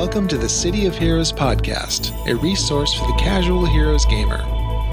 Welcome 0.00 0.28
to 0.28 0.38
the 0.38 0.48
City 0.48 0.86
of 0.86 0.96
Heroes 0.96 1.30
podcast, 1.30 2.16
a 2.26 2.34
resource 2.34 2.94
for 2.94 3.06
the 3.06 3.18
casual 3.18 3.66
Heroes 3.66 4.06
gamer. 4.06 4.38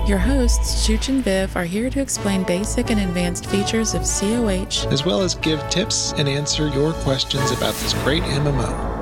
Your 0.06 0.18
hosts, 0.18 0.86
Chooch 0.86 1.08
and 1.08 1.24
Viv, 1.24 1.56
are 1.56 1.64
here 1.64 1.90
to 1.90 2.02
explain 2.02 2.44
basic 2.44 2.92
and 2.92 3.00
advanced 3.00 3.46
features 3.46 3.94
of 3.94 4.02
COH, 4.02 4.86
as 4.92 5.06
well 5.06 5.22
as 5.22 5.34
give 5.36 5.62
tips 5.70 6.12
and 6.18 6.28
answer 6.28 6.68
your 6.68 6.92
questions 6.92 7.52
about 7.52 7.74
this 7.76 7.94
great 8.04 8.22
MMO. 8.24 8.98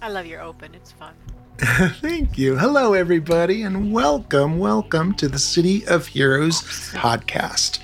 I 0.00 0.08
love 0.08 0.26
your 0.26 0.40
open. 0.40 0.72
It's 0.76 0.92
fun. 0.92 1.14
Thank 2.00 2.38
you. 2.38 2.56
Hello, 2.56 2.92
everybody, 2.92 3.62
and 3.62 3.92
welcome, 3.92 4.58
welcome 4.58 5.14
to 5.14 5.28
the 5.28 5.38
City 5.38 5.86
of 5.86 6.08
Heroes 6.08 6.60
podcast. 6.90 7.78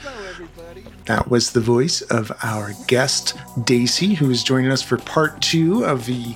That 1.04 1.30
was 1.30 1.52
the 1.52 1.60
voice 1.60 2.00
of 2.00 2.32
our 2.42 2.72
guest, 2.88 3.34
Daisy, 3.62 4.14
who 4.14 4.30
is 4.32 4.42
joining 4.42 4.72
us 4.72 4.82
for 4.82 4.96
part 4.96 5.40
two 5.40 5.84
of 5.84 6.06
the 6.06 6.34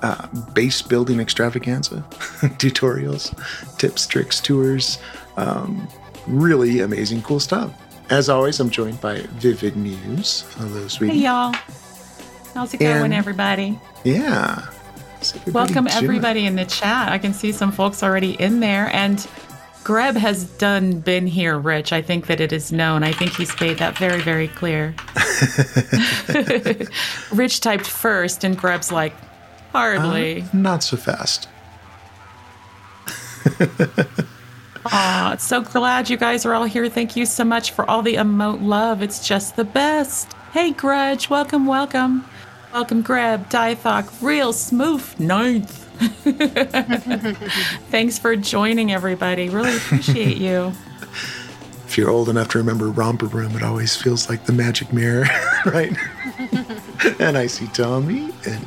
uh, 0.00 0.28
base 0.54 0.80
building 0.80 1.20
extravaganza 1.20 1.96
tutorials, 2.56 3.36
tips, 3.76 4.06
tricks, 4.06 4.40
tours. 4.40 4.98
Um, 5.36 5.86
really 6.26 6.80
amazing, 6.80 7.20
cool 7.20 7.40
stuff. 7.40 7.70
As 8.08 8.30
always, 8.30 8.60
I'm 8.60 8.70
joined 8.70 9.02
by 9.02 9.18
Vivid 9.32 9.76
Muse. 9.76 10.46
Hello, 10.56 10.88
sweetie. 10.88 11.18
Hey, 11.18 11.24
y'all. 11.24 11.54
How's 12.54 12.72
it 12.72 12.78
going, 12.78 13.04
and, 13.04 13.12
everybody? 13.12 13.78
Yeah. 14.04 14.70
Everybody 15.20 15.50
Welcome 15.50 15.88
everybody 15.88 16.46
in 16.46 16.54
the 16.54 16.64
chat. 16.64 17.10
I 17.10 17.18
can 17.18 17.34
see 17.34 17.50
some 17.50 17.72
folks 17.72 18.04
already 18.04 18.32
in 18.34 18.60
there, 18.60 18.88
and 18.94 19.26
Greb 19.82 20.14
has 20.16 20.44
done 20.44 21.00
been 21.00 21.26
here, 21.26 21.58
Rich. 21.58 21.92
I 21.92 22.02
think 22.02 22.28
that 22.28 22.40
it 22.40 22.52
is 22.52 22.70
known. 22.70 23.02
I 23.02 23.10
think 23.12 23.34
he's 23.34 23.58
made 23.60 23.78
that 23.78 23.98
very, 23.98 24.20
very 24.20 24.46
clear. 24.46 24.94
Rich 27.32 27.60
typed 27.60 27.86
first, 27.86 28.44
and 28.44 28.56
Greb's 28.56 28.92
like, 28.92 29.12
hardly. 29.72 30.42
Uh, 30.42 30.46
not 30.52 30.84
so 30.84 30.96
fast. 30.96 31.48
Aw, 34.86 35.36
so 35.38 35.62
glad 35.62 36.08
you 36.08 36.16
guys 36.16 36.46
are 36.46 36.54
all 36.54 36.64
here. 36.64 36.88
Thank 36.88 37.16
you 37.16 37.26
so 37.26 37.42
much 37.44 37.72
for 37.72 37.88
all 37.90 38.02
the 38.02 38.14
emote 38.14 38.64
love. 38.64 39.02
It's 39.02 39.26
just 39.26 39.56
the 39.56 39.64
best. 39.64 40.32
Hey, 40.52 40.70
Grudge, 40.70 41.28
welcome, 41.28 41.66
welcome. 41.66 42.24
Welcome, 42.72 43.00
Greb, 43.00 43.48
Dythok, 43.48 44.12
Real 44.22 44.52
Smooth, 44.52 45.18
Ninth. 45.18 45.84
Thanks 47.90 48.18
for 48.18 48.36
joining, 48.36 48.92
everybody. 48.92 49.48
Really 49.48 49.74
appreciate 49.74 50.36
you. 50.36 50.72
If 51.86 51.96
you're 51.96 52.10
old 52.10 52.28
enough 52.28 52.48
to 52.48 52.58
remember 52.58 52.90
Romper 52.90 53.26
Room, 53.26 53.56
it 53.56 53.62
always 53.62 53.96
feels 53.96 54.28
like 54.28 54.44
the 54.44 54.52
magic 54.52 54.92
mirror, 54.92 55.24
right? 55.66 55.96
and 57.18 57.38
I 57.38 57.46
see 57.46 57.66
Tommy 57.68 58.30
and 58.46 58.66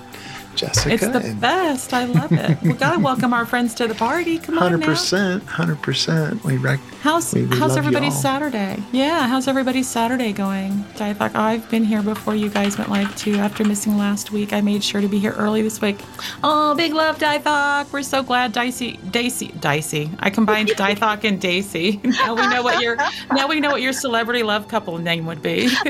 Jessica. 0.56 0.94
It's 0.94 1.08
the 1.08 1.36
best. 1.40 1.94
I 1.94 2.06
love 2.06 2.32
it. 2.32 2.62
we 2.62 2.74
gotta 2.74 3.00
welcome 3.10 3.34
our 3.34 3.46
friends 3.46 3.74
to 3.76 3.88
the 3.88 3.96
party. 3.96 4.38
Come 4.38 4.58
on, 4.58 4.64
hundred 4.72 4.84
percent, 4.86 5.44
hundred 5.46 5.82
percent. 5.82 6.44
We 6.44 6.58
rec- 6.58 6.80
how's 7.02 7.34
we, 7.34 7.46
we 7.46 7.58
how's 7.58 7.78
everybody's 7.78 8.14
y'all. 8.14 8.22
Saturday? 8.22 8.78
Yeah, 8.92 9.28
how's 9.28 9.48
everybody's 9.48 9.88
Saturday 9.90 10.32
going? 10.34 10.86
I 11.00 11.14
thought 11.14 11.36
I've 11.36 11.70
been 11.72 11.84
here 11.84 12.02
before 12.04 12.36
you 12.36 12.50
guys 12.50 12.78
went 12.78 12.90
live 12.90 13.16
too. 13.16 13.36
After 13.36 13.64
missing 13.64 13.98
last 13.98 14.32
week, 14.32 14.54
I 14.54 14.62
made 14.62 14.84
sure 14.84 15.02
to 15.02 15.08
be 15.08 15.20
here 15.20 15.34
early 15.34 15.62
this 15.62 15.82
week. 15.82 16.00
Oh, 16.44 16.76
big 16.76 16.94
love, 16.94 17.18
Dythok. 17.18 17.92
We're 17.92 18.04
so 18.04 18.22
glad, 18.24 18.52
Dicey, 18.52 18.98
Dicey, 19.10 19.48
Dicey. 19.60 20.10
I 20.20 20.30
combined 20.30 20.70
Dythok 20.70 21.24
and 21.24 21.40
Daisy. 21.40 22.00
Now 22.22 22.36
we 22.36 22.46
know 22.48 22.62
what 22.62 22.82
your 22.84 22.98
now 23.34 23.48
we 23.48 23.60
know 23.60 23.72
what 23.72 23.82
your 23.82 23.94
celebrity 23.94 24.44
love 24.44 24.68
couple 24.68 24.98
name 25.00 25.26
would 25.26 25.42
be. 25.42 25.70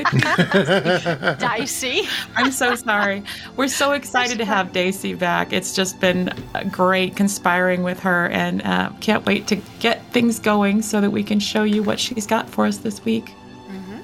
Dicey. 1.38 2.02
I'm 2.36 2.52
so 2.52 2.74
sorry. 2.74 3.22
We're 3.56 3.68
so 3.68 3.92
excited 3.92 4.38
to 4.38 4.44
have 4.44 4.51
Daisy 4.72 5.14
back. 5.14 5.52
It's 5.52 5.74
just 5.74 5.98
been 5.98 6.30
great 6.70 7.16
conspiring 7.16 7.82
with 7.82 7.98
her, 8.00 8.28
and 8.28 8.62
uh, 8.62 8.90
can't 9.00 9.24
wait 9.24 9.46
to 9.46 9.56
get 9.80 10.04
things 10.12 10.38
going 10.38 10.82
so 10.82 11.00
that 11.00 11.10
we 11.10 11.22
can 11.22 11.40
show 11.40 11.62
you 11.62 11.82
what 11.82 11.98
she's 11.98 12.26
got 12.26 12.48
for 12.50 12.66
us 12.66 12.78
this 12.78 13.02
week. 13.04 13.32
Mm-hmm. 13.68 13.98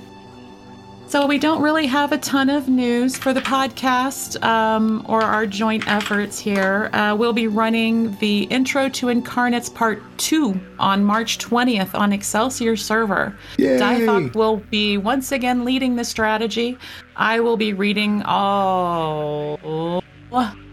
So, 1.09 1.27
we 1.27 1.39
don't 1.39 1.61
really 1.61 1.87
have 1.87 2.13
a 2.13 2.19
ton 2.19 2.49
of 2.49 2.69
news 2.69 3.17
for 3.17 3.35
the 3.35 3.41
podcast 3.41 4.43
um, 4.43 5.05
or 5.07 5.23
our 5.23 5.47
joint 5.47 5.87
efforts 5.87 6.39
here. 6.39 6.89
Uh, 6.95 7.15
we'll 7.19 7.35
be 7.35 7.47
running 7.47 8.17
the 8.17 8.45
Intro 8.45 8.89
to 8.89 9.09
Incarnates 9.09 9.69
Part 9.69 10.03
2 10.19 10.59
on 10.79 11.05
March 11.05 11.39
20th 11.39 11.95
on 11.95 12.13
Excelsior 12.13 12.77
server. 12.77 13.37
Dythok 13.59 14.35
will 14.35 14.57
be 14.71 14.97
once 14.97 15.33
again 15.33 15.65
leading 15.65 15.97
the 15.97 16.05
strategy. 16.05 16.79
I 17.19 17.41
will 17.41 17.57
be 17.57 17.73
reading 17.73 18.23
all 18.23 19.59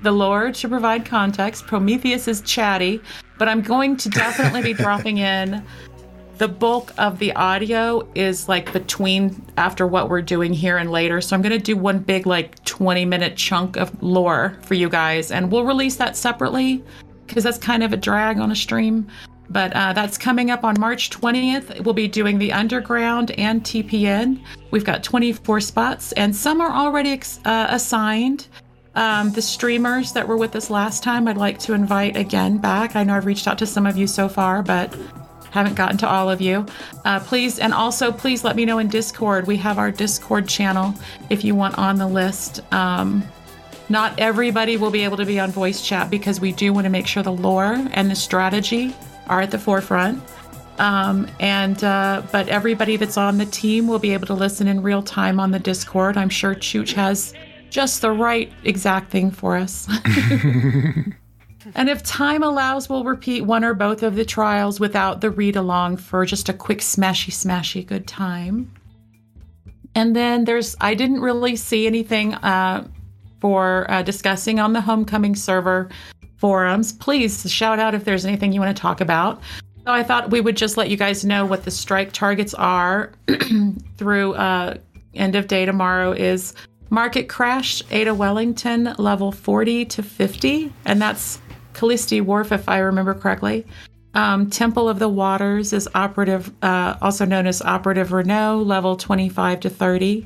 the 0.06 0.12
lore 0.12 0.52
to 0.52 0.70
provide 0.70 1.04
context. 1.04 1.66
Prometheus 1.66 2.28
is 2.30 2.42
chatty, 2.42 3.02
but 3.38 3.50
I'm 3.50 3.62
going 3.62 3.98
to 3.98 4.10
definitely 4.10 4.62
be 4.62 4.74
dropping 4.74 5.18
in. 5.18 5.66
The 6.38 6.48
bulk 6.48 6.94
of 6.98 7.18
the 7.18 7.34
audio 7.36 8.08
is 8.14 8.48
like 8.48 8.72
between 8.72 9.44
after 9.58 9.88
what 9.88 10.10
we're 10.10 10.22
doing 10.22 10.54
here 10.54 10.78
and 10.78 10.92
later. 10.92 11.22
So 11.22 11.36
I'm 11.36 11.42
going 11.42 11.58
to 11.58 11.60
do 11.60 11.76
one 11.76 12.00
big, 12.00 12.28
like 12.28 12.64
20 12.66 13.04
minute 13.06 13.36
chunk 13.36 13.78
of 13.78 14.04
lore 14.04 14.58
for 14.62 14.76
you 14.76 14.90
guys, 14.90 15.32
and 15.32 15.52
we'll 15.52 15.66
release 15.66 15.96
that 15.96 16.16
separately 16.16 16.84
because 17.26 17.44
that's 17.44 17.58
kind 17.58 17.84
of 17.84 17.92
a 17.92 17.98
drag 17.98 18.40
on 18.40 18.52
a 18.52 18.56
stream. 18.56 19.08
But 19.50 19.74
uh, 19.74 19.94
that's 19.94 20.18
coming 20.18 20.52
up 20.52 20.64
on 20.64 20.80
March 20.80 21.10
20th. 21.10 21.84
We'll 21.84 21.94
be 21.94 22.08
doing 22.08 22.38
the 22.38 22.52
Underground 22.52 23.32
and 23.32 23.64
TPN. 23.64 24.44
We've 24.72 24.86
got 24.86 25.04
24 25.04 25.62
spots, 25.62 26.12
and 26.14 26.36
some 26.36 26.62
are 26.62 26.72
already 26.72 27.12
ex- 27.12 27.40
uh, 27.46 27.68
assigned. 27.70 28.48
Um, 28.96 29.32
the 29.32 29.42
streamers 29.42 30.14
that 30.14 30.28
were 30.28 30.38
with 30.38 30.56
us 30.56 30.70
last 30.70 31.04
time, 31.04 31.28
I'd 31.28 31.38
like 31.38 31.60
to 31.60 31.74
invite 31.74 32.16
again 32.16 32.58
back. 32.58 32.96
I 32.96 33.04
know 33.04 33.16
I've 33.16 33.26
reached 33.26 33.48
out 33.48 33.58
to 33.60 33.66
some 33.66 33.86
of 33.86 33.98
you 33.98 34.08
so 34.08 34.30
far, 34.30 34.64
but 34.64 34.96
haven't 35.52 35.76
gotten 35.76 35.98
to 35.98 36.08
all 36.08 36.30
of 36.30 36.42
you. 36.42 36.66
Uh, 37.06 37.20
please, 37.20 37.60
and 37.60 37.74
also 37.74 38.12
please 38.12 38.44
let 38.44 38.56
me 38.56 38.66
know 38.66 38.78
in 38.78 38.88
Discord. 38.88 39.48
We 39.48 39.58
have 39.58 39.78
our 39.78 39.92
Discord 39.92 40.48
channel 40.48 40.94
if 41.30 41.44
you 41.44 41.56
want 41.56 41.78
on 41.78 41.98
the 41.98 42.08
list. 42.08 42.62
Um, 42.74 43.24
not 43.88 44.20
everybody 44.20 44.78
will 44.78 44.92
be 44.92 45.04
able 45.04 45.18
to 45.18 45.26
be 45.26 45.40
on 45.40 45.52
voice 45.52 45.86
chat 45.86 46.10
because 46.10 46.40
we 46.40 46.52
do 46.52 46.74
want 46.74 46.86
to 46.86 46.90
make 46.90 47.08
sure 47.08 47.24
the 47.24 47.32
lore 47.32 47.76
and 47.92 48.10
the 48.10 48.16
strategy 48.16 48.96
are 49.28 49.42
at 49.42 49.52
the 49.52 49.60
forefront. 49.60 50.22
Um, 50.78 51.30
and 51.40 51.82
uh, 51.84 52.22
but 52.32 52.50
everybody 52.50 52.98
that's 52.98 53.18
on 53.18 53.38
the 53.38 53.46
team 53.46 53.88
will 53.88 54.00
be 54.00 54.12
able 54.12 54.28
to 54.28 54.34
listen 54.34 54.68
in 54.68 54.82
real 54.82 55.02
time 55.02 55.40
on 55.40 55.52
the 55.52 55.60
Discord. 55.60 56.18
I'm 56.18 56.30
sure 56.30 56.54
Chooch 56.54 56.94
has 56.94 57.34
just 57.76 58.02
the 58.02 58.10
right 58.10 58.50
exact 58.64 59.12
thing 59.12 59.30
for 59.30 59.58
us. 59.58 59.86
and 61.76 61.90
if 61.90 62.02
time 62.04 62.42
allows, 62.42 62.88
we'll 62.88 63.04
repeat 63.04 63.42
one 63.42 63.66
or 63.66 63.74
both 63.74 64.02
of 64.02 64.16
the 64.16 64.24
trials 64.24 64.80
without 64.80 65.20
the 65.20 65.30
read 65.30 65.58
along 65.58 65.98
for 65.98 66.26
just 66.26 66.48
a 66.48 66.54
quick 66.54 66.80
smashy, 66.80 67.34
smashy 67.34 67.86
good 67.86 68.08
time. 68.08 68.72
And 69.94 70.16
then 70.16 70.46
there's, 70.46 70.74
I 70.80 70.96
didn't 70.96 71.20
really 71.20 71.58
see 71.58 71.86
anything 71.86 72.36
uh, 72.36 72.88
for 73.42 73.92
uh, 73.92 74.04
discussing 74.04 74.58
on 74.58 74.72
the 74.72 74.80
homecoming 74.80 75.36
server 75.36 75.90
forums. 76.38 76.94
Please 76.94 77.52
shout 77.52 77.78
out 77.78 77.94
if 77.94 78.06
there's 78.06 78.26
anything 78.26 78.54
you 78.54 78.62
want 78.62 78.74
to 78.74 78.82
talk 78.82 79.02
about. 79.02 79.42
So 79.86 79.92
I 79.92 80.02
thought 80.02 80.32
we 80.32 80.40
would 80.40 80.56
just 80.56 80.78
let 80.78 80.90
you 80.90 80.96
guys 80.96 81.26
know 81.26 81.46
what 81.46 81.66
the 81.66 81.72
strike 81.72 82.14
targets 82.14 82.54
are 82.54 83.12
through 83.98 84.36
uh, 84.36 84.76
end 85.14 85.36
of 85.36 85.48
day 85.48 85.66
tomorrow 85.66 86.14
is 86.14 86.54
Market 86.96 87.28
Crash, 87.28 87.84
Ada 87.92 88.14
Wellington, 88.14 88.96
level 88.98 89.30
40 89.30 89.84
to 89.84 90.02
50, 90.02 90.72
and 90.86 91.02
that's 91.02 91.42
Kallisti 91.74 92.22
Wharf, 92.22 92.54
if 92.54 92.70
I 92.70 92.78
remember 92.78 93.14
correctly. 93.14 93.66
Um, 94.14 94.50
Temple 94.50 94.88
of 94.88 94.98
the 94.98 95.10
Waters 95.10 95.74
is 95.74 95.90
operative, 95.94 96.54
uh, 96.64 96.96
also 97.02 97.26
known 97.26 97.48
as 97.48 97.62
Operative 97.62 98.14
Renault, 98.14 98.60
level 98.60 98.96
25 98.96 99.60
to 99.60 99.70
30. 99.70 100.26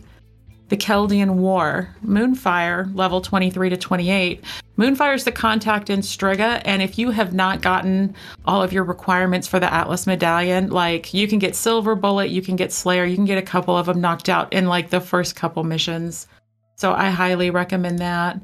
The 0.67 0.77
Kheldian 0.77 1.37
War, 1.37 1.89
Moonfire, 2.05 2.95
level 2.95 3.19
23 3.19 3.71
to 3.71 3.77
28. 3.77 4.43
Moonfire 4.77 5.15
is 5.15 5.23
the 5.23 5.31
contact 5.31 5.89
in 5.89 6.01
Striga, 6.01 6.61
and 6.65 6.83
if 6.83 6.99
you 6.99 7.09
have 7.09 7.33
not 7.33 7.63
gotten 7.63 8.13
all 8.45 8.61
of 8.61 8.71
your 8.71 8.83
requirements 8.83 9.47
for 9.47 9.59
the 9.59 9.73
Atlas 9.73 10.05
Medallion, 10.05 10.69
like 10.69 11.15
you 11.15 11.27
can 11.27 11.39
get 11.39 11.55
Silver 11.55 11.95
Bullet, 11.95 12.29
you 12.29 12.43
can 12.43 12.55
get 12.55 12.71
Slayer, 12.71 13.05
you 13.05 13.15
can 13.15 13.25
get 13.25 13.39
a 13.39 13.41
couple 13.41 13.75
of 13.75 13.87
them 13.87 13.99
knocked 13.99 14.29
out 14.29 14.53
in 14.53 14.67
like 14.67 14.91
the 14.91 15.01
first 15.01 15.35
couple 15.35 15.63
missions. 15.63 16.27
So 16.79 16.93
I 16.93 17.09
highly 17.09 17.49
recommend 17.49 17.99
that. 17.99 18.39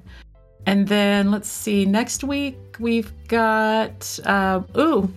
And 0.66 0.90
then 0.90 1.32
let's 1.32 1.48
see, 1.48 1.86
next 1.86 2.22
week 2.22 2.58
we've 2.80 3.14
got, 3.30 4.20
uh, 4.26 4.62
ooh, 4.78 5.10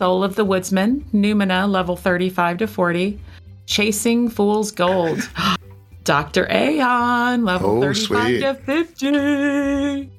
Soul 0.00 0.24
of 0.24 0.34
the 0.34 0.44
Woodsman, 0.44 1.04
Numina, 1.14 1.70
level 1.70 1.94
35 1.94 2.58
to 2.58 2.66
40, 2.66 3.20
Chasing 3.66 4.28
Fool's 4.28 4.72
Gold, 4.72 5.30
Dr. 6.04 6.50
Aeon, 6.50 7.44
level 7.44 7.78
oh, 7.78 7.80
35 7.80 8.26
sweet. 8.26 8.40
to 8.40 8.54
50. 8.54 10.10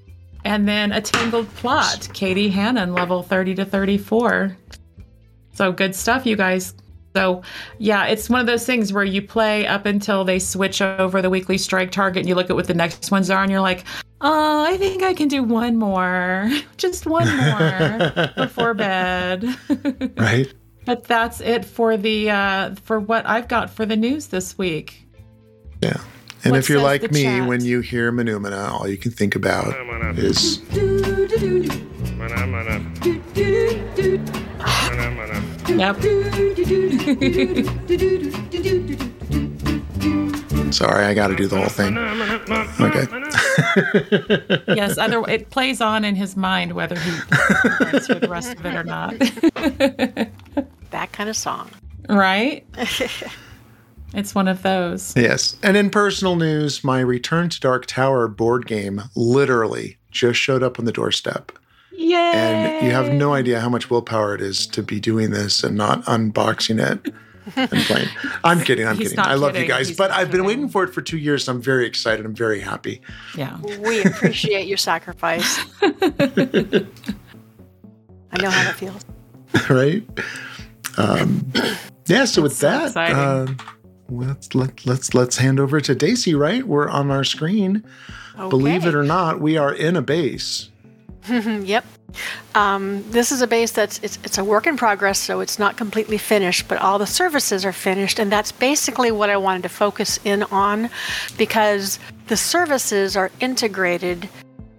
And 0.45 0.65
then 0.65 0.93
a 0.93 1.01
Tangled 1.01 1.53
Plot, 1.55 2.07
Katie 2.13 2.47
Hannon, 2.47 2.93
level 2.93 3.21
30 3.21 3.55
to 3.55 3.65
34. 3.65 4.55
So 5.55 5.73
good 5.73 5.93
stuff, 5.93 6.25
you 6.25 6.37
guys. 6.37 6.73
So, 7.15 7.41
yeah, 7.77 8.05
it's 8.07 8.29
one 8.29 8.41
of 8.41 8.45
those 8.45 8.65
things 8.65 8.91
where 8.91 9.05
you 9.05 9.21
play 9.21 9.65
up 9.65 9.85
until 9.85 10.25
they 10.25 10.37
switch 10.37 10.81
over 10.81 11.21
the 11.21 11.29
weekly 11.29 11.57
strike 11.57 11.91
target 11.91 12.19
and 12.21 12.27
you 12.27 12.35
look 12.35 12.49
at 12.49 12.57
what 12.57 12.67
the 12.67 12.73
next 12.73 13.09
ones 13.09 13.29
are 13.29 13.41
and 13.41 13.49
you're 13.49 13.61
like, 13.61 13.85
oh, 14.19 14.65
I 14.65 14.75
think 14.75 15.01
I 15.01 15.13
can 15.13 15.29
do 15.29 15.41
one 15.41 15.77
more, 15.77 16.49
just 16.77 17.05
one 17.05 17.27
more 17.37 18.31
before 18.35 18.73
bed. 18.73 19.45
Right? 20.17 20.53
but 20.85 21.03
that's 21.05 21.41
it 21.41 21.65
for 21.65 21.97
the 21.97 22.29
uh, 22.29 22.75
for 22.75 22.99
what 22.99 23.25
I've 23.25 23.47
got 23.47 23.71
for 23.71 23.85
the 23.87 23.95
news 23.95 24.27
this 24.27 24.55
week. 24.57 25.07
Yeah. 25.81 25.97
And 26.43 26.51
What 26.51 26.59
if 26.59 26.69
you're 26.69 26.81
like 26.81 27.11
me, 27.11 27.23
chat? 27.23 27.47
when 27.47 27.63
you 27.65 27.81
hear 27.81 28.11
Manumina, 28.11 28.69
all 28.69 28.87
you 28.87 28.97
can 28.97 29.11
think 29.11 29.35
about 29.35 29.73
is 30.19 30.59
Yep. 35.77 35.97
sorry, 40.75 41.05
I 41.05 41.13
got 41.13 41.27
to 41.27 41.35
do 41.35 41.47
the 41.47 41.57
whole 41.57 41.69
thing. 41.69 41.97
Okay. 42.81 43.05
yes. 44.75 44.97
Other 44.97 45.23
it 45.29 45.49
plays 45.49 45.81
on 45.81 46.03
in 46.05 46.15
his 46.15 46.35
mind 46.35 46.73
whether 46.73 46.97
he 46.99 47.11
wants 47.11 48.07
the 48.07 48.27
rest 48.29 48.57
of 48.59 48.65
it 48.65 48.75
or 48.75 48.83
not. 48.83 49.15
That 50.91 51.11
kind 51.11 51.29
of 51.29 51.35
song. 51.35 51.69
right? 52.07 52.65
It's 54.13 54.33
one 54.33 54.47
of 54.47 54.61
those. 54.63 55.13
Yes. 55.17 55.57
And 55.61 55.75
in 55.75 55.89
personal 55.89 56.37
news, 56.37 56.85
my 56.85 57.01
Return 57.01 57.49
to 57.49 57.59
Dark 57.59 57.85
Tower 57.85 58.29
board 58.29 58.65
game 58.65 59.01
literally 59.13 59.97
just 60.09 60.39
showed 60.39 60.63
up 60.63 60.79
on 60.79 60.85
the 60.85 60.93
doorstep. 60.93 61.51
Yay! 61.97 62.15
And 62.15 62.85
you 62.85 62.91
have 62.91 63.11
no 63.13 63.33
idea 63.33 63.59
how 63.59 63.69
much 63.69 63.89
willpower 63.89 64.35
it 64.35 64.41
is 64.41 64.67
to 64.67 64.83
be 64.83 64.99
doing 64.99 65.31
this 65.31 65.63
and 65.63 65.75
not 65.75 66.03
unboxing 66.05 66.79
it 66.79 67.13
and 67.55 67.69
playing. 67.69 68.09
I'm 68.43 68.61
kidding. 68.61 68.87
I'm 68.87 68.97
He's 68.97 69.09
kidding. 69.09 69.23
I 69.23 69.35
love 69.35 69.55
you 69.55 69.65
guys, 69.65 69.87
He's 69.89 69.97
but 69.97 70.11
I've 70.11 70.27
been 70.31 70.41
kidding. 70.41 70.45
waiting 70.47 70.69
for 70.69 70.83
it 70.83 70.93
for 70.93 71.01
two 71.01 71.17
years. 71.17 71.47
I'm 71.47 71.61
very 71.61 71.85
excited. 71.85 72.25
I'm 72.25 72.35
very 72.35 72.59
happy. 72.59 73.01
Yeah. 73.37 73.57
We 73.79 74.03
appreciate 74.03 74.67
your 74.67 74.77
sacrifice. 74.77 75.59
I 75.81 75.91
know 78.41 78.49
how 78.49 78.63
that 78.63 78.75
feels. 78.75 79.05
right? 79.69 80.03
Um, 80.97 81.51
yeah. 82.07 82.25
So 82.25 82.41
with 82.41 82.55
so 82.55 82.67
that, 82.67 82.87
exciting. 82.87 83.15
uh, 83.15 83.47
let's 84.09 84.53
let, 84.53 84.85
let's 84.85 85.13
let's 85.13 85.37
hand 85.37 85.59
over 85.59 85.79
to 85.79 85.95
Daisy. 85.95 86.35
Right? 86.35 86.67
We're 86.67 86.89
on 86.89 87.11
our 87.11 87.23
screen. 87.23 87.83
Believe 88.35 88.85
it 88.85 88.93
or 88.93 89.03
not, 89.03 89.39
we 89.39 89.55
are 89.55 89.73
in 89.73 89.95
a 89.95 90.01
base. 90.01 90.69
Yep. 91.65 91.85
Um, 92.53 93.03
this 93.11 93.31
is 93.31 93.41
a 93.41 93.47
base 93.47 93.71
that's 93.71 93.99
it's, 94.01 94.17
it's 94.23 94.37
a 94.37 94.43
work 94.43 94.67
in 94.67 94.77
progress, 94.77 95.19
so 95.19 95.41
it's 95.41 95.59
not 95.59 95.75
completely 95.75 96.17
finished, 96.17 96.67
but 96.67 96.77
all 96.77 96.97
the 96.97 97.07
services 97.07 97.65
are 97.65 97.73
finished, 97.73 98.19
and 98.19 98.31
that's 98.31 98.51
basically 98.53 99.11
what 99.11 99.29
I 99.29 99.37
wanted 99.37 99.63
to 99.63 99.69
focus 99.69 100.19
in 100.23 100.43
on, 100.43 100.89
because 101.37 101.99
the 102.27 102.37
services 102.37 103.17
are 103.17 103.31
integrated 103.41 104.29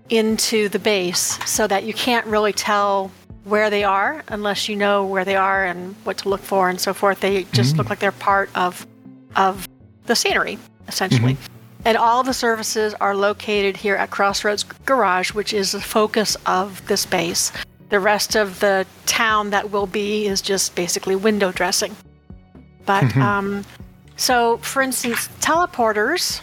into 0.08 0.68
the 0.70 0.78
base, 0.78 1.38
so 1.44 1.66
that 1.66 1.84
you 1.84 1.92
can't 1.92 2.26
really 2.26 2.52
tell 2.54 3.10
where 3.44 3.70
they 3.70 3.84
are 3.84 4.24
unless 4.28 4.68
you 4.68 4.74
know 4.74 5.04
where 5.04 5.24
they 5.24 5.36
are 5.36 5.64
and 5.64 5.94
what 6.04 6.18
to 6.18 6.28
look 6.28 6.40
for 6.40 6.68
and 6.68 6.80
so 6.80 6.94
forth. 6.94 7.20
They 7.20 7.44
just 7.52 7.76
look 7.76 7.90
like 7.90 7.98
they're 7.98 8.12
part 8.12 8.50
of 8.54 8.86
of 9.34 9.68
the 10.06 10.16
scenery, 10.16 10.58
essentially. 10.88 11.36
And 11.86 11.96
all 11.96 12.24
the 12.24 12.34
services 12.34 12.94
are 12.94 13.14
located 13.14 13.76
here 13.76 13.94
at 13.94 14.10
Crossroads 14.10 14.64
Garage, 14.84 15.30
which 15.34 15.54
is 15.54 15.70
the 15.70 15.80
focus 15.80 16.36
of 16.44 16.84
this 16.88 17.06
base. 17.06 17.52
The 17.90 18.00
rest 18.00 18.34
of 18.34 18.58
the 18.58 18.84
town 19.06 19.50
that 19.50 19.70
will 19.70 19.86
be 19.86 20.26
is 20.26 20.42
just 20.42 20.74
basically 20.74 21.14
window 21.14 21.52
dressing. 21.52 21.94
But, 22.86 23.16
um, 23.16 23.64
so 24.16 24.56
for 24.58 24.82
instance, 24.82 25.28
teleporters, 25.40 26.40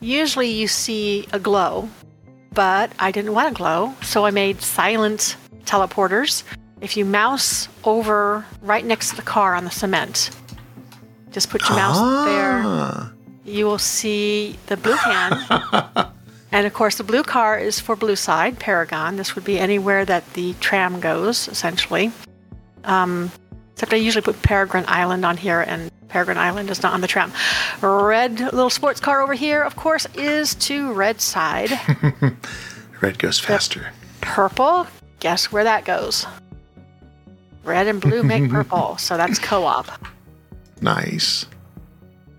usually 0.00 0.48
you 0.48 0.68
see 0.68 1.28
a 1.34 1.38
glow, 1.38 1.90
but 2.54 2.90
I 2.98 3.10
didn't 3.10 3.34
want 3.34 3.52
a 3.52 3.54
glow, 3.54 3.94
so 4.00 4.24
I 4.24 4.30
made 4.30 4.62
silent 4.62 5.36
teleporters. 5.66 6.44
If 6.80 6.96
you 6.96 7.04
mouse 7.04 7.68
over 7.84 8.46
right 8.62 8.86
next 8.86 9.10
to 9.10 9.16
the 9.16 9.22
car 9.22 9.54
on 9.54 9.64
the 9.66 9.70
cement, 9.70 10.30
just 11.30 11.50
put 11.50 11.60
your 11.68 11.76
mouse 11.76 12.24
there 12.24 12.62
Ah, 12.64 13.12
you 13.48 13.66
will 13.66 13.78
see 13.78 14.56
the 14.66 14.76
blue 14.76 14.94
hand. 14.94 15.34
and 16.52 16.66
of 16.66 16.74
course, 16.74 16.96
the 16.96 17.04
blue 17.04 17.22
car 17.22 17.58
is 17.58 17.80
for 17.80 17.96
Blue 17.96 18.16
Side, 18.16 18.58
Paragon. 18.58 19.16
This 19.16 19.34
would 19.34 19.44
be 19.44 19.58
anywhere 19.58 20.04
that 20.04 20.32
the 20.34 20.54
tram 20.54 21.00
goes, 21.00 21.48
essentially. 21.48 22.12
Um, 22.84 23.30
except 23.72 23.92
I 23.92 23.96
usually 23.96 24.22
put 24.22 24.40
Peregrine 24.42 24.84
Island 24.88 25.24
on 25.24 25.36
here, 25.36 25.60
and 25.60 25.90
Peregrine 26.08 26.38
Island 26.38 26.70
is 26.70 26.82
not 26.82 26.94
on 26.94 27.00
the 27.00 27.06
tram. 27.06 27.32
Red 27.80 28.40
little 28.40 28.70
sports 28.70 29.00
car 29.00 29.20
over 29.20 29.34
here, 29.34 29.62
of 29.62 29.76
course, 29.76 30.06
is 30.14 30.54
to 30.56 30.92
Red 30.92 31.20
Side. 31.20 31.70
red 33.00 33.18
goes 33.18 33.38
faster. 33.38 33.92
Purple, 34.20 34.86
guess 35.20 35.52
where 35.52 35.64
that 35.64 35.84
goes? 35.84 36.26
Red 37.62 37.86
and 37.86 38.00
blue 38.00 38.22
make 38.22 38.50
purple, 38.50 38.96
so 38.96 39.16
that's 39.16 39.38
co 39.38 39.64
op. 39.64 39.90
Nice. 40.80 41.46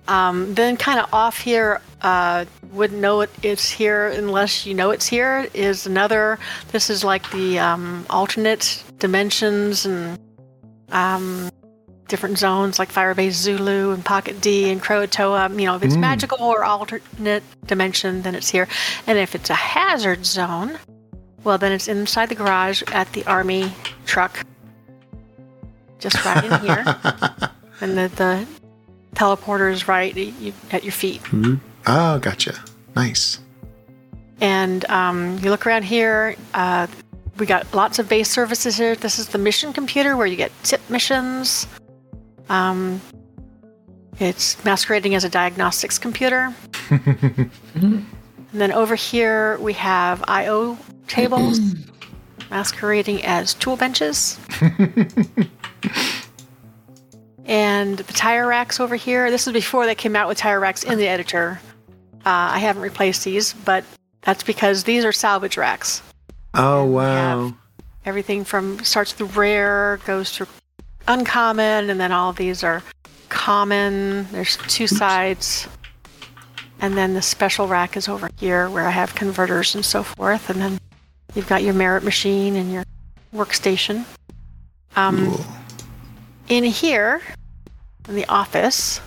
Um, 0.10 0.56
then 0.56 0.76
kind 0.76 1.00
of 1.00 1.14
off 1.14 1.38
here, 1.38 1.82
uh, 2.02 2.46
wouldn't 2.72 3.00
know 3.00 3.22
it, 3.22 3.30
it's 3.44 3.70
here 3.70 4.08
unless 4.08 4.66
you 4.66 4.74
know 4.74 4.90
it's 4.90 5.08
here. 5.08 5.48
Is 5.54 5.86
another. 5.86 6.40
This 6.72 6.90
is 6.90 7.04
like 7.04 7.30
the 7.32 7.60
um, 7.60 8.06
alternate 8.10 8.84
dimensions 8.98 9.86
and 9.86 10.18
um, 10.92 11.52
different 12.08 12.40
zones 12.40 12.80
like 12.80 12.92
Firebase 12.92 13.34
Zulu 13.34 13.92
and 13.92 14.04
Pocket 14.04 14.42
D 14.42 14.72
and 14.72 14.82
Croatoa. 14.82 15.50
You 15.52 15.68
know, 15.68 15.76
if 15.76 15.84
it's 15.84 15.96
magical 15.96 16.42
or 16.44 16.64
alternate 16.64 17.44
dimension, 17.68 18.24
then 18.24 18.34
it's 18.34 18.50
here. 18.50 18.68
And 19.06 19.20
if 19.20 19.36
it's 19.36 19.52
a 19.52 19.56
hazard 19.56 20.26
zone, 20.26 20.80
well, 21.44 21.60
then 21.60 21.72
it's 21.72 21.88
inside 21.88 22.30
the 22.30 22.36
garage 22.36 22.82
at 22.88 23.14
the 23.14 23.24
army 23.26 23.72
truck, 24.06 24.46
just 26.00 26.26
right 26.26 26.44
in 26.44 26.60
here. 26.62 26.84
and 27.82 27.98
the, 27.98 28.08
the 28.16 28.59
teleporter 29.16 29.72
is 29.72 29.88
right 29.88 30.16
at 30.16 30.34
you- 30.40 30.54
at 30.72 30.84
your 30.84 30.94
feet. 30.94 31.22
Oh, 31.88 32.20
gotcha. 32.20 32.56
Nice. 32.96 33.40
And 34.42 34.90
um, 34.90 35.38
you 35.40 35.50
look 35.50 35.66
around 35.68 35.84
here, 35.84 36.36
uh, 36.54 36.88
we 37.38 37.46
got 37.46 37.74
lots 37.74 38.00
of 38.00 38.08
base 38.08 38.30
services 38.30 38.78
here. 38.78 38.96
This 38.96 39.20
is 39.20 39.30
the 39.30 39.38
mission 39.38 39.74
computer 39.74 40.16
where 40.16 40.28
you 40.28 40.36
get 40.36 40.52
tip 40.64 40.82
missions. 40.90 41.68
Um, 42.50 43.02
it's 44.20 44.64
masquerading 44.66 45.16
as 45.16 45.24
a 45.24 45.30
diagnostics 45.30 45.98
computer. 45.98 46.54
and 46.90 48.04
then 48.54 48.72
over 48.72 48.96
here 48.96 49.58
we 49.60 49.74
have 49.74 50.24
I/O 50.28 50.78
tables, 51.08 51.60
masquerading 52.50 53.24
as 53.24 53.54
tool 53.54 53.76
benches. 53.78 54.38
and 57.50 57.98
the 57.98 58.14
tire 58.14 58.48
racks 58.48 58.80
over 58.80 58.96
here. 58.96 59.32
This 59.32 59.48
is 59.48 59.54
before 59.54 59.88
they 59.88 59.96
came 59.96 60.16
out 60.16 60.30
with 60.30 60.38
tire 60.38 60.60
racks 60.60 60.84
in 60.84 61.00
the 61.00 61.08
editor. 61.08 61.60
Uh, 62.20 62.54
I 62.54 62.60
haven't 62.60 62.84
replaced 62.84 63.26
these, 63.26 63.54
but 63.54 63.84
that's 64.22 64.44
because 64.44 64.84
these 64.84 65.04
are 65.04 65.12
salvage 65.12 65.58
racks. 65.58 66.04
Oh, 66.54 66.86
wow. 66.86 67.54
Everything 68.06 68.44
from 68.44 68.84
starts 68.84 69.18
with 69.18 69.36
rare, 69.36 70.00
goes 70.06 70.30
through 70.32 70.48
uncommon, 71.08 71.90
and 71.90 72.00
then 72.00 72.12
all 72.12 72.30
of 72.30 72.36
these 72.36 72.64
are 72.64 72.84
common. 73.30 74.28
There's 74.32 74.58
two 74.68 74.86
sides. 74.86 75.68
And 76.82 76.96
then 76.96 77.16
the 77.16 77.22
special 77.22 77.68
rack 77.68 77.98
is 77.98 78.08
over 78.08 78.30
here 78.40 78.70
where 78.70 78.86
I 78.88 78.92
have 78.92 79.16
converters 79.16 79.74
and 79.74 79.84
so 79.84 80.04
forth. 80.04 80.52
And 80.52 80.62
then 80.62 80.80
you've 81.34 81.50
got 81.50 81.64
your 81.64 81.74
merit 81.74 82.04
machine 82.04 82.56
and 82.56 82.72
your 82.72 82.84
workstation. 83.34 84.06
Um, 84.96 85.32
Cool. 85.32 85.46
in 86.48 86.64
here, 86.64 87.22
in 88.08 88.16
the 88.16 88.26
office, 88.28 89.02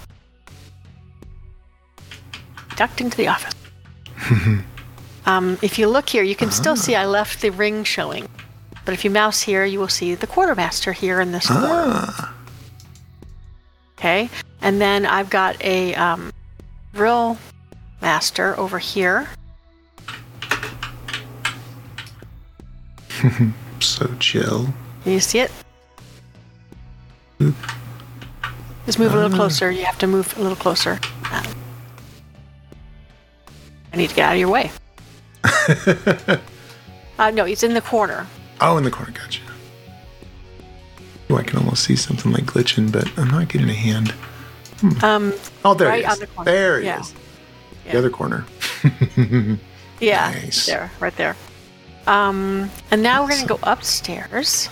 ducked 2.77 3.01
into 3.01 3.17
the 3.17 3.29
office. 3.29 3.55
um, 5.27 5.59
if 5.63 5.79
you 5.79 5.89
look 5.89 6.09
here, 6.09 6.23
you 6.23 6.37
can 6.37 6.51
still 6.51 6.77
see 6.77 6.95
I 6.95 7.07
left 7.07 7.41
the 7.41 7.51
ring 7.51 7.85
showing. 7.85 8.29
But 8.85 8.95
if 8.95 9.05
you 9.05 9.11
mouse 9.11 9.43
here, 9.43 9.65
you 9.65 9.79
will 9.79 9.89
see 9.89 10.15
the 10.15 10.27
quartermaster 10.27 10.93
here 10.93 11.21
in 11.21 11.33
this 11.33 11.47
corner. 11.47 11.67
Ah, 11.69 12.35
Okay, 14.03 14.29
and 14.61 14.81
then 14.81 15.07
I've 15.07 15.31
got 15.31 15.63
a 15.63 15.95
um, 15.95 16.33
drill 16.93 17.39
master 18.01 18.59
over 18.59 18.81
here. 18.81 19.29
so 23.81 24.13
chill. 24.19 24.75
Can 25.05 25.13
you 25.13 25.21
see 25.21 25.39
it? 25.39 25.53
Just 28.87 28.99
move 28.99 29.13
a 29.13 29.17
little 29.17 29.31
closer. 29.37 29.71
You 29.71 29.85
have 29.85 29.99
to 29.99 30.07
move 30.07 30.37
a 30.37 30.41
little 30.43 30.57
closer. 30.57 30.99
I 31.25 31.55
need 33.97 34.11
to 34.11 34.17
get 34.17 34.25
out 34.27 34.33
of 34.35 34.41
your 34.41 34.51
way. 34.51 34.71
uh, 37.19 37.31
no, 37.31 37.45
he's 37.45 37.63
in 37.63 37.75
the 37.75 37.81
corner. 37.81 38.27
Oh, 38.61 38.77
in 38.79 38.85
the 38.85 38.91
corner. 38.91 39.13
Gotcha. 39.13 39.41
Oh, 41.31 41.37
I 41.37 41.43
can 41.43 41.59
almost 41.59 41.85
see 41.85 41.97
something 41.97 42.33
like 42.33 42.45
glitching, 42.45 42.91
but 42.91 43.07
I'm 43.19 43.29
not 43.29 43.49
getting 43.49 43.69
a 43.69 43.75
hand. 43.75 44.15
Um, 45.03 45.33
Oh, 45.65 45.75
there 45.75 45.89
Right 45.89 46.05
it 46.05 46.11
is. 46.11 46.19
the. 46.19 46.29
There 46.45 46.81
it 46.81 46.87
is. 47.01 47.15
Yeah. 47.87 47.93
The 47.93 47.99
other 47.99 48.11
corner. 48.11 48.45
yeah, 50.01 50.31
Nice. 50.33 50.67
there, 50.67 50.91
right 51.01 51.17
there. 51.17 51.37
Um, 52.07 52.69
and 52.91 53.03
now 53.03 53.23
we're 53.23 53.31
gonna 53.31 53.47
go 53.47 53.61
upstairs, 53.63 54.69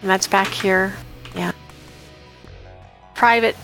and 0.00 0.10
that's 0.10 0.26
back 0.26 0.48
here. 0.48 0.94
Yeah, 1.34 1.52
private 3.14 3.56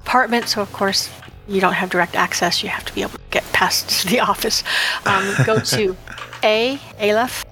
apartment. 0.00 0.48
So 0.48 0.62
of 0.62 0.72
course 0.72 1.10
you 1.46 1.60
don't 1.60 1.72
have 1.72 1.90
direct 1.90 2.14
access. 2.14 2.62
You 2.62 2.68
have 2.68 2.84
to 2.84 2.94
be 2.94 3.02
able 3.02 3.12
to 3.12 3.20
get 3.30 3.44
past 3.52 4.06
the 4.08 4.20
office. 4.20 4.62
Um, 5.06 5.34
go 5.44 5.58
to 5.60 5.96
A 6.42 6.78
Aleph. 7.00 7.44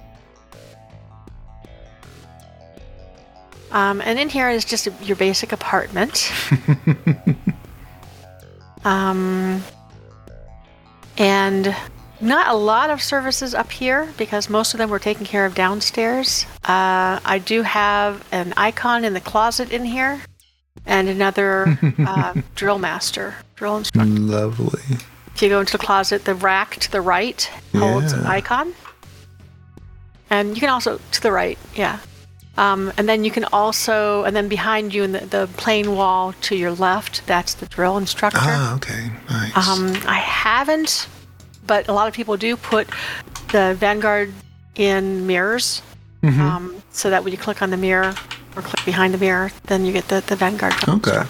Um, 3.71 4.01
and 4.01 4.17
in 4.17 4.29
here 4.29 4.49
is 4.49 4.63
just 4.63 4.87
your 5.01 5.17
basic 5.17 5.51
apartment. 5.51 6.31
um, 8.85 9.61
and 11.17 11.75
not 12.19 12.47
a 12.47 12.53
lot 12.53 12.89
of 12.89 13.01
services 13.01 13.53
up 13.53 13.71
here 13.71 14.09
because 14.17 14.49
most 14.49 14.73
of 14.73 14.77
them 14.77 14.89
were 14.89 14.99
taken 14.99 15.25
care 15.25 15.45
of 15.45 15.55
downstairs. 15.55 16.45
Uh, 16.63 17.19
I 17.23 17.41
do 17.43 17.61
have 17.61 18.25
an 18.31 18.53
icon 18.57 19.05
in 19.05 19.13
the 19.13 19.21
closet 19.21 19.71
in 19.71 19.85
here 19.85 20.21
and 20.85 21.09
another 21.09 21.77
uh, 21.99 22.33
drill 22.55 22.79
master, 22.79 23.35
drill 23.55 23.77
instructor. 23.77 24.11
Lovely. 24.11 24.81
If 25.35 25.41
you 25.41 25.49
go 25.49 25.59
into 25.59 25.73
the 25.73 25.83
closet, 25.83 26.25
the 26.25 26.33
rack 26.33 26.77
to 26.77 26.91
the 26.91 27.01
right 27.01 27.49
holds 27.75 28.11
an 28.13 28.25
icon. 28.25 28.73
And 30.29 30.55
you 30.55 30.59
can 30.59 30.69
also, 30.69 30.99
to 31.11 31.21
the 31.21 31.31
right, 31.31 31.57
yeah. 31.75 31.99
Um, 32.57 32.91
and 32.97 33.07
then 33.07 33.23
you 33.23 33.29
can 33.29 33.45
also, 33.45 34.23
and 34.23 34.35
then 34.35 34.47
behind 34.47 34.93
you 34.93 35.03
in 35.03 35.11
the, 35.11 35.19
the 35.19 35.47
plain 35.57 35.95
wall 35.95 36.33
to 36.41 36.55
your 36.55 36.71
left, 36.71 37.25
that's 37.27 37.53
the 37.53 37.67
drill 37.67 37.97
instructor. 37.97 38.39
Ah, 38.41 38.75
okay. 38.77 39.11
Nice. 39.29 39.55
Um, 39.55 39.93
I 40.07 40.17
haven't, 40.17 41.07
but 41.67 41.87
a 41.87 41.93
lot 41.93 42.07
of 42.07 42.13
people 42.13 42.37
do 42.37 42.57
put 42.57 42.87
the 43.51 43.75
Vanguard 43.77 44.33
in 44.75 45.27
mirrors. 45.27 45.81
Mm-hmm. 46.23 46.41
Um, 46.41 46.83
so 46.91 47.11
that 47.11 47.23
when 47.23 47.31
you 47.31 47.37
click 47.37 47.61
on 47.61 47.69
the 47.69 47.77
mirror 47.77 48.15
or 48.55 48.61
click 48.63 48.83
behind 48.83 49.13
the 49.13 49.19
mirror, 49.19 49.51
then 49.65 49.85
you 49.85 49.93
get 49.93 50.07
the, 50.07 50.23
the 50.25 50.35
Vanguard 50.35 50.73
Okay. 50.87 51.23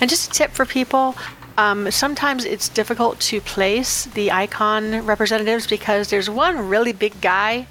And 0.00 0.10
just 0.10 0.30
a 0.30 0.32
tip 0.32 0.50
for 0.50 0.66
people 0.66 1.14
um, 1.58 1.90
sometimes 1.90 2.44
it's 2.44 2.68
difficult 2.68 3.18
to 3.20 3.40
place 3.40 4.04
the 4.06 4.30
icon 4.30 5.04
representatives 5.06 5.66
because 5.66 6.10
there's 6.10 6.28
one 6.28 6.68
really 6.68 6.92
big 6.92 7.18
guy 7.20 7.66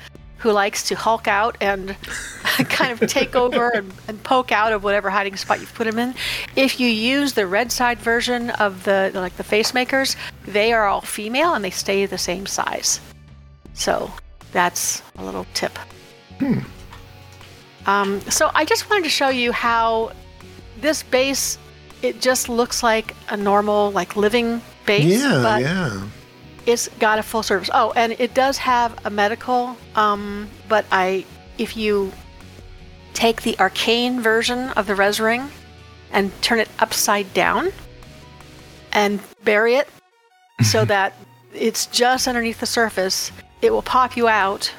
who 0.45 0.51
likes 0.51 0.83
to 0.83 0.95
hulk 0.95 1.27
out 1.27 1.57
and 1.59 1.97
kind 2.69 2.91
of 2.91 3.09
take 3.09 3.35
over 3.35 3.69
and, 3.69 3.91
and 4.07 4.21
poke 4.21 4.51
out 4.51 4.71
of 4.71 4.83
whatever 4.83 5.09
hiding 5.09 5.35
spot 5.35 5.59
you've 5.59 5.73
put 5.73 5.87
him 5.87 5.97
in. 5.97 6.13
If 6.55 6.79
you 6.79 6.87
use 6.87 7.33
the 7.33 7.47
red 7.47 7.71
side 7.71 7.97
version 7.97 8.51
of 8.51 8.83
the 8.83 9.09
like 9.15 9.37
the 9.37 9.43
face 9.43 9.73
makers, 9.73 10.15
they 10.45 10.71
are 10.71 10.85
all 10.85 11.01
female 11.01 11.55
and 11.55 11.65
they 11.65 11.71
stay 11.71 12.05
the 12.05 12.19
same 12.19 12.45
size. 12.45 12.99
So 13.73 14.11
that's 14.51 15.01
a 15.17 15.25
little 15.25 15.47
tip. 15.55 15.79
Um, 17.87 18.21
so 18.29 18.51
I 18.53 18.65
just 18.65 18.87
wanted 18.87 19.05
to 19.05 19.09
show 19.09 19.29
you 19.29 19.51
how 19.51 20.11
this 20.79 21.01
base 21.01 21.57
it 22.03 22.21
just 22.21 22.49
looks 22.49 22.83
like 22.83 23.15
a 23.29 23.37
normal 23.37 23.91
like 23.93 24.15
living 24.15 24.61
base, 24.85 25.23
yeah, 25.23 25.57
yeah. 25.57 26.03
It's 26.65 26.87
got 26.99 27.19
a 27.19 27.23
full 27.23 27.43
service. 27.43 27.69
Oh, 27.73 27.91
and 27.95 28.13
it 28.13 28.33
does 28.33 28.57
have 28.57 28.97
a 29.05 29.09
medical. 29.09 29.77
Um, 29.95 30.49
but 30.67 30.85
I, 30.91 31.25
if 31.57 31.77
you 31.77 32.11
take 33.13 33.43
the 33.43 33.57
arcane 33.59 34.19
version 34.21 34.69
of 34.71 34.87
the 34.87 34.95
Res 34.95 35.19
Ring 35.19 35.49
and 36.11 36.31
turn 36.41 36.59
it 36.59 36.69
upside 36.79 37.33
down 37.33 37.71
and 38.93 39.19
bury 39.43 39.75
it 39.75 39.89
so 40.63 40.85
that 40.85 41.13
it's 41.53 41.85
just 41.87 42.27
underneath 42.27 42.59
the 42.59 42.65
surface, 42.65 43.31
it 43.61 43.71
will 43.71 43.81
pop 43.81 44.17
you 44.17 44.27
out 44.27 44.71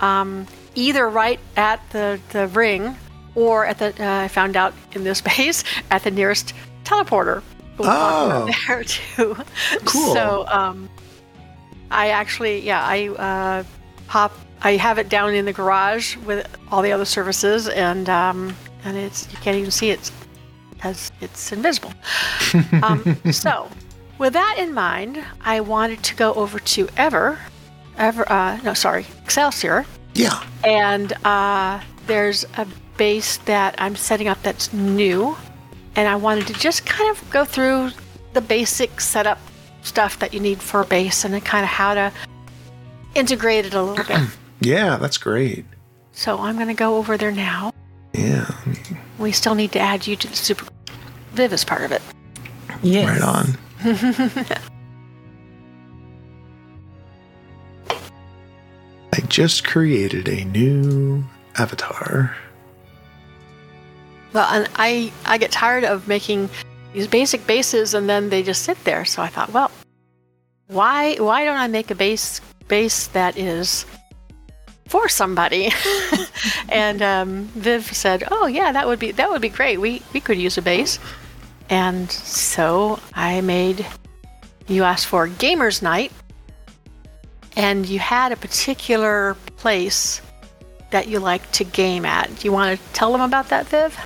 um, 0.00 0.46
either 0.74 1.08
right 1.08 1.38
at 1.56 1.80
the, 1.90 2.20
the 2.30 2.48
ring 2.48 2.96
or 3.34 3.64
at 3.64 3.78
the, 3.78 3.88
uh, 4.04 4.22
I 4.24 4.28
found 4.28 4.56
out 4.56 4.74
in 4.92 5.04
this 5.04 5.20
base, 5.36 5.64
at 5.90 6.02
the 6.04 6.10
nearest 6.10 6.52
teleporter. 6.84 7.38
It 7.38 7.78
will 7.78 7.84
pop 7.86 8.28
you 8.28 8.44
out 8.44 8.50
Oh. 8.50 8.52
there 8.66 8.84
too. 8.84 9.36
Cool. 9.84 10.14
So, 10.14 10.46
um, 10.48 10.90
I 11.92 12.08
actually, 12.08 12.60
yeah, 12.60 12.82
I 12.84 13.08
uh, 13.08 13.64
pop. 14.08 14.32
I 14.64 14.76
have 14.76 14.98
it 14.98 15.08
down 15.08 15.34
in 15.34 15.44
the 15.44 15.52
garage 15.52 16.16
with 16.18 16.46
all 16.70 16.82
the 16.82 16.92
other 16.92 17.04
services, 17.04 17.68
and 17.68 18.08
um, 18.08 18.56
and 18.84 18.96
it's 18.96 19.30
you 19.30 19.38
can't 19.38 19.56
even 19.56 19.70
see 19.70 19.90
it 19.90 20.10
because 20.70 21.12
it's 21.20 21.52
invisible. 21.52 21.92
um, 22.82 23.16
so, 23.32 23.68
with 24.18 24.32
that 24.32 24.56
in 24.58 24.72
mind, 24.72 25.22
I 25.40 25.60
wanted 25.60 26.02
to 26.04 26.14
go 26.16 26.32
over 26.34 26.58
to 26.58 26.88
Ever, 26.96 27.38
Ever. 27.98 28.30
Uh, 28.30 28.58
no, 28.62 28.74
sorry, 28.74 29.06
Excelsior, 29.24 29.84
Yeah. 30.14 30.42
and 30.64 31.12
uh, 31.24 31.80
there's 32.06 32.44
a 32.56 32.66
base 32.96 33.38
that 33.38 33.74
I'm 33.78 33.96
setting 33.96 34.28
up 34.28 34.42
that's 34.42 34.72
new, 34.72 35.36
and 35.96 36.08
I 36.08 36.16
wanted 36.16 36.46
to 36.48 36.54
just 36.54 36.86
kind 36.86 37.10
of 37.10 37.30
go 37.30 37.44
through 37.44 37.90
the 38.32 38.40
basic 38.40 39.00
setup 39.00 39.38
stuff 39.82 40.18
that 40.20 40.32
you 40.32 40.40
need 40.40 40.60
for 40.62 40.80
a 40.80 40.84
base 40.84 41.24
and 41.24 41.34
then 41.34 41.40
kind 41.40 41.64
of 41.64 41.68
how 41.68 41.94
to 41.94 42.12
integrate 43.14 43.66
it 43.66 43.74
a 43.74 43.82
little 43.82 44.04
bit. 44.04 44.28
Yeah, 44.64 44.96
that's 44.96 45.18
great. 45.18 45.64
so 46.12 46.38
I'm 46.38 46.54
going 46.54 46.68
to 46.68 46.74
go 46.74 46.94
over 46.96 47.16
there 47.16 47.32
now. 47.32 47.72
Yeah. 48.12 48.48
We 49.18 49.32
still 49.32 49.56
need 49.56 49.72
to 49.72 49.80
add 49.80 50.06
you 50.06 50.14
to 50.14 50.28
the 50.28 50.36
super 50.36 50.66
Viv 51.32 51.52
is 51.52 51.64
part 51.64 51.82
of 51.82 51.90
it. 51.90 52.00
Yes. 52.80 53.08
Right 53.08 53.22
on. 53.22 53.58
I 59.12 59.20
just 59.28 59.66
created 59.66 60.28
a 60.28 60.44
new 60.44 61.24
avatar. 61.58 62.36
Well, 64.32 64.48
and 64.50 64.68
I 64.76 65.12
I 65.26 65.38
get 65.38 65.50
tired 65.50 65.84
of 65.84 66.06
making 66.08 66.48
these 66.92 67.06
basic 67.06 67.46
bases 67.46 67.94
and 67.94 68.08
then 68.08 68.28
they 68.28 68.42
just 68.42 68.62
sit 68.62 68.82
there. 68.84 69.04
So 69.04 69.22
I 69.22 69.28
thought, 69.28 69.52
well, 69.52 69.70
why 70.68 71.16
why 71.16 71.44
don't 71.44 71.56
I 71.56 71.68
make 71.68 71.90
a 71.90 71.94
base 71.94 72.40
base 72.68 73.08
that 73.08 73.36
is 73.36 73.84
for 74.86 75.08
somebody? 75.08 75.70
and 76.68 77.02
um, 77.02 77.44
Viv 77.54 77.84
said, 77.84 78.24
"Oh 78.30 78.46
yeah, 78.46 78.72
that 78.72 78.86
would 78.86 78.98
be 78.98 79.12
that 79.12 79.30
would 79.30 79.42
be 79.42 79.48
great. 79.48 79.78
We 79.80 80.02
we 80.12 80.20
could 80.20 80.38
use 80.38 80.58
a 80.58 80.62
base." 80.62 80.98
And 81.68 82.10
so 82.10 82.98
I 83.14 83.40
made. 83.40 83.86
You 84.68 84.84
asked 84.84 85.06
for 85.06 85.28
gamers 85.28 85.82
night, 85.82 86.12
and 87.56 87.86
you 87.86 87.98
had 87.98 88.32
a 88.32 88.36
particular 88.36 89.36
place 89.56 90.22
that 90.90 91.08
you 91.08 91.18
like 91.18 91.50
to 91.52 91.64
game 91.64 92.04
at. 92.04 92.28
Do 92.36 92.46
you 92.46 92.52
want 92.52 92.78
to 92.78 92.92
tell 92.92 93.12
them 93.12 93.20
about 93.20 93.48
that, 93.48 93.66
Viv? 93.66 93.98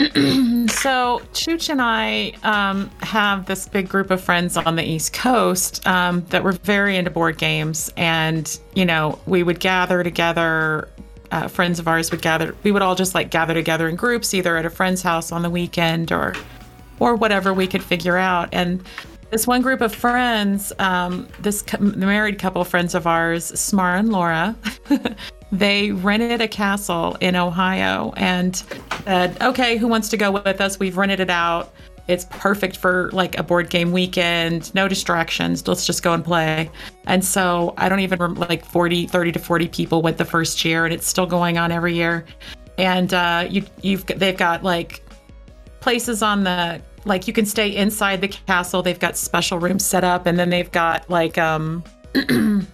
So 0.70 1.20
Chooch 1.34 1.68
and 1.68 1.82
I 1.82 2.32
um, 2.42 2.90
have 3.00 3.44
this 3.44 3.68
big 3.68 3.88
group 3.88 4.10
of 4.10 4.22
friends 4.22 4.56
on 4.56 4.76
the 4.76 4.82
East 4.82 5.12
Coast 5.12 5.86
um, 5.86 6.24
that 6.30 6.42
were 6.42 6.52
very 6.52 6.96
into 6.96 7.10
board 7.10 7.36
games, 7.36 7.92
and 7.96 8.58
you 8.74 8.86
know 8.86 9.18
we 9.26 9.42
would 9.42 9.60
gather 9.60 10.02
together. 10.02 10.88
Uh, 11.32 11.48
friends 11.48 11.78
of 11.78 11.86
ours 11.86 12.10
would 12.10 12.22
gather. 12.22 12.56
We 12.62 12.72
would 12.72 12.82
all 12.82 12.94
just 12.94 13.14
like 13.14 13.30
gather 13.30 13.52
together 13.52 13.88
in 13.88 13.96
groups, 13.96 14.32
either 14.32 14.56
at 14.56 14.64
a 14.64 14.70
friend's 14.70 15.02
house 15.02 15.32
on 15.32 15.42
the 15.42 15.50
weekend 15.50 16.12
or, 16.12 16.34
or 16.98 17.14
whatever 17.14 17.52
we 17.52 17.66
could 17.66 17.84
figure 17.84 18.16
out. 18.16 18.48
And 18.52 18.82
this 19.30 19.46
one 19.46 19.62
group 19.62 19.80
of 19.80 19.94
friends, 19.94 20.72
um, 20.78 21.28
this 21.40 21.62
the 21.62 21.78
married 21.78 22.38
couple 22.38 22.64
friends 22.64 22.94
of 22.94 23.06
ours, 23.06 23.52
Smar 23.52 23.98
and 23.98 24.10
Laura, 24.10 24.56
they 25.52 25.92
rented 25.92 26.40
a 26.40 26.48
castle 26.48 27.16
in 27.20 27.36
Ohio 27.36 28.12
and 28.16 28.62
said, 29.04 29.40
"Okay, 29.42 29.76
who 29.76 29.88
wants 29.88 30.08
to 30.10 30.16
go 30.16 30.30
with 30.30 30.60
us? 30.60 30.78
We've 30.78 30.96
rented 30.96 31.20
it 31.20 31.30
out. 31.30 31.72
It's 32.08 32.26
perfect 32.30 32.76
for 32.76 33.10
like 33.12 33.38
a 33.38 33.42
board 33.42 33.70
game 33.70 33.92
weekend. 33.92 34.74
No 34.74 34.88
distractions. 34.88 35.66
Let's 35.66 35.86
just 35.86 36.02
go 36.02 36.12
and 36.12 36.24
play." 36.24 36.70
And 37.06 37.24
so 37.24 37.74
I 37.76 37.88
don't 37.88 38.00
even 38.00 38.18
remember 38.18 38.46
like 38.46 38.64
40, 38.64 39.06
30 39.06 39.32
to 39.32 39.38
40 39.38 39.68
people 39.68 40.02
went 40.02 40.18
the 40.18 40.24
first 40.24 40.64
year, 40.64 40.84
and 40.84 40.94
it's 40.94 41.06
still 41.06 41.26
going 41.26 41.58
on 41.58 41.72
every 41.72 41.94
year. 41.94 42.24
And 42.78 43.12
uh, 43.12 43.46
you, 43.48 43.64
you've 43.82 44.06
they've 44.06 44.36
got 44.36 44.62
like 44.64 45.04
places 45.80 46.22
on 46.22 46.44
the 46.44 46.80
like 47.04 47.26
you 47.26 47.32
can 47.32 47.46
stay 47.46 47.74
inside 47.74 48.20
the 48.20 48.28
castle 48.28 48.82
they've 48.82 48.98
got 48.98 49.16
special 49.16 49.58
rooms 49.58 49.84
set 49.84 50.04
up 50.04 50.26
and 50.26 50.38
then 50.38 50.50
they've 50.50 50.70
got 50.70 51.08
like 51.08 51.38
um 51.38 51.82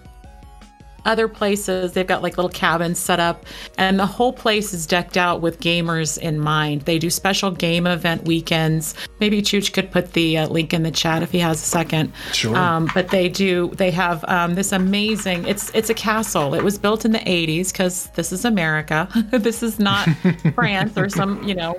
other 1.06 1.28
places, 1.28 1.92
they've 1.92 2.06
got 2.06 2.22
like 2.22 2.36
little 2.36 2.50
cabins 2.50 2.98
set 2.98 3.20
up, 3.20 3.46
and 3.78 3.98
the 3.98 4.06
whole 4.06 4.32
place 4.32 4.74
is 4.74 4.86
decked 4.86 5.16
out 5.16 5.40
with 5.40 5.60
gamers 5.60 6.18
in 6.18 6.38
mind. 6.38 6.82
They 6.82 6.98
do 6.98 7.08
special 7.08 7.50
game 7.50 7.86
event 7.86 8.24
weekends. 8.24 8.94
Maybe 9.20 9.40
Chooch 9.40 9.72
could 9.72 9.90
put 9.90 10.12
the 10.12 10.38
uh, 10.38 10.48
link 10.48 10.74
in 10.74 10.82
the 10.82 10.90
chat 10.90 11.22
if 11.22 11.30
he 11.30 11.38
has 11.38 11.62
a 11.62 11.66
second. 11.66 12.12
Sure. 12.32 12.56
Um, 12.56 12.90
but 12.94 13.08
they 13.08 13.28
do. 13.28 13.68
They 13.76 13.90
have 13.92 14.24
um, 14.28 14.54
this 14.54 14.72
amazing. 14.72 15.46
It's 15.46 15.70
it's 15.74 15.90
a 15.90 15.94
castle. 15.94 16.54
It 16.54 16.62
was 16.62 16.78
built 16.78 17.04
in 17.04 17.12
the 17.12 17.20
'80s 17.20 17.72
because 17.72 18.08
this 18.14 18.32
is 18.32 18.44
America. 18.44 19.08
this 19.30 19.62
is 19.62 19.78
not 19.78 20.08
France 20.54 20.98
or 20.98 21.08
some 21.08 21.42
you 21.42 21.54
know 21.54 21.78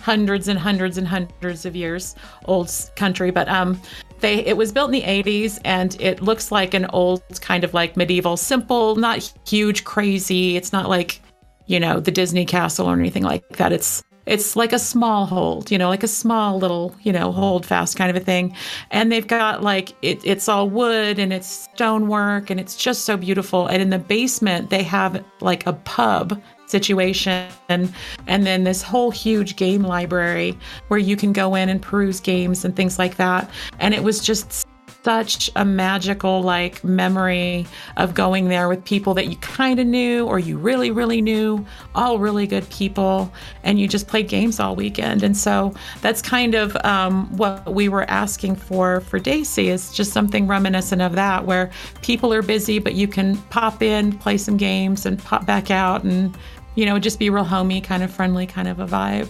hundreds 0.00 0.48
and 0.48 0.58
hundreds 0.58 0.96
and 0.96 1.06
hundreds 1.06 1.66
of 1.66 1.74
years 1.74 2.14
old 2.44 2.72
country. 2.96 3.30
But 3.30 3.48
um, 3.48 3.80
they 4.20 4.44
it 4.44 4.56
was 4.56 4.72
built 4.72 4.88
in 4.88 5.00
the 5.00 5.02
80s 5.02 5.60
and 5.64 6.00
it 6.00 6.22
looks 6.22 6.50
like 6.52 6.74
an 6.74 6.86
old 6.86 7.22
kind 7.40 7.64
of 7.64 7.74
like 7.74 7.96
medieval, 7.96 8.36
simple, 8.36 8.96
not 8.96 9.32
huge, 9.46 9.84
crazy. 9.84 10.56
It's 10.56 10.72
not 10.72 10.88
like 10.88 11.20
you 11.66 11.78
know 11.78 12.00
the 12.00 12.10
Disney 12.10 12.44
castle 12.44 12.86
or 12.86 12.98
anything 12.98 13.22
like 13.22 13.48
that. 13.56 13.72
It's 13.72 14.02
it's 14.28 14.56
like 14.56 14.74
a 14.74 14.78
small 14.78 15.24
hold, 15.24 15.70
you 15.70 15.78
know, 15.78 15.88
like 15.88 16.02
a 16.02 16.08
small 16.08 16.58
little, 16.58 16.94
you 17.02 17.12
know, 17.12 17.32
hold 17.32 17.64
fast 17.64 17.96
kind 17.96 18.10
of 18.10 18.16
a 18.16 18.24
thing. 18.24 18.54
And 18.90 19.10
they've 19.10 19.26
got 19.26 19.62
like 19.62 19.94
it, 20.02 20.20
it's 20.22 20.48
all 20.48 20.68
wood 20.68 21.18
and 21.18 21.32
it's 21.32 21.46
stonework 21.46 22.50
and 22.50 22.60
it's 22.60 22.76
just 22.76 23.04
so 23.04 23.16
beautiful. 23.16 23.66
And 23.66 23.80
in 23.80 23.88
the 23.88 23.98
basement, 23.98 24.68
they 24.68 24.82
have 24.82 25.24
like 25.40 25.66
a 25.66 25.72
pub 25.72 26.40
situation. 26.68 27.48
And 27.68 28.46
then 28.46 28.64
this 28.64 28.82
whole 28.82 29.10
huge 29.10 29.56
game 29.56 29.82
library 29.82 30.56
where 30.88 31.00
you 31.00 31.16
can 31.16 31.32
go 31.32 31.54
in 31.54 31.68
and 31.68 31.80
peruse 31.80 32.20
games 32.20 32.64
and 32.64 32.76
things 32.76 32.98
like 32.98 33.16
that. 33.16 33.50
And 33.80 33.94
it 33.94 34.02
was 34.02 34.20
just 34.20 34.66
such 35.04 35.48
a 35.56 35.64
magical 35.64 36.42
like 36.42 36.82
memory 36.82 37.66
of 37.96 38.14
going 38.14 38.48
there 38.48 38.68
with 38.68 38.84
people 38.84 39.14
that 39.14 39.28
you 39.28 39.36
kind 39.36 39.78
of 39.78 39.86
knew 39.86 40.26
or 40.26 40.38
you 40.38 40.58
really 40.58 40.90
really 40.90 41.22
knew 41.22 41.64
all 41.94 42.18
really 42.18 42.46
good 42.46 42.68
people. 42.68 43.32
And 43.62 43.78
you 43.80 43.88
just 43.88 44.08
played 44.08 44.28
games 44.28 44.60
all 44.60 44.76
weekend. 44.76 45.22
And 45.22 45.36
so 45.36 45.72
that's 46.02 46.20
kind 46.20 46.54
of 46.54 46.76
um, 46.84 47.34
what 47.36 47.74
we 47.74 47.88
were 47.88 48.04
asking 48.10 48.56
for 48.56 49.00
for 49.02 49.18
daisy 49.18 49.68
is 49.68 49.92
just 49.94 50.12
something 50.12 50.46
reminiscent 50.46 51.00
of 51.00 51.12
that 51.14 51.46
where 51.46 51.70
people 52.02 52.32
are 52.32 52.42
busy 52.42 52.78
but 52.78 52.94
you 52.94 53.08
can 53.08 53.36
pop 53.48 53.82
in 53.82 54.12
play 54.18 54.36
some 54.36 54.56
games 54.56 55.06
and 55.06 55.18
pop 55.18 55.46
back 55.46 55.70
out 55.70 56.04
and 56.04 56.36
you 56.78 56.86
know, 56.86 56.96
just 57.00 57.18
be 57.18 57.28
real 57.28 57.42
homey, 57.42 57.80
kind 57.80 58.04
of 58.04 58.10
friendly, 58.12 58.46
kind 58.46 58.68
of 58.68 58.78
a 58.78 58.86
vibe. 58.86 59.26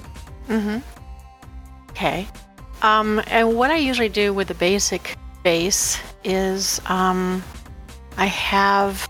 Mm-hmm. 0.48 0.80
Okay. 1.92 2.28
Um, 2.82 3.22
and 3.26 3.56
what 3.56 3.70
I 3.70 3.78
usually 3.78 4.10
do 4.10 4.34
with 4.34 4.48
the 4.48 4.54
basic 4.54 5.16
base 5.42 5.98
is 6.24 6.78
um, 6.84 7.42
I 8.18 8.26
have. 8.26 9.08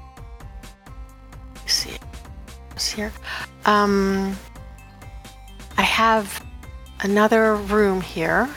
see, 1.67 1.99
here. 2.95 3.13
Um, 3.65 4.37
I 5.77 5.83
have 5.83 6.41
another 7.01 7.57
room 7.57 8.01
here. 8.01 8.49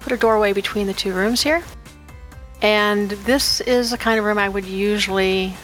Put 0.00 0.12
a 0.12 0.18
doorway 0.18 0.52
between 0.52 0.86
the 0.86 0.92
two 0.92 1.14
rooms 1.14 1.42
here. 1.42 1.62
And 2.60 3.10
this 3.10 3.62
is 3.62 3.90
the 3.90 3.98
kind 3.98 4.18
of 4.18 4.26
room 4.26 4.36
I 4.36 4.50
would 4.50 4.66
usually 4.66 5.54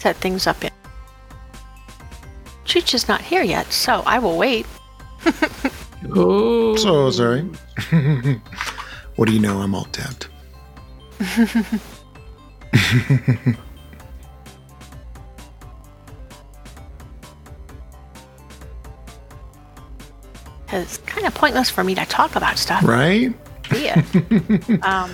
set 0.00 0.16
things 0.16 0.46
up 0.46 0.64
in. 0.64 0.70
Chooch 2.64 2.94
is 2.94 3.06
not 3.08 3.20
here 3.20 3.42
yet, 3.42 3.70
so 3.72 4.02
I 4.06 4.18
will 4.18 4.38
wait. 4.38 4.66
oh. 6.14 6.74
So 6.76 7.10
sorry. 7.10 7.42
what 9.16 9.26
do 9.28 9.34
you 9.34 9.40
know? 9.40 9.58
I'm 9.60 9.74
all 9.74 9.84
tapped. 9.86 10.28
it's 20.72 20.98
kind 20.98 21.26
of 21.26 21.34
pointless 21.34 21.68
for 21.68 21.84
me 21.84 21.94
to 21.94 22.06
talk 22.06 22.36
about 22.36 22.56
stuff. 22.56 22.84
Right? 22.84 23.34
Yeah. 23.74 24.02
um, 24.82 25.10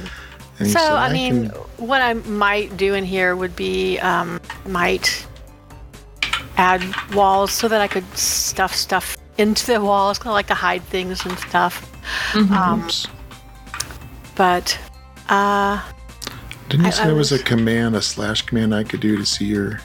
And 0.59 0.71
so, 0.71 0.81
I 0.81 1.09
I 1.09 1.13
mean, 1.13 1.51
can- 1.51 1.59
what 1.87 2.01
I 2.03 2.15
might 2.15 2.77
do 2.77 2.95
in 2.95 3.05
here 3.05 3.37
would 3.37 3.55
be 3.57 3.99
um, 3.99 4.41
might 4.67 5.27
add 6.57 6.83
walls 7.15 7.53
so 7.53 7.69
that 7.69 7.81
I 7.81 7.87
could 7.89 8.07
stuff 8.17 8.75
stuff 8.75 9.17
into 9.39 9.67
the 9.67 9.81
walls, 9.81 10.19
kind 10.19 10.29
of 10.29 10.35
like 10.35 10.47
to 10.47 10.55
hide 10.55 10.83
things 10.85 11.25
and 11.27 11.39
stuff. 11.39 11.93
Um, 12.35 12.89
but 14.35 14.79
uh, 15.29 15.83
Didn't 16.69 16.83
you 16.85 16.89
I- 16.89 16.91
say 16.93 17.03
I 17.03 17.07
there 17.07 17.15
was 17.15 17.33
a 17.33 17.43
command, 17.43 17.97
a 17.97 18.03
slash 18.03 18.43
command 18.43 18.75
I 18.75 18.85
could 18.85 19.01
do 19.01 19.17
to 19.17 19.27
see 19.27 19.45
your. 19.47 19.81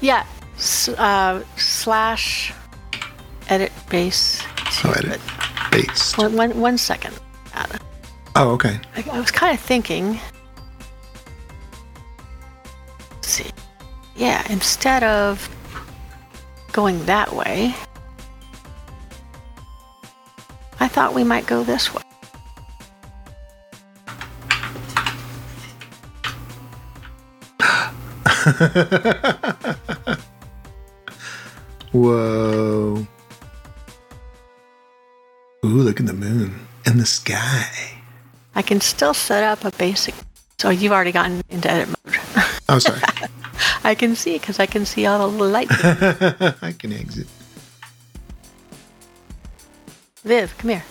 yeah, 0.00 0.24
s- 0.56 0.88
uh, 0.90 1.42
slash 1.56 2.52
edit 3.48 3.72
base. 3.90 4.42
Oh, 4.84 4.92
edit. 4.92 5.20
Based. 5.72 6.16
One, 6.16 6.36
one, 6.36 6.60
one 6.60 6.78
second. 6.78 7.17
Oh, 8.40 8.50
okay. 8.50 8.78
I, 8.94 9.04
I 9.10 9.18
was 9.18 9.32
kind 9.32 9.52
of 9.52 9.58
thinking. 9.58 10.20
Let's 13.10 13.26
see. 13.26 13.50
Yeah, 14.14 14.46
instead 14.48 15.02
of 15.02 15.50
going 16.70 17.04
that 17.06 17.34
way, 17.34 17.74
I 20.78 20.86
thought 20.86 21.14
we 21.14 21.24
might 21.24 21.48
go 21.48 21.64
this 21.64 21.92
way. 21.92 22.02
Whoa. 31.90 33.04
Ooh, 35.64 35.82
look 35.82 35.98
at 35.98 36.06
the 36.06 36.12
moon 36.12 36.68
and 36.86 37.00
the 37.00 37.06
sky. 37.06 37.97
I 38.58 38.62
can 38.62 38.80
still 38.80 39.14
set 39.14 39.44
up 39.44 39.64
a 39.64 39.70
basic. 39.78 40.16
So 40.58 40.70
you've 40.70 40.90
already 40.90 41.12
gotten 41.12 41.42
into 41.48 41.70
edit 41.70 41.88
mode. 41.88 42.16
I'm 42.68 42.80
sorry. 42.80 43.00
I 43.84 43.94
can 43.94 44.16
see 44.16 44.32
because 44.36 44.58
I 44.58 44.66
can 44.66 44.84
see 44.84 45.06
all 45.06 45.20
the 45.20 45.28
little 45.28 45.48
lights. 45.48 45.72
I 46.62 46.72
can 46.76 46.92
exit. 46.92 47.28
Viv, 50.24 50.58
come 50.58 50.70
here. 50.70 50.82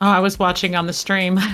Oh, 0.00 0.08
I 0.08 0.20
was 0.20 0.38
watching 0.38 0.74
on 0.74 0.86
the 0.86 0.94
stream. 0.94 1.38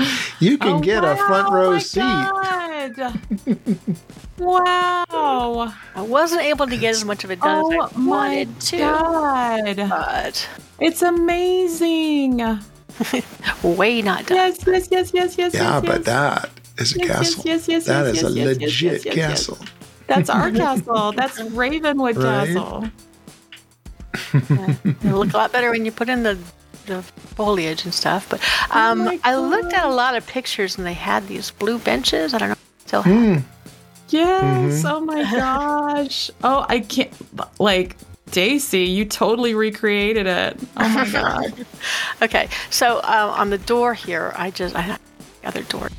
Oh, 0.00 0.06
you 0.40 0.56
can 0.58 0.74
Oh, 0.74 0.80
get 0.80 1.02
a 1.02 1.16
front 1.16 1.50
row 1.52 1.70
oh 1.70 1.72
my 1.72 1.78
seat. 1.80 1.98
God. 2.00 2.67
wow. 4.38 5.74
I 5.94 6.02
wasn't 6.02 6.42
able 6.42 6.66
to 6.66 6.76
get 6.76 6.90
as 6.90 7.04
much 7.04 7.24
of 7.24 7.30
it 7.30 7.40
done 7.40 7.64
Oh 7.64 7.84
as 7.84 7.92
I 7.92 7.98
my 7.98 8.18
wanted 8.18 8.60
to, 8.60 8.78
God. 8.78 9.88
but 9.88 10.48
It's 10.80 11.02
amazing. 11.02 12.38
way 13.62 14.02
not 14.02 14.26
done. 14.26 14.36
Yes, 14.38 14.58
yes, 14.66 14.88
yes, 14.90 15.12
yes, 15.14 15.38
yes. 15.38 15.54
Yeah, 15.54 15.74
yes, 15.74 15.80
but 15.82 15.96
yes. 15.98 16.04
that 16.06 16.50
is 16.78 16.96
a 16.96 16.98
Yes, 16.98 17.08
yes, 17.08 17.18
castle. 17.18 17.42
yes, 17.46 17.68
yes, 17.68 17.84
That 17.86 18.06
yes, 18.06 18.16
is 18.16 18.22
yes, 18.22 18.24
a 18.24 18.34
yes, 18.34 18.46
yes, 18.46 18.58
legit 18.60 18.92
yes, 18.92 19.04
yes, 19.04 19.16
yes. 19.16 19.28
castle. 19.28 19.58
That's 20.06 20.30
our 20.30 20.50
castle. 20.62 21.12
That's 21.12 21.40
Ravenwood 21.40 22.16
Right? 22.16 22.48
Castle. 22.48 22.90
It'll 24.32 25.18
look 25.18 25.32
a 25.32 25.36
lot 25.36 25.52
better 25.52 25.70
when 25.70 25.84
you 25.84 25.92
put 25.92 26.08
in 26.08 26.22
the 26.22 26.38
the 26.86 27.02
foliage 27.02 27.84
and 27.84 27.92
stuff. 27.92 28.26
But 28.30 28.40
um, 28.74 29.02
Oh 29.06 29.18
I 29.22 29.36
looked 29.36 29.74
at 29.74 29.84
a 29.84 29.90
lot 29.92 30.16
of 30.16 30.26
pictures 30.26 30.78
and 30.78 30.86
they 30.86 30.94
had 30.94 31.28
these 31.28 31.50
blue 31.50 31.78
benches. 31.78 32.32
I 32.32 32.38
don't 32.38 32.48
know 32.48 32.52
if 32.52 32.58
they 32.58 32.67
still 32.88 33.02
have. 33.02 33.42
Hmm. 33.42 33.48
Yes. 34.08 34.82
Mm-hmm. 34.82 34.86
Oh 34.86 35.00
my 35.00 35.22
gosh. 35.30 36.30
Oh, 36.42 36.64
I 36.68 36.80
can't. 36.80 37.12
Like, 37.60 37.96
Daisy, 38.30 38.84
you 38.84 39.04
totally 39.04 39.54
recreated 39.54 40.26
it. 40.26 40.56
Oh 40.76 40.88
my 40.88 41.08
God. 41.12 41.66
Okay, 42.22 42.48
so 42.70 42.96
um, 43.04 43.30
on 43.30 43.50
the 43.50 43.58
door 43.58 43.94
here, 43.94 44.32
I 44.36 44.50
just 44.50 44.74
I 44.74 44.80
have 44.80 45.00
the 45.42 45.48
other 45.48 45.62
door 45.62 45.90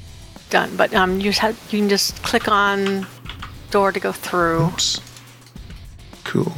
done, 0.50 0.76
but 0.76 0.94
um, 0.94 1.18
you 1.18 1.30
just 1.30 1.40
have 1.40 1.56
you 1.72 1.80
can 1.80 1.90
just 1.90 2.22
click 2.24 2.48
on 2.48 3.06
door 3.70 3.92
to 3.92 4.00
go 4.00 4.12
through. 4.12 4.66
Oops. 4.66 5.02
Cool. 6.24 6.52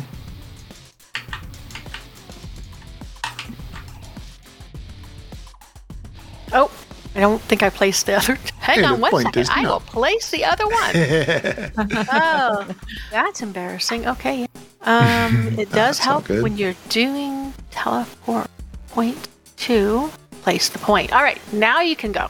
Oh, 6.53 6.69
I 7.13 7.19
don't 7.19 7.41
think 7.41 7.61
I 7.61 7.69
placed 7.69 8.05
the 8.05 8.15
other. 8.17 8.35
Hang 8.59 8.79
Hey, 8.79 8.85
on 8.85 9.01
one 9.01 9.11
point 9.11 9.27
second. 9.27 9.49
I 9.51 9.63
no. 9.63 9.73
will 9.73 9.79
place 9.81 10.31
the 10.31 10.45
other 10.45 10.65
one. 10.65 10.91
oh, 12.13 12.75
that's 13.11 13.41
embarrassing. 13.41 14.07
Okay. 14.07 14.47
Um, 14.81 15.47
it 15.59 15.69
does 15.71 15.97
That's 15.97 15.99
help 15.99 16.29
when 16.29 16.57
you're 16.57 16.75
doing 16.89 17.53
teleport 17.69 18.47
point 18.89 19.27
to 19.57 20.09
place 20.41 20.69
the 20.69 20.79
point. 20.79 21.11
All 21.13 21.21
right, 21.21 21.39
now 21.53 21.81
you 21.81 21.95
can 21.95 22.11
go. 22.11 22.27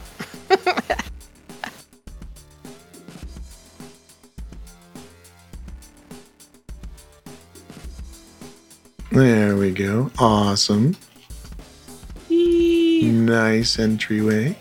There 9.12 9.56
we 9.56 9.72
go. 9.72 10.10
Awesome. 10.18 10.96
Nice 12.30 13.78
entryway. 13.78 14.56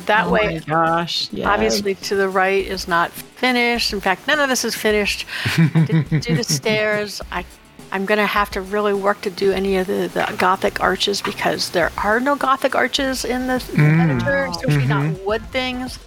That 0.00 0.26
oh 0.26 0.30
way, 0.30 0.60
gosh. 0.60 1.32
Yes. 1.32 1.46
obviously 1.46 1.94
to 1.94 2.16
the 2.16 2.28
right 2.28 2.64
is 2.66 2.88
not 2.88 3.12
finished. 3.12 3.92
In 3.92 4.00
fact, 4.00 4.26
none 4.26 4.40
of 4.40 4.48
this 4.48 4.64
is 4.64 4.74
finished. 4.74 5.26
I 5.56 5.84
didn't 5.86 6.22
do 6.22 6.36
the 6.36 6.44
stairs. 6.58 7.20
I, 7.30 7.44
I'm 7.92 8.04
going 8.06 8.18
to 8.18 8.26
have 8.26 8.50
to 8.50 8.60
really 8.60 8.94
work 8.94 9.20
to 9.22 9.30
do 9.30 9.52
any 9.52 9.76
of 9.76 9.86
the, 9.86 10.10
the 10.12 10.34
Gothic 10.36 10.80
arches 10.80 11.22
because 11.22 11.70
there 11.70 11.92
are 11.98 12.18
no 12.18 12.34
Gothic 12.34 12.74
arches 12.74 13.24
in 13.24 13.46
the, 13.46 13.58
the 13.72 13.82
mm. 13.82 14.10
editor, 14.10 14.46
especially 14.46 14.86
not 14.86 15.04
mm-hmm. 15.04 15.24
wood 15.24 15.42
things. 15.50 15.98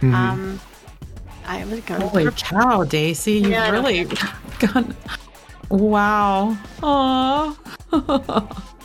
Mm-hmm. 0.00 0.14
Um, 0.14 0.60
I 1.46 1.64
was 1.64 1.80
going 1.80 2.00
Holy 2.00 2.24
to 2.24 2.30
cow, 2.32 2.84
Daisy. 2.84 3.34
Yeah, 3.34 3.64
I 3.64 3.68
really 3.68 4.04
gone. 4.58 4.96
Wow. 5.68 6.56
Aw. 6.82 8.72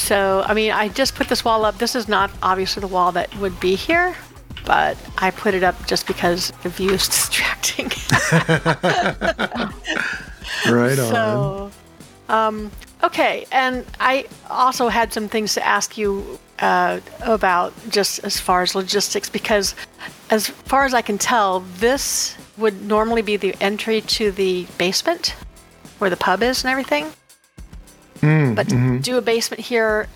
So, 0.00 0.42
I 0.46 0.54
mean, 0.54 0.72
I 0.72 0.88
just 0.88 1.14
put 1.14 1.28
this 1.28 1.44
wall 1.44 1.64
up. 1.64 1.78
This 1.78 1.94
is 1.94 2.08
not 2.08 2.30
obviously 2.42 2.80
the 2.80 2.88
wall 2.88 3.12
that 3.12 3.32
would 3.36 3.60
be 3.60 3.76
here, 3.76 4.16
but 4.64 4.96
I 5.18 5.30
put 5.30 5.54
it 5.54 5.62
up 5.62 5.86
just 5.86 6.06
because 6.06 6.52
the 6.62 6.70
view 6.70 6.90
is 6.90 7.06
distracting. 7.16 7.90
Right 10.68 10.98
on. 10.98 11.10
so, 11.10 11.70
um, 12.28 12.70
okay. 13.02 13.46
And 13.52 13.86
I 13.98 14.26
also 14.50 14.88
had 14.88 15.12
some 15.12 15.28
things 15.28 15.54
to 15.54 15.66
ask 15.66 15.96
you 15.96 16.38
uh, 16.58 17.00
about 17.22 17.72
just 17.88 18.22
as 18.24 18.38
far 18.38 18.62
as 18.62 18.74
logistics, 18.74 19.30
because 19.30 19.74
as 20.28 20.48
far 20.48 20.84
as 20.84 20.92
I 20.92 21.02
can 21.02 21.18
tell, 21.18 21.60
this 21.78 22.36
would 22.58 22.82
normally 22.82 23.22
be 23.22 23.36
the 23.36 23.54
entry 23.60 24.00
to 24.02 24.32
the 24.32 24.66
basement 24.76 25.34
where 25.98 26.10
the 26.10 26.16
pub 26.16 26.42
is 26.42 26.64
and 26.64 26.70
everything. 26.70 27.12
Mm, 28.20 28.54
but 28.54 28.68
to 28.68 28.98
do 28.98 29.16
a 29.16 29.22
basement 29.22 29.60
here, 29.62 30.08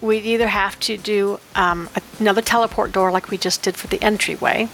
we'd 0.00 0.24
either 0.24 0.48
have 0.48 0.78
to 0.80 0.96
do 0.96 1.40
um, 1.54 1.88
another 2.20 2.42
teleport 2.42 2.92
door 2.92 3.10
like 3.10 3.30
we 3.30 3.38
just 3.38 3.62
did 3.62 3.76
for 3.76 3.86
the 3.86 4.02
entryway, 4.02 4.68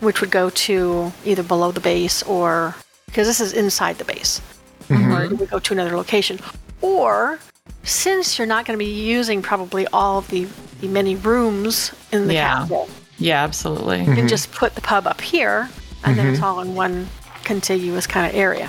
which 0.00 0.20
would 0.20 0.30
go 0.30 0.50
to 0.50 1.12
either 1.24 1.42
below 1.42 1.72
the 1.72 1.80
base 1.80 2.22
or 2.22 2.74
because 3.06 3.26
this 3.26 3.40
is 3.40 3.52
inside 3.52 3.98
the 3.98 4.04
base, 4.04 4.40
mm-hmm. 4.88 5.12
or 5.12 5.24
it 5.24 5.32
would 5.38 5.50
go 5.50 5.58
to 5.58 5.72
another 5.72 5.96
location. 5.96 6.38
Or 6.82 7.38
since 7.82 8.38
you're 8.38 8.46
not 8.46 8.64
going 8.66 8.78
to 8.78 8.84
be 8.84 8.90
using 8.90 9.42
probably 9.42 9.86
all 9.88 10.18
of 10.18 10.28
the, 10.28 10.46
the 10.80 10.88
many 10.88 11.16
rooms 11.16 11.92
in 12.12 12.26
the 12.26 12.34
Yeah. 12.34 12.60
castle, 12.60 12.88
Yeah, 13.18 13.42
absolutely. 13.42 14.00
you 14.00 14.04
can 14.06 14.14
mm-hmm. 14.16 14.26
just 14.26 14.52
put 14.52 14.74
the 14.74 14.80
pub 14.80 15.06
up 15.06 15.20
here, 15.20 15.68
and 16.04 16.18
then 16.18 16.26
it's 16.26 16.42
all 16.42 16.60
in 16.60 16.74
one 16.74 17.08
contiguous 17.44 18.06
kind 18.06 18.26
of 18.30 18.34
area. 18.36 18.68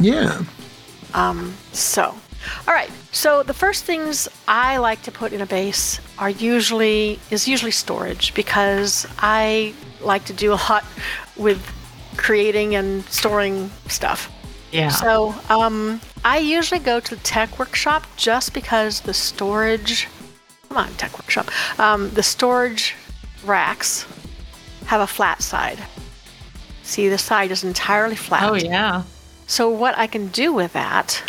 yeah. 0.00 0.42
Um, 1.12 1.54
so, 1.72 2.12
all 2.66 2.74
right. 2.74 2.90
So 3.12 3.42
the 3.42 3.54
first 3.54 3.84
things 3.84 4.28
I 4.48 4.78
like 4.78 5.02
to 5.02 5.12
put 5.12 5.32
in 5.32 5.40
a 5.40 5.46
base 5.46 6.00
are 6.18 6.30
usually 6.30 7.18
is 7.30 7.46
usually 7.48 7.70
storage 7.70 8.34
because 8.34 9.06
I 9.18 9.74
like 10.00 10.24
to 10.26 10.32
do 10.32 10.52
a 10.52 10.60
lot 10.68 10.84
with 11.36 11.60
creating 12.16 12.74
and 12.74 13.04
storing 13.06 13.70
stuff. 13.88 14.30
Yeah. 14.72 14.88
So 14.88 15.34
um, 15.48 16.00
I 16.24 16.38
usually 16.38 16.80
go 16.80 17.00
to 17.00 17.14
the 17.14 17.22
tech 17.22 17.58
workshop 17.58 18.06
just 18.16 18.52
because 18.54 19.00
the 19.00 19.14
storage. 19.14 20.08
Come 20.68 20.78
on, 20.78 20.92
tech 20.94 21.16
workshop. 21.18 21.48
Um, 21.78 22.10
the 22.10 22.22
storage 22.22 22.94
racks 23.44 24.06
have 24.86 25.00
a 25.00 25.06
flat 25.06 25.42
side. 25.42 25.78
See, 26.82 27.08
the 27.08 27.18
side 27.18 27.50
is 27.50 27.64
entirely 27.64 28.16
flat. 28.16 28.50
oh, 28.50 28.54
yeah. 28.54 29.04
So 29.46 29.68
what 29.68 29.96
I 29.96 30.06
can 30.06 30.28
do 30.28 30.52
with 30.52 30.72
that 30.72 31.22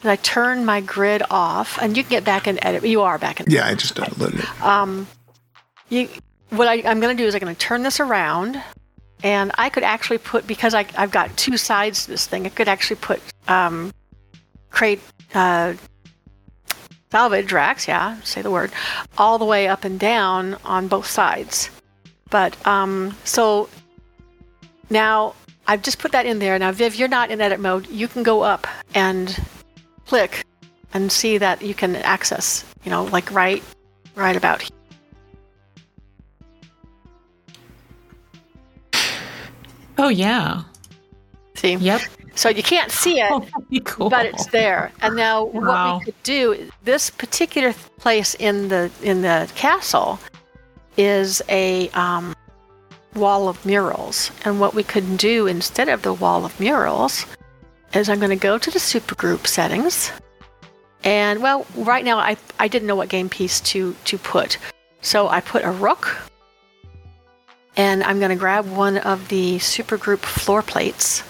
is 0.00 0.06
I 0.06 0.16
turn 0.16 0.64
my 0.64 0.80
grid 0.80 1.22
off, 1.30 1.78
and 1.80 1.96
you 1.96 2.02
can 2.02 2.10
get 2.10 2.24
back 2.24 2.46
and 2.46 2.58
edit. 2.62 2.84
You 2.84 3.02
are 3.02 3.18
back 3.18 3.40
in. 3.40 3.46
Yeah, 3.48 3.66
I 3.66 3.74
just 3.74 3.94
downloaded 3.94 4.40
it. 4.40 4.62
You, 5.88 6.08
what 6.50 6.68
I, 6.68 6.82
I'm 6.88 7.00
going 7.00 7.16
to 7.16 7.22
do 7.22 7.26
is 7.26 7.34
I'm 7.34 7.40
going 7.40 7.54
to 7.54 7.60
turn 7.60 7.82
this 7.82 8.00
around, 8.00 8.62
and 9.22 9.52
I 9.56 9.68
could 9.70 9.82
actually 9.82 10.18
put 10.18 10.46
because 10.46 10.74
I, 10.74 10.86
I've 10.96 11.10
got 11.10 11.36
two 11.36 11.56
sides 11.56 12.04
to 12.04 12.10
this 12.12 12.26
thing. 12.26 12.46
I 12.46 12.50
could 12.50 12.68
actually 12.68 12.96
put 12.96 13.20
um, 13.48 13.92
create 14.70 15.00
uh, 15.34 15.74
salvage 17.10 17.52
racks. 17.52 17.88
Yeah, 17.88 18.20
say 18.22 18.42
the 18.42 18.50
word, 18.50 18.72
all 19.18 19.38
the 19.38 19.44
way 19.44 19.68
up 19.68 19.84
and 19.84 19.98
down 19.98 20.56
on 20.64 20.88
both 20.88 21.06
sides. 21.06 21.70
But 22.30 22.56
um, 22.66 23.16
so 23.24 23.68
now 24.88 25.34
I've 25.66 25.82
just 25.82 25.98
put 25.98 26.12
that 26.12 26.26
in 26.26 26.38
there. 26.38 26.58
Now, 26.58 26.72
Viv, 26.72 26.94
you're 26.94 27.08
not 27.08 27.30
in 27.30 27.40
edit 27.40 27.60
mode. 27.60 27.88
You 27.88 28.08
can 28.08 28.22
go 28.22 28.42
up 28.42 28.66
and 28.94 29.36
click 30.10 30.44
and 30.92 31.12
see 31.12 31.38
that 31.38 31.62
you 31.62 31.72
can 31.72 31.94
access, 31.94 32.64
you 32.82 32.90
know, 32.90 33.04
like 33.04 33.30
right, 33.30 33.62
right 34.16 34.36
about 34.36 34.60
here. 34.60 34.76
Oh, 39.96 40.08
yeah. 40.08 40.64
See? 41.54 41.74
Yep. 41.76 42.00
So 42.34 42.48
you 42.48 42.64
can't 42.64 42.90
see 42.90 43.20
it, 43.20 43.30
Oh, 43.30 43.46
cool. 43.84 44.10
but 44.10 44.26
it's 44.26 44.46
there. 44.46 44.90
And 45.00 45.14
now 45.14 45.44
what 45.44 45.98
we 46.00 46.04
could 46.06 46.22
do, 46.24 46.68
this 46.82 47.10
particular 47.10 47.72
place 47.98 48.34
in 48.34 48.66
the 48.68 48.90
in 49.02 49.22
the 49.22 49.48
castle 49.54 50.18
is 50.96 51.40
a 51.48 51.88
um, 51.90 52.34
wall 53.14 53.48
of 53.48 53.64
murals. 53.64 54.32
And 54.44 54.58
what 54.58 54.74
we 54.74 54.82
could 54.82 55.18
do 55.18 55.46
instead 55.46 55.88
of 55.88 56.02
the 56.02 56.14
wall 56.14 56.44
of 56.44 56.58
murals 56.58 57.26
is 57.92 58.08
I'm 58.08 58.18
going 58.18 58.30
to 58.30 58.36
go 58.36 58.58
to 58.58 58.70
the 58.70 58.78
supergroup 58.78 59.46
settings. 59.46 60.12
And 61.02 61.42
well, 61.42 61.66
right 61.74 62.04
now 62.04 62.18
I 62.18 62.36
I 62.58 62.68
didn't 62.68 62.86
know 62.86 62.96
what 62.96 63.08
game 63.08 63.28
piece 63.28 63.60
to 63.60 63.94
to 64.04 64.18
put. 64.18 64.58
So 65.00 65.28
I 65.28 65.40
put 65.40 65.64
a 65.64 65.70
rook 65.70 66.16
and 67.76 68.02
I'm 68.02 68.18
going 68.18 68.30
to 68.30 68.36
grab 68.36 68.66
one 68.66 68.98
of 68.98 69.28
the 69.28 69.56
supergroup 69.56 70.18
floor 70.18 70.62
plates. 70.62 71.22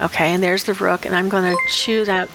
Okay, 0.00 0.34
and 0.34 0.42
there's 0.42 0.64
the 0.64 0.74
rook, 0.74 1.06
and 1.06 1.14
I'm 1.14 1.28
going 1.28 1.50
to 1.50 1.58
choose 1.70 2.08
out. 2.08 2.28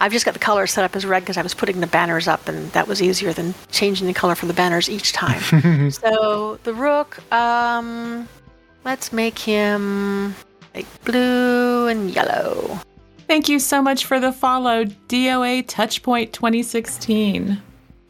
I've 0.00 0.12
just 0.12 0.24
got 0.24 0.32
the 0.34 0.40
color 0.40 0.66
set 0.66 0.82
up 0.82 0.96
as 0.96 1.04
red 1.04 1.20
because 1.20 1.36
I 1.36 1.42
was 1.42 1.54
putting 1.54 1.80
the 1.80 1.86
banners 1.86 2.26
up, 2.26 2.48
and 2.48 2.72
that 2.72 2.88
was 2.88 3.02
easier 3.02 3.32
than 3.32 3.54
changing 3.70 4.06
the 4.06 4.14
color 4.14 4.34
for 4.34 4.46
the 4.46 4.54
banners 4.54 4.88
each 4.88 5.12
time. 5.12 5.90
so 5.90 6.58
the 6.64 6.72
rook, 6.72 7.20
um, 7.32 8.26
let's 8.84 9.12
make 9.12 9.38
him 9.38 10.34
like 10.74 10.86
blue 11.04 11.88
and 11.88 12.10
yellow. 12.10 12.78
Thank 13.26 13.48
you 13.48 13.58
so 13.58 13.80
much 13.80 14.04
for 14.04 14.20
the 14.20 14.32
follow, 14.32 14.84
DOA 14.84 15.66
Touchpoint 15.66 16.32
2016. 16.32 17.60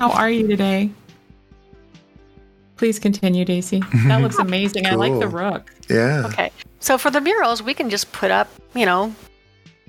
How 0.00 0.10
are 0.10 0.30
you 0.30 0.48
today? 0.48 0.90
Please 2.76 2.98
continue, 2.98 3.44
Daisy. 3.44 3.80
That 4.06 4.20
looks 4.22 4.38
amazing. 4.40 4.86
I 4.86 4.94
like 4.94 5.12
the 5.12 5.28
Cool. 5.28 5.38
rook. 5.38 5.72
Yeah. 5.88 6.26
Okay, 6.26 6.50
so 6.80 6.98
for 6.98 7.10
the 7.10 7.20
murals, 7.20 7.62
we 7.62 7.74
can 7.74 7.88
just 7.90 8.10
put 8.12 8.30
up, 8.32 8.48
you 8.74 8.84
know, 8.86 9.14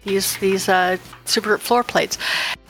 these 0.04 0.38
these 0.38 0.70
uh, 0.70 0.98
super 1.26 1.58
floor 1.58 1.84
plates, 1.84 2.18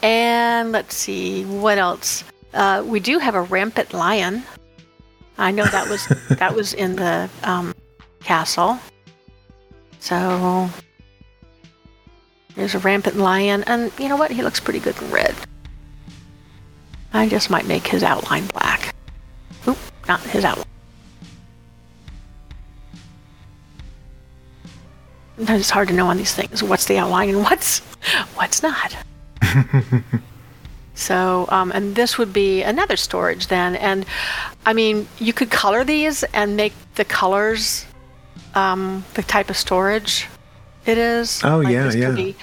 and 0.02 0.72
let's 0.72 0.96
see 0.96 1.44
what 1.46 1.78
else. 1.78 2.24
Uh, 2.54 2.84
we 2.86 3.00
do 3.02 3.20
have 3.20 3.36
a 3.36 3.42
rampant 3.42 3.94
lion. 3.94 4.44
I 5.38 5.52
know 5.52 5.66
that 5.66 5.90
was 5.90 6.08
that 6.30 6.56
was 6.56 6.74
in 6.74 6.96
the 6.96 7.30
um, 7.44 7.74
castle. 8.22 8.80
So 10.04 10.70
there's 12.56 12.76
a 12.76 12.80
rampant 12.80 13.16
lion, 13.16 13.64
and 13.64 13.90
you 13.98 14.10
know 14.10 14.18
what? 14.18 14.32
He 14.32 14.42
looks 14.42 14.60
pretty 14.60 14.82
good 14.82 15.02
in 15.02 15.10
red. 15.10 15.34
I 17.14 17.30
just 17.30 17.50
might 17.50 17.66
make 17.66 17.88
his 17.88 18.04
outline 18.04 18.46
black. 18.48 18.94
Oop, 19.66 19.78
not 20.06 20.20
his 20.20 20.44
outline. 20.44 20.66
Sometimes 25.38 25.62
it's 25.62 25.70
hard 25.70 25.88
to 25.88 25.94
know 25.94 26.08
on 26.08 26.18
these 26.18 26.36
things 26.36 26.62
what's 26.62 26.84
the 26.84 26.98
outline 26.98 27.30
and 27.30 27.38
what's 27.38 27.80
what's 28.36 28.62
not. 28.62 28.98
so, 30.96 31.46
um, 31.48 31.72
and 31.72 31.96
this 31.96 32.18
would 32.18 32.34
be 32.34 32.62
another 32.62 32.98
storage 32.98 33.48
then. 33.48 33.78
And 33.78 34.06
I 34.66 34.74
mean, 34.74 35.08
you 35.18 35.32
could 35.32 35.50
color 35.50 35.86
these 35.86 36.24
and 36.34 36.58
make 36.58 36.74
the 36.96 37.06
colors 37.06 37.86
um, 38.56 39.04
the 39.14 39.24
type 39.24 39.50
of 39.50 39.58
storage 39.58 40.28
it 40.86 40.98
is. 40.98 41.42
Oh, 41.44 41.62
yeah, 41.62 41.86
this 41.86 41.96
yeah. 41.96 42.08
Could 42.08 42.16
be 42.16 42.36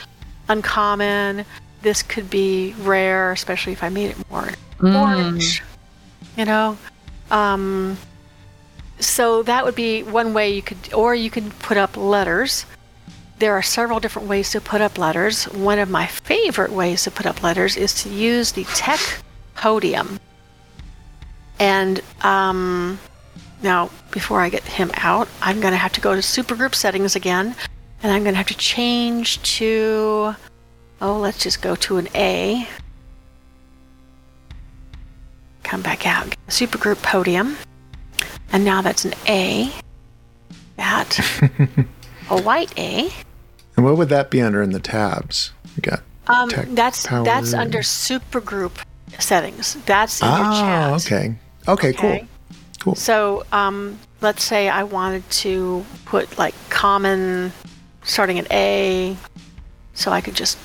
uncommon. 0.49 1.45
This 1.83 2.03
could 2.03 2.29
be 2.31 2.75
rare, 2.81 3.33
especially 3.33 3.73
if 3.73 3.83
I 3.83 3.89
made 3.89 4.11
it 4.11 4.31
more 4.31 4.49
orange. 4.83 5.63
You 6.37 6.45
know. 6.45 6.79
Um, 7.31 7.97
so 8.99 9.43
that 9.45 9.65
would 9.65 9.75
be 9.75 10.03
one 10.03 10.35
way 10.35 10.55
you 10.55 10.63
could, 10.63 10.93
or 10.93 11.15
you 11.15 11.31
could 11.31 11.59
put 11.61 11.77
up 11.77 11.97
letters. 11.97 12.67
There 13.39 13.55
are 13.55 13.63
several 13.63 14.01
different 14.01 14.29
ways 14.29 14.51
to 14.51 14.61
put 14.61 14.81
up 14.81 14.99
letters. 14.99 15.45
One 15.45 15.79
of 15.79 15.89
my 15.89 16.07
favorite 16.07 16.73
ways 16.73 17.05
to 17.05 17.11
put 17.11 17.25
up 17.25 17.43
letters 17.43 17.77
is 17.77 17.95
to 18.03 18.11
use 18.11 18.53
the 18.53 18.65
tech 18.65 19.01
podium. 19.55 20.21
And 21.59 22.01
um, 22.21 22.99
now, 23.63 23.91
before 24.11 24.41
I 24.41 24.49
get 24.49 24.63
him 24.65 24.91
out, 24.95 25.29
I'm 25.43 25.61
going 25.61 25.73
to 25.73 25.79
have 25.79 25.93
to 25.93 26.01
go 26.01 26.15
to 26.15 26.21
supergroup 26.21 26.75
settings 26.75 27.15
again, 27.17 27.55
and 28.03 28.13
I'm 28.13 28.23
going 28.23 28.33
to 28.35 28.39
have 28.39 28.47
to 28.49 28.57
change 28.57 29.41
to 29.59 30.35
oh, 31.03 31.19
let's 31.19 31.39
just 31.39 31.63
go 31.63 31.75
to 31.77 31.97
an 31.97 32.09
A. 32.15 32.69
Come 35.63 35.83
back 35.83 36.07
out. 36.07 36.35
Supergroup 36.49 37.03
podium. 37.03 37.57
And 38.53 38.65
now 38.65 38.83
that's 38.83 39.05
an 39.05 39.15
A. 39.29 39.71
That. 40.77 41.19
a 42.31 42.41
white 42.43 42.77
A. 42.79 43.11
And 43.77 43.85
what 43.85 43.97
would 43.97 44.09
that 44.09 44.31
be 44.31 44.43
under 44.43 44.63
in 44.63 44.71
the 44.73 44.81
tabs? 44.81 45.53
We 45.77 45.81
got 45.83 46.03
Um, 46.27 46.51
that's 46.75 47.07
power. 47.07 47.25
that's 47.25 47.55
under 47.55 47.79
supergroup 47.79 48.73
settings. 49.19 49.77
That's 49.87 50.21
in 50.21 50.27
your 50.29 50.37
Ah, 50.39 50.99
chat. 50.99 51.07
okay. 51.07 51.35
Okay, 51.69 51.89
Okay. 51.91 52.19
cool. 52.19 52.29
Cool. 52.81 52.95
So 52.95 53.45
um, 53.53 53.99
let's 54.21 54.43
say 54.43 54.69
I 54.69 54.85
wanted 54.85 55.29
to 55.31 55.85
put 56.07 56.39
like 56.39 56.55
common 56.71 57.53
starting 58.03 58.39
at 58.39 58.51
A, 58.51 59.17
so 59.95 60.11
I 60.11 60.21
could 60.21 60.35
just 60.35 60.59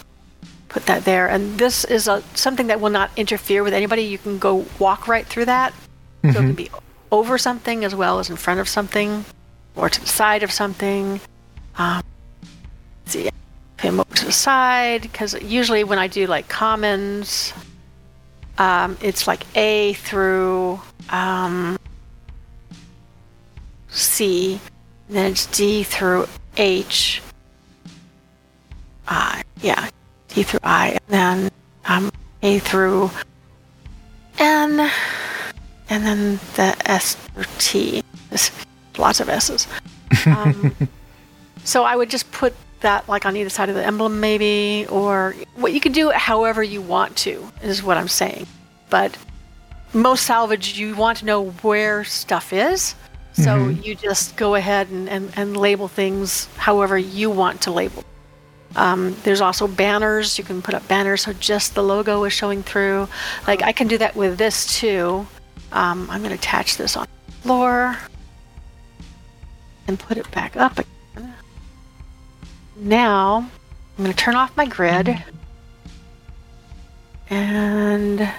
put 0.70 0.86
that 0.88 1.06
there. 1.06 1.28
And 1.28 1.58
this 1.60 1.84
is 1.86 2.08
a, 2.08 2.24
something 2.34 2.68
that 2.68 2.80
will 2.80 2.90
not 2.90 3.12
interfere 3.18 3.64
with 3.64 3.74
anybody. 3.74 4.04
You 4.04 4.18
can 4.18 4.40
go 4.40 4.66
walk 4.80 5.08
right 5.08 5.26
through 5.26 5.46
that. 5.46 5.74
So 6.24 6.30
it 6.32 6.34
can 6.34 6.54
be 6.54 6.72
over 7.12 7.38
something 7.38 7.86
as 7.86 7.94
well 7.94 8.18
as 8.18 8.32
in 8.32 8.36
front 8.36 8.60
of 8.60 8.68
something 8.68 9.24
or 9.76 9.90
to 9.90 10.02
the 10.02 10.08
side 10.08 10.42
of 10.42 10.52
something. 10.52 11.22
Um, 11.78 12.02
see, 13.06 13.30
them 13.78 14.00
over 14.00 14.16
to 14.16 14.26
the 14.26 14.32
side 14.32 15.04
because 15.04 15.40
usually 15.42 15.84
when 15.84 16.00
I 16.00 16.08
do 16.08 16.26
like 16.26 16.48
commons, 16.48 17.54
um, 18.58 18.98
it's 19.02 19.28
like 19.28 19.46
A 19.56 19.94
through 19.94 20.82
um, 21.10 21.78
C, 23.96 24.60
then 25.10 25.32
it's 25.32 25.46
D 25.48 25.84
through 25.84 26.28
H. 26.58 27.22
I, 29.08 29.44
yeah, 29.62 29.90
D 30.28 30.44
through 30.44 30.60
I, 30.64 30.92
and 30.92 31.02
then 31.08 31.52
um, 31.86 32.12
A 32.42 32.60
through 32.60 33.10
N, 34.38 34.92
and 35.90 36.06
then 36.06 36.40
the 36.56 36.76
S 36.86 37.16
through 37.16 37.46
T. 37.58 38.04
There's 38.30 38.52
lots 38.98 39.20
of 39.20 39.30
S's. 39.30 39.68
Um, 40.26 40.76
so 41.64 41.84
I 41.84 41.96
would 41.96 42.10
just 42.10 42.32
put 42.32 42.54
that 42.82 43.08
like 43.08 43.26
on 43.26 43.38
either 43.38 43.50
side 43.50 43.70
of 43.70 43.76
the 43.76 43.86
emblem, 43.86 44.20
maybe, 44.20 44.86
or 44.90 45.36
what 45.56 45.74
you 45.74 45.80
can 45.80 45.92
do 45.92 46.10
it 46.10 46.16
however 46.16 46.62
you 46.64 46.82
want 46.82 47.16
to, 47.18 47.50
is 47.64 47.82
what 47.82 47.98
I'm 47.98 48.08
saying. 48.08 48.48
But 48.90 49.18
most 49.94 50.26
salvage, 50.26 50.78
you 50.78 50.96
want 50.96 51.20
to 51.20 51.26
know 51.26 51.50
where 51.50 52.04
stuff 52.04 52.52
is. 52.52 52.96
So 53.36 53.68
you 53.68 53.96
just 53.96 54.38
go 54.38 54.56
ahead 54.56 54.90
and, 54.90 55.10
and, 55.10 55.32
and 55.36 55.58
label 55.58 55.90
things 55.90 56.48
however 56.56 56.98
you 56.98 57.30
want 57.30 57.62
to 57.64 57.72
label. 57.72 58.04
Um, 58.78 59.16
there's 59.24 59.42
also 59.42 59.68
banners. 59.68 60.38
You 60.38 60.44
can 60.44 60.62
put 60.62 60.74
up 60.74 60.88
banners 60.88 61.24
so 61.24 61.34
just 61.34 61.76
the 61.76 61.84
logo 61.84 62.24
is 62.24 62.34
showing 62.34 62.64
through. 62.64 63.10
Like 63.46 63.62
I 63.62 63.74
can 63.74 63.88
do 63.88 63.98
that 63.98 64.16
with 64.16 64.38
this 64.38 64.80
too. 64.80 65.28
Um, 65.72 66.10
I'm 66.10 66.22
going 66.22 66.30
to 66.30 66.36
attach 66.36 66.78
this 66.78 66.96
on 66.96 67.08
the 67.26 67.32
floor 67.34 67.98
and 69.88 70.00
put 70.00 70.18
it 70.18 70.30
back 70.32 70.56
up 70.56 70.80
again. 70.80 71.34
Now 72.78 73.50
I'm 73.98 74.04
going 74.04 74.16
to 74.16 74.18
turn 74.18 74.36
off 74.36 74.56
my 74.56 74.66
grid 74.66 75.24
and 77.30 78.30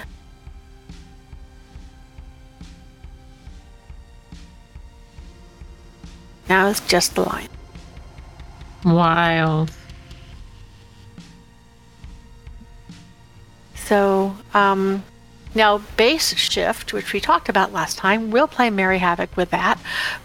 now 6.48 6.68
it's 6.68 6.80
just 6.80 7.14
the 7.14 7.22
line. 7.22 7.48
Wild. 8.85 9.72
So 13.74 14.37
um, 14.54 15.04
now 15.54 15.78
base 15.96 16.35
shift, 16.37 16.92
which 16.92 17.12
we 17.12 17.20
talked 17.20 17.48
about 17.48 17.72
last 17.72 17.98
time, 17.98 18.30
we'll 18.30 18.48
play 18.48 18.70
Merry 18.70 18.98
Havoc 18.98 19.37
with 19.37 19.50
that. 19.50 19.78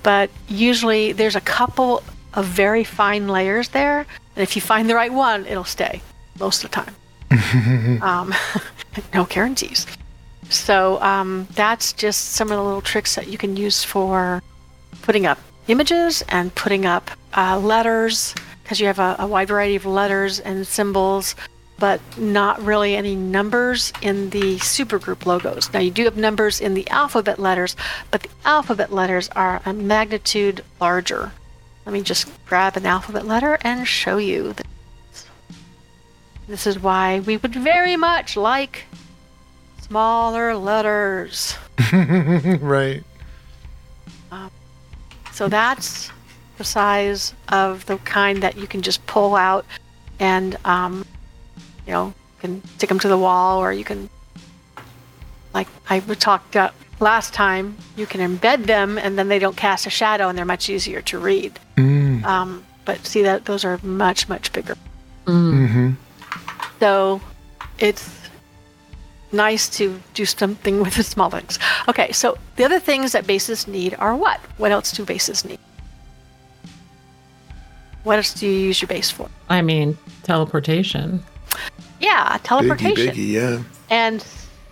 But 0.03 0.29
usually 0.47 1.11
there's 1.11 1.35
a 1.35 1.41
couple 1.41 2.03
of 2.33 2.45
very 2.45 2.83
fine 2.83 3.27
layers 3.27 3.69
there, 3.69 3.99
and 4.35 4.43
if 4.43 4.55
you 4.55 4.61
find 4.61 4.89
the 4.89 4.95
right 4.95 5.11
one, 5.11 5.45
it'll 5.45 5.63
stay 5.63 6.01
most 6.39 6.63
of 6.63 6.71
the 6.71 6.75
time. 6.75 8.01
um, 8.01 8.33
no 9.13 9.25
guarantees. 9.25 9.85
So 10.49 11.01
um, 11.01 11.47
that's 11.53 11.93
just 11.93 12.31
some 12.31 12.51
of 12.51 12.57
the 12.57 12.63
little 12.63 12.81
tricks 12.81 13.15
that 13.15 13.27
you 13.27 13.37
can 13.37 13.55
use 13.55 13.83
for 13.83 14.41
putting 15.01 15.25
up 15.25 15.39
images 15.67 16.21
and 16.29 16.53
putting 16.55 16.85
up 16.85 17.11
uh, 17.35 17.59
letters 17.59 18.33
because 18.63 18.79
you 18.79 18.87
have 18.87 18.99
a, 18.99 19.15
a 19.19 19.27
wide 19.27 19.47
variety 19.47 19.75
of 19.75 19.85
letters 19.85 20.39
and 20.39 20.65
symbols 20.65 21.35
but 21.81 21.99
not 22.15 22.61
really 22.61 22.95
any 22.95 23.15
numbers 23.15 23.91
in 24.03 24.29
the 24.29 24.57
supergroup 24.57 25.25
logos. 25.25 25.73
Now, 25.73 25.79
you 25.79 25.89
do 25.89 26.03
have 26.03 26.15
numbers 26.15 26.61
in 26.61 26.75
the 26.75 26.87
alphabet 26.91 27.39
letters, 27.39 27.75
but 28.11 28.21
the 28.21 28.29
alphabet 28.45 28.93
letters 28.93 29.29
are 29.29 29.63
a 29.65 29.73
magnitude 29.73 30.63
larger. 30.79 31.31
Let 31.87 31.93
me 31.93 32.03
just 32.03 32.29
grab 32.45 32.77
an 32.77 32.85
alphabet 32.85 33.25
letter 33.25 33.57
and 33.61 33.87
show 33.87 34.17
you. 34.17 34.53
This, 34.53 35.25
this 36.47 36.67
is 36.67 36.77
why 36.77 37.21
we 37.21 37.37
would 37.37 37.55
very 37.55 37.97
much 37.97 38.37
like 38.37 38.83
smaller 39.81 40.55
letters. 40.55 41.55
right. 42.61 43.03
So 45.31 45.47
that's 45.47 46.11
the 46.57 46.63
size 46.63 47.33
of 47.49 47.85
the 47.85 47.97
kind 47.97 48.43
that 48.43 48.57
you 48.57 48.67
can 48.67 48.81
just 48.81 49.05
pull 49.07 49.35
out 49.35 49.65
and, 50.19 50.57
um, 50.65 51.05
you 51.87 51.93
know, 51.93 52.07
you 52.07 52.39
can 52.39 52.67
stick 52.77 52.89
them 52.89 52.99
to 52.99 53.07
the 53.07 53.17
wall 53.17 53.59
or 53.59 53.73
you 53.73 53.83
can, 53.83 54.09
like 55.53 55.67
I 55.89 55.99
talked 55.99 56.55
uh, 56.55 56.71
last 56.99 57.33
time, 57.33 57.77
you 57.95 58.05
can 58.05 58.21
embed 58.21 58.65
them 58.65 58.97
and 58.97 59.17
then 59.17 59.27
they 59.27 59.39
don't 59.39 59.57
cast 59.57 59.87
a 59.87 59.89
shadow 59.89 60.29
and 60.29 60.37
they're 60.37 60.45
much 60.45 60.69
easier 60.69 61.01
to 61.01 61.17
read. 61.17 61.59
Mm. 61.77 62.23
Um, 62.23 62.65
but 62.85 63.05
see 63.05 63.23
that 63.23 63.45
those 63.45 63.65
are 63.65 63.79
much, 63.83 64.29
much 64.29 64.51
bigger. 64.53 64.75
hmm 65.25 65.91
So 66.79 67.21
it's 67.79 68.20
nice 69.33 69.69
to 69.77 70.01
do 70.13 70.25
something 70.25 70.81
with 70.81 70.95
the 70.95 71.03
small 71.03 71.29
things. 71.29 71.59
Okay, 71.87 72.11
so 72.11 72.37
the 72.55 72.63
other 72.63 72.79
things 72.79 73.11
that 73.11 73.27
bases 73.27 73.67
need 73.67 73.95
are 73.99 74.15
what? 74.15 74.39
What 74.57 74.71
else 74.71 74.91
do 74.91 75.05
bases 75.05 75.45
need? 75.45 75.59
What 78.03 78.17
else 78.17 78.33
do 78.33 78.47
you 78.47 78.67
use 78.67 78.81
your 78.81 78.87
base 78.87 79.11
for? 79.11 79.29
I 79.49 79.61
mean, 79.61 79.97
teleportation. 80.23 81.23
Yeah, 81.99 82.39
teleportation. 82.43 83.13
Biggie, 83.13 83.13
biggie, 83.13 83.31
yeah. 83.31 83.63
And 83.89 84.25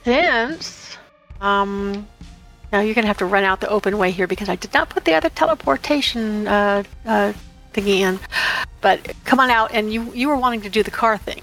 since, 0.03 0.97
um, 1.41 2.07
now 2.71 2.81
you're 2.81 2.95
gonna 2.95 3.07
have 3.07 3.17
to 3.19 3.25
run 3.25 3.43
out 3.43 3.61
the 3.61 3.69
open 3.69 3.97
way 3.97 4.11
here 4.11 4.27
because 4.27 4.49
I 4.49 4.55
did 4.55 4.73
not 4.73 4.89
put 4.89 5.05
the 5.05 5.13
other 5.13 5.29
teleportation 5.29 6.47
uh, 6.47 6.83
uh, 7.05 7.33
thingy 7.73 7.99
in. 7.99 8.19
But 8.81 9.13
come 9.25 9.39
on 9.39 9.51
out, 9.51 9.71
and 9.73 9.93
you 9.93 10.11
you 10.13 10.29
were 10.29 10.37
wanting 10.37 10.61
to 10.61 10.69
do 10.69 10.83
the 10.83 10.91
car 10.91 11.17
thing, 11.17 11.41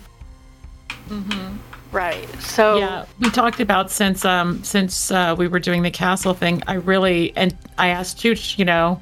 mm-hmm. 1.09 1.57
Right? 1.93 2.29
So 2.41 2.79
Yeah, 2.79 3.07
we 3.21 3.31
talked 3.31 3.61
about 3.61 3.91
since 3.91 4.25
um 4.25 4.63
since 4.65 5.11
uh, 5.11 5.35
we 5.37 5.49
were 5.49 5.61
doing 5.61 5.83
the 5.83 5.91
castle 5.91 6.35
thing. 6.35 6.63
I 6.67 6.75
really 6.75 7.33
and 7.37 7.57
I 7.79 7.89
asked 7.89 8.19
Chooch, 8.19 8.59
you 8.59 8.65
know, 8.65 9.01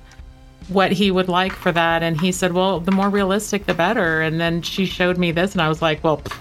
what 0.68 0.92
he 0.92 1.10
would 1.10 1.28
like 1.28 1.52
for 1.52 1.72
that, 1.72 2.02
and 2.02 2.20
he 2.20 2.32
said, 2.32 2.52
"Well, 2.52 2.80
the 2.80 2.90
more 2.90 3.08
realistic, 3.08 3.66
the 3.66 3.74
better." 3.74 4.22
And 4.22 4.40
then 4.40 4.62
she 4.62 4.86
showed 4.86 5.18
me 5.18 5.32
this, 5.32 5.52
and 5.52 5.60
I 5.60 5.68
was 5.68 5.82
like, 5.82 6.02
"Well, 6.02 6.18
pff, 6.18 6.38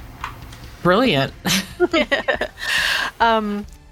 brilliant." 0.82 1.34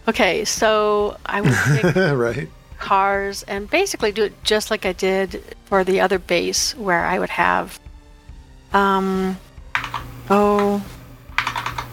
okay, 0.07 0.45
so 0.45 1.17
I 1.25 1.41
would 1.41 1.53
pick 1.81 1.95
right. 1.95 2.49
cars 2.79 3.43
and 3.43 3.69
basically 3.69 4.11
do 4.11 4.23
it 4.23 4.43
just 4.43 4.71
like 4.71 4.85
I 4.85 4.93
did 4.93 5.43
for 5.65 5.83
the 5.83 6.01
other 6.01 6.19
base 6.19 6.75
where 6.75 7.05
I 7.05 7.19
would 7.19 7.29
have 7.29 7.79
um 8.73 9.37
oh 10.29 10.83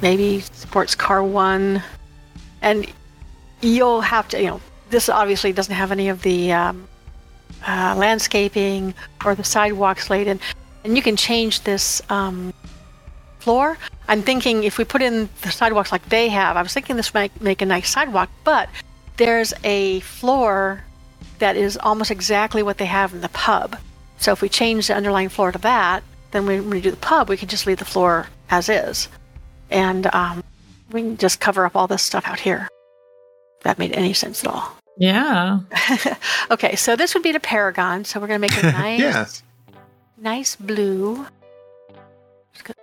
maybe 0.02 0.40
sports 0.40 0.94
car 0.94 1.22
one 1.22 1.82
and 2.62 2.86
you'll 3.60 4.00
have 4.00 4.28
to 4.28 4.40
you 4.40 4.48
know 4.48 4.60
this 4.90 5.08
obviously 5.08 5.52
doesn't 5.52 5.74
have 5.74 5.92
any 5.92 6.08
of 6.08 6.22
the 6.22 6.52
um, 6.52 6.88
uh, 7.66 7.94
landscaping 7.96 8.94
or 9.24 9.34
the 9.34 9.44
sidewalks 9.44 10.10
laid 10.10 10.26
in 10.26 10.40
and 10.84 10.96
you 10.96 11.02
can 11.02 11.16
change 11.16 11.62
this 11.62 12.00
um, 12.10 12.52
floor 13.38 13.76
i'm 14.08 14.22
thinking 14.22 14.64
if 14.64 14.78
we 14.78 14.84
put 14.84 15.02
in 15.02 15.28
the 15.42 15.50
sidewalks 15.50 15.92
like 15.92 16.08
they 16.08 16.28
have 16.28 16.56
i 16.56 16.62
was 16.62 16.72
thinking 16.72 16.96
this 16.96 17.14
might 17.14 17.40
make 17.40 17.60
a 17.62 17.66
nice 17.66 17.90
sidewalk 17.90 18.30
but 18.44 18.68
there's 19.18 19.52
a 19.64 20.00
floor 20.00 20.84
that 21.38 21.56
is 21.56 21.76
almost 21.76 22.10
exactly 22.10 22.62
what 22.62 22.78
they 22.78 22.86
have 22.86 23.12
in 23.12 23.20
the 23.20 23.28
pub. 23.30 23.76
So 24.18 24.32
if 24.32 24.42
we 24.42 24.48
change 24.48 24.88
the 24.88 24.94
underlying 24.94 25.28
floor 25.28 25.52
to 25.52 25.58
that, 25.58 26.02
then 26.30 26.46
when 26.46 26.70
we 26.70 26.80
do 26.80 26.90
the 26.90 26.96
pub, 26.96 27.28
we 27.28 27.36
can 27.36 27.48
just 27.48 27.66
leave 27.66 27.78
the 27.78 27.84
floor 27.84 28.26
as 28.50 28.68
is. 28.68 29.08
And 29.70 30.06
um, 30.14 30.42
we 30.92 31.02
can 31.02 31.16
just 31.16 31.40
cover 31.40 31.64
up 31.66 31.76
all 31.76 31.86
this 31.86 32.02
stuff 32.02 32.26
out 32.26 32.40
here. 32.40 32.68
If 33.58 33.64
that 33.64 33.78
made 33.78 33.92
any 33.92 34.12
sense 34.14 34.44
at 34.44 34.50
all. 34.50 34.76
yeah. 34.98 35.60
Okay, 36.50 36.76
so 36.76 36.96
this 36.96 37.12
would 37.14 37.22
be 37.22 37.32
the 37.32 37.40
Paragon. 37.40 38.04
So 38.04 38.20
we're 38.20 38.28
going 38.28 38.40
to 38.40 38.46
make 38.48 38.62
a 38.62 38.66
nice, 38.72 39.00
Yeah. 39.00 39.26
nice 40.16 40.56
blue. 40.56 41.26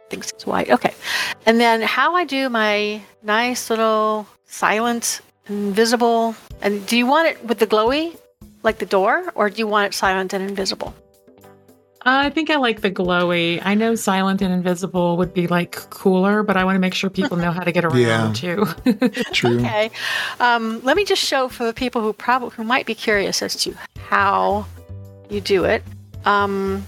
Thinks 0.10 0.30
it's 0.32 0.46
white. 0.46 0.70
Okay. 0.70 0.94
And 1.48 1.60
then 1.60 1.82
how 1.82 2.16
I 2.16 2.26
do 2.26 2.48
my 2.48 3.02
nice 3.24 3.72
little 3.72 4.28
silent, 4.46 5.22
invisible. 5.48 6.36
And 6.62 6.86
do 6.86 6.96
you 6.96 7.08
want 7.08 7.28
it 7.30 7.44
with 7.44 7.58
the 7.58 7.66
glowy, 7.68 8.16
like 8.62 8.78
the 8.78 8.86
door, 8.86 9.24
or 9.34 9.50
do 9.50 9.58
you 9.58 9.68
want 9.68 9.88
it 9.94 9.96
silent 9.98 10.32
and 10.34 10.48
invisible? 10.48 10.94
I 12.08 12.30
think 12.30 12.52
I 12.52 12.58
like 12.58 12.82
the 12.82 12.92
glowy. 12.92 13.62
I 13.66 13.74
know 13.74 13.96
silent 13.96 14.42
and 14.44 14.54
invisible 14.54 15.18
would 15.18 15.34
be 15.34 15.48
like 15.48 15.72
cooler, 15.90 16.44
but 16.44 16.56
I 16.56 16.64
want 16.64 16.76
to 16.76 16.80
make 16.80 16.94
sure 16.94 17.10
people 17.10 17.36
know 17.36 17.52
how 17.52 17.64
to 17.64 17.72
get 17.72 17.84
around 17.84 17.98
Yeah. 17.98 18.32
too. 18.34 18.66
True. 19.34 19.58
Okay. 19.60 19.90
Um, 20.40 20.82
let 20.84 20.96
me 20.98 21.04
just 21.04 21.24
show 21.24 21.48
for 21.50 21.66
the 21.66 21.74
people 21.74 22.02
who 22.02 22.14
probably 22.14 22.52
who 22.52 22.64
might 22.64 22.86
be 22.86 22.94
curious 22.94 23.42
as 23.42 23.56
to 23.64 23.74
how 23.98 24.68
you 25.30 25.42
do 25.42 25.64
it. 25.64 25.84
Um, 26.26 26.86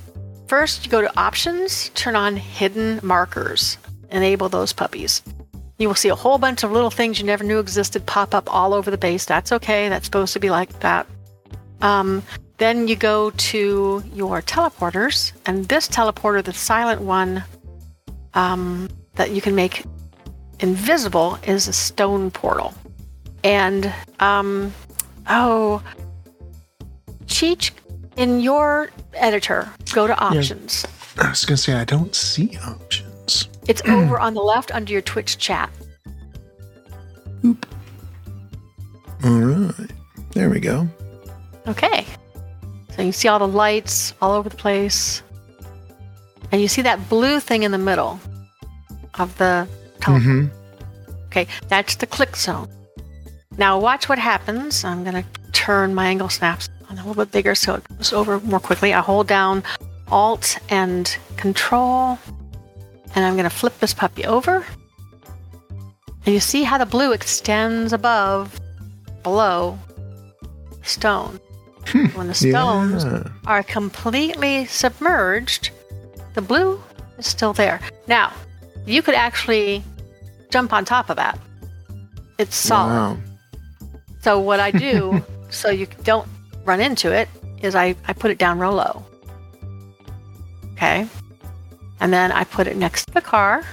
first, 0.48 0.86
you 0.86 0.92
go 0.92 1.02
to 1.02 1.20
options, 1.20 1.90
turn 1.90 2.16
on 2.16 2.36
hidden 2.38 3.00
markers, 3.02 3.80
enable 4.12 4.50
those 4.50 4.72
puppies. 4.72 5.24
You 5.80 5.88
will 5.88 5.96
see 5.96 6.10
a 6.10 6.16
whole 6.16 6.38
bunch 6.38 6.64
of 6.64 6.72
little 6.72 6.90
things 6.92 7.20
you 7.20 7.26
never 7.26 7.44
knew 7.44 7.58
existed 7.60 8.06
pop 8.06 8.36
up 8.36 8.52
all 8.54 8.74
over 8.74 8.92
the 8.92 8.98
base. 8.98 9.26
That's 9.26 9.52
okay. 9.52 9.90
That's 9.90 10.06
supposed 10.06 10.34
to 10.34 10.40
be 10.40 10.50
like 10.52 10.80
that. 10.82 11.08
Um, 11.82 12.22
then 12.58 12.88
you 12.88 12.96
go 12.96 13.30
to 13.32 14.04
your 14.14 14.42
teleporters, 14.42 15.34
and 15.46 15.66
this 15.68 15.88
teleporter, 15.88 16.44
the 16.44 16.54
silent 16.54 17.02
one 17.02 17.44
um, 18.34 18.90
that 19.16 19.32
you 19.32 19.42
can 19.42 19.56
make 19.56 19.84
invisible, 20.60 21.38
is 21.44 21.68
a 21.68 21.74
stone 21.74 22.32
portal. 22.32 22.74
And, 23.44 23.94
um, 24.20 24.74
oh, 25.30 25.84
Cheech, 27.26 27.72
in 28.16 28.40
your 28.40 28.90
editor, 29.14 29.70
go 29.94 30.08
to 30.08 30.18
options. 30.18 30.86
I 31.20 31.30
was 31.30 31.46
going 31.46 31.58
to 31.58 31.62
say, 31.62 31.74
I 31.74 31.84
don't 31.84 32.16
see 32.16 32.58
options. 32.66 33.48
It's 33.68 33.82
over 33.88 34.20
on 34.20 34.34
the 34.34 34.42
left 34.42 34.72
under 34.72 34.92
your 34.92 35.02
Twitch 35.02 35.38
chat. 35.38 35.70
Oop. 37.46 37.66
All 39.24 39.40
right. 39.40 39.92
There 40.32 40.50
we 40.50 40.60
go. 40.60 40.88
Okay. 41.68 42.06
So 42.98 43.04
you 43.04 43.12
see 43.12 43.28
all 43.28 43.40
the 43.40 43.48
lights 43.48 44.14
all 44.22 44.34
over 44.34 44.50
the 44.50 44.56
place. 44.56 45.22
And 46.52 46.62
you 46.62 46.68
see 46.68 46.82
that 46.82 47.10
blue 47.10 47.40
thing 47.40 47.64
in 47.64 47.72
the 47.72 47.78
middle 47.78 48.20
of 49.20 49.38
the 49.38 49.68
teleport. 50.02 50.24
hmm 50.24 50.46
Okay, 51.28 51.46
that's 51.68 51.96
the 51.98 52.08
click 52.08 52.36
zone. 52.36 52.70
Now 53.58 53.80
watch 53.80 54.10
what 54.10 54.18
happens. 54.18 54.84
I'm 54.84 55.04
going 55.04 55.22
to 55.22 55.52
turn 55.52 55.94
my 55.94 56.08
angle 56.08 56.30
snaps 56.30 56.70
on 56.90 56.98
a 56.98 57.06
little 57.06 57.26
bit 57.26 57.32
bigger 57.32 57.54
so 57.54 57.76
it 57.76 57.84
goes 57.98 58.14
over 58.14 58.40
more 58.40 58.60
quickly. 58.60 58.94
I 58.94 59.02
hold 59.02 59.28
down 59.28 59.62
Alt 60.10 60.58
and 60.70 61.16
Control, 61.36 62.18
and 63.14 63.26
I'm 63.26 63.34
going 63.34 63.44
to 63.44 63.56
flip 63.56 63.78
this 63.80 63.94
puppy 63.94 64.26
over. 64.26 64.66
And 66.26 66.34
you 66.34 66.40
see 66.40 66.64
how 66.64 66.78
the 66.78 66.86
blue 66.86 67.12
extends 67.12 67.94
above, 67.94 68.60
below 69.22 69.78
stone. 70.82 71.40
Hmm, 71.88 72.06
when 72.18 72.28
the 72.28 72.34
stones 72.34 73.06
Yeah. 73.06 73.24
are 73.46 73.64
completely 73.64 74.66
submerged, 74.66 75.70
the 76.34 76.42
blue 76.42 76.82
is 77.18 77.26
still 77.28 77.54
there. 77.54 77.80
Now, 78.08 78.34
you 78.86 79.02
could 79.02 79.16
actually 79.16 79.84
jump 80.50 80.74
on 80.74 80.86
top 80.86 81.10
of 81.10 81.16
that. 81.18 81.40
It's 82.38 82.56
solid. 82.56 82.94
Wow. 82.94 83.18
So 84.22 84.40
what 84.40 84.60
I 84.60 84.72
do, 84.72 85.24
so 85.50 85.70
you 85.70 85.88
don't 86.04 86.28
run 86.66 86.82
into 86.82 87.12
it, 87.12 87.30
is 87.62 87.76
I, 87.76 87.96
I 88.08 88.14
put 88.14 88.32
it 88.32 88.38
down 88.38 88.60
real 88.60 88.74
low. 88.74 89.04
Okay. 90.74 91.08
And 92.00 92.14
then 92.14 92.32
I 92.32 92.44
put 92.44 92.68
it 92.68 92.78
next 92.78 93.06
to 93.08 93.14
the 93.14 93.22
car. 93.22 93.64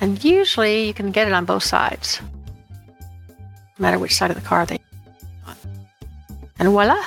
And 0.00 0.22
usually 0.22 0.86
you 0.86 0.94
can 0.94 1.10
get 1.10 1.26
it 1.28 1.32
on 1.32 1.44
both 1.44 1.62
sides. 1.62 2.20
No 3.78 3.82
matter 3.82 3.98
which 3.98 4.14
side 4.14 4.30
of 4.30 4.36
the 4.36 4.42
car 4.46 4.66
they. 4.66 4.78
And 6.60 6.68
voila. 6.68 7.02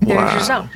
There's 0.00 0.18
Wow. 0.18 0.32
your 0.32 0.42
zone. 0.44 0.70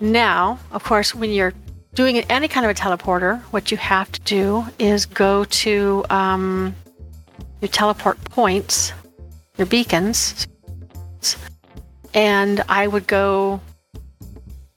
Now, 0.00 0.58
of 0.70 0.84
course, 0.84 1.14
when 1.14 1.30
you're 1.30 1.54
doing 1.94 2.18
any 2.30 2.46
kind 2.46 2.64
of 2.64 2.70
a 2.70 2.74
teleporter, 2.74 3.40
what 3.50 3.70
you 3.72 3.76
have 3.78 4.12
to 4.12 4.20
do 4.20 4.64
is 4.78 5.06
go 5.06 5.44
to 5.44 6.04
um, 6.10 6.76
your 7.60 7.68
teleport 7.70 8.22
points, 8.24 8.92
your 9.56 9.66
beacons, 9.66 10.46
and 12.14 12.62
I 12.68 12.86
would 12.86 13.06
go. 13.06 13.60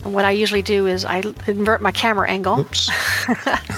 What 0.04 0.26
I 0.26 0.32
usually 0.32 0.63
do 0.63 0.88
is 0.88 1.06
I 1.06 1.22
invert 1.46 1.80
my 1.80 1.91
camera 1.91 2.28
angle, 2.28 2.65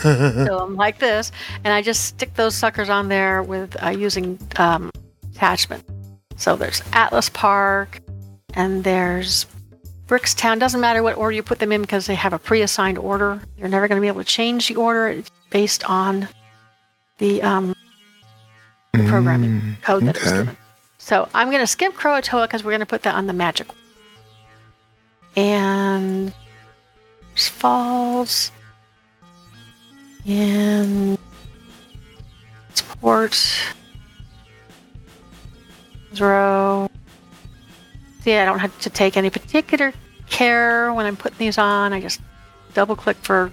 so 0.02 0.60
I'm 0.62 0.78
like 0.78 1.00
this, 1.00 1.34
and 1.66 1.74
I 1.74 1.82
just 1.82 2.06
stick 2.06 2.34
those 2.36 2.56
suckers 2.56 2.90
on 2.90 3.10
there 3.10 3.44
with 3.44 3.76
uh, 3.84 3.90
using 3.90 4.40
um, 4.56 4.90
attachment. 5.34 5.84
So 6.38 6.56
there's 6.56 6.82
Atlas 6.94 7.28
Park, 7.28 8.00
and 8.54 8.84
there's 8.84 9.46
Brickstown. 10.08 10.60
Doesn't 10.60 10.82
matter 10.82 11.02
what 11.02 11.18
order 11.18 11.32
you 11.32 11.44
put 11.44 11.60
them 11.60 11.72
in 11.72 11.82
because 11.82 12.06
they 12.06 12.16
have 12.16 12.34
a 12.34 12.40
pre-assigned 12.40 12.98
order. 12.98 13.42
You're 13.58 13.70
never 13.70 13.88
going 13.88 13.98
to 13.98 14.02
be 14.02 14.08
able 14.08 14.22
to 14.22 14.28
change 14.28 14.68
the 14.68 14.76
order. 14.76 15.08
It's 15.08 15.32
based 15.50 15.90
on 15.90 16.28
the 17.18 17.42
um, 17.42 17.76
the 18.94 19.08
programming 19.08 19.78
code 19.82 20.04
that 20.04 20.18
okay. 20.18 20.38
given. 20.38 20.58
So 20.98 21.28
I'm 21.34 21.50
going 21.50 21.62
to 21.62 21.68
skip 21.68 21.94
Croatoa 21.94 22.46
because 22.46 22.64
we're 22.64 22.72
going 22.72 22.80
to 22.80 22.86
put 22.86 23.04
that 23.04 23.16
on 23.16 23.28
the 23.28 23.34
magic. 23.34 23.68
And 25.36 26.34
there's 27.30 27.48
falls. 27.48 28.52
And 30.26 31.18
Port 33.04 33.38
Zero. 36.16 36.90
See, 38.24 38.34
I 38.36 38.46
don't 38.46 38.60
have 38.60 38.78
to 38.80 38.90
take 38.90 39.18
any 39.18 39.30
particular 39.30 39.92
care 40.30 40.94
when 40.94 41.06
I'm 41.06 41.18
putting 41.18 41.38
these 41.38 41.58
on. 41.58 41.92
I 41.92 42.00
just 42.00 42.22
double 42.74 42.96
click 42.96 43.18
for 43.18 43.52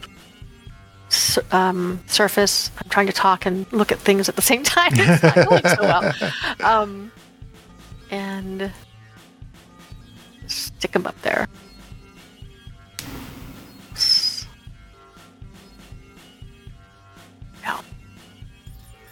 um, 1.50 2.00
surface. 2.06 2.70
I'm 2.80 2.88
trying 2.88 3.08
to 3.08 3.12
talk 3.12 3.46
and 3.46 3.70
look 3.72 3.90
at 3.90 3.98
things 3.98 4.28
at 4.28 4.36
the 4.36 4.42
same 4.42 4.62
time. 4.76 4.92
It's 4.94 5.22
not 5.22 5.48
going 5.48 5.62
so 5.64 5.82
well. 5.82 6.14
Um, 6.60 7.10
and 8.12 8.70
stick 10.46 10.92
them 10.92 11.06
up 11.06 11.20
there. 11.22 11.48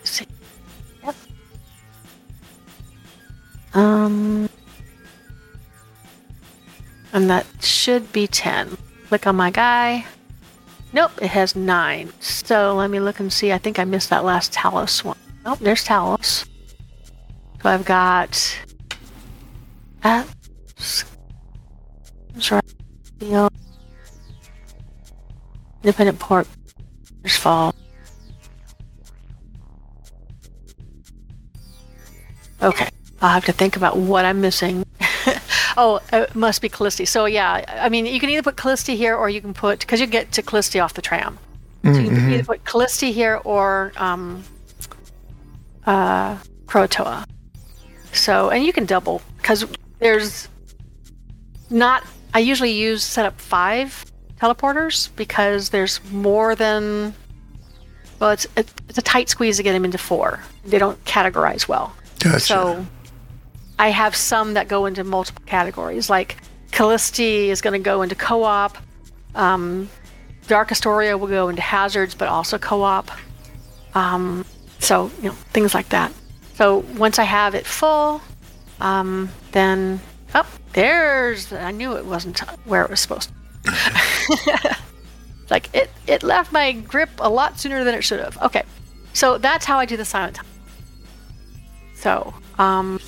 See. 0.05 0.27
Yep. 1.03 1.15
Um, 3.75 4.49
and 7.13 7.31
that 7.31 7.47
should 7.61 8.13
be 8.13 8.27
10. 8.27 8.77
Click 9.09 9.27
on 9.27 9.37
my 9.37 9.51
guy. 9.51 10.07
Nope, 10.93 11.13
it 11.21 11.29
has 11.29 11.55
9. 11.55 12.13
So 12.21 12.75
let 12.75 12.91
me 12.91 13.01
look 13.01 13.21
and 13.21 13.33
see. 13.33 13.53
I 13.53 13.59
think 13.59 13.79
I 13.79 13.85
missed 13.85 14.11
that 14.11 14.25
last 14.25 14.53
Talos 14.53 15.05
one. 15.05 15.19
Nope, 15.45 15.59
there's 15.61 15.85
Talos. 15.85 16.47
So 17.63 17.69
I've 17.69 17.85
got 17.85 18.59
that. 20.03 20.27
Field. 23.19 23.53
Independence 25.83 26.19
Port. 26.21 26.47
There's 27.23 27.37
fall. 27.37 27.75
Okay. 32.63 32.89
I'll 33.21 33.31
have 33.31 33.45
to 33.47 33.53
think 33.53 33.77
about 33.77 33.97
what 33.97 34.25
I'm 34.25 34.41
missing. 34.41 34.85
Oh, 35.81 36.01
it 36.13 36.35
must 36.35 36.61
be 36.61 36.69
Kallisti. 36.69 37.07
So 37.07 37.27
yeah, 37.27 37.65
I 37.69 37.89
mean, 37.89 38.05
you 38.05 38.19
can 38.19 38.29
either 38.31 38.43
put 38.43 38.57
Kallisti 38.57 38.97
here 38.97 39.15
or 39.15 39.31
you 39.31 39.41
can 39.41 39.55
put 39.55 39.79
because 39.79 40.01
you 40.01 40.09
get 40.09 40.33
to 40.33 40.43
Kallisti 40.43 40.83
off 40.83 40.95
the 40.95 41.03
tram. 41.03 41.39
So 41.85 41.93
you 41.93 42.11
can 42.11 42.33
either 42.33 42.43
put 42.43 42.65
Kallisti 42.65 43.13
here 43.13 43.41
or 43.45 43.93
um, 43.97 44.43
uh, 45.87 46.37
Croatoa. 46.67 47.25
So 48.13 48.51
and 48.51 48.65
you 48.65 48.73
can 48.73 48.87
double 48.87 49.23
because 49.37 49.67
there's 50.01 50.49
not. 51.71 52.03
I 52.35 52.41
usually 52.41 52.73
use 52.73 53.05
set 53.05 53.25
up 53.25 53.41
five 53.41 54.05
teleporters 54.41 55.11
because 55.15 55.71
there's 55.71 56.03
more 56.11 56.57
than. 56.57 57.15
Well, 58.19 58.31
it's 58.31 58.49
it's 58.57 58.75
it's 58.89 58.99
a 58.99 59.03
tight 59.03 59.29
squeeze 59.29 59.59
to 59.59 59.63
get 59.63 59.75
them 59.75 59.85
into 59.85 59.99
four. 59.99 60.41
They 60.65 60.79
don't 60.79 61.03
categorize 61.05 61.69
well. 61.69 61.95
Gotcha. 62.19 62.41
So 62.41 62.87
I 63.79 63.91
have 63.91 64.17
some 64.17 64.55
that 64.55 64.69
go 64.69 64.87
into 64.87 65.05
multiple 65.05 65.43
categories. 65.47 66.11
Like 66.11 66.37
Kallisti 66.73 67.47
is 67.49 67.61
going 67.61 67.75
to 67.75 67.85
go 67.85 68.03
into 68.03 68.15
co 68.15 68.43
op. 68.43 68.79
Um, 69.35 69.89
Dark 70.47 70.73
Astoria 70.73 71.17
will 71.17 71.29
go 71.29 71.49
into 71.49 71.63
hazards, 71.63 72.15
but 72.15 72.29
also 72.29 72.59
co 72.59 72.83
op. 72.83 73.11
Um, 73.95 74.45
so, 74.79 75.11
you 75.23 75.29
know, 75.29 75.35
things 75.53 75.75
like 75.75 75.89
that. 75.91 76.13
So 76.55 76.79
once 76.97 77.19
I 77.19 77.25
have 77.25 77.55
it 77.55 77.67
full, 77.67 78.21
um, 78.81 79.29
then, 79.53 80.01
oh, 80.35 80.47
there's, 80.73 81.53
I 81.53 81.71
knew 81.71 81.97
it 81.97 82.05
wasn't 82.05 82.41
where 82.65 82.85
it 82.85 82.91
was 82.91 83.01
supposed 83.01 83.31
to 83.65 84.77
Like 85.51 85.75
it, 85.75 85.91
it 86.07 86.23
left 86.23 86.53
my 86.53 86.73
grip 86.73 87.11
a 87.19 87.29
lot 87.29 87.59
sooner 87.59 87.85
than 87.85 87.95
it 87.95 88.03
should 88.03 88.21
have. 88.21 88.37
Okay, 88.43 88.63
so 89.15 89.39
that's 89.39 89.65
how 89.65 89.79
I 89.79 89.87
do 89.87 89.97
the 89.97 90.05
silent 90.05 90.37
time. 90.37 90.47
So, 91.95 92.35
um, 92.59 93.01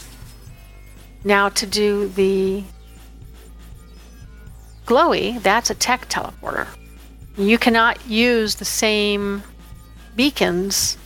now 1.24 1.48
to 1.50 1.66
do 1.66 2.08
the 2.08 2.62
glowy, 4.86 5.40
that's 5.42 5.70
a 5.70 5.74
tech 5.74 6.08
teleporter. 6.08 6.66
You 7.36 7.58
cannot 7.58 8.06
use 8.06 8.56
the 8.56 8.64
same 8.64 9.42
beacons, 10.16 10.98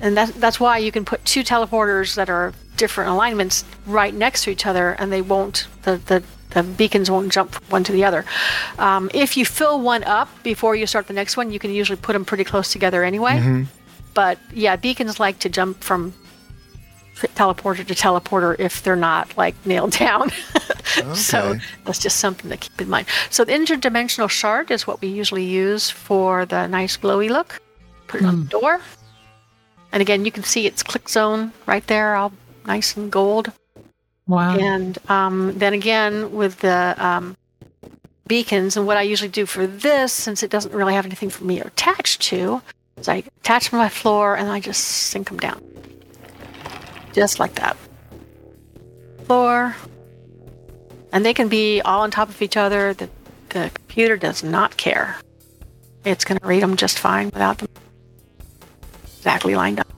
and 0.00 0.16
that, 0.16 0.34
that's 0.34 0.60
why 0.60 0.78
you 0.78 0.92
can 0.92 1.04
put 1.04 1.24
two 1.24 1.42
teleporters 1.42 2.14
that 2.14 2.30
are 2.30 2.52
different 2.76 3.10
alignments 3.10 3.64
right 3.86 4.14
next 4.14 4.44
to 4.44 4.50
each 4.50 4.64
other, 4.66 4.92
and 4.92 5.12
they 5.12 5.20
won't 5.22 5.66
the 5.82 5.96
the, 6.06 6.22
the 6.50 6.62
beacons 6.62 7.10
won't 7.10 7.32
jump 7.32 7.52
from 7.52 7.64
one 7.68 7.84
to 7.84 7.92
the 7.92 8.04
other. 8.04 8.24
Um, 8.78 9.10
if 9.12 9.36
you 9.36 9.44
fill 9.44 9.80
one 9.80 10.04
up 10.04 10.28
before 10.42 10.76
you 10.76 10.86
start 10.86 11.08
the 11.08 11.12
next 11.12 11.36
one, 11.36 11.50
you 11.50 11.58
can 11.58 11.72
usually 11.72 11.98
put 12.00 12.12
them 12.12 12.24
pretty 12.24 12.44
close 12.44 12.72
together 12.72 13.02
anyway. 13.04 13.38
But 14.14 14.38
yeah, 14.54 14.76
beacons 14.76 15.20
like 15.20 15.40
to 15.40 15.48
jump 15.48 15.82
from 15.82 16.14
teleporter 17.34 17.86
to 17.86 17.94
teleporter 17.94 18.58
if 18.58 18.82
they're 18.82 18.96
not 18.96 19.36
like 19.36 19.54
nailed 19.66 19.92
down. 19.92 20.30
so 21.14 21.56
that's 21.84 21.98
just 21.98 22.18
something 22.18 22.50
to 22.50 22.56
keep 22.56 22.80
in 22.80 22.88
mind. 22.88 23.06
So 23.30 23.44
the 23.44 23.52
interdimensional 23.52 24.30
shard 24.30 24.70
is 24.70 24.86
what 24.86 25.00
we 25.00 25.08
usually 25.08 25.44
use 25.44 25.90
for 25.90 26.46
the 26.46 26.66
nice 26.66 26.96
glowy 26.96 27.28
look. 27.28 27.60
Put 28.06 28.22
it 28.22 28.26
on 28.26 28.44
the 28.44 28.46
door. 28.46 28.80
And 29.92 30.00
again, 30.02 30.24
you 30.24 30.30
can 30.30 30.42
see 30.42 30.66
its 30.66 30.82
click 30.82 31.08
zone 31.08 31.52
right 31.66 31.86
there, 31.86 32.14
all 32.14 32.32
nice 32.66 32.96
and 32.96 33.10
gold. 33.10 33.52
Wow. 34.26 34.56
And 34.56 34.98
um, 35.10 35.58
then 35.58 35.72
again, 35.72 36.32
with 36.32 36.60
the 36.60 36.94
um, 36.98 37.36
beacons, 38.26 38.76
and 38.76 38.86
what 38.86 38.96
I 38.96 39.02
usually 39.02 39.30
do 39.30 39.46
for 39.46 39.66
this, 39.66 40.12
since 40.12 40.42
it 40.42 40.50
doesn't 40.50 40.74
really 40.74 40.94
have 40.94 41.06
anything 41.06 41.30
for 41.30 41.44
me 41.44 41.60
attached 41.60 42.20
to, 42.22 42.62
is 42.98 43.08
I 43.08 43.24
attach 43.40 43.70
them 43.70 43.78
to 43.78 43.84
my 43.84 43.88
floor 43.88 44.36
and 44.36 44.48
I 44.48 44.60
just 44.60 44.84
sink 44.84 45.28
them 45.28 45.38
down. 45.38 45.62
Just 47.12 47.38
like 47.38 47.54
that. 47.56 47.76
Floor. 49.24 49.74
And 51.12 51.24
they 51.24 51.34
can 51.34 51.48
be 51.48 51.80
all 51.80 52.02
on 52.02 52.10
top 52.10 52.28
of 52.28 52.40
each 52.42 52.56
other. 52.56 52.94
The, 52.94 53.08
the 53.50 53.70
computer 53.74 54.16
does 54.16 54.42
not 54.42 54.76
care. 54.76 55.16
It's 56.04 56.24
going 56.24 56.38
to 56.38 56.46
read 56.46 56.62
them 56.62 56.76
just 56.76 56.98
fine 56.98 57.26
without 57.26 57.58
them 57.58 57.68
exactly 59.18 59.54
lined 59.54 59.80
up. 59.80 59.88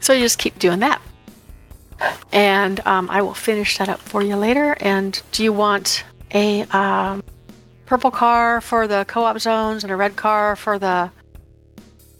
So 0.00 0.12
you 0.12 0.20
just 0.20 0.38
keep 0.38 0.58
doing 0.58 0.80
that. 0.80 1.00
And 2.32 2.80
um, 2.86 3.10
I 3.10 3.22
will 3.22 3.34
finish 3.34 3.78
that 3.78 3.88
up 3.88 4.00
for 4.00 4.22
you 4.22 4.34
later. 4.36 4.76
And 4.80 5.20
do 5.30 5.44
you 5.44 5.52
want 5.52 6.04
a 6.32 6.62
um, 6.64 7.22
purple 7.86 8.10
car 8.10 8.60
for 8.60 8.88
the 8.88 9.04
co 9.06 9.24
op 9.24 9.38
zones 9.38 9.84
and 9.84 9.92
a 9.92 9.96
red 9.96 10.16
car 10.16 10.56
for 10.56 10.78
the. 10.78 11.10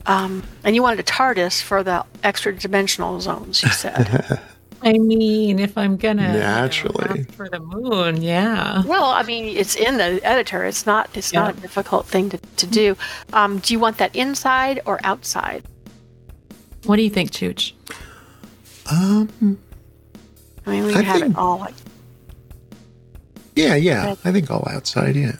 Um, 0.06 0.42
and 0.64 0.74
you 0.74 0.82
wanted 0.82 1.00
a 1.00 1.04
TARDIS 1.04 1.62
for 1.62 1.82
the 1.82 2.04
extra 2.22 2.54
dimensional 2.54 3.20
zones, 3.20 3.62
you 3.62 3.68
said. 3.70 4.40
I 4.82 4.94
mean, 4.94 5.58
if 5.58 5.76
I'm 5.76 5.98
gonna 5.98 6.22
you 6.22 6.32
know, 6.32 6.38
Naturally. 6.38 7.24
for 7.24 7.50
the 7.50 7.60
moon, 7.60 8.22
yeah. 8.22 8.82
well, 8.86 9.04
I 9.04 9.22
mean, 9.24 9.44
it's 9.56 9.76
in 9.76 9.98
the 9.98 10.20
editor. 10.24 10.64
It's 10.64 10.86
not. 10.86 11.10
It's 11.14 11.34
not 11.34 11.58
a 11.58 11.60
difficult 11.60 12.06
thing 12.06 12.30
to, 12.30 12.38
to 12.38 12.66
do. 12.66 12.96
Um, 13.34 13.58
do 13.58 13.74
you 13.74 13.78
want 13.78 13.98
that 13.98 14.16
inside 14.16 14.80
or 14.86 14.98
outside? 15.04 15.64
What 16.84 16.96
do 16.96 17.02
you 17.02 17.10
think, 17.10 17.30
Chooch? 17.30 17.72
Um, 18.90 19.58
I 20.64 20.70
mean, 20.70 20.86
we 20.86 20.94
I 20.94 21.02
have 21.02 21.20
think- 21.20 21.32
it 21.34 21.38
all 21.38 21.58
like 21.58 21.74
yeah, 23.56 23.74
yeah. 23.74 24.14
I 24.24 24.32
think 24.32 24.50
all 24.50 24.66
outside, 24.70 25.16
yeah. 25.16 25.36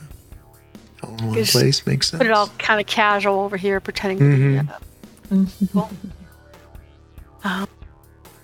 All 1.03 1.17
in 1.19 1.27
one 1.29 1.45
place 1.45 1.87
makes 1.87 2.09
sense. 2.11 2.19
put 2.19 2.27
it 2.27 2.33
all 2.33 2.49
kind 2.59 2.81
of 2.81 2.87
casual 2.87 3.41
over 3.41 3.57
here, 3.57 3.81
pretending 3.81 4.19
to 4.19 4.37
be. 4.37 5.35
Mhm. 5.35 5.49
Uh, 5.49 5.69
cool. 5.73 5.91
um, 7.45 7.69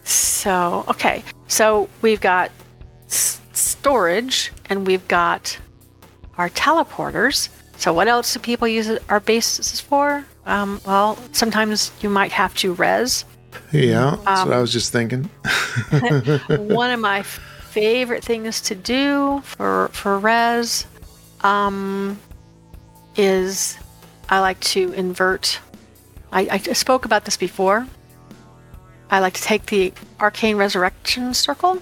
so 0.04 0.84
okay, 0.88 1.22
so 1.48 1.88
we've 2.02 2.20
got 2.20 2.50
s- 3.08 3.40
storage 3.52 4.52
and 4.70 4.86
we've 4.86 5.06
got 5.08 5.58
our 6.38 6.48
teleporters. 6.50 7.48
So 7.76 7.92
what 7.92 8.08
else 8.08 8.32
do 8.32 8.38
people 8.40 8.66
use 8.68 8.88
our 9.08 9.20
bases 9.20 9.80
for? 9.80 10.24
Um, 10.46 10.80
well, 10.86 11.18
sometimes 11.32 11.90
you 12.00 12.08
might 12.08 12.32
have 12.32 12.54
to 12.56 12.72
res. 12.74 13.24
Yeah, 13.72 14.16
that's 14.24 14.40
Um, 14.42 14.48
what 14.48 14.56
I 14.56 14.60
was 14.60 14.72
just 14.72 14.92
thinking. 14.92 15.24
One 16.48 16.90
of 16.90 17.00
my 17.00 17.22
favorite 17.22 18.24
things 18.24 18.60
to 18.62 18.74
do 18.74 19.42
for 19.44 19.88
for 19.92 20.18
res 20.18 20.86
um, 21.42 22.18
is 23.16 23.78
I 24.28 24.40
like 24.40 24.60
to 24.60 24.92
invert. 24.92 25.60
I, 26.32 26.48
I 26.50 26.58
spoke 26.58 27.04
about 27.04 27.24
this 27.24 27.36
before. 27.36 27.86
I 29.10 29.20
like 29.20 29.34
to 29.34 29.42
take 29.42 29.66
the 29.66 29.92
arcane 30.20 30.56
resurrection 30.56 31.32
circle. 31.34 31.80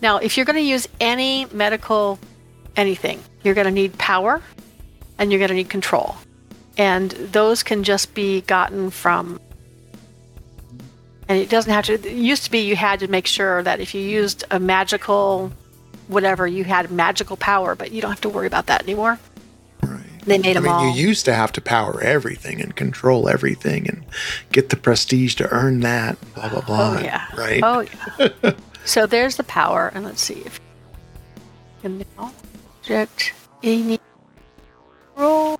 Now, 0.00 0.18
if 0.18 0.36
you're 0.36 0.46
going 0.46 0.56
to 0.56 0.62
use 0.62 0.88
any 1.00 1.46
medical 1.46 2.18
anything, 2.76 3.22
you're 3.42 3.54
going 3.54 3.66
to 3.66 3.70
need 3.72 3.96
power 3.98 4.42
and 5.18 5.30
you're 5.30 5.38
going 5.38 5.48
to 5.48 5.54
need 5.54 5.70
control. 5.70 6.16
And 6.76 7.10
those 7.10 7.62
can 7.62 7.84
just 7.84 8.14
be 8.14 8.40
gotten 8.42 8.90
from 8.90 9.38
and 11.28 11.38
it 11.38 11.48
doesn't 11.48 11.72
have 11.72 11.86
to 11.86 11.94
it 11.94 12.04
used 12.12 12.44
to 12.44 12.50
be 12.50 12.60
you 12.60 12.76
had 12.76 13.00
to 13.00 13.08
make 13.08 13.26
sure 13.26 13.62
that 13.62 13.80
if 13.80 13.94
you 13.94 14.00
used 14.02 14.44
a 14.50 14.58
magical 14.58 15.52
whatever 16.08 16.46
you 16.46 16.64
had 16.64 16.90
magical 16.90 17.36
power 17.36 17.74
but 17.74 17.92
you 17.92 18.02
don't 18.02 18.10
have 18.10 18.20
to 18.20 18.28
worry 18.28 18.46
about 18.46 18.66
that 18.66 18.82
anymore. 18.82 19.18
They 20.24 20.38
made 20.38 20.50
I 20.50 20.54
them 20.54 20.64
mean, 20.64 20.72
all 20.72 20.94
you 20.94 21.08
used 21.08 21.24
to 21.26 21.34
have 21.34 21.52
to 21.52 21.60
power 21.60 22.00
everything 22.02 22.60
and 22.60 22.74
control 22.76 23.28
everything 23.28 23.88
and 23.88 24.04
get 24.52 24.68
the 24.68 24.76
prestige 24.76 25.34
to 25.36 25.48
earn 25.50 25.80
that. 25.80 26.16
Blah 26.34 26.48
blah 26.48 26.60
blah. 26.62 26.96
oh 26.98 27.00
yeah 27.02 27.26
Right. 27.36 27.60
oh 27.62 27.86
yeah 28.18 28.52
so 28.84 29.06
there's 29.06 29.36
the 29.36 29.44
power 29.44 29.90
and 29.94 30.04
let's 30.04 30.20
see 30.22 30.40
if 30.44 30.60
and 31.84 32.04
now 32.16 32.32
object 32.80 33.32
any 33.62 33.98
rules 35.16 35.58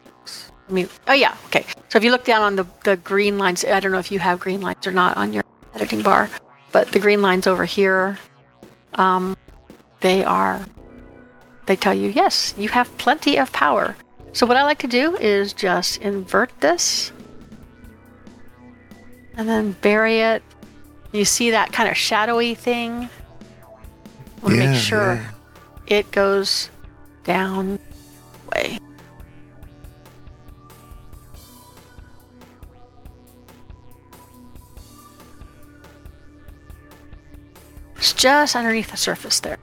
i 0.68 0.72
mean 0.72 0.88
oh 1.06 1.12
yeah 1.12 1.36
okay 1.46 1.64
so 1.88 1.98
if 1.98 2.04
you 2.04 2.10
look 2.10 2.24
down 2.24 2.42
on 2.42 2.56
the 2.56 2.66
the 2.84 2.96
green 2.96 3.38
lines 3.38 3.64
i 3.64 3.78
don't 3.80 3.92
know 3.92 3.98
if 3.98 4.10
you 4.10 4.18
have 4.18 4.40
green 4.40 4.60
lines 4.60 4.86
or 4.86 4.92
not 4.92 5.16
on 5.16 5.32
your 5.32 5.44
editing 5.74 6.02
bar 6.02 6.28
but 6.72 6.88
the 6.92 6.98
green 6.98 7.22
lines 7.22 7.46
over 7.46 7.64
here 7.64 8.18
um 8.94 9.36
they 10.00 10.24
are 10.24 10.64
they 11.66 11.76
tell 11.76 11.94
you 11.94 12.08
yes 12.08 12.54
you 12.58 12.68
have 12.68 12.96
plenty 12.98 13.36
of 13.38 13.52
power 13.52 13.94
so 14.32 14.46
what 14.46 14.56
i 14.56 14.62
like 14.62 14.78
to 14.78 14.86
do 14.86 15.16
is 15.16 15.52
just 15.52 15.98
invert 15.98 16.50
this 16.60 17.12
and 19.36 19.48
then 19.48 19.72
bury 19.80 20.20
it. 20.20 20.42
You 21.12 21.24
see 21.24 21.50
that 21.50 21.72
kind 21.72 21.88
of 21.88 21.96
shadowy 21.96 22.54
thing? 22.54 23.08
Want 24.42 24.54
to 24.54 24.56
Yeah, 24.56 24.70
make 24.72 24.80
sure 24.80 25.14
yeah. 25.14 25.30
it 25.86 26.10
goes 26.10 26.70
down 27.24 27.78
way. 28.52 28.78
It's 37.96 38.12
just 38.12 38.56
underneath 38.56 38.90
the 38.90 38.96
surface 38.96 39.40
there 39.40 39.58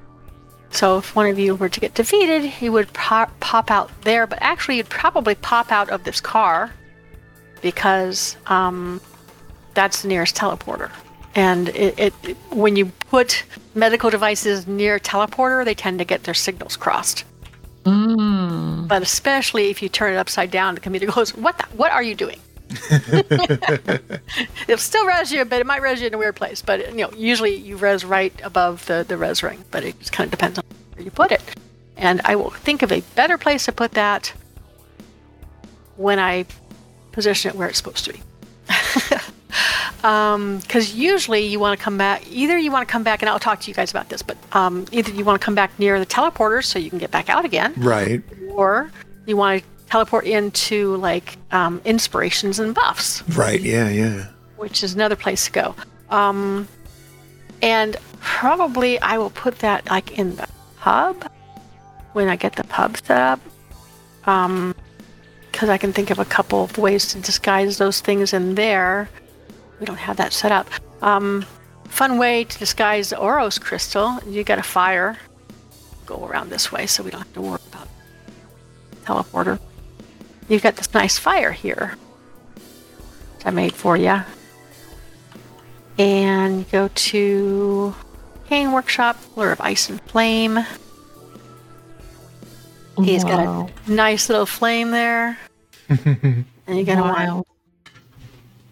so 0.72 0.98
if 1.00 1.16
one 1.16 1.28
of 1.28 1.38
you 1.40 1.56
were 1.56 1.70
to 1.70 1.80
get 1.80 1.94
defeated 1.96 2.44
he 2.44 2.70
would 2.70 2.92
pop, 2.94 3.38
pop 3.40 3.70
out 3.72 3.90
there 4.04 4.28
but 4.28 4.38
actually 4.42 4.78
you'd 4.78 4.90
probably 4.90 5.36
pop 5.36 5.72
out 5.72 5.90
of 5.90 6.04
this 6.04 6.22
car 6.22 6.72
because 7.62 8.38
um, 8.48 9.02
that's 9.74 10.02
the 10.02 10.08
nearest 10.08 10.36
teleporter. 10.36 10.92
And 11.36 11.70
it, 11.70 12.00
it, 12.00 12.14
it- 12.24 12.38
when 12.52 12.76
you 12.76 12.86
put 13.10 13.44
medical 13.76 14.10
devices 14.10 14.66
near 14.68 15.00
teleporter, 15.00 15.64
they 15.66 15.76
tend 15.76 16.00
to 16.00 16.06
get 16.06 16.24
their 16.24 16.34
signals 16.34 16.76
crossed. 16.76 17.24
Mm. 17.84 18.88
But 18.88 19.02
especially 19.02 19.70
if 19.70 19.82
you 19.82 19.90
turn 19.90 20.14
it 20.14 20.18
upside 20.18 20.52
down, 20.52 20.76
the 20.76 20.82
computer 20.82 21.08
goes, 21.12 21.34
"What? 21.36 21.58
The, 21.58 21.64
what 21.76 21.92
are 21.92 22.04
you 22.04 22.16
doing?" 22.16 22.40
It'll 24.68 24.78
still 24.78 25.06
res 25.06 25.32
you, 25.32 25.46
but 25.46 25.60
it 25.60 25.66
might 25.66 25.82
res 25.82 26.02
you 26.02 26.08
in 26.08 26.14
a 26.14 26.18
weird 26.18 26.36
place. 26.36 26.62
But 26.62 26.92
you 26.92 27.02
know, 27.02 27.12
usually 27.16 27.56
you 27.56 27.78
res 27.78 28.06
right 28.06 28.34
above 28.44 28.86
the 28.86 29.06
the 29.08 29.18
res 29.18 29.42
ring, 29.44 29.64
but 29.72 29.84
it 29.84 30.00
just 30.00 30.12
kind 30.12 30.28
of 30.28 30.32
depends 30.32 30.60
on 30.60 30.66
where 30.94 31.04
you 31.04 31.12
put 31.12 31.32
it. 31.32 31.42
And 31.98 32.22
I 32.24 32.36
will 32.36 32.52
think 32.52 32.82
of 32.82 32.92
a 32.92 33.02
better 33.16 33.38
place 33.38 33.66
to 33.66 33.72
put 33.72 33.92
that 33.92 34.34
when 35.98 36.20
I 36.20 36.46
position 37.12 37.50
it 37.50 37.56
where 37.58 37.68
it's 37.68 37.78
supposed 37.78 38.06
to 38.06 38.14
be. 38.14 38.22
because 40.02 40.94
usually 40.96 41.42
you 41.46 41.60
want 41.60 41.78
to 41.78 41.84
come 41.84 41.98
back 41.98 42.24
either 42.32 42.58
you 42.58 42.72
want 42.72 42.88
to 42.88 42.92
come 42.92 43.04
back 43.04 43.22
and 43.22 43.28
i'll 43.30 43.40
talk 43.40 43.60
to 43.60 43.68
you 43.70 43.74
guys 43.74 43.92
about 43.92 44.08
this 44.08 44.22
but 44.22 44.38
um, 44.54 44.86
either 44.94 45.12
you 45.12 45.26
want 45.26 45.40
to 45.42 45.44
come 45.44 45.56
back 45.56 45.78
near 45.78 46.00
the 46.00 46.06
teleporters 46.06 46.66
so 46.66 46.80
you 46.80 46.90
can 46.90 47.00
get 47.00 47.12
back 47.12 47.30
out 47.30 47.44
again 47.44 47.74
Right. 47.76 48.22
or 48.52 48.92
you 49.26 49.36
want 49.36 49.62
to 49.62 49.70
teleport 49.90 50.26
into 50.26 50.96
like 50.98 51.38
um, 51.52 51.82
inspirations 51.86 52.60
and 52.60 52.76
buffs 52.76 53.24
Right. 53.30 53.62
Yeah. 53.62 53.90
Yeah. 53.90 54.28
which 54.58 54.84
is 54.84 54.94
another 54.94 55.16
place 55.16 55.46
to 55.46 55.52
go 55.52 55.76
um, 56.10 56.68
and 57.62 57.98
probably 58.22 59.00
i 59.02 59.18
will 59.18 59.30
put 59.32 59.60
that 59.60 59.90
like 59.90 60.18
in 60.18 60.36
the 60.36 60.48
hub 60.78 61.30
when 62.14 62.28
I 62.28 62.36
get 62.36 62.56
the 62.56 62.64
pub 62.64 62.98
set 62.98 63.22
up. 63.22 63.40
Um, 64.26 64.74
because 65.52 65.70
I 65.70 65.78
can 65.78 65.92
think 65.94 66.10
of 66.10 66.20
a 66.20 66.26
couple 66.26 66.64
of 66.64 66.78
ways 66.78 67.08
to 67.14 67.20
disguise 67.20 67.78
those 67.78 68.02
things 68.02 68.34
in 68.34 68.56
there. 68.56 69.10
We 69.80 69.86
don't 69.86 69.98
have 69.98 70.18
that 70.18 70.32
set 70.32 70.52
up. 70.52 70.68
Um, 71.02 71.46
fun 71.86 72.18
way 72.18 72.46
to 72.46 72.60
disguise 72.60 73.10
the 73.10 73.18
Oros 73.20 73.60
crystal. 73.60 74.20
You 74.28 74.44
got 74.44 74.58
a 74.58 74.64
fire. 74.64 75.18
Go 76.06 76.26
around 76.26 76.50
this 76.50 76.72
way 76.72 76.86
so 76.88 77.04
we 77.04 77.12
don't 77.12 77.22
have 77.22 77.34
to 77.34 77.42
worry 77.42 77.60
about 77.72 77.88
teleporter. 79.06 79.60
You've 80.50 80.64
got 80.64 80.76
this 80.76 80.94
nice 80.94 81.18
fire 81.18 81.52
here. 81.52 81.96
Which 83.38 83.46
I 83.46 83.52
made 83.52 83.74
for 83.74 83.96
you. 83.96 84.22
And 85.98 86.70
go 86.72 86.88
to 86.88 87.96
Cane 88.48 88.72
Workshop, 88.72 89.18
Lure 89.36 89.52
of 89.52 89.62
Ice 89.62 89.90
and 89.90 90.02
Flame. 90.02 90.66
He's 92.98 93.24
Wow. 93.24 93.30
got 93.68 93.88
a 93.88 93.92
nice 93.92 94.28
little 94.28 94.46
flame 94.46 94.92
there. 94.92 95.38
and 95.90 96.46
you're 96.68 96.84
gonna 96.84 97.02
want 97.02 97.48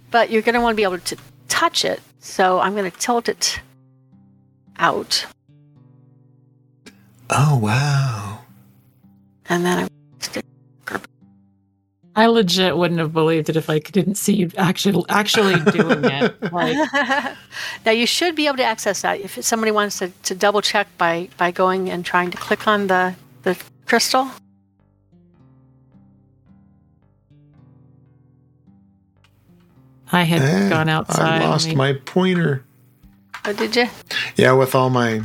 but 0.10 0.30
you're 0.30 0.42
gonna 0.42 0.62
want 0.62 0.74
to 0.74 0.78
be 0.78 0.84
able 0.84 1.00
to 1.00 1.18
touch 1.48 1.86
it. 1.86 2.02
So 2.20 2.60
I'm 2.60 2.76
gonna 2.76 2.92
tilt 2.92 3.30
it 3.30 3.62
out. 4.78 5.26
Oh, 7.30 7.58
wow. 7.62 8.40
And 9.50 9.66
then 9.66 9.80
I'm 9.80 9.88
stick 10.20 10.46
I 12.18 12.26
legit 12.26 12.76
wouldn't 12.76 13.00
have 13.00 13.14
believed 13.14 13.48
it 13.48 13.56
if 13.56 13.70
I 13.70 13.78
didn't 13.78 14.16
see 14.16 14.34
you 14.34 14.50
actually 14.58 15.06
actually 15.08 15.60
doing 15.72 16.04
it. 16.04 16.36
Like, 16.52 16.76
now 17.86 17.92
you 17.92 18.08
should 18.08 18.36
be 18.36 18.48
able 18.48 18.58
to 18.58 18.64
access 18.64 19.04
that 19.04 19.22
if 19.22 19.38
somebody 19.46 19.72
wants 19.72 20.00
to, 20.00 20.10
to 20.24 20.34
double 20.34 20.62
check 20.62 20.88
by 20.98 21.30
by 21.38 21.52
going 21.52 21.92
and 21.92 22.04
trying 22.04 22.32
to 22.32 22.38
click 22.38 22.68
on 22.68 22.88
the 22.88 23.14
the 23.44 23.56
crystal. 23.86 24.32
I 30.12 30.24
had 30.24 30.42
Eh, 30.42 30.70
gone 30.70 30.90
outside. 30.90 31.42
I 31.42 31.46
I 31.46 31.50
lost 31.50 31.68
mean, 31.68 31.78
my 31.78 31.94
pointer. 31.94 32.64
Oh, 33.46 33.54
did 33.54 33.76
you? 33.76 33.88
Yeah, 34.36 34.54
with 34.54 34.74
all 34.74 34.90
my. 34.90 35.22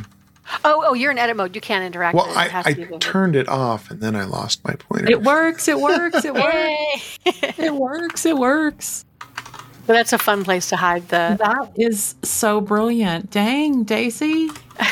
Oh, 0.63 0.83
oh, 0.87 0.93
you're 0.93 1.11
in 1.11 1.17
edit 1.17 1.35
mode. 1.37 1.55
You 1.55 1.61
can't 1.61 1.83
interact. 1.83 2.15
Well, 2.15 2.27
with 2.27 2.35
it. 2.35 2.39
I, 2.39 2.45
It 2.45 2.51
has 2.51 2.65
I 2.67 2.73
to 2.73 2.85
be 2.85 2.97
turned 2.99 3.35
it 3.35 3.47
off 3.49 3.89
and 3.91 4.01
then 4.01 4.15
I 4.15 4.25
lost 4.25 4.63
my 4.65 4.73
pointer. 4.75 5.09
It 5.11 5.21
works. 5.23 5.67
It 5.67 5.79
works. 5.79 6.23
It 6.25 6.33
works. 6.33 7.19
It 7.59 7.73
works. 7.75 8.25
It 8.25 8.37
works. 8.37 9.05
but 9.85 9.93
that's 9.93 10.13
a 10.13 10.17
fun 10.17 10.43
place 10.43 10.69
to 10.69 10.75
hide 10.75 11.07
the. 11.09 11.37
That 11.39 11.71
is 11.75 12.15
so 12.23 12.61
brilliant. 12.61 13.31
Dang, 13.31 13.83
Daisy. 13.83 14.49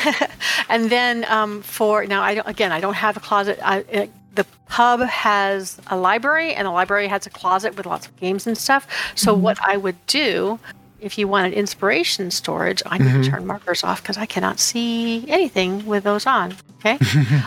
And 0.69 0.89
then 0.89 1.25
um, 1.25 1.61
for 1.63 2.05
now, 2.05 2.21
I 2.21 2.35
don't. 2.35 2.47
Again, 2.47 2.71
I 2.71 2.79
don't 2.79 2.93
have 2.93 3.17
a 3.17 3.19
closet. 3.19 3.59
I, 3.61 3.79
it, 3.89 4.09
the 4.35 4.45
pub 4.69 5.01
has 5.01 5.77
a 5.87 5.97
library, 5.97 6.53
and 6.53 6.65
the 6.65 6.71
library 6.71 7.07
has 7.09 7.25
a 7.27 7.29
closet 7.29 7.75
with 7.75 7.85
lots 7.85 8.07
of 8.07 8.15
games 8.15 8.47
and 8.47 8.57
stuff. 8.57 8.87
So 9.15 9.33
what 9.33 9.57
I 9.61 9.75
would 9.75 9.97
do, 10.07 10.59
if 11.01 11.17
you 11.17 11.27
wanted 11.27 11.53
inspiration 11.53 12.31
storage, 12.31 12.81
I 12.85 12.97
need 12.99 13.23
to 13.23 13.29
turn 13.29 13.45
markers 13.45 13.83
off 13.83 14.01
because 14.01 14.17
I 14.17 14.25
cannot 14.25 14.59
see 14.59 15.25
anything 15.27 15.85
with 15.85 16.03
those 16.03 16.25
on. 16.25 16.55
Okay. 16.77 16.97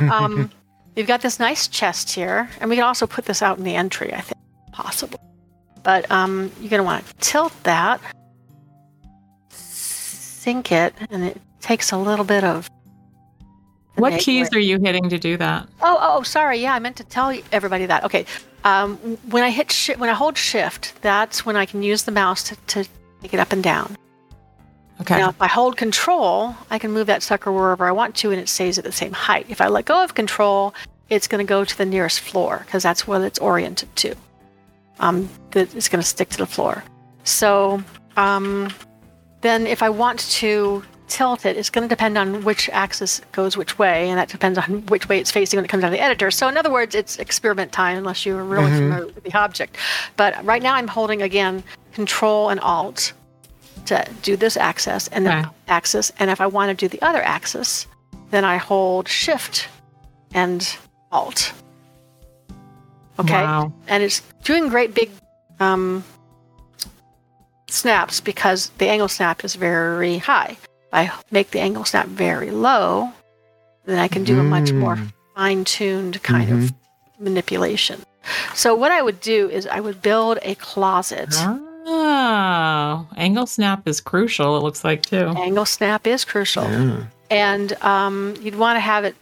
um, 0.10 0.50
you've 0.96 1.06
got 1.06 1.22
this 1.22 1.38
nice 1.38 1.68
chest 1.68 2.10
here, 2.12 2.50
and 2.60 2.68
we 2.68 2.76
can 2.76 2.84
also 2.84 3.06
put 3.06 3.24
this 3.24 3.42
out 3.42 3.56
in 3.56 3.64
the 3.64 3.74
entry. 3.74 4.12
I 4.12 4.20
think 4.20 4.38
possible, 4.72 5.20
but 5.82 6.10
um, 6.10 6.50
you're 6.60 6.70
going 6.70 6.80
to 6.80 6.84
want 6.84 7.06
to 7.06 7.14
tilt 7.18 7.52
that, 7.62 8.00
sink 9.48 10.72
it, 10.72 10.94
and 11.10 11.24
it 11.24 11.40
takes 11.60 11.92
a 11.92 11.96
little 11.96 12.24
bit 12.24 12.44
of. 12.44 12.68
What 13.94 14.08
enabling. 14.08 14.24
keys 14.24 14.52
are 14.52 14.58
you 14.58 14.80
hitting 14.80 15.08
to 15.08 15.18
do 15.18 15.36
that? 15.36 15.68
Oh, 15.80 15.98
oh, 16.00 16.22
sorry. 16.24 16.58
Yeah, 16.58 16.74
I 16.74 16.80
meant 16.80 16.96
to 16.96 17.04
tell 17.04 17.32
everybody 17.52 17.86
that. 17.86 18.02
Okay. 18.02 18.26
Um, 18.64 18.96
when 19.30 19.44
I 19.44 19.50
hit 19.50 19.70
shi 19.70 19.94
when 19.94 20.10
I 20.10 20.14
hold 20.14 20.36
shift, 20.36 21.00
that's 21.00 21.46
when 21.46 21.54
I 21.54 21.64
can 21.64 21.84
use 21.84 22.02
the 22.02 22.10
mouse 22.10 22.42
to, 22.44 22.56
to 22.56 22.88
take 23.24 23.34
it 23.34 23.40
up 23.40 23.52
and 23.52 23.62
down. 23.62 23.96
Okay. 25.00 25.18
Now, 25.18 25.30
if 25.30 25.40
I 25.40 25.48
hold 25.48 25.76
control, 25.76 26.54
I 26.70 26.78
can 26.78 26.92
move 26.92 27.06
that 27.06 27.22
sucker 27.22 27.50
wherever 27.50 27.86
I 27.86 27.92
want 27.92 28.14
to, 28.16 28.30
and 28.30 28.40
it 28.40 28.48
stays 28.48 28.78
at 28.78 28.84
the 28.84 28.92
same 28.92 29.12
height. 29.12 29.46
If 29.48 29.60
I 29.60 29.68
let 29.68 29.86
go 29.86 30.04
of 30.04 30.14
control, 30.14 30.74
it's 31.08 31.26
going 31.26 31.44
to 31.44 31.48
go 31.48 31.64
to 31.64 31.78
the 31.78 31.86
nearest 31.86 32.20
floor 32.20 32.62
because 32.64 32.82
that's 32.82 33.06
what 33.06 33.22
it's 33.22 33.38
oriented 33.38 33.94
to. 33.96 34.14
Um, 35.00 35.28
it's 35.52 35.88
going 35.88 36.02
to 36.02 36.06
stick 36.06 36.28
to 36.30 36.38
the 36.38 36.46
floor. 36.46 36.84
So 37.24 37.82
um, 38.16 38.72
then, 39.40 39.66
if 39.66 39.82
I 39.82 39.88
want 39.88 40.20
to 40.20 40.84
tilt 41.08 41.44
it, 41.46 41.56
it's 41.56 41.70
going 41.70 41.86
to 41.86 41.92
depend 41.92 42.16
on 42.16 42.44
which 42.44 42.68
axis 42.70 43.20
goes 43.32 43.56
which 43.56 43.78
way, 43.78 44.08
and 44.08 44.18
that 44.18 44.28
depends 44.28 44.58
on 44.58 44.86
which 44.86 45.08
way 45.08 45.18
it's 45.18 45.30
facing 45.30 45.58
when 45.58 45.64
it 45.64 45.68
comes 45.68 45.84
out 45.84 45.88
of 45.88 45.92
the 45.92 46.02
editor. 46.02 46.30
So, 46.30 46.48
in 46.48 46.56
other 46.56 46.70
words, 46.70 46.94
it's 46.94 47.18
experiment 47.18 47.72
time 47.72 47.98
unless 47.98 48.24
you're 48.24 48.42
really 48.42 48.70
familiar 48.70 49.06
with 49.06 49.22
the 49.22 49.34
object. 49.38 49.76
But 50.16 50.42
right 50.44 50.62
now, 50.62 50.74
I'm 50.74 50.88
holding 50.88 51.22
again 51.22 51.62
Control 51.92 52.48
and 52.48 52.60
Alt 52.60 53.12
to 53.86 54.06
do 54.22 54.36
this 54.36 54.56
axis 54.56 55.08
and 55.08 55.26
the 55.26 55.38
Okay. 55.38 55.48
axis. 55.68 56.10
And 56.18 56.30
if 56.30 56.40
I 56.40 56.46
want 56.46 56.70
to 56.70 56.74
do 56.74 56.88
the 56.88 57.02
other 57.06 57.22
axis, 57.22 57.86
then 58.30 58.44
I 58.44 58.56
hold 58.56 59.08
Shift 59.08 59.68
and 60.32 60.76
Alt. 61.12 61.52
Okay. 63.18 63.42
Wow. 63.42 63.72
And 63.86 64.02
it's 64.02 64.22
doing 64.42 64.68
great 64.68 64.94
big 64.94 65.10
um, 65.60 66.02
snaps 67.68 68.20
because 68.20 68.70
the 68.78 68.88
angle 68.88 69.08
snap 69.08 69.44
is 69.44 69.54
very 69.54 70.18
high. 70.18 70.56
If 70.94 71.10
I 71.10 71.12
make 71.32 71.50
the 71.50 71.60
angle 71.60 71.84
snap 71.84 72.06
very 72.06 72.50
low, 72.52 73.12
then 73.84 73.98
I 73.98 74.06
can 74.06 74.22
do 74.22 74.38
a 74.38 74.44
much 74.44 74.72
more 74.72 74.94
Mm. 74.96 75.12
fine 75.34 75.64
tuned 75.64 76.22
kind 76.22 76.50
of 76.52 76.72
manipulation. 77.18 78.02
So, 78.54 78.74
what 78.76 78.92
I 78.92 79.02
would 79.02 79.20
do 79.20 79.50
is 79.50 79.66
I 79.66 79.80
would 79.80 80.00
build 80.02 80.38
a 80.42 80.54
closet. 80.54 81.34
Oh, 81.86 83.06
angle 83.16 83.46
snap 83.46 83.86
is 83.88 84.00
crucial. 84.00 84.56
It 84.56 84.60
looks 84.60 84.84
like 84.84 85.02
too. 85.02 85.34
Angle 85.36 85.66
snap 85.66 86.06
is 86.06 86.24
crucial. 86.24 86.64
Yeah. 86.64 87.04
And 87.28 87.72
um, 87.82 88.34
you'd 88.40 88.54
want 88.54 88.76
to 88.76 88.80
have 88.80 89.04
it 89.04 89.16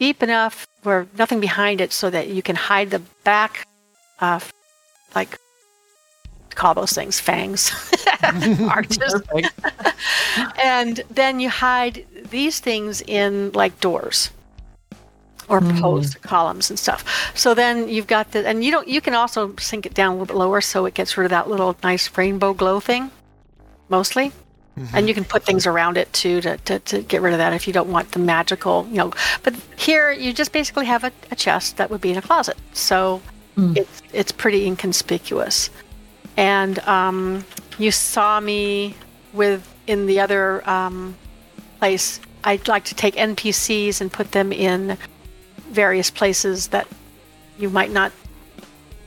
deep 0.00 0.22
enough 0.22 0.66
where 0.84 1.06
nothing 1.18 1.38
behind 1.38 1.80
it 1.80 1.92
so 1.92 2.08
that 2.10 2.28
you 2.28 2.42
can 2.42 2.56
hide 2.56 2.90
the 2.90 2.98
back, 3.24 3.68
uh, 4.20 4.40
like, 5.14 5.38
call 6.54 6.74
those 6.74 6.92
things 6.92 7.20
fangs, 7.20 7.72
arches. 8.70 9.14
And 10.62 11.02
then 11.10 11.40
you 11.40 11.50
hide 11.50 12.06
these 12.30 12.60
things 12.60 13.02
in 13.02 13.52
like 13.52 13.78
doors 13.80 14.30
or 15.48 15.60
hmm. 15.60 15.78
posts 15.80 16.14
columns 16.16 16.70
and 16.70 16.78
stuff. 16.78 17.04
So 17.36 17.54
then 17.54 17.88
you've 17.88 18.06
got 18.06 18.32
the 18.32 18.46
and 18.46 18.64
you 18.64 18.72
don't 18.72 18.88
you 18.88 19.00
can 19.00 19.14
also 19.14 19.54
sink 19.58 19.86
it 19.86 19.94
down 19.94 20.08
a 20.08 20.12
little 20.12 20.26
bit 20.26 20.36
lower 20.36 20.60
so 20.60 20.86
it 20.86 20.94
gets 20.94 21.16
rid 21.16 21.24
of 21.24 21.30
that 21.30 21.48
little 21.48 21.76
nice 21.82 22.16
rainbow 22.16 22.54
glow 22.54 22.80
thing 22.80 23.10
mostly. 23.88 24.32
Mm-hmm. 24.78 24.96
And 24.96 25.06
you 25.06 25.12
can 25.12 25.24
put 25.24 25.44
things 25.44 25.66
around 25.66 25.98
it 25.98 26.10
too 26.14 26.40
to, 26.40 26.56
to, 26.56 26.78
to 26.78 27.02
get 27.02 27.20
rid 27.20 27.34
of 27.34 27.38
that 27.38 27.52
if 27.52 27.66
you 27.66 27.74
don't 27.74 27.92
want 27.92 28.12
the 28.12 28.18
magical 28.18 28.86
you 28.90 28.96
know. 28.96 29.12
But 29.42 29.54
here 29.76 30.10
you 30.12 30.32
just 30.32 30.52
basically 30.52 30.86
have 30.86 31.04
a, 31.04 31.12
a 31.30 31.36
chest 31.36 31.76
that 31.76 31.90
would 31.90 32.00
be 32.00 32.10
in 32.10 32.16
a 32.16 32.22
closet. 32.22 32.56
So 32.72 33.20
hmm. 33.54 33.74
it's 33.76 34.02
it's 34.12 34.32
pretty 34.32 34.66
inconspicuous 34.66 35.68
and 36.36 36.78
um, 36.80 37.44
you 37.78 37.90
saw 37.90 38.40
me 38.40 38.94
with 39.32 39.68
in 39.86 40.06
the 40.06 40.20
other 40.20 40.68
um, 40.68 41.16
place. 41.78 42.20
I'd 42.44 42.68
like 42.68 42.84
to 42.84 42.94
take 42.94 43.14
NPCs 43.14 44.00
and 44.00 44.12
put 44.12 44.32
them 44.32 44.52
in 44.52 44.98
various 45.70 46.10
places 46.10 46.68
that 46.68 46.86
you 47.58 47.70
might 47.70 47.90
not 47.90 48.12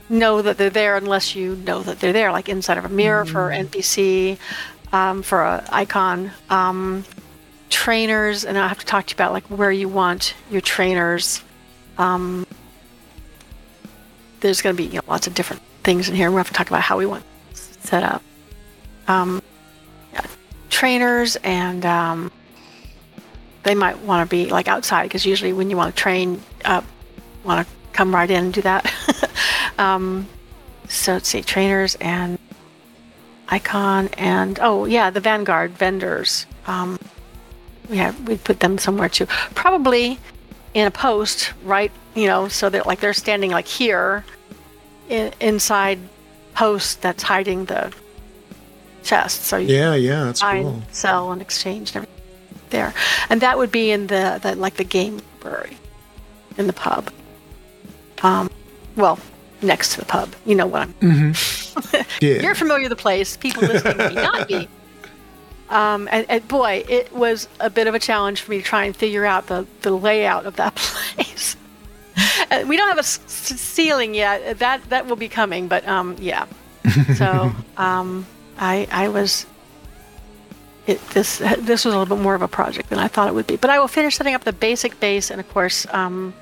know 0.08 0.42
that 0.42 0.58
they're 0.58 0.70
there 0.70 0.96
unless 0.96 1.36
you 1.36 1.56
know 1.58 1.82
that 1.84 2.00
they're 2.00 2.14
there, 2.14 2.32
like 2.32 2.48
inside 2.48 2.78
of 2.78 2.86
a 2.86 2.90
mirror 2.90 3.26
for 3.26 3.50
NPC, 3.50 4.38
um, 4.94 5.22
for 5.22 5.42
a 5.42 5.66
icon. 5.70 6.32
Um, 6.50 7.04
trainers, 7.70 8.46
and 8.46 8.58
I 8.58 8.68
have 8.68 8.80
to 8.80 8.86
talk 8.86 9.08
to 9.08 9.12
you 9.12 9.16
about 9.16 9.34
like 9.34 9.46
where 9.46 9.72
you 9.72 9.90
want 9.90 10.36
your 10.50 10.62
trainers. 10.62 11.44
Um, 11.98 12.46
there's 14.40 14.62
going 14.62 14.76
to 14.76 14.82
be 14.82 14.88
you 14.88 14.96
know, 14.96 15.04
lots 15.08 15.28
of 15.28 15.34
different 15.34 15.62
things 15.86 16.10
in 16.10 16.16
here. 16.16 16.30
We 16.32 16.38
have 16.38 16.48
to 16.48 16.54
talk 16.54 16.68
about 16.68 16.82
how 16.82 16.98
we 16.98 17.06
want 17.06 17.24
set 17.54 18.04
up. 18.04 18.22
Um, 19.08 19.42
yeah, 20.12 20.26
trainers 20.70 21.38
and 21.38 21.86
um, 21.86 22.32
they 23.64 23.76
might 23.76 24.00
want 24.00 24.28
to 24.28 24.36
be 24.36 24.50
like 24.50 24.68
outside 24.68 25.04
because 25.04 25.26
usually 25.26 25.54
when 25.54 25.70
you 25.70 25.78
want 25.78 25.96
to 25.96 26.02
train, 26.02 26.42
uh, 26.66 26.82
want 27.44 27.66
to 27.66 27.74
come 27.94 28.14
right 28.14 28.30
in 28.30 28.46
and 28.46 28.54
do 28.54 28.62
that. 28.64 28.92
um, 29.78 30.28
so 30.90 31.14
let's 31.14 31.30
see, 31.30 31.42
trainers 31.42 31.96
and 32.02 32.38
icon 33.48 34.10
and 34.18 34.60
oh 34.62 34.86
yeah, 34.86 35.10
the 35.10 35.20
Vanguard 35.20 35.72
vendors. 35.72 36.48
Um, 36.68 37.00
yeah, 37.90 38.14
we'd 38.26 38.44
put 38.44 38.60
them 38.60 38.80
somewhere 38.80 39.10
too. 39.10 39.28
Probably 39.54 40.20
in 40.74 40.88
a 40.88 40.92
post, 40.92 41.54
right? 41.64 41.92
You 42.16 42.26
know, 42.26 42.48
so 42.48 42.70
that 42.70 42.88
like 42.88 43.00
they're 43.00 43.14
standing 43.14 43.52
like 43.52 43.68
here, 43.68 44.26
in, 45.10 45.32
inside 45.40 46.00
post 46.54 47.02
that's 47.02 47.24
hiding 47.24 47.66
the 47.66 47.94
chest. 49.04 49.44
So 49.44 49.58
you 49.58 49.76
Yeah, 49.76 49.96
yeah, 49.96 50.24
that's 50.26 50.42
buy 50.42 50.62
cool. 50.62 50.82
sell 50.92 51.32
and 51.32 51.42
exchange 51.42 51.90
and 51.96 51.98
everything 52.06 52.12
there, 52.70 52.94
and 53.30 53.42
that 53.42 53.58
would 53.58 53.72
be 53.72 53.92
in 53.92 54.08
the, 54.08 54.40
the 54.42 54.56
like 54.56 54.76
the 54.76 54.84
game 54.84 55.22
library. 55.44 55.78
in 56.58 56.68
the 56.68 56.74
pub. 56.74 57.12
Um, 58.24 58.50
well, 58.96 59.20
next 59.62 59.94
to 59.94 60.00
the 60.00 60.06
pub. 60.06 60.34
You 60.46 60.56
know 60.56 60.66
what 60.68 60.88
I'm. 61.02 61.34
Yeah. 62.22 62.36
You're 62.42 62.56
familiar 62.56 62.84
with 62.84 62.92
the 62.98 63.02
place. 63.02 63.36
People 63.36 63.64
listening 63.64 63.98
may 63.98 64.14
not 64.16 64.48
be. 64.48 64.70
Um, 65.70 66.08
and, 66.10 66.26
and 66.30 66.48
boy, 66.48 66.86
it 66.88 67.12
was 67.12 67.50
a 67.60 67.70
bit 67.70 67.88
of 67.88 67.94
a 67.94 68.00
challenge 68.00 68.40
for 68.42 68.52
me 68.52 68.58
to 68.60 68.64
try 68.64 68.86
and 68.86 68.96
figure 68.96 69.26
out 69.26 69.48
the, 69.48 69.68
the 69.82 69.92
layout 69.92 70.46
of 70.46 70.56
that 70.56 70.76
place. 70.78 71.58
Uh, 72.52 72.64
we 72.68 72.78
don't 72.78 72.88
have 72.90 72.98
a 72.98 73.00
s- 73.00 73.20
ceiling 73.28 74.14
yet. 74.14 74.60
That 74.60 74.88
that 74.90 75.08
will 75.08 75.16
be 75.16 75.28
coming, 75.30 75.68
but 75.68 75.86
um, 75.88 76.16
yeah. 76.20 76.46
So 77.18 77.52
um, 77.78 78.26
I 78.60 78.88
I 78.92 79.08
was. 79.10 79.46
It, 80.88 81.02
this 81.10 81.40
this 81.40 81.84
was 81.86 81.94
a 81.96 81.98
little 82.00 82.16
bit 82.16 82.22
more 82.22 82.36
of 82.36 82.44
a 82.44 82.48
project 82.48 82.90
than 82.90 83.00
I 83.00 83.08
thought 83.08 83.28
it 83.28 83.34
would 83.34 83.48
be, 83.48 83.56
but 83.58 83.72
I 83.72 83.80
will 83.80 83.88
finish 83.88 84.16
setting 84.18 84.36
up 84.36 84.44
the 84.44 84.54
basic 84.54 85.00
base, 85.00 85.32
and 85.32 85.40
of 85.42 85.50
course, 85.50 85.88
um, 85.92 86.34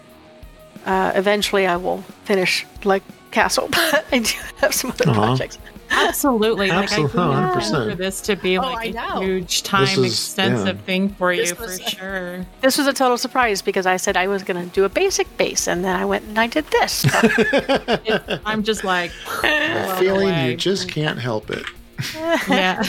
uh, 0.86 1.14
eventually 1.16 1.66
I 1.66 1.78
will 1.78 2.02
finish 2.26 2.66
like 2.84 3.04
castle. 3.34 3.68
But 3.72 4.06
I 4.12 4.20
do 4.20 4.34
have 4.58 4.74
some 4.74 4.92
other 4.92 5.10
Aw. 5.10 5.14
projects. 5.14 5.58
Absolutely. 5.90 6.70
Absolutely, 6.70 6.70
Like, 6.70 6.92
I 6.92 7.60
100%. 7.60 7.70
couldn't 7.70 7.90
for 7.92 7.96
this 7.96 8.22
to 8.22 8.36
be 8.36 8.58
Oh, 8.58 8.62
like 8.62 8.78
I 8.78 8.86
a 8.86 8.94
know. 8.94 9.22
huge, 9.22 9.62
time 9.64 9.84
is- 9.84 10.14
extensive 10.14 10.78
yeah. 10.78 10.84
thing 10.86 11.10
for 11.10 11.32
you, 11.32 11.42
This 11.46 11.52
for 11.52 11.90
sure. 11.90 12.46
This 12.62 12.78
was 12.80 12.88
a 12.88 12.94
total 12.94 13.18
surprise 13.18 13.62
because 13.62 13.86
I 13.86 13.98
said 13.98 14.18
I 14.18 14.28
was 14.28 14.42
going 14.44 14.64
to 14.64 14.74
do 14.74 14.86
a 14.86 14.90
basic 14.90 15.28
base, 15.38 15.68
and 15.68 15.84
then 15.86 15.96
I 15.96 16.06
went 16.06 16.26
and 16.26 16.40
I 16.40 16.48
did 16.48 16.66
this. 16.72 17.06
I'm 18.46 18.64
just 18.64 18.84
like, 18.84 19.12
Feeling 20.00 20.30
away. 20.30 20.52
you 20.52 20.58
just 20.58 20.90
can't 20.90 21.20
help 21.20 21.50
it. 21.52 21.66
yeah. 22.50 22.82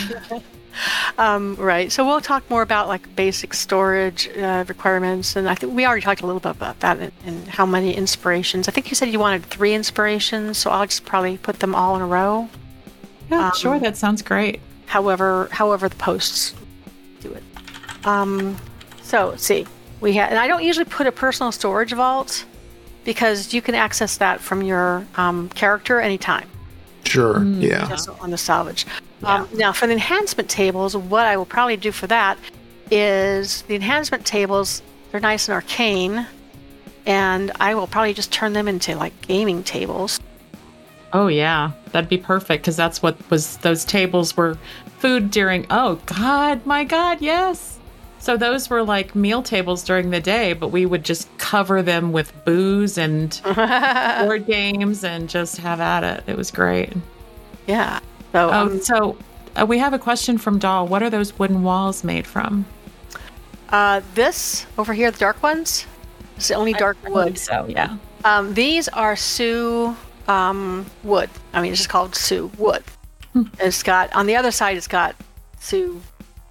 Um, 1.19 1.57
right. 1.57 1.91
So 1.91 2.05
we'll 2.07 2.21
talk 2.21 2.49
more 2.51 2.63
about 2.63 2.89
like 2.89 3.15
basic 3.17 3.55
storage 3.55 4.29
uh, 4.37 4.65
requirements, 4.69 5.37
and 5.37 5.49
I 5.49 5.55
think 5.55 5.75
we 5.75 5.87
already 5.87 6.03
talked 6.03 6.23
a 6.23 6.27
little 6.27 6.41
bit 6.41 6.51
about 6.53 6.81
that 6.81 6.99
and, 6.99 7.13
and 7.25 7.49
how 7.49 7.67
many 7.67 7.95
inspirations. 7.95 8.69
I 8.69 8.73
think 8.73 8.91
you 8.91 8.95
said 8.95 9.09
you 9.09 9.19
wanted 9.19 9.45
three 9.45 9.75
inspirations, 9.75 10.59
so 10.59 10.71
I'll 10.71 10.87
just 10.87 11.05
probably 11.05 11.39
put 11.39 11.61
them 11.61 11.75
all 11.75 11.97
in 11.97 12.03
a 12.03 12.07
row. 12.07 12.49
Yeah, 13.31 13.47
Um, 13.49 13.53
sure. 13.57 13.79
That 13.79 13.97
sounds 13.97 14.23
great. 14.23 14.61
However, 14.87 15.49
however 15.51 15.89
the 15.89 15.97
posts 15.97 16.55
do 17.21 17.33
it. 17.33 17.43
Um, 18.07 18.57
so 19.03 19.29
let's 19.31 19.45
see, 19.45 19.67
we 20.01 20.13
had, 20.15 20.31
and 20.31 20.39
I 20.39 20.47
don't 20.47 20.63
usually 20.63 20.85
put 20.85 21.07
a 21.07 21.13
personal 21.13 21.53
storage 21.53 21.93
vault 21.93 22.45
because 23.05 23.55
you 23.55 23.63
can 23.63 23.75
access 23.75 24.17
that 24.19 24.41
from 24.41 24.63
your 24.63 25.07
um, 25.17 25.49
character 25.51 26.01
anytime. 26.01 26.49
Sure. 27.05 27.35
Mm, 27.37 27.63
yeah. 27.63 27.89
just 27.89 28.09
on 28.09 28.31
the 28.31 28.39
salvage. 28.39 28.87
Um, 29.27 29.49
now, 29.55 29.73
for 29.73 29.87
the 29.87 29.93
enhancement 29.95 30.49
tables, 30.49 30.97
what 30.97 31.27
I 31.27 31.37
will 31.37 31.47
probably 31.47 31.77
do 31.77 31.93
for 31.93 32.07
that 32.09 32.39
is 32.91 33.63
the 33.63 33.75
enhancement 33.75 34.27
tables. 34.27 34.83
They're 35.11 35.21
nice 35.21 35.49
and 35.49 35.55
arcane, 35.55 36.27
and 37.07 37.53
I 37.61 37.75
will 37.75 37.87
probably 37.87 38.15
just 38.15 38.33
turn 38.33 38.53
them 38.53 38.69
into 38.69 38.97
like 38.97 39.19
gaming 39.23 39.63
tables. 39.63 40.21
Oh 41.13 41.29
yeah, 41.29 41.71
that'd 41.93 42.11
be 42.11 42.19
perfect 42.19 42.65
because 42.65 42.77
that's 42.77 43.01
what 43.01 43.17
was 43.31 43.57
those 43.59 43.85
tables 43.85 44.37
were 44.37 44.59
food 44.99 45.31
during. 45.31 45.67
Oh 45.71 46.01
God, 46.07 46.67
my 46.67 46.85
God, 46.85 47.21
yes. 47.21 47.79
So 48.19 48.37
those 48.37 48.71
were 48.71 48.83
like 48.83 49.15
meal 49.15 49.43
tables 49.43 49.85
during 49.85 50.11
the 50.11 50.21
day, 50.21 50.55
but 50.55 50.69
we 50.69 50.87
would 50.87 51.05
just 51.05 51.29
cover 51.37 51.83
them 51.83 52.11
with 52.11 52.33
booze 52.45 52.97
and 52.97 53.39
board 53.45 54.47
games 54.47 55.05
and 55.05 55.29
just 55.29 55.59
have 55.59 55.79
at 55.79 56.03
it. 56.03 56.25
It 56.27 56.37
was 56.37 56.51
great. 56.51 56.93
Yeah. 57.67 58.01
So 58.35 58.51
Oh, 58.51 58.53
um, 58.53 58.81
so 58.81 59.17
uh, 59.55 59.65
we 59.65 59.79
have 59.79 59.93
a 59.95 59.99
question 59.99 60.39
from 60.39 60.59
Doll. 60.59 60.89
What 60.89 61.05
are 61.05 61.11
those 61.11 61.39
wooden 61.39 61.63
walls 61.63 62.03
made 62.03 62.27
from? 62.27 62.67
uh, 63.71 64.01
this 64.15 64.67
over 64.77 64.93
here, 64.93 65.11
the 65.13 65.19
dark 65.19 65.41
ones, 65.43 65.87
is 66.37 66.49
the 66.49 66.55
only 66.55 66.73
dark 66.73 66.97
wood. 67.09 67.39
So 67.39 67.65
yeah. 67.69 67.97
Um, 68.25 68.55
these 68.55 68.89
are 68.89 69.15
Sioux 69.15 69.97
um, 70.27 70.85
wood. 71.05 71.31
I 71.53 71.63
mean, 71.63 71.71
it's 71.73 71.81
just 71.81 71.91
called 71.91 72.15
Sioux 72.17 72.51
wood. 72.59 72.83
It's 73.61 73.83
got 73.85 74.13
on 74.15 74.27
the 74.27 74.35
other 74.37 74.51
side, 74.51 74.77
it's 74.77 74.87
got 74.89 75.15
Sioux 75.61 76.01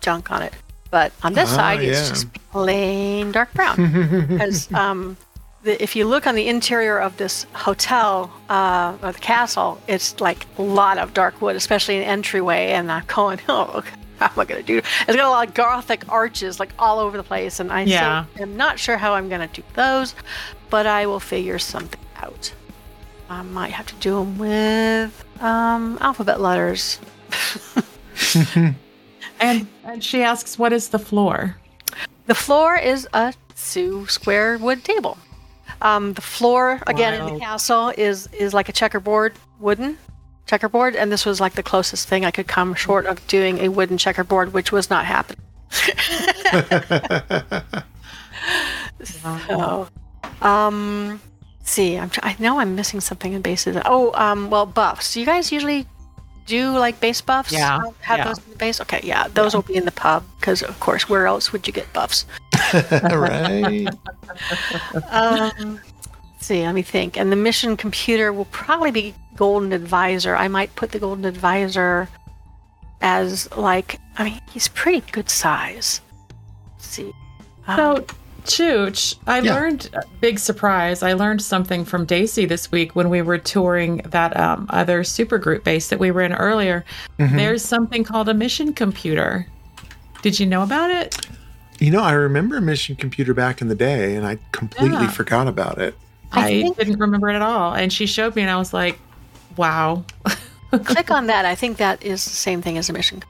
junk 0.01 0.31
on 0.31 0.41
it, 0.41 0.53
but 0.89 1.11
on 1.23 1.33
this 1.33 1.49
Ah, 1.53 1.55
side, 1.55 1.81
it's 1.81 2.09
just 2.09 2.33
plain 2.51 3.31
dark 3.33 3.53
brown. 3.53 3.75
Because 4.27 4.71
um, 4.73 5.15
the, 5.63 5.81
if 5.81 5.95
you 5.95 6.05
look 6.05 6.27
on 6.27 6.35
the 6.35 6.47
interior 6.47 6.99
of 6.99 7.17
this 7.17 7.45
hotel 7.53 8.31
uh, 8.49 8.95
or 9.01 9.11
the 9.11 9.19
castle, 9.19 9.81
it's 9.87 10.19
like 10.21 10.45
a 10.57 10.61
lot 10.61 10.97
of 10.97 11.13
dark 11.13 11.41
wood, 11.41 11.55
especially 11.55 11.97
an 11.97 12.03
entryway. 12.03 12.71
And 12.71 12.91
I'm 12.91 13.03
going, 13.07 13.39
oh, 13.49 13.83
how 14.19 14.27
am 14.27 14.39
I 14.39 14.45
going 14.45 14.61
to 14.61 14.67
do? 14.67 14.77
It's 14.77 15.15
got 15.15 15.19
a 15.25 15.29
lot 15.29 15.47
of 15.47 15.53
gothic 15.53 16.07
arches 16.09 16.59
like 16.59 16.71
all 16.77 16.99
over 16.99 17.17
the 17.17 17.23
place, 17.23 17.59
and 17.59 17.71
I 17.71 17.83
Yeah. 17.83 18.25
still 18.25 18.43
am 18.43 18.57
not 18.57 18.77
sure 18.79 18.97
how 18.97 19.13
I'm 19.13 19.29
going 19.29 19.47
to 19.47 19.61
do 19.61 19.63
those, 19.73 20.13
but 20.69 20.85
I 20.85 21.05
will 21.07 21.19
figure 21.19 21.59
something 21.59 21.99
out. 22.17 22.53
I 23.29 23.41
might 23.41 23.71
have 23.71 23.87
to 23.87 23.95
do 23.95 24.15
them 24.19 24.37
with 24.37 25.25
um, 25.41 25.97
alphabet 26.01 26.39
letters. 26.41 26.99
And, 29.39 29.67
and 29.83 30.01
she 30.03 30.21
asks, 30.23 30.57
"What 30.57 30.71
is 30.71 30.89
the 30.89 30.99
floor?" 30.99 31.57
The 32.27 32.35
floor 32.35 32.77
is 32.77 33.07
a 33.13 33.33
Sioux 33.55 34.07
square 34.07 34.57
wood 34.57 34.83
table. 34.85 35.17
Um, 35.83 36.13
the 36.13 36.21
floor 36.21 36.79
again 36.87 37.13
in 37.13 37.33
the 37.33 37.39
castle 37.39 37.91
is 37.97 38.27
is 38.27 38.53
like 38.53 38.69
a 38.69 38.71
checkerboard, 38.71 39.33
wooden 39.59 39.97
checkerboard, 40.45 40.95
and 40.95 41.11
this 41.11 41.25
was 41.25 41.41
like 41.41 41.53
the 41.53 41.63
closest 41.63 42.07
thing 42.07 42.23
I 42.23 42.31
could 42.31 42.47
come 42.47 42.73
short 42.73 43.05
of 43.05 43.25
doing 43.27 43.59
a 43.59 43.67
wooden 43.67 43.97
checkerboard, 43.97 44.53
which 44.53 44.71
was 44.71 44.89
not 44.89 45.05
happening. 45.05 45.41
so, 49.03 49.89
um, 50.41 51.19
see, 51.63 51.97
I'm, 51.97 52.11
I 52.21 52.35
know 52.39 52.59
I'm 52.59 52.75
missing 52.75 53.01
something 53.01 53.33
in 53.33 53.41
bases. 53.41 53.77
Oh, 53.85 54.13
um, 54.13 54.49
well, 54.49 54.65
buffs. 54.65 55.13
Do 55.13 55.19
you 55.19 55.25
guys 55.25 55.51
usually 55.51 55.85
do 56.45 56.55
you 56.55 56.69
like 56.71 56.99
base 56.99 57.21
buffs? 57.21 57.51
Yeah, 57.51 57.77
Uh, 57.77 57.91
Have 58.01 58.19
yeah. 58.19 58.25
those 58.25 58.37
in 58.39 58.49
the 58.51 58.55
base? 58.57 58.81
Okay, 58.81 58.99
yeah, 59.03 59.27
those 59.29 59.53
will 59.55 59.61
be 59.61 59.75
in 59.75 59.85
the 59.85 59.91
pub 59.91 60.23
because, 60.39 60.61
of 60.61 60.79
course, 60.79 61.07
where 61.09 61.25
else 61.27 61.51
would 61.51 61.65
you 61.67 61.73
get 61.73 61.91
buffs? 61.93 62.25
right. 62.73 63.87
Um, 65.09 65.79
let's 66.33 66.45
see, 66.47 66.63
let 66.63 66.73
me 66.75 66.81
think. 66.81 67.17
And 67.17 67.31
the 67.31 67.35
mission 67.35 67.77
computer 67.77 68.33
will 68.33 68.45
probably 68.45 68.91
be 68.91 69.13
Golden 69.35 69.71
Advisor. 69.73 70.35
I 70.35 70.47
might 70.47 70.75
put 70.75 70.91
the 70.91 70.99
Golden 70.99 71.25
Advisor 71.25 72.07
as 73.01 73.49
like, 73.55 73.99
I 74.17 74.23
mean, 74.25 74.41
he's 74.51 74.67
pretty 74.69 75.01
good 75.11 75.29
size. 75.29 76.01
Let's 76.75 76.87
see. 76.87 77.11
Um, 77.67 77.75
So, 77.77 78.05
Chooch, 78.45 79.15
I 79.27 79.39
Yeah. 79.39 79.53
learned 79.55 79.89
big 80.21 80.39
surprise. 80.39 81.01
I 81.03 81.13
learned 81.13 81.41
something 81.41 81.85
from 81.85 82.05
Daisy 82.05 82.45
this 82.45 82.71
week 82.71 82.95
when 82.95 83.09
we 83.09 83.21
were 83.21 83.37
touring 83.37 83.97
that 84.05 84.35
um, 84.37 84.65
other 84.69 85.03
supergroup 85.03 85.63
base 85.63 85.89
that 85.89 85.99
we 85.99 86.11
were 86.11 86.21
in 86.21 86.33
earlier. 86.33 86.83
Mm-hmm. 87.19 87.37
There's 87.37 87.63
something 87.63 88.03
called 88.03 88.29
a 88.29 88.33
mission 88.33 88.73
computer. 88.73 89.47
Did 90.21 90.39
you 90.39 90.45
know 90.45 90.63
about 90.63 90.89
it? 90.91 91.17
You 91.79 91.91
know, 91.91 92.01
I 92.01 92.13
remember 92.13 92.61
Mission 92.61 92.95
Computer 92.95 93.33
back 93.33 93.59
in 93.59 93.67
the 93.67 93.75
day, 93.75 94.15
and 94.15 94.25
I 94.25 94.37
completely 94.53 95.01
Yeah. 95.01 95.09
forgot 95.09 95.47
about 95.47 95.79
it. 95.79 95.95
I 96.31 96.45
I, 96.45 96.47
think- 96.61 96.77
didn't 96.77 96.99
remember 96.99 97.29
it 97.29 97.35
at 97.35 97.41
all. 97.41 97.73
And 97.73 97.91
she 97.91 98.05
showed 98.05 98.35
me, 98.35 98.41
and 98.41 98.49
I 98.51 98.55
was 98.57 98.73
like, 98.73 98.97
"Wow." 99.57 100.05
click 100.85 101.11
on 101.11 101.27
that. 101.27 101.45
I 101.45 101.55
think 101.55 101.77
that 101.77 102.01
is 102.03 102.23
the 102.23 102.31
same 102.31 102.61
thing 102.61 102.77
as 102.77 102.89
a 102.89 102.93
mission. 102.93 103.21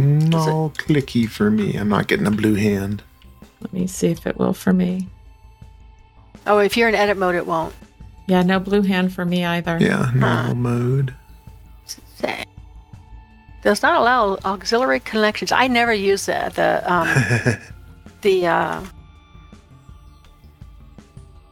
No 0.00 0.72
clicky 0.76 1.28
for 1.28 1.50
me. 1.50 1.76
I'm 1.76 1.88
not 1.88 2.08
getting 2.08 2.26
a 2.26 2.30
blue 2.30 2.54
hand. 2.54 3.02
Let 3.60 3.72
me 3.72 3.86
see 3.86 4.08
if 4.08 4.26
it 4.26 4.38
will 4.38 4.54
for 4.54 4.72
me. 4.72 5.08
Oh, 6.46 6.58
if 6.58 6.76
you're 6.76 6.88
in 6.88 6.94
edit 6.94 7.18
mode, 7.18 7.34
it 7.34 7.46
won't. 7.46 7.74
Yeah, 8.26 8.42
no 8.42 8.60
blue 8.60 8.82
hand 8.82 9.12
for 9.12 9.24
me 9.24 9.44
either. 9.44 9.78
Yeah, 9.80 10.10
normal 10.14 10.54
mode. 10.54 11.14
Say. 12.16 12.44
Does 13.62 13.82
not 13.82 14.00
allow 14.00 14.38
auxiliary 14.44 15.00
connections. 15.00 15.52
I 15.52 15.66
never 15.66 15.92
use 15.92 16.26
the 16.26 16.50
the 16.54 16.92
um, 16.92 17.08
the 18.22 18.46
uh, 18.46 18.84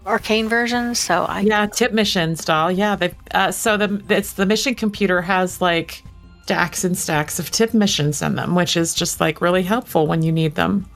arcane 0.07 0.49
version, 0.49 0.95
so 0.95 1.25
I 1.25 1.41
Yeah, 1.41 1.67
tip 1.67 1.93
missions, 1.93 2.45
doll. 2.45 2.73
Yeah, 2.73 2.97
they 2.97 3.13
uh, 3.33 3.51
so 3.51 3.77
the 3.77 4.03
it's 4.09 4.35
the 4.35 4.47
mission 4.47 4.75
computer 4.75 5.21
has 5.21 5.61
like 5.61 6.03
stacks 6.49 6.83
and 6.83 6.97
stacks 6.97 7.39
of 7.39 7.51
tip 7.51 7.75
missions 7.75 8.23
in 8.23 8.35
them, 8.35 8.55
which 8.55 8.75
is 8.75 8.95
just 8.95 9.21
like 9.21 9.43
really 9.43 9.63
helpful 9.63 10.07
when 10.07 10.23
you 10.23 10.33
need 10.33 10.55
them. 10.55 10.89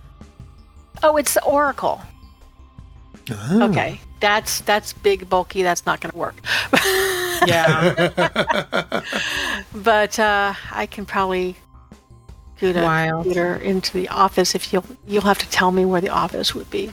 Oh, 1.02 1.18
it's 1.18 1.34
the 1.34 1.44
Oracle. 1.44 2.00
Oh. 3.30 3.68
Okay, 3.68 4.00
that's 4.20 4.62
that's 4.62 4.94
big, 4.94 5.28
bulky. 5.28 5.62
That's 5.62 5.84
not 5.84 6.00
going 6.00 6.12
to 6.12 6.18
work. 6.18 6.36
Yeah, 7.44 8.10
but 9.74 10.16
uh, 10.16 10.54
I 10.70 10.86
can 10.86 11.04
probably 11.04 11.56
go 12.60 12.72
to 12.72 12.80
Wild. 12.80 13.24
computer 13.24 13.56
into 13.56 13.92
the 13.94 14.06
office 14.10 14.54
if 14.54 14.72
you'll 14.72 14.84
you'll 15.08 15.24
have 15.24 15.38
to 15.38 15.50
tell 15.50 15.72
me 15.72 15.84
where 15.84 16.00
the 16.00 16.08
office 16.08 16.54
would 16.54 16.70
be. 16.70 16.92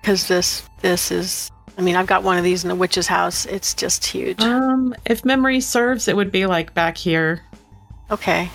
Because 0.00 0.26
this 0.26 0.62
this 0.80 1.10
is, 1.10 1.50
I 1.80 1.82
mean, 1.82 1.96
I've 1.96 2.06
got 2.06 2.22
one 2.22 2.36
of 2.36 2.44
these 2.44 2.62
in 2.62 2.68
the 2.68 2.74
witch's 2.74 3.06
house. 3.06 3.46
It's 3.46 3.72
just 3.72 4.04
huge. 4.04 4.42
um, 4.42 4.94
if 5.06 5.24
memory 5.24 5.60
serves, 5.60 6.08
it 6.08 6.16
would 6.16 6.30
be 6.30 6.44
like 6.44 6.74
back 6.74 6.98
here. 6.98 7.40
Okay. 8.10 8.50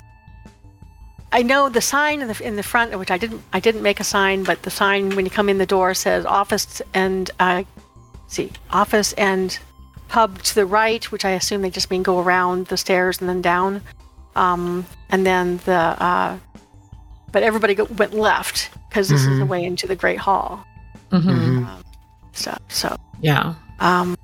I 1.32 1.42
know 1.42 1.68
the 1.68 1.80
sign 1.80 2.22
in 2.22 2.28
the 2.28 2.40
in 2.46 2.54
the 2.54 2.62
front, 2.62 2.96
which 2.96 3.10
I 3.10 3.18
didn't 3.18 3.42
I 3.52 3.58
didn't 3.58 3.82
make 3.82 3.98
a 3.98 4.04
sign, 4.04 4.44
but 4.44 4.62
the 4.62 4.70
sign 4.70 5.16
when 5.16 5.24
you 5.24 5.30
come 5.32 5.48
in 5.48 5.58
the 5.58 5.66
door 5.66 5.92
says 5.92 6.24
office 6.24 6.80
and 6.94 7.28
uh, 7.40 7.64
see 8.28 8.52
office 8.70 9.12
and 9.14 9.58
pub 10.06 10.40
to 10.44 10.54
the 10.54 10.64
right, 10.64 11.10
which 11.10 11.24
I 11.24 11.30
assume 11.30 11.62
they 11.62 11.70
just 11.70 11.90
mean 11.90 12.04
go 12.04 12.20
around 12.20 12.68
the 12.68 12.76
stairs 12.76 13.18
and 13.18 13.28
then 13.28 13.42
down, 13.42 13.82
um, 14.36 14.86
and 15.10 15.26
then 15.26 15.56
the 15.64 15.72
uh, 15.72 16.38
but 17.32 17.42
everybody 17.42 17.74
go, 17.74 17.86
went 17.86 18.14
left 18.14 18.70
because 18.88 19.08
this 19.08 19.26
is 19.26 19.40
the 19.40 19.46
way 19.46 19.64
into 19.64 19.88
the 19.88 19.96
Great 19.96 20.18
Hall. 20.18 20.64
hmm 21.10 21.64
So 22.36 22.56
so 22.68 22.96
Yeah. 23.20 23.54
um, 23.80 24.16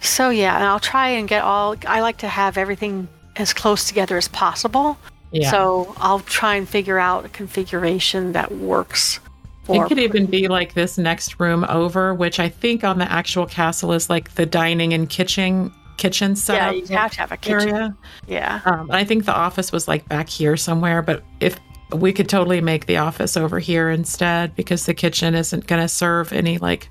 so 0.00 0.30
yeah, 0.30 0.54
and 0.56 0.64
I'll 0.64 0.80
try 0.80 1.08
and 1.10 1.28
get 1.28 1.42
all. 1.42 1.76
I 1.86 2.00
like 2.00 2.18
to 2.18 2.28
have 2.28 2.56
everything 2.56 3.08
as 3.36 3.52
close 3.52 3.86
together 3.86 4.16
as 4.16 4.28
possible. 4.28 4.96
Yeah. 5.32 5.50
So 5.50 5.94
I'll 5.98 6.20
try 6.20 6.54
and 6.54 6.68
figure 6.68 6.98
out 6.98 7.24
a 7.24 7.28
configuration 7.28 8.32
that 8.32 8.52
works. 8.52 9.20
It 9.68 9.86
could 9.88 9.98
even 9.98 10.26
be 10.26 10.46
like 10.46 10.74
this 10.74 10.96
next 10.96 11.40
room 11.40 11.64
over, 11.68 12.14
which 12.14 12.38
I 12.38 12.48
think 12.48 12.84
on 12.84 12.98
the 12.98 13.10
actual 13.10 13.46
castle 13.46 13.92
is 13.92 14.08
like 14.08 14.34
the 14.36 14.46
dining 14.46 14.92
and 14.92 15.08
kitchen 15.10 15.72
kitchen 15.96 16.36
yeah, 16.48 16.70
you 16.72 16.86
have 16.88 17.12
to 17.12 17.20
have 17.20 17.32
a 17.32 17.36
kitchen. 17.36 17.70
area. 17.70 17.96
Yeah, 18.28 18.60
Um, 18.66 18.90
I 18.90 19.02
think 19.02 19.24
the 19.24 19.34
office 19.34 19.72
was 19.72 19.88
like 19.88 20.06
back 20.08 20.28
here 20.28 20.56
somewhere, 20.56 21.00
but 21.02 21.22
if 21.40 21.58
we 21.92 22.12
could 22.12 22.28
totally 22.28 22.60
make 22.60 22.86
the 22.86 22.96
office 22.98 23.36
over 23.36 23.58
here 23.58 23.90
instead 23.90 24.54
because 24.56 24.86
the 24.86 24.94
kitchen 24.94 25.34
isn't 25.34 25.66
going 25.66 25.80
to 25.80 25.88
serve 25.88 26.32
any 26.32 26.58
like 26.58 26.88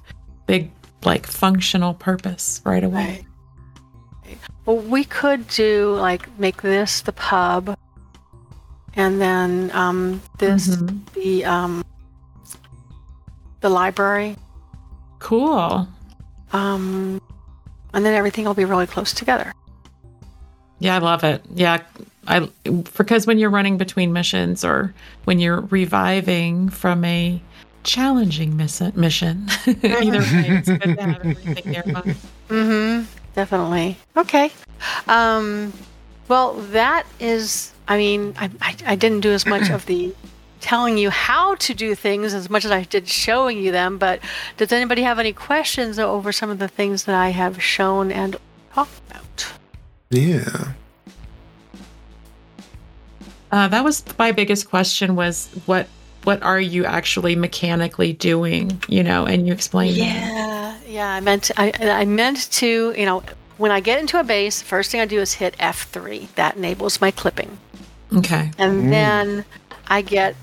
big 0.47 0.71
like 1.03 1.25
functional 1.27 1.93
purpose 1.93 2.61
right 2.65 2.83
away. 2.83 3.25
Right. 4.25 4.37
Well, 4.65 4.77
we 4.77 5.03
could 5.03 5.47
do 5.49 5.95
like 5.95 6.27
make 6.39 6.61
this 6.61 7.01
the 7.01 7.11
pub, 7.13 7.77
and 8.95 9.21
then 9.21 9.69
um, 9.73 10.21
this 10.39 10.75
Mhm. 10.75 11.13
the 11.13 11.45
um, 11.45 11.83
the 13.61 13.69
library, 13.69 14.35
Cool. 15.19 15.87
um, 16.53 17.21
and 17.93 18.05
then 18.05 18.13
everything 18.13 18.45
will 18.45 18.53
be 18.53 18.65
really 18.65 18.87
close 18.87 19.13
together. 19.13 19.53
Yeah, 20.79 20.95
I 20.95 20.99
love 20.99 21.23
it. 21.23 21.41
Yeah, 21.53 21.81
I 22.27 22.49
because 22.63 23.27
when 23.27 23.37
you're 23.37 23.49
running 23.49 23.77
between 23.77 24.13
missions 24.13 24.65
or 24.65 24.93
when 25.25 25.39
you're 25.39 25.61
reviving 25.61 26.69
from 26.69 27.05
a 27.05 27.41
challenging 27.83 28.57
miss- 28.57 28.81
mission, 28.95 29.47
either 29.67 30.19
way, 30.19 30.45
it's 30.49 30.69
good 30.69 30.81
to 30.81 31.01
have 31.01 31.19
everything. 31.19 32.15
Mm-hmm. 32.49 33.05
Definitely. 33.33 33.97
Okay. 34.17 34.51
Um, 35.07 35.73
well, 36.27 36.53
that 36.53 37.05
is. 37.19 37.71
I 37.87 37.97
mean, 37.97 38.33
I, 38.37 38.49
I, 38.61 38.75
I 38.85 38.95
didn't 38.95 39.19
do 39.21 39.31
as 39.31 39.45
much 39.45 39.69
of 39.69 39.85
the 39.85 40.13
telling 40.59 40.97
you 40.97 41.11
how 41.11 41.53
to 41.53 41.75
do 41.75 41.93
things 41.93 42.33
as 42.33 42.49
much 42.49 42.65
as 42.65 42.71
I 42.71 42.83
did 42.83 43.07
showing 43.07 43.59
you 43.59 43.71
them. 43.71 43.99
But 43.99 44.19
does 44.57 44.71
anybody 44.71 45.03
have 45.03 45.19
any 45.19 45.31
questions 45.31 45.99
over 45.99 46.31
some 46.31 46.49
of 46.49 46.57
the 46.57 46.67
things 46.67 47.03
that 47.03 47.13
I 47.13 47.29
have 47.29 47.61
shown 47.61 48.11
and 48.11 48.35
talked 48.73 48.99
about? 49.11 49.53
Yeah. 50.15 50.71
Uh, 53.51 53.67
that 53.67 53.83
was 53.83 54.03
my 54.17 54.31
biggest 54.31 54.69
question: 54.69 55.15
was 55.15 55.49
what 55.65 55.87
what 56.23 56.41
are 56.43 56.59
you 56.59 56.85
actually 56.85 57.35
mechanically 57.35 58.13
doing? 58.13 58.81
You 58.87 59.03
know, 59.03 59.25
and 59.25 59.47
you 59.47 59.53
explained 59.53 59.97
that. 59.97 59.99
Yeah, 59.99 60.77
yeah. 60.87 61.09
I 61.09 61.19
meant 61.19 61.51
I 61.57 61.71
I 61.81 62.05
meant 62.05 62.51
to. 62.53 62.93
You 62.97 63.05
know, 63.05 63.23
when 63.57 63.71
I 63.71 63.79
get 63.79 63.99
into 63.99 64.19
a 64.19 64.23
base, 64.23 64.61
first 64.61 64.91
thing 64.91 65.01
I 65.01 65.05
do 65.05 65.19
is 65.19 65.33
hit 65.33 65.55
F 65.59 65.87
three. 65.89 66.29
That 66.35 66.55
enables 66.57 66.99
my 66.99 67.11
clipping. 67.11 67.57
Okay. 68.15 68.51
and 68.57 68.93
then 68.93 69.43
I 69.87 70.01
get 70.01 70.35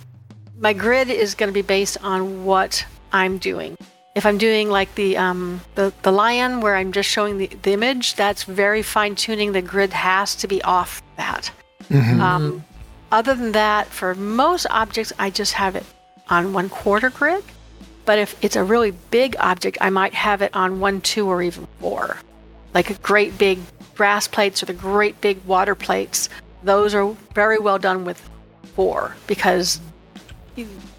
my 0.58 0.72
grid 0.72 1.08
is 1.10 1.34
going 1.34 1.48
to 1.48 1.54
be 1.54 1.62
based 1.62 1.96
on 2.02 2.44
what 2.44 2.84
I'm 3.12 3.38
doing. 3.38 3.76
If 4.14 4.26
I'm 4.26 4.36
doing 4.36 4.68
like 4.68 4.94
the 4.94 5.16
um, 5.16 5.62
the 5.74 5.92
the 6.02 6.12
lion 6.12 6.60
where 6.60 6.76
I'm 6.76 6.92
just 6.92 7.08
showing 7.08 7.38
the, 7.38 7.46
the 7.62 7.72
image, 7.72 8.14
that's 8.14 8.44
very 8.44 8.82
fine 8.82 9.14
tuning. 9.14 9.52
The 9.52 9.62
grid 9.62 9.92
has 9.92 10.36
to 10.36 10.46
be 10.48 10.60
off 10.62 11.02
that. 11.16 11.50
Um, 12.20 12.64
other 13.10 13.34
than 13.34 13.52
that, 13.52 13.86
for 13.88 14.14
most 14.14 14.66
objects, 14.70 15.12
I 15.18 15.30
just 15.30 15.54
have 15.54 15.76
it 15.76 15.84
on 16.28 16.52
one 16.52 16.68
quarter 16.68 17.10
grid. 17.10 17.44
But 18.04 18.18
if 18.18 18.42
it's 18.42 18.56
a 18.56 18.64
really 18.64 18.90
big 19.10 19.36
object, 19.38 19.78
I 19.80 19.90
might 19.90 20.14
have 20.14 20.42
it 20.42 20.54
on 20.54 20.80
one, 20.80 21.00
two, 21.00 21.28
or 21.28 21.42
even 21.42 21.66
four. 21.78 22.18
Like 22.74 22.90
a 22.90 22.94
great 22.94 23.38
big 23.38 23.60
brass 23.94 24.26
plates 24.26 24.62
or 24.62 24.66
the 24.66 24.72
great 24.72 25.20
big 25.20 25.44
water 25.44 25.74
plates. 25.74 26.28
Those 26.62 26.94
are 26.94 27.14
very 27.34 27.58
well 27.58 27.78
done 27.78 28.04
with 28.04 28.20
four 28.74 29.14
because 29.26 29.80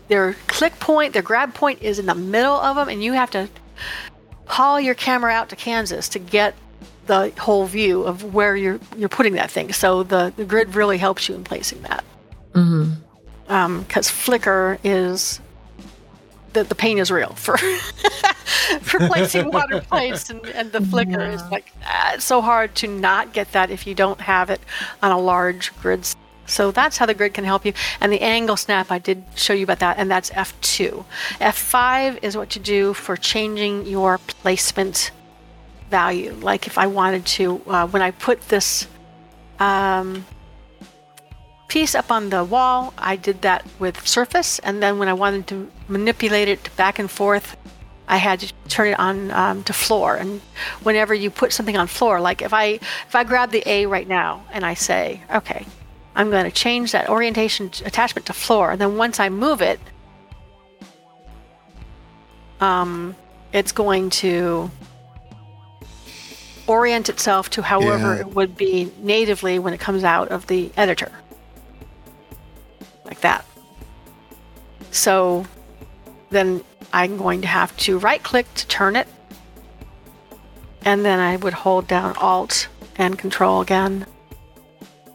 their 0.08 0.34
click 0.47 0.80
point, 0.80 1.14
their 1.14 1.22
grab 1.22 1.54
point 1.54 1.82
is 1.82 1.99
in 1.99 2.06
the 2.06 2.16
middle 2.16 2.56
of 2.56 2.76
them, 2.76 2.89
and 2.89 3.04
you 3.04 3.14
have 3.14 3.32
to 3.32 3.49
haul 4.45 4.80
your 4.80 4.95
camera 4.95 5.32
out 5.32 5.49
to 5.49 5.56
Kansas 5.56 6.10
to 6.10 6.20
get 6.20 6.56
the 7.08 7.32
whole 7.38 7.66
view 7.66 8.04
of 8.04 8.34
where 8.34 8.56
you're 8.56 8.80
you're 8.97 9.10
putting 9.10 9.34
that 9.34 9.51
thing. 9.51 9.74
So 9.74 10.04
the, 10.04 10.34
the 10.36 10.45
grid 10.45 10.76
really 10.76 10.97
helps 10.97 11.28
you 11.28 11.36
in 11.36 11.43
placing 11.43 11.82
that. 11.84 12.04
Mm-hmm. 12.54 13.80
Because 13.82 14.10
flicker 14.10 14.80
is 14.84 15.39
the, 16.54 16.64
the 16.64 16.76
pain 16.76 16.97
is 16.97 17.12
real 17.12 17.34
for 17.34 17.58
for 18.82 18.99
placing 19.08 19.51
water 19.51 19.82
plates 19.82 20.30
and, 20.30 20.45
and 20.47 20.72
the 20.72 20.82
flicker 20.82 21.22
is 21.22 21.41
like 21.51 21.72
ah, 21.84 22.14
it's 22.14 22.24
so 22.24 22.41
hard 22.41 22.74
to 22.76 22.88
not 22.88 23.34
get 23.34 23.51
that 23.51 23.70
if 23.70 23.86
you 23.86 23.93
don't 23.93 24.22
have 24.22 24.49
it 24.49 24.62
on 25.01 25.12
a 25.12 25.20
large 25.20 25.76
grid 25.82 26.08
so 26.46 26.72
that's 26.72 26.98
how 26.98 27.06
the 27.06 27.14
grid 27.14 27.34
can 27.34 27.44
help 27.44 27.66
you 27.66 27.74
and 28.00 28.12
the 28.12 28.22
angle 28.22 28.58
snap 28.58 28.91
i 28.91 29.00
did 29.00 29.24
show 29.36 29.54
you 29.54 29.64
about 29.64 29.80
that 29.80 29.98
and 29.98 30.10
that's 30.10 30.30
f2 30.32 31.06
f5 31.39 32.20
is 32.24 32.36
what 32.36 32.50
to 32.50 32.60
do 32.60 32.94
for 32.94 33.16
changing 33.16 33.86
your 33.86 34.18
placement 34.18 35.12
value 35.89 36.34
like 36.41 36.68
if 36.68 36.78
i 36.78 36.88
wanted 36.88 37.26
to 37.26 37.62
uh, 37.68 37.88
when 37.88 38.02
i 38.02 38.12
put 38.12 38.41
this 38.50 38.88
um, 39.60 40.26
piece 41.74 41.96
up 41.96 42.12
on 42.12 42.30
the 42.30 42.44
wall. 42.44 42.94
I 43.00 43.16
did 43.16 43.41
that 43.41 43.66
with 43.80 44.08
surface, 44.08 44.60
and 44.60 44.82
then 44.82 45.00
when 45.00 45.08
I 45.08 45.14
wanted 45.14 45.48
to 45.48 45.72
manipulate 45.88 46.48
it 46.48 46.70
back 46.76 47.00
and 47.00 47.10
forth, 47.10 47.58
I 48.08 48.18
had 48.18 48.41
to 48.41 48.54
turn 48.68 48.89
it 48.89 49.00
on 49.00 49.32
um, 49.32 49.64
to 49.64 49.74
floor. 49.74 50.16
And 50.16 50.41
whenever 50.84 51.16
you 51.16 51.32
put 51.32 51.52
something 51.52 51.76
on 51.76 51.88
floor, 51.88 52.22
like 52.22 52.44
if 52.44 52.54
I 52.54 52.66
if 53.08 53.16
I 53.16 53.24
grab 53.24 53.50
the 53.50 53.64
A 53.66 53.88
right 53.88 54.08
now 54.08 54.46
and 54.52 54.64
I 54.64 54.76
say, 54.76 55.24
okay, 55.34 55.66
I'm 56.16 56.30
going 56.30 56.45
to 56.45 56.51
change 56.51 56.91
that 56.91 57.09
orientation 57.09 57.72
attachment 57.86 58.28
to 58.28 58.34
floor, 58.34 58.72
and 58.72 58.80
then 58.80 58.97
once 58.97 59.20
I 59.20 59.30
move 59.30 59.61
it, 59.61 59.80
um, 62.61 63.16
it's 63.51 63.72
going 63.72 64.09
to 64.11 64.70
orient 66.68 67.09
itself 67.09 67.49
to 67.51 67.61
however 67.61 68.16
Yeah. 68.16 68.22
it 68.22 68.28
would 68.36 68.55
be 68.55 68.91
natively 68.99 69.59
when 69.59 69.74
it 69.74 69.80
comes 69.80 70.03
out 70.03 70.30
of 70.30 70.47
the 70.47 70.72
editor 70.78 71.11
like 73.05 73.20
that. 73.22 73.45
So 74.91 75.45
then 76.30 76.64
I'm 76.93 77.18
going 77.18 77.41
to 77.41 77.47
have 77.47 77.76
to 77.78 77.97
right 77.97 78.22
click 78.24 78.51
to 78.53 78.68
turn 78.68 78.95
it. 78.95 79.07
And 80.86 81.03
then 81.03 81.20
I 81.20 81.36
would 81.38 81.53
hold 81.53 81.88
down 81.88 82.16
Alt 82.18 82.68
and 82.95 83.18
Control 83.18 83.61
again. 83.61 84.05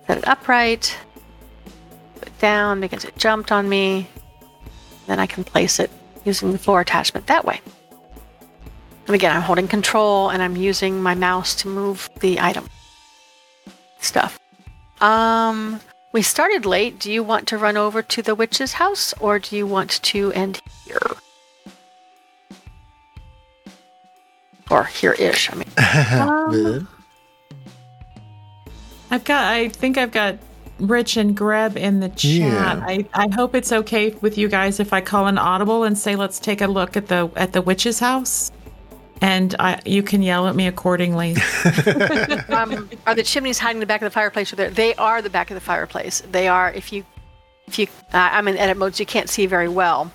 Set 0.08 0.16
it 0.16 0.26
upright. 0.26 0.96
Put 2.14 2.28
it 2.28 2.38
down 2.38 2.80
because 2.80 3.04
it 3.04 3.14
jumped 3.18 3.52
on 3.52 3.68
me. 3.68 4.08
Then 5.06 5.20
I 5.20 5.26
can 5.26 5.44
place 5.44 5.78
it 5.78 5.90
using 6.24 6.52
the 6.52 6.58
floor 6.58 6.80
attachment 6.80 7.26
that 7.26 7.44
way. 7.44 7.60
And 9.06 9.14
again, 9.14 9.36
I'm 9.36 9.42
holding 9.42 9.68
Control 9.68 10.30
and 10.30 10.42
I'm 10.42 10.56
using 10.56 11.02
my 11.02 11.14
mouse 11.14 11.54
to 11.56 11.68
move 11.68 12.08
the 12.20 12.40
item 12.40 12.68
stuff. 14.00 14.40
Um, 15.02 15.80
we 16.12 16.22
started 16.22 16.64
late. 16.64 16.98
Do 16.98 17.12
you 17.12 17.22
want 17.22 17.46
to 17.48 17.58
run 17.58 17.76
over 17.76 18.02
to 18.02 18.22
the 18.22 18.34
witch's 18.34 18.74
house 18.74 19.12
or 19.20 19.38
do 19.38 19.56
you 19.56 19.66
want 19.66 20.02
to 20.04 20.32
end 20.32 20.62
here? 20.86 21.00
Or 24.70 24.84
here 24.84 25.12
ish, 25.12 25.52
I 25.52 25.54
mean. 25.54 25.68
Good. 26.50 26.86
I've 29.10 29.24
got. 29.24 29.52
I 29.52 29.68
think 29.68 29.96
I've 29.98 30.12
got 30.12 30.38
Rich 30.78 31.16
and 31.16 31.36
Greb 31.36 31.76
in 31.76 32.00
the 32.00 32.08
chat. 32.08 32.38
Yeah. 32.38 32.84
I, 32.86 33.06
I 33.14 33.26
hope 33.34 33.54
it's 33.54 33.72
okay 33.72 34.10
with 34.20 34.38
you 34.38 34.48
guys 34.48 34.80
if 34.80 34.92
I 34.92 35.00
call 35.00 35.26
an 35.26 35.38
audible 35.38 35.84
and 35.84 35.96
say 35.98 36.14
let's 36.16 36.38
take 36.38 36.60
a 36.60 36.66
look 36.66 36.96
at 36.96 37.08
the 37.08 37.30
at 37.36 37.52
the 37.52 37.62
witch's 37.62 37.98
house, 38.00 38.52
and 39.20 39.54
I 39.58 39.80
you 39.84 40.02
can 40.02 40.22
yell 40.22 40.46
at 40.46 40.54
me 40.54 40.66
accordingly. 40.66 41.32
um, 42.48 42.88
are 43.06 43.14
the 43.14 43.24
chimneys 43.24 43.58
hiding 43.58 43.76
in 43.76 43.80
the 43.80 43.86
back 43.86 44.02
of 44.02 44.06
the 44.06 44.10
fireplace? 44.14 44.52
Or 44.52 44.56
they're- 44.56 44.70
they 44.70 44.94
are 44.96 45.22
the 45.22 45.30
back 45.30 45.50
of 45.50 45.54
the 45.54 45.60
fireplace. 45.60 46.22
They 46.30 46.48
are. 46.48 46.70
If 46.72 46.92
you, 46.92 47.04
if 47.66 47.78
you, 47.78 47.86
uh, 48.12 48.30
I'm 48.32 48.46
in 48.48 48.56
edit 48.56 48.76
mode, 48.76 48.94
so 48.94 49.00
you 49.00 49.06
can't 49.06 49.28
see 49.28 49.46
very 49.46 49.68
well. 49.68 50.12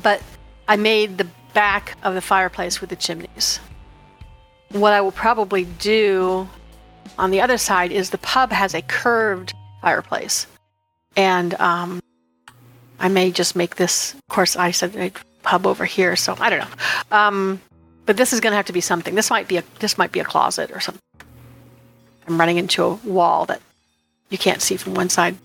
But 0.00 0.22
I 0.68 0.76
made 0.76 1.18
the 1.18 1.26
back 1.54 1.96
of 2.02 2.14
the 2.14 2.20
fireplace 2.22 2.80
with 2.80 2.90
the 2.90 2.96
chimneys. 2.96 3.60
What 4.70 4.94
I 4.94 5.02
will 5.02 5.12
probably 5.12 5.64
do 5.64 6.48
on 7.18 7.30
the 7.30 7.40
other 7.40 7.58
side 7.58 7.92
is 7.92 8.10
the 8.10 8.18
pub 8.18 8.50
has 8.52 8.74
a 8.74 8.82
curved 8.82 9.54
fireplace. 9.80 10.46
and 11.16 11.54
um, 11.60 12.00
I 13.00 13.08
may 13.08 13.30
just 13.32 13.56
make 13.56 13.76
this. 13.76 14.14
Of 14.14 14.28
course, 14.28 14.56
I 14.56 14.70
said 14.70 14.94
a 14.96 15.10
pub 15.42 15.66
over 15.66 15.84
here, 15.84 16.14
so 16.16 16.36
I 16.38 16.50
don't 16.50 16.60
know. 16.60 17.16
Um, 17.16 17.60
but 18.06 18.16
this 18.16 18.32
is 18.32 18.40
going 18.40 18.52
to 18.52 18.56
have 18.56 18.66
to 18.66 18.72
be 18.72 18.80
something. 18.80 19.14
This 19.14 19.28
might 19.30 19.48
be 19.48 19.56
a 19.58 19.64
this 19.80 19.98
might 19.98 20.12
be 20.12 20.20
a 20.20 20.24
closet 20.24 20.70
or 20.70 20.80
something. 20.80 21.02
I'm 22.28 22.38
running 22.38 22.56
into 22.58 22.84
a 22.84 22.94
wall 23.04 23.44
that 23.46 23.60
you 24.30 24.38
can't 24.38 24.62
see 24.62 24.76
from 24.76 24.94
one 24.94 25.08
side. 25.08 25.36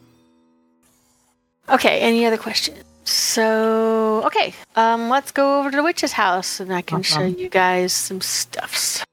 Okay, 1.67 1.99
any 1.99 2.25
other 2.25 2.37
questions? 2.37 2.83
So, 3.03 4.21
okay, 4.25 4.53
um, 4.75 5.09
let's 5.09 5.31
go 5.31 5.59
over 5.59 5.71
to 5.71 5.77
the 5.77 5.83
witch's 5.83 6.11
house 6.13 6.59
and 6.59 6.73
I 6.73 6.81
can 6.81 7.01
show 7.03 7.23
you 7.23 7.49
guys 7.49 7.91
some 7.93 8.21
stuffs. 8.21 9.03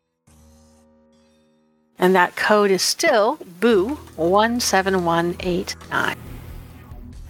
And 2.04 2.14
that 2.16 2.36
code 2.36 2.70
is 2.70 2.82
still 2.82 3.38
Boo 3.60 3.98
17189. 4.18 6.16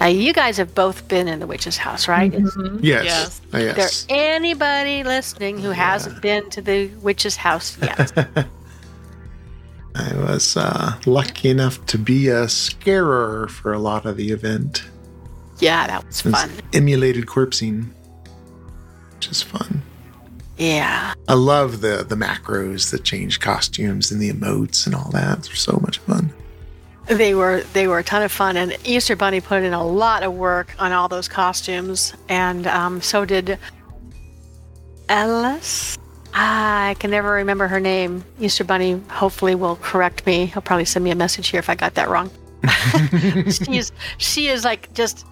Now, 0.00 0.06
you 0.06 0.32
guys 0.32 0.56
have 0.56 0.74
both 0.74 1.06
been 1.06 1.28
in 1.28 1.38
the 1.38 1.46
witch's 1.46 1.76
house, 1.76 2.08
right? 2.08 2.34
Is 2.34 2.56
Mhm. 2.56 2.80
Yes. 2.82 3.40
Yes. 3.52 4.02
Uh, 4.02 4.08
there 4.08 4.34
anybody 4.34 5.04
listening 5.04 5.60
who 5.60 5.70
hasn't 5.70 6.20
been 6.20 6.50
to 6.50 6.60
the 6.60 6.88
witch's 7.02 7.36
house 7.36 7.78
yet? 7.80 8.10
I 9.94 10.12
was 10.16 10.56
uh, 10.56 10.94
lucky 11.06 11.50
enough 11.50 11.86
to 11.86 11.96
be 11.96 12.26
a 12.26 12.48
scarer 12.48 13.46
for 13.46 13.72
a 13.72 13.78
lot 13.78 14.04
of 14.04 14.16
the 14.16 14.32
event. 14.32 14.82
yeah, 15.60 15.86
that 15.86 16.04
was 16.04 16.18
It's 16.18 16.28
fun. 16.36 16.50
Immolated 16.72 17.26
corpsing, 17.26 17.90
which 19.14 19.28
is 19.28 19.40
fun. 19.40 19.82
Yeah. 20.56 21.14
I 21.28 21.34
love 21.34 21.80
the 21.80 22.04
the 22.08 22.14
macros 22.14 22.90
that 22.90 23.04
change 23.04 23.40
costumes 23.40 24.10
and 24.12 24.20
the 24.20 24.30
emotes 24.30 24.86
and 24.86 24.94
all 24.94 25.10
that. 25.10 25.42
They're 25.42 25.54
so 25.54 25.78
much 25.82 25.98
fun. 25.98 26.32
They 27.06 27.34
were 27.34 27.62
they 27.72 27.86
were 27.86 27.98
a 27.98 28.04
ton 28.04 28.22
of 28.22 28.32
fun, 28.32 28.56
and 28.56 28.76
Easter 28.84 29.16
Bunny 29.16 29.40
put 29.40 29.62
in 29.62 29.74
a 29.74 29.84
lot 29.84 30.22
of 30.22 30.34
work 30.34 30.74
on 30.78 30.92
all 30.92 31.08
those 31.08 31.28
costumes, 31.28 32.14
and 32.28 32.66
um, 32.66 33.02
so 33.02 33.24
did 33.24 33.58
Alice. 35.08 35.98
Ah, 36.32 36.88
I 36.88 36.94
can 36.94 37.10
never 37.10 37.32
remember 37.32 37.68
her 37.68 37.78
name. 37.78 38.24
Easter 38.40 38.64
Bunny 38.64 39.00
hopefully 39.08 39.54
will 39.54 39.76
correct 39.76 40.24
me. 40.26 40.46
He'll 40.46 40.62
probably 40.62 40.84
send 40.84 41.04
me 41.04 41.10
a 41.10 41.14
message 41.14 41.48
here 41.48 41.60
if 41.60 41.68
I 41.68 41.74
got 41.74 41.94
that 41.94 42.08
wrong. 42.08 42.30
She's 43.50 43.92
she 44.16 44.48
is 44.48 44.64
like 44.64 44.92
just 44.94 45.26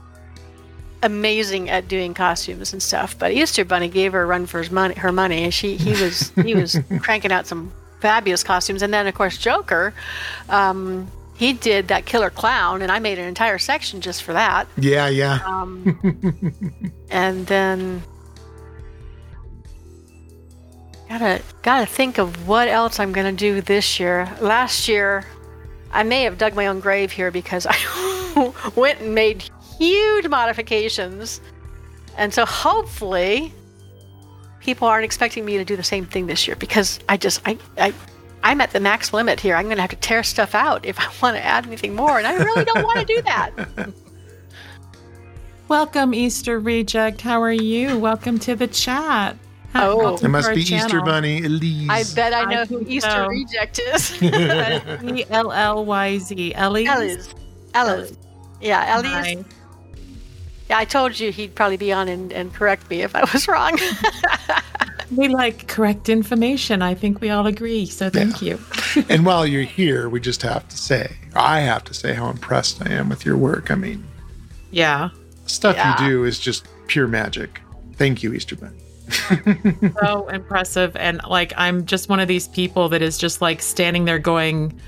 amazing 1.02 1.68
at 1.68 1.88
doing 1.88 2.14
costumes 2.14 2.72
and 2.72 2.82
stuff. 2.82 3.18
But 3.18 3.32
Easter 3.32 3.64
Bunny 3.64 3.88
gave 3.88 4.12
her 4.12 4.22
a 4.22 4.26
run 4.26 4.46
for 4.46 4.58
his 4.58 4.70
money. 4.70 4.94
Her 4.94 5.12
money, 5.12 5.44
and 5.44 5.52
she 5.52 5.76
he 5.76 5.90
was 5.90 6.30
he 6.42 6.54
was 6.54 6.78
cranking 7.00 7.32
out 7.32 7.46
some 7.46 7.72
fabulous 8.00 8.42
costumes. 8.42 8.82
And 8.82 8.92
then 8.92 9.06
of 9.06 9.14
course 9.14 9.38
Joker, 9.38 9.94
um, 10.48 11.10
he 11.36 11.52
did 11.52 11.88
that 11.88 12.06
killer 12.06 12.30
clown, 12.30 12.82
and 12.82 12.90
I 12.92 12.98
made 12.98 13.18
an 13.18 13.26
entire 13.26 13.58
section 13.58 14.00
just 14.00 14.22
for 14.22 14.32
that. 14.32 14.68
Yeah, 14.76 15.08
yeah. 15.08 15.40
Um, 15.44 16.84
and 17.10 17.46
then 17.46 18.02
gotta 21.08 21.42
gotta 21.62 21.86
think 21.86 22.18
of 22.18 22.46
what 22.48 22.68
else 22.68 23.00
I'm 23.00 23.12
gonna 23.12 23.32
do 23.32 23.60
this 23.60 23.98
year. 23.98 24.28
Last 24.40 24.88
year, 24.88 25.24
I 25.92 26.02
may 26.04 26.22
have 26.22 26.38
dug 26.38 26.54
my 26.54 26.68
own 26.68 26.80
grave 26.80 27.12
here 27.12 27.30
because 27.30 27.66
I 27.68 28.52
went 28.76 29.00
and 29.00 29.14
made 29.14 29.50
huge 29.82 30.28
modifications, 30.28 31.40
and 32.16 32.32
so 32.32 32.44
hopefully, 32.44 33.52
people 34.60 34.86
aren't 34.86 35.04
expecting 35.04 35.44
me 35.44 35.58
to 35.58 35.64
do 35.64 35.76
the 35.76 35.82
same 35.82 36.06
thing 36.06 36.26
this 36.26 36.46
year 36.46 36.56
because 36.56 37.00
I 37.08 37.16
just 37.16 37.40
I 37.46 37.58
I. 37.78 37.92
I'm 38.44 38.60
at 38.60 38.72
the 38.72 38.80
max 38.80 39.12
limit 39.12 39.38
here. 39.38 39.54
I'm 39.54 39.66
going 39.66 39.76
to 39.76 39.82
have 39.82 39.90
to 39.90 39.96
tear 39.96 40.24
stuff 40.24 40.52
out 40.52 40.84
if 40.84 40.98
I 40.98 41.04
want 41.22 41.36
to 41.36 41.44
add 41.44 41.64
anything 41.64 41.94
more, 41.94 42.18
and 42.18 42.26
I 42.26 42.34
really 42.34 42.64
don't 42.64 42.82
want 42.82 42.98
to 42.98 43.04
do 43.04 43.22
that. 43.22 43.52
Welcome, 45.68 46.12
Easter 46.12 46.58
Reject. 46.58 47.20
How 47.20 47.40
are 47.40 47.52
you? 47.52 47.96
Welcome 48.00 48.40
to 48.40 48.56
the 48.56 48.66
chat. 48.66 49.36
Oh. 49.76 50.16
It 50.16 50.28
must 50.28 50.46
to 50.46 50.50
our 50.50 50.54
be 50.56 50.62
Easter. 50.62 51.00
Bunny 51.00 51.44
Elise. 51.44 51.88
I 51.88 52.02
bet 52.14 52.32
I 52.32 52.42
I 52.42 52.44
know 52.52 52.64
who 52.64 52.84
Easter 52.86 53.10
so. 53.10 53.26
Reject 53.28 53.78
is. 53.78 54.20
E 54.22 55.24
L 55.30 55.52
L 55.52 55.84
Y 55.84 56.18
Z. 56.18 56.54
Ellie. 56.54 56.86
Ellis. 56.86 57.32
Ellis. 57.74 58.12
Yeah, 58.60 58.84
Ellis. 58.88 59.44
Nice. 60.62 60.70
Yeah, 60.70 60.78
I 60.78 60.84
told 60.84 61.18
you 61.18 61.32
he'd 61.32 61.54
probably 61.54 61.76
be 61.76 61.92
on 61.92 62.08
and, 62.08 62.32
and 62.32 62.52
correct 62.54 62.88
me 62.90 63.02
if 63.02 63.14
I 63.14 63.24
was 63.32 63.48
wrong. 63.48 63.78
We 65.16 65.28
like 65.28 65.68
correct 65.68 66.08
information. 66.08 66.80
I 66.80 66.94
think 66.94 67.20
we 67.20 67.28
all 67.28 67.46
agree. 67.46 67.86
So 67.86 68.08
thank 68.08 68.40
you. 68.40 68.58
and 69.10 69.26
while 69.26 69.46
you're 69.46 69.62
here, 69.62 70.08
we 70.08 70.20
just 70.20 70.40
have 70.42 70.66
to 70.68 70.78
say, 70.78 71.16
I 71.34 71.60
have 71.60 71.84
to 71.84 71.94
say 71.94 72.14
how 72.14 72.30
impressed 72.30 72.80
I 72.86 72.92
am 72.92 73.10
with 73.10 73.26
your 73.26 73.36
work. 73.36 73.70
I 73.70 73.74
mean, 73.74 74.04
Yeah. 74.70 75.10
stuff 75.46 75.76
Yeah. 75.76 76.02
you 76.02 76.08
do 76.08 76.24
is 76.24 76.38
just 76.38 76.66
pure 76.86 77.06
magic. 77.08 77.60
Thank 77.96 78.22
you, 78.22 78.32
Easter 78.32 78.56
Bunny. 78.56 78.78
so 80.00 80.26
impressive 80.28 80.96
and 80.96 81.20
like 81.28 81.52
i'm 81.56 81.84
just 81.84 82.08
one 82.08 82.18
of 82.18 82.28
these 82.28 82.48
people 82.48 82.88
that 82.88 83.02
is 83.02 83.18
just 83.18 83.42
like 83.42 83.60
standing 83.60 84.06
there 84.06 84.18
going 84.18 84.80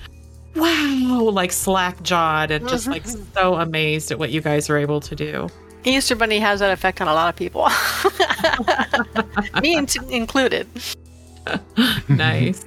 wow 0.54 1.28
like 1.30 1.52
slack 1.52 2.00
jawed 2.02 2.50
and 2.50 2.66
just 2.66 2.86
like 2.86 3.02
mm-hmm. 3.02 3.22
so 3.34 3.56
amazed 3.56 4.10
at 4.10 4.18
what 4.18 4.30
you 4.30 4.40
guys 4.40 4.70
are 4.70 4.78
able 4.78 5.00
to 5.00 5.14
do 5.14 5.46
Easter 5.84 6.16
Bunny 6.16 6.38
has 6.40 6.60
that 6.60 6.70
effect 6.72 7.00
on 7.00 7.08
a 7.08 7.14
lot 7.14 7.28
of 7.28 7.36
people, 7.36 7.68
me 9.62 9.76
in- 9.76 9.86
included. 10.10 10.66
nice 12.08 12.64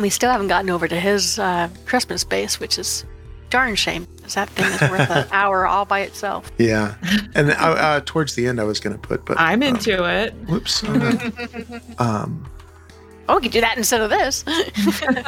we 0.00 0.10
still 0.10 0.30
haven't 0.30 0.48
gotten 0.48 0.70
over 0.70 0.88
to 0.88 0.98
his 0.98 1.38
uh, 1.38 1.68
Christmas 1.86 2.24
base, 2.24 2.60
which 2.60 2.78
is 2.78 3.04
darn 3.50 3.74
shame, 3.74 4.06
because 4.16 4.34
that 4.34 4.48
thing 4.50 4.66
is 4.66 4.80
worth 4.90 5.10
an 5.10 5.26
hour 5.32 5.66
all 5.66 5.84
by 5.84 6.00
itself. 6.00 6.50
Yeah. 6.58 6.94
And 7.34 7.50
uh, 7.50 7.54
uh, 7.54 8.00
towards 8.04 8.34
the 8.34 8.46
end, 8.46 8.60
I 8.60 8.64
was 8.64 8.80
going 8.80 8.94
to 8.94 9.00
put, 9.00 9.24
but 9.24 9.38
i'm 9.38 9.62
um, 9.62 9.68
into 9.68 10.04
it 10.04 10.34
Whoops. 10.48 10.84
um, 11.98 12.48
Oh, 13.30 13.36
we 13.36 13.42
could 13.42 13.52
do 13.52 13.60
that 13.60 13.76
instead 13.76 14.00
of 14.00 14.08
this. 14.08 14.42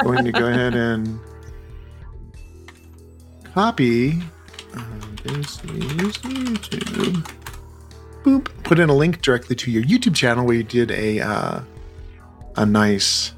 We're 0.03 0.13
going 0.13 0.25
to 0.25 0.31
go 0.31 0.47
ahead 0.47 0.73
and 0.73 1.19
copy 3.53 4.19
uh, 4.75 4.81
this 4.81 4.85
is 4.85 5.10
YouTube. 5.10 5.10
Boop. 8.23 8.63
Put 8.63 8.79
in 8.79 8.89
a 8.89 8.95
link 8.95 9.21
directly 9.21 9.55
to 9.57 9.71
your 9.71 9.83
YouTube 9.83 10.15
channel 10.15 10.45
where 10.45 10.55
you 10.55 10.63
did 10.63 10.91
a 10.91 11.19
uh, 11.19 11.61
a 12.55 12.65
nice 12.65 13.33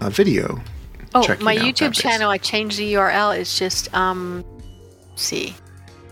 uh, 0.00 0.10
video. 0.10 0.60
Oh, 1.14 1.36
my 1.40 1.56
out 1.56 1.62
YouTube 1.62 1.92
channel, 1.92 2.30
I 2.30 2.38
changed 2.38 2.78
the 2.78 2.94
URL. 2.94 3.36
It's 3.38 3.58
just, 3.58 3.92
um, 3.94 4.44
see, 5.14 5.54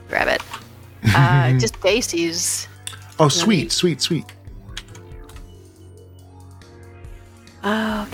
grab 0.08 0.28
it. 0.28 0.42
Uh, 1.02 1.58
just 1.58 1.80
Daisy's. 1.80 2.68
Oh, 3.18 3.28
sweet, 3.28 3.72
sweet, 3.72 4.02
sweet. 4.02 4.26
Uh, 7.62 8.04
I 8.04 8.08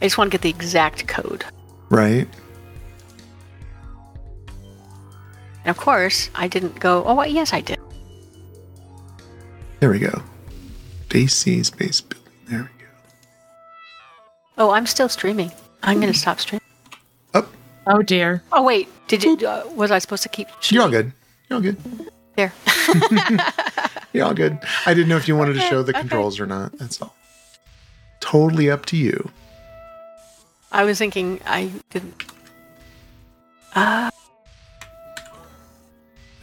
just 0.00 0.18
want 0.18 0.32
to 0.32 0.34
get 0.36 0.42
the 0.42 0.50
exact 0.50 1.06
code. 1.06 1.44
Right. 1.88 2.28
And 5.66 5.76
of 5.76 5.82
course, 5.82 6.30
I 6.36 6.46
didn't 6.46 6.78
go, 6.78 7.02
oh, 7.04 7.16
well, 7.16 7.26
yes, 7.26 7.52
I 7.52 7.60
did. 7.60 7.80
There 9.80 9.90
we 9.90 9.98
go. 9.98 10.22
Daisy's 11.08 11.70
base 11.70 12.00
building. 12.00 12.30
There 12.48 12.60
we 12.60 12.84
go. 12.84 12.90
Oh, 14.58 14.70
I'm 14.70 14.86
still 14.86 15.08
streaming. 15.08 15.50
I'm 15.82 16.00
going 16.00 16.12
to 16.12 16.16
stop 16.16 16.38
streaming. 16.38 16.62
Up. 17.34 17.48
oh 17.88 18.00
dear 18.00 18.44
Oh, 18.52 18.62
wait. 18.62 18.88
Did 19.08 19.24
you, 19.24 19.36
uh, 19.44 19.64
was 19.74 19.90
I 19.90 19.98
supposed 19.98 20.22
to 20.22 20.28
keep 20.28 20.46
You're 20.70 20.84
all 20.84 20.88
good. 20.88 21.12
You're 21.50 21.56
all 21.56 21.62
good. 21.62 21.76
There. 22.36 22.52
You're 24.12 24.24
all 24.24 24.34
good. 24.34 24.60
I 24.86 24.94
didn't 24.94 25.08
know 25.08 25.16
if 25.16 25.26
you 25.26 25.36
wanted 25.36 25.54
to 25.54 25.60
show 25.62 25.82
the 25.82 25.90
okay. 25.90 26.02
controls 26.02 26.38
or 26.38 26.46
not. 26.46 26.78
That's 26.78 27.02
all. 27.02 27.16
Totally 28.20 28.70
up 28.70 28.86
to 28.86 28.96
you. 28.96 29.32
I 30.70 30.84
was 30.84 30.98
thinking 30.98 31.40
I 31.44 31.72
didn't. 31.90 32.24
Uh, 33.74 34.12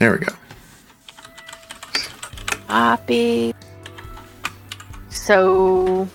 There 0.03 0.11
we 0.11 0.17
go. 0.17 0.33
copy. 2.67 3.53
So, 5.09 6.09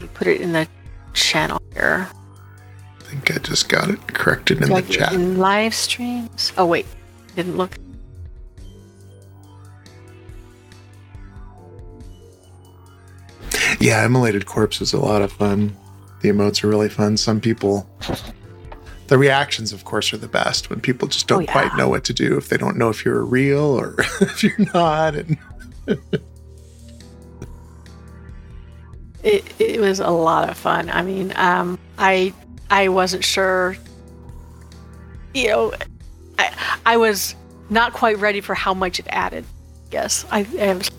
you 0.00 0.06
put 0.14 0.26
it 0.26 0.40
in 0.40 0.52
the 0.52 0.66
channel 1.12 1.60
here. 1.74 2.08
I 2.98 3.04
think 3.04 3.30
I 3.30 3.38
just 3.40 3.68
got 3.68 3.90
it 3.90 4.00
corrected 4.08 4.62
in 4.62 4.70
the 4.70 4.80
chat. 4.80 5.12
In 5.12 5.36
live 5.36 5.74
streams. 5.74 6.54
Oh, 6.56 6.64
wait. 6.64 6.86
Didn't 7.34 7.58
look. 7.58 7.76
Yeah, 13.78 14.02
Immolated 14.06 14.46
Corpse 14.46 14.80
is 14.80 14.94
a 14.94 14.98
lot 14.98 15.20
of 15.20 15.30
fun. 15.30 15.76
The 16.22 16.30
emotes 16.30 16.64
are 16.64 16.68
really 16.68 16.88
fun. 16.88 17.18
Some 17.18 17.38
people, 17.42 17.86
the 19.08 19.18
reactions, 19.18 19.72
of 19.72 19.84
course, 19.84 20.12
are 20.12 20.16
the 20.16 20.28
best 20.28 20.68
when 20.70 20.80
people 20.80 21.06
just 21.08 21.26
don't 21.28 21.38
Oh, 21.38 21.42
yeah. 21.42 21.52
quite 21.52 21.76
know 21.76 21.88
what 21.88 22.04
to 22.04 22.12
do 22.12 22.36
if 22.36 22.48
they 22.48 22.56
don't 22.56 22.76
know 22.76 22.88
if 22.88 23.04
you're 23.04 23.24
real 23.24 23.60
or 23.60 23.94
if 24.20 24.42
you're 24.42 24.66
not. 24.74 25.14
And 25.14 25.38
It, 29.22 29.44
it 29.60 29.80
was 29.80 29.98
a 30.00 30.10
lot 30.10 30.48
of 30.48 30.56
fun. 30.56 30.88
I 30.90 31.02
mean, 31.02 31.32
um, 31.36 31.78
I 31.98 32.32
I 32.70 32.88
wasn't 32.88 33.24
sure 33.24 33.76
you 35.34 35.48
know, 35.48 35.72
I, 36.38 36.56
I 36.86 36.96
was 36.96 37.34
not 37.68 37.92
quite 37.92 38.18
ready 38.18 38.40
for 38.40 38.54
how 38.54 38.72
much 38.72 38.98
it 38.98 39.06
added. 39.10 39.44
Yes, 39.92 40.24
I, 40.30 40.46
I 40.58 40.72
was 40.74 40.90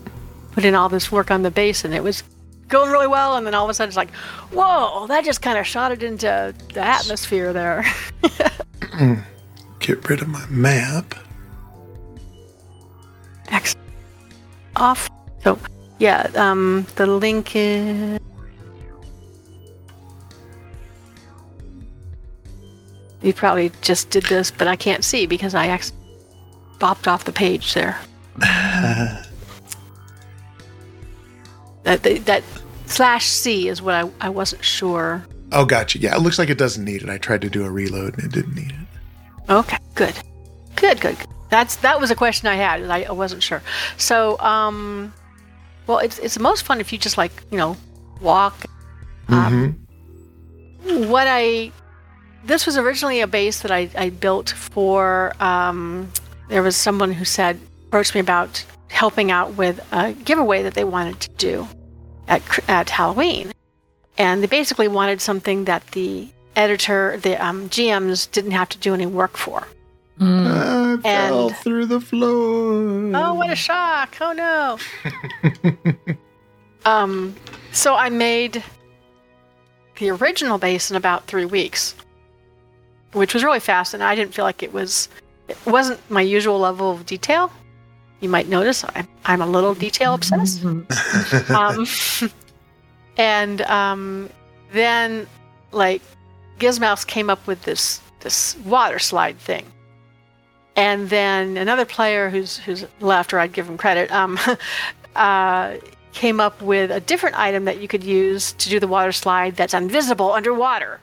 put 0.52 0.64
in 0.64 0.74
all 0.76 0.88
this 0.88 1.10
work 1.10 1.30
on 1.32 1.42
the 1.42 1.50
base, 1.50 1.84
and 1.84 1.92
it 1.92 2.02
was 2.04 2.22
going 2.68 2.90
really 2.90 3.06
well. 3.06 3.36
And 3.36 3.46
then 3.46 3.54
all 3.54 3.64
of 3.64 3.70
a 3.70 3.74
sudden, 3.74 3.88
it's 3.88 3.96
like, 3.96 4.14
whoa, 4.52 5.06
that 5.08 5.24
just 5.24 5.42
kind 5.42 5.58
of 5.58 5.66
shot 5.66 5.92
it 5.92 6.02
into 6.02 6.54
the 6.74 6.80
atmosphere 6.80 7.52
there. 7.52 7.84
Get 9.80 10.08
rid 10.08 10.22
of 10.22 10.28
my 10.28 10.46
map. 10.48 11.14
Excellent. 13.48 13.86
Off. 14.76 15.08
So, 15.42 15.58
yeah, 15.98 16.30
um, 16.34 16.86
the 16.96 17.06
link 17.06 17.52
is. 17.54 18.20
You 23.20 23.32
probably 23.32 23.72
just 23.80 24.10
did 24.10 24.24
this, 24.24 24.50
but 24.50 24.68
I 24.68 24.76
can't 24.76 25.04
see 25.04 25.26
because 25.26 25.54
I 25.54 25.66
actually 25.66 25.98
bopped 26.78 27.08
off 27.08 27.24
the 27.24 27.32
page 27.32 27.74
there. 27.74 27.98
that, 31.88 32.02
that, 32.02 32.26
that 32.26 32.44
slash 32.86 33.26
C 33.26 33.68
is 33.68 33.80
what 33.80 33.94
I, 33.94 34.10
I 34.20 34.28
wasn't 34.28 34.62
sure. 34.62 35.24
Oh, 35.52 35.64
gotcha. 35.64 35.98
Yeah, 35.98 36.14
it 36.14 36.20
looks 36.20 36.38
like 36.38 36.50
it 36.50 36.58
doesn't 36.58 36.84
need 36.84 37.02
it. 37.02 37.08
I 37.08 37.16
tried 37.16 37.40
to 37.40 37.48
do 37.48 37.64
a 37.64 37.70
reload 37.70 38.14
and 38.18 38.24
it 38.24 38.32
didn't 38.32 38.54
need 38.54 38.70
it. 38.72 39.50
Okay, 39.50 39.78
good, 39.94 40.14
good, 40.76 41.00
good. 41.00 41.18
good. 41.18 41.28
That's 41.48 41.76
that 41.76 41.98
was 41.98 42.10
a 42.10 42.14
question 42.14 42.46
I 42.48 42.56
had. 42.56 42.84
I, 42.90 43.04
I 43.04 43.12
wasn't 43.12 43.42
sure. 43.42 43.62
So, 43.96 44.38
um, 44.40 45.14
well, 45.86 45.98
it's 45.98 46.18
it's 46.18 46.38
most 46.38 46.64
fun 46.64 46.78
if 46.78 46.92
you 46.92 46.98
just 46.98 47.16
like 47.16 47.32
you 47.50 47.56
know 47.56 47.74
walk. 48.20 48.66
Um, 49.28 49.78
What 50.82 51.26
I 51.26 51.72
this 52.44 52.66
was 52.66 52.76
originally 52.76 53.22
a 53.22 53.26
base 53.26 53.60
that 53.60 53.70
I, 53.70 53.88
I 53.96 54.10
built 54.10 54.50
for. 54.50 55.32
Um, 55.42 56.12
there 56.50 56.62
was 56.62 56.76
someone 56.76 57.12
who 57.12 57.24
said 57.24 57.58
approached 57.86 58.14
me 58.14 58.20
about 58.20 58.62
helping 58.90 59.30
out 59.30 59.54
with 59.54 59.80
a 59.90 60.12
giveaway 60.12 60.62
that 60.62 60.74
they 60.74 60.84
wanted 60.84 61.20
to 61.20 61.30
do 61.38 61.68
at 62.28 62.42
at 62.68 62.90
Halloween, 62.90 63.52
and 64.16 64.42
they 64.42 64.46
basically 64.46 64.88
wanted 64.88 65.20
something 65.20 65.64
that 65.64 65.86
the 65.88 66.28
editor, 66.56 67.18
the 67.18 67.42
um, 67.44 67.68
GMs 67.68 68.30
didn't 68.30 68.50
have 68.52 68.68
to 68.70 68.78
do 68.78 68.94
any 68.94 69.06
work 69.06 69.36
for. 69.36 69.66
I 70.20 70.98
fell 71.02 71.50
through 71.50 71.86
the 71.86 72.00
floor. 72.00 73.12
Oh, 73.14 73.34
what 73.34 73.50
a 73.50 73.56
shock! 73.56 74.16
Oh 74.20 74.32
no. 74.32 74.78
um, 76.84 77.34
so 77.72 77.94
I 77.94 78.08
made 78.08 78.62
the 79.98 80.10
original 80.10 80.58
base 80.58 80.90
in 80.90 80.96
about 80.96 81.26
three 81.26 81.44
weeks, 81.44 81.94
which 83.12 83.34
was 83.34 83.44
really 83.44 83.60
fast, 83.60 83.94
and 83.94 84.02
I 84.02 84.14
didn't 84.14 84.34
feel 84.34 84.44
like 84.44 84.62
it 84.62 84.72
was. 84.72 85.08
It 85.48 85.56
wasn't 85.64 85.98
my 86.10 86.20
usual 86.20 86.58
level 86.58 86.90
of 86.90 87.06
detail. 87.06 87.50
You 88.20 88.28
might 88.28 88.48
notice 88.48 88.84
I'm, 88.94 89.08
I'm 89.24 89.42
a 89.42 89.46
little 89.46 89.74
detail 89.74 90.14
obsessed. 90.14 90.64
um, 90.64 91.86
and 93.16 93.60
um, 93.62 94.30
then, 94.72 95.26
like, 95.72 96.02
Gizmouse 96.58 97.06
came 97.06 97.30
up 97.30 97.46
with 97.46 97.62
this 97.62 98.00
this 98.20 98.56
water 98.64 98.98
slide 98.98 99.38
thing, 99.38 99.64
and 100.74 101.08
then 101.08 101.56
another 101.56 101.84
player 101.84 102.30
who's 102.30 102.58
who's 102.58 102.84
left, 103.00 103.32
or 103.32 103.38
I'd 103.38 103.52
give 103.52 103.68
him 103.68 103.78
credit, 103.78 104.10
um, 104.10 104.38
uh, 105.16 105.76
came 106.12 106.40
up 106.40 106.60
with 106.60 106.90
a 106.90 107.00
different 107.00 107.38
item 107.38 107.64
that 107.66 107.80
you 107.80 107.86
could 107.86 108.02
use 108.02 108.52
to 108.52 108.68
do 108.68 108.80
the 108.80 108.88
water 108.88 109.12
slide 109.12 109.54
that's 109.54 109.74
invisible 109.74 110.32
underwater, 110.32 111.00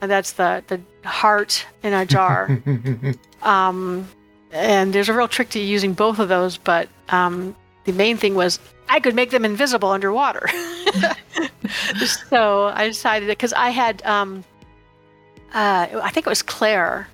and 0.00 0.10
that's 0.10 0.32
the 0.32 0.62
the 0.68 0.80
heart 1.08 1.66
in 1.82 1.92
a 1.92 2.06
jar. 2.06 2.62
um, 3.42 4.08
and 4.52 4.92
there's 4.92 5.08
a 5.08 5.14
real 5.14 5.28
trick 5.28 5.50
to 5.50 5.58
using 5.58 5.94
both 5.94 6.18
of 6.18 6.28
those, 6.28 6.58
but 6.58 6.88
um, 7.08 7.56
the 7.84 7.92
main 7.92 8.16
thing 8.16 8.34
was 8.34 8.58
I 8.88 9.00
could 9.00 9.14
make 9.14 9.30
them 9.30 9.44
invisible 9.44 9.88
underwater. 9.88 10.48
so 12.28 12.66
I 12.74 12.88
decided 12.88 13.28
because 13.28 13.54
I 13.54 13.70
had, 13.70 14.02
um, 14.04 14.44
uh, 15.54 15.86
I 16.02 16.10
think 16.10 16.26
it 16.26 16.30
was 16.30 16.42
Claire 16.42 17.08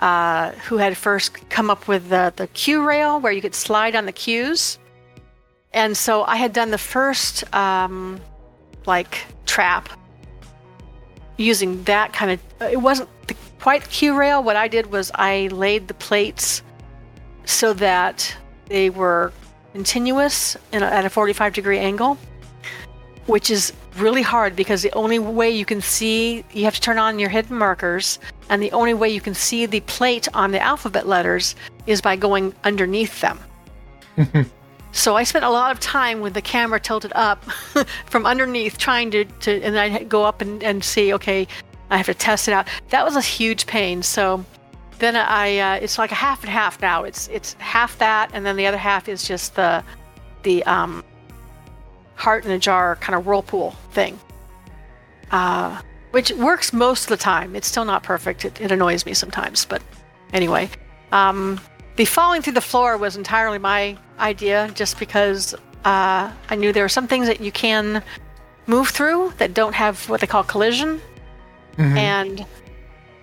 uh, 0.00 0.50
who 0.66 0.78
had 0.78 0.96
first 0.96 1.48
come 1.48 1.70
up 1.70 1.86
with 1.86 2.08
the, 2.08 2.32
the 2.34 2.48
Q 2.48 2.84
rail 2.84 3.20
where 3.20 3.32
you 3.32 3.40
could 3.40 3.54
slide 3.54 3.94
on 3.94 4.04
the 4.04 4.12
Qs. 4.12 4.78
And 5.72 5.96
so 5.96 6.24
I 6.24 6.36
had 6.36 6.52
done 6.52 6.72
the 6.72 6.78
first 6.78 7.44
um, 7.54 8.20
like 8.84 9.24
trap 9.46 9.88
using 11.36 11.84
that 11.84 12.12
kind 12.12 12.32
of. 12.32 12.70
It 12.72 12.80
wasn't 12.80 13.08
the, 13.28 13.36
quite 13.60 13.88
Q 13.88 14.18
rail. 14.18 14.42
What 14.42 14.56
I 14.56 14.66
did 14.66 14.90
was 14.90 15.12
I 15.14 15.46
laid 15.52 15.86
the 15.86 15.94
plates 15.94 16.62
so 17.44 17.72
that 17.74 18.36
they 18.66 18.90
were 18.90 19.32
continuous 19.72 20.56
in 20.72 20.82
a, 20.82 20.86
at 20.86 21.04
a 21.04 21.10
45 21.10 21.52
degree 21.52 21.78
angle, 21.78 22.18
which 23.26 23.50
is 23.50 23.72
really 23.96 24.22
hard 24.22 24.56
because 24.56 24.82
the 24.82 24.92
only 24.92 25.18
way 25.18 25.50
you 25.50 25.64
can 25.64 25.80
see, 25.80 26.44
you 26.52 26.64
have 26.64 26.74
to 26.74 26.80
turn 26.80 26.98
on 26.98 27.18
your 27.18 27.28
hidden 27.28 27.56
markers, 27.56 28.18
and 28.48 28.62
the 28.62 28.72
only 28.72 28.94
way 28.94 29.08
you 29.08 29.20
can 29.20 29.34
see 29.34 29.66
the 29.66 29.80
plate 29.80 30.28
on 30.34 30.50
the 30.50 30.60
alphabet 30.60 31.06
letters 31.06 31.54
is 31.86 32.00
by 32.00 32.16
going 32.16 32.54
underneath 32.64 33.20
them. 33.20 33.38
so 34.92 35.16
I 35.16 35.24
spent 35.24 35.44
a 35.44 35.50
lot 35.50 35.72
of 35.72 35.80
time 35.80 36.20
with 36.20 36.34
the 36.34 36.42
camera 36.42 36.80
tilted 36.80 37.12
up 37.14 37.44
from 38.06 38.26
underneath 38.26 38.78
trying 38.78 39.10
to, 39.12 39.24
to 39.24 39.62
and 39.62 39.78
I'd 39.78 40.08
go 40.08 40.24
up 40.24 40.40
and, 40.40 40.62
and 40.62 40.82
see, 40.82 41.12
okay, 41.14 41.46
I 41.90 41.96
have 41.96 42.06
to 42.06 42.14
test 42.14 42.48
it 42.48 42.52
out. 42.52 42.68
That 42.90 43.04
was 43.04 43.16
a 43.16 43.20
huge 43.20 43.66
pain. 43.66 44.02
So 44.02 44.44
then 45.02 45.16
I 45.16 45.58
uh, 45.58 45.74
it's 45.76 45.98
like 45.98 46.12
a 46.12 46.14
half 46.16 46.42
and 46.42 46.50
half 46.50 46.80
now. 46.80 47.04
It's 47.04 47.28
it's 47.28 47.54
half 47.54 47.98
that, 47.98 48.30
and 48.32 48.46
then 48.46 48.56
the 48.56 48.66
other 48.66 48.76
half 48.78 49.08
is 49.08 49.26
just 49.26 49.56
the 49.56 49.82
the 50.42 50.64
um, 50.64 51.04
heart 52.14 52.44
in 52.44 52.50
a 52.50 52.58
jar 52.58 52.96
kind 52.96 53.16
of 53.16 53.26
whirlpool 53.26 53.72
thing, 53.92 54.18
uh, 55.30 55.80
which 56.12 56.30
works 56.32 56.72
most 56.72 57.04
of 57.04 57.08
the 57.08 57.16
time. 57.16 57.56
It's 57.56 57.66
still 57.66 57.84
not 57.84 58.02
perfect. 58.02 58.44
It, 58.44 58.60
it 58.60 58.70
annoys 58.70 59.04
me 59.04 59.14
sometimes, 59.14 59.64
but 59.64 59.82
anyway, 60.32 60.70
um, 61.10 61.60
the 61.96 62.04
falling 62.04 62.42
through 62.42 62.54
the 62.54 62.60
floor 62.60 62.96
was 62.96 63.16
entirely 63.16 63.58
my 63.58 63.98
idea, 64.18 64.70
just 64.74 64.98
because 64.98 65.54
uh, 65.84 66.30
I 66.48 66.54
knew 66.56 66.72
there 66.72 66.84
are 66.84 66.88
some 66.88 67.08
things 67.08 67.26
that 67.26 67.40
you 67.40 67.50
can 67.50 68.02
move 68.66 68.88
through 68.88 69.32
that 69.38 69.52
don't 69.52 69.74
have 69.74 70.08
what 70.08 70.20
they 70.20 70.26
call 70.26 70.44
collision, 70.44 71.00
and 71.78 72.46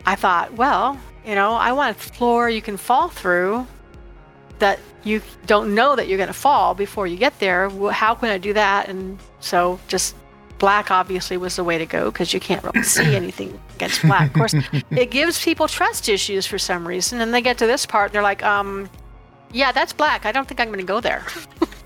I 0.05 0.15
thought, 0.15 0.53
well, 0.53 0.99
you 1.29 1.35
know, 1.35 1.53
I 1.53 1.73
want 1.73 1.95
a 1.95 1.99
floor 1.99 2.49
you 2.49 2.59
can 2.59 2.75
fall 2.75 3.07
through 3.07 3.67
that 4.57 4.79
you 5.03 5.21
don't 5.45 5.75
know 5.75 5.95
that 5.95 6.07
you're 6.07 6.17
going 6.17 6.25
to 6.25 6.33
fall 6.33 6.73
before 6.73 7.05
you 7.05 7.17
get 7.17 7.37
there. 7.39 7.69
How 7.91 8.15
can 8.15 8.29
I 8.29 8.39
do 8.39 8.51
that? 8.53 8.89
And 8.89 9.19
so 9.39 9.79
just 9.87 10.15
black 10.57 10.89
obviously 10.89 11.37
was 11.37 11.55
the 11.55 11.63
way 11.63 11.77
to 11.77 11.85
go 11.85 12.09
because 12.09 12.33
you 12.33 12.39
can't 12.39 12.63
really 12.63 12.81
see 12.81 13.15
anything 13.15 13.59
against 13.75 14.01
black. 14.01 14.29
Of 14.29 14.33
course, 14.33 14.55
it 14.89 15.11
gives 15.11 15.45
people 15.45 15.67
trust 15.67 16.09
issues 16.09 16.47
for 16.47 16.57
some 16.57 16.87
reason. 16.87 17.21
And 17.21 17.31
they 17.31 17.41
get 17.41 17.59
to 17.59 17.67
this 17.67 17.85
part 17.85 18.09
and 18.09 18.15
they're 18.15 18.23
like, 18.23 18.41
um, 18.41 18.89
yeah, 19.51 19.71
that's 19.71 19.93
black. 19.93 20.25
I 20.25 20.31
don't 20.31 20.47
think 20.47 20.59
I'm 20.59 20.69
going 20.69 20.79
to 20.79 20.83
go 20.83 20.99
there. 20.99 21.23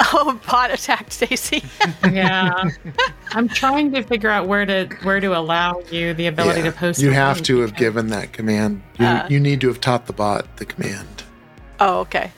oh, 0.00 0.38
bot 0.50 0.70
attacked 0.70 1.12
Stacy. 1.12 1.62
yeah. 2.10 2.64
I'm 3.32 3.48
trying 3.48 3.92
to 3.92 4.02
figure 4.02 4.30
out 4.30 4.46
where 4.48 4.64
to 4.66 4.86
where 5.02 5.20
to 5.20 5.36
allow 5.36 5.80
you 5.90 6.14
the 6.14 6.26
ability 6.26 6.60
Yeah, 6.60 6.66
to 6.70 6.72
post. 6.72 7.00
you 7.00 7.10
have 7.10 7.42
to 7.42 7.58
have 7.60 7.76
given 7.76 8.08
that 8.08 8.32
command. 8.32 8.82
You, 8.98 9.06
Uh. 9.06 9.26
you 9.30 9.40
need 9.40 9.60
to 9.62 9.68
have 9.68 9.80
taught 9.80 10.06
the 10.06 10.12
bot 10.12 10.56
the 10.56 10.64
command. 10.64 11.22
oh, 11.80 11.98
okay. 12.00 12.30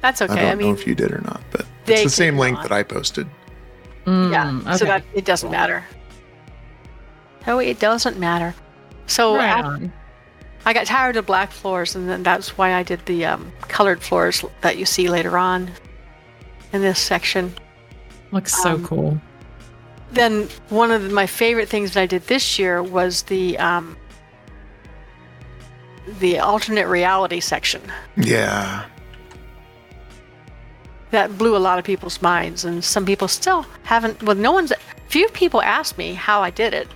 That's 0.00 0.22
okay. 0.22 0.32
I 0.32 0.36
don't 0.36 0.50
I, 0.52 0.54
mean, 0.54 0.68
know 0.68 0.74
if 0.74 0.86
you 0.86 0.94
did 0.94 1.12
or 1.12 1.20
not, 1.20 1.42
but 1.50 1.66
it's 1.86 2.04
the 2.04 2.08
same 2.10 2.38
link 2.38 2.56
not. 2.56 2.62
that 2.68 2.72
I 2.72 2.82
posted. 2.82 3.26
Yeah, 4.06 4.12
Mm, 4.64 4.78
so 4.78 4.86
that 4.86 5.04
it 5.14 5.24
doesn't 5.26 5.50
matter. 5.50 5.84
No, 7.46 7.58
it 7.58 7.78
doesn't 7.78 8.18
matter. 8.18 8.54
So 9.06 9.36
Right 9.36 9.58
af- 9.60 9.64
on. 9.66 9.92
I 10.64 10.72
got 10.72 10.86
tired 10.86 11.16
of 11.16 11.26
black 11.26 11.52
floors, 11.52 11.96
and 11.96 12.08
then 12.08 12.22
that's 12.22 12.56
why 12.58 12.74
I 12.74 12.82
did 12.82 13.04
the 13.06 13.24
um, 13.24 13.52
colored 13.62 14.02
floors 14.02 14.44
that 14.60 14.76
you 14.76 14.84
see 14.84 15.08
later 15.08 15.38
on 15.38 15.70
in 16.72 16.82
this 16.82 16.98
section. 16.98 17.54
Looks 18.30 18.54
so 18.62 18.74
um, 18.74 18.86
cool. 18.86 19.20
Then 20.12 20.48
one 20.68 20.90
of 20.90 21.10
my 21.12 21.26
favorite 21.26 21.68
things 21.68 21.94
that 21.94 22.00
I 22.02 22.06
did 22.06 22.22
this 22.26 22.58
year 22.58 22.82
was 22.82 23.22
the 23.22 23.58
um, 23.58 23.96
the 26.18 26.38
alternate 26.40 26.88
reality 26.88 27.40
section. 27.40 27.80
Yeah. 28.16 28.84
that 31.10 31.36
blew 31.38 31.56
a 31.56 31.58
lot 31.58 31.78
of 31.78 31.84
people's 31.84 32.20
minds 32.22 32.64
and 32.64 32.84
some 32.84 33.04
people 33.04 33.26
still 33.28 33.66
haven't 33.82 34.22
well 34.22 34.36
no 34.36 34.52
one's 34.52 34.72
few 35.08 35.26
people 35.30 35.60
asked 35.60 35.98
me 35.98 36.14
how 36.14 36.40
i 36.40 36.50
did 36.50 36.72
it 36.72 36.86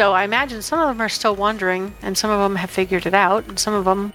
so 0.00 0.14
i 0.14 0.24
imagine 0.24 0.62
some 0.62 0.80
of 0.80 0.88
them 0.88 0.98
are 1.02 1.10
still 1.10 1.36
wondering 1.36 1.92
and 2.00 2.16
some 2.16 2.30
of 2.30 2.40
them 2.40 2.56
have 2.56 2.70
figured 2.70 3.04
it 3.04 3.12
out 3.12 3.46
and 3.48 3.58
some 3.58 3.74
of 3.74 3.84
them 3.84 4.14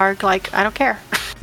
are 0.00 0.16
like 0.22 0.54
i 0.54 0.62
don't 0.62 0.74
care 0.74 0.98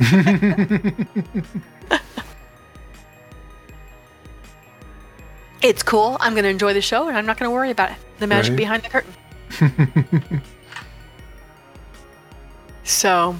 it's 5.62 5.84
cool. 5.84 6.16
I'm 6.20 6.32
going 6.32 6.42
to 6.42 6.50
enjoy 6.50 6.74
the 6.74 6.82
show, 6.82 7.06
and 7.08 7.16
I'm 7.16 7.24
not 7.26 7.38
going 7.38 7.48
to 7.48 7.54
worry 7.54 7.70
about 7.70 7.92
it. 7.92 7.96
The 8.18 8.26
magic 8.26 8.50
Right. 8.50 8.56
behind 8.56 8.82
the 8.82 8.88
curtain. 8.88 10.42
so 12.84 13.36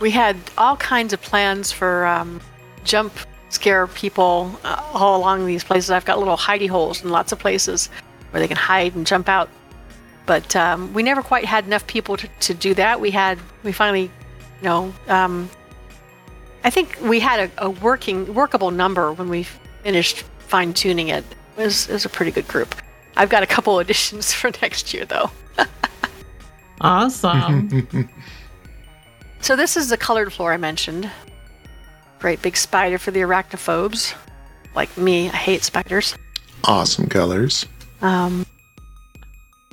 we 0.00 0.10
had 0.10 0.36
all 0.56 0.76
kinds 0.76 1.12
of 1.12 1.20
plans 1.20 1.70
for 1.70 2.06
um, 2.06 2.40
jump 2.82 3.12
scare 3.50 3.86
people 3.86 4.58
uh, 4.64 4.82
all 4.94 5.20
along 5.20 5.44
these 5.46 5.62
places. 5.62 5.90
I've 5.90 6.06
got 6.06 6.18
little 6.18 6.36
hidey 6.36 6.68
holes 6.68 7.04
in 7.04 7.10
lots 7.10 7.30
of 7.32 7.38
places 7.38 7.90
where 8.30 8.40
they 8.40 8.48
can 8.48 8.56
hide 8.56 8.94
and 8.94 9.06
jump 9.06 9.28
out. 9.28 9.48
But 10.26 10.54
um, 10.54 10.92
we 10.92 11.02
never 11.02 11.22
quite 11.22 11.44
had 11.44 11.64
enough 11.64 11.86
people 11.86 12.16
to, 12.16 12.28
to 12.28 12.54
do 12.54 12.74
that. 12.74 13.00
We 13.00 13.10
had 13.10 13.38
we 13.62 13.72
finally, 13.72 14.02
you 14.02 14.62
know, 14.62 14.94
um, 15.08 15.50
I 16.62 16.70
think 16.70 16.98
we 17.02 17.20
had 17.20 17.50
a, 17.50 17.66
a 17.66 17.70
working 17.70 18.34
workable 18.34 18.70
number 18.70 19.12
when 19.12 19.28
we 19.28 19.44
finished 19.82 20.24
fine 20.38 20.72
tuning 20.74 21.08
it. 21.08 21.24
It 21.56 21.64
was, 21.64 21.88
it 21.88 21.92
was 21.92 22.04
a 22.04 22.08
pretty 22.08 22.30
good 22.30 22.46
group. 22.48 22.74
I've 23.16 23.28
got 23.30 23.42
a 23.42 23.46
couple 23.46 23.78
additions 23.78 24.32
for 24.34 24.50
next 24.62 24.94
year 24.94 25.04
though. 25.04 25.30
Awesome. 26.80 28.08
So 29.42 29.56
this 29.56 29.76
is 29.76 29.88
the 29.88 29.96
colored 29.96 30.32
floor 30.32 30.52
I 30.52 30.58
mentioned. 30.58 31.10
Great 32.18 32.42
big 32.42 32.56
spider 32.56 32.98
for 32.98 33.10
the 33.10 33.20
arachnophobes. 33.20 34.14
Like 34.74 34.94
me, 34.96 35.28
I 35.28 35.36
hate 35.36 35.64
spiders. 35.64 36.14
Awesome 36.64 37.08
colors. 37.08 37.66
Um, 38.02 38.46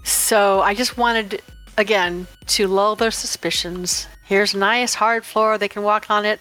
so 0.04 0.62
I 0.62 0.74
just 0.74 0.98
wanted, 0.98 1.42
again, 1.78 2.28
to 2.48 2.68
lull 2.68 2.96
their 2.96 3.12
suspicions. 3.12 4.08
Here's 4.26 4.54
a 4.54 4.58
nice 4.58 4.94
hard 4.94 5.26
floor, 5.26 5.58
they 5.58 5.68
can 5.68 5.84
walk 5.84 6.10
on 6.10 6.26
it. 6.26 6.40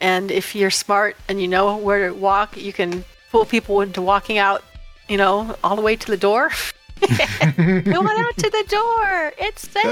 And 0.00 0.30
if 0.30 0.54
you're 0.54 0.70
smart 0.70 1.16
and 1.28 1.40
you 1.40 1.48
know 1.48 1.76
where 1.76 2.08
to 2.08 2.14
walk, 2.14 2.56
you 2.56 2.72
can 2.72 3.04
fool 3.30 3.44
people 3.44 3.80
into 3.80 4.02
walking 4.02 4.38
out, 4.38 4.62
you 5.08 5.16
know, 5.16 5.56
all 5.64 5.76
the 5.76 5.82
way 5.82 5.96
to 5.96 6.06
the 6.06 6.16
door. 6.16 6.50
Go 7.00 8.00
on 8.00 8.26
out 8.26 8.36
to 8.38 8.50
the 8.50 8.64
door. 8.68 9.32
It's 9.38 9.68
safe. 9.68 9.82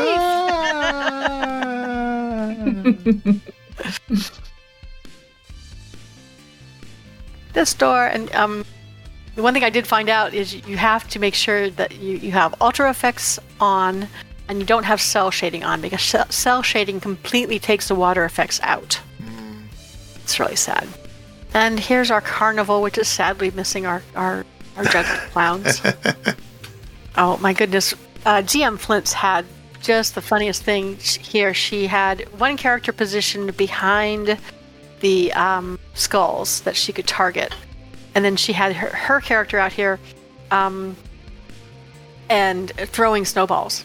this 7.53 7.75
door 7.75 8.07
and 8.07 8.35
um 8.35 8.65
the 9.35 9.43
one 9.43 9.55
thing 9.55 9.65
I 9.65 9.71
did 9.71 9.87
find 9.87 10.09
out 10.09 10.33
is 10.35 10.55
you 10.67 10.77
have 10.77 11.09
to 11.09 11.19
make 11.19 11.35
sure 11.35 11.71
that 11.71 11.97
you, 11.97 12.17
you 12.17 12.33
have 12.33 12.55
ultra 12.61 12.89
effects 12.91 13.39
on 13.61 14.09
and 14.49 14.61
you 14.61 14.67
don't 14.67 14.85
have 14.85 15.01
cel 15.01 15.31
shading 15.31 15.65
on 15.65 15.81
because 15.81 16.15
cel 16.31 16.63
shading 16.63 17.01
completely 17.01 17.59
takes 17.59 17.89
the 17.89 17.95
water 17.95 18.25
effects 18.25 18.61
out. 18.63 19.01
It's 20.23 20.39
really 20.41 20.57
sad. 20.57 20.89
And 21.53 21.79
here's 21.79 22.11
our 22.11 22.21
carnival, 22.21 22.83
which 22.83 22.99
is 22.99 23.09
sadly 23.09 23.51
missing 23.51 23.87
our, 23.87 24.03
our, 24.17 24.45
our 24.77 24.85
juggling 24.85 25.31
clowns. 25.31 25.81
oh 27.17 27.37
my 27.39 27.53
goodness. 27.53 27.95
Uh, 28.27 28.43
GM 28.43 28.79
Flint's 28.79 29.13
had 29.13 29.45
just 29.83 30.15
the 30.15 30.23
funniest 30.23 30.63
thing 30.63 30.97
here. 30.97 31.53
She 31.55 31.87
had 31.87 32.23
one 32.41 32.57
character 32.57 32.93
positioned 32.93 33.57
behind 33.57 34.39
the 35.01 35.33
um, 35.35 35.79
skulls 35.93 36.63
that 36.63 36.75
she 36.75 36.93
could 36.93 37.07
target. 37.07 37.53
And 38.15 38.25
then 38.25 38.37
she 38.37 38.53
had 38.53 38.75
her, 38.75 38.89
her 38.89 39.21
character 39.21 39.59
out 39.59 39.73
here 39.73 39.99
um, 40.51 40.97
and 42.29 42.71
throwing 42.71 43.25
snowballs. 43.25 43.85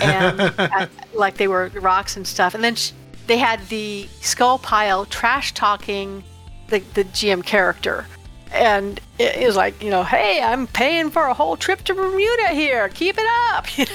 And 0.00 0.40
uh, 0.58 0.86
like 1.14 1.36
they 1.36 1.48
were 1.48 1.70
rocks 1.74 2.16
and 2.16 2.26
stuff. 2.26 2.54
And 2.54 2.62
then 2.62 2.74
sh 2.76 2.92
they 3.26 3.38
had 3.38 3.66
the 3.68 4.06
skull 4.20 4.58
pile 4.58 5.04
trash 5.04 5.52
talking 5.52 6.22
the, 6.68 6.78
the 6.94 7.04
GM 7.04 7.44
character. 7.44 8.06
And 8.52 9.00
it 9.18 9.44
was 9.44 9.56
like, 9.56 9.82
you 9.82 9.90
know, 9.90 10.04
hey, 10.04 10.40
I'm 10.40 10.68
paying 10.68 11.10
for 11.10 11.26
a 11.26 11.34
whole 11.34 11.56
trip 11.56 11.82
to 11.84 11.94
Bermuda 11.94 12.48
here. 12.50 12.88
Keep 12.90 13.18
it 13.18 13.26
up. 13.50 13.66
You 13.78 13.86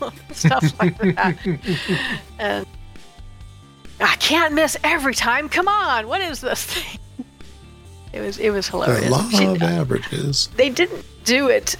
know, 0.00 0.12
stuff 0.32 0.78
like 0.78 0.98
that. 0.98 1.38
and 2.38 2.66
I 3.98 4.14
can't 4.16 4.52
miss 4.54 4.76
every 4.84 5.14
time. 5.14 5.48
Come 5.48 5.68
on, 5.68 6.06
what 6.06 6.20
is 6.20 6.42
this 6.42 6.64
thing? 6.64 7.00
It 8.16 8.20
was 8.20 8.38
it 8.38 8.50
was 8.50 8.68
hilarious. 8.68 9.30
She- 9.30 9.44
of 9.44 9.62
averages. 9.62 10.48
they 10.56 10.70
didn't 10.70 11.04
do 11.24 11.48
it 11.48 11.76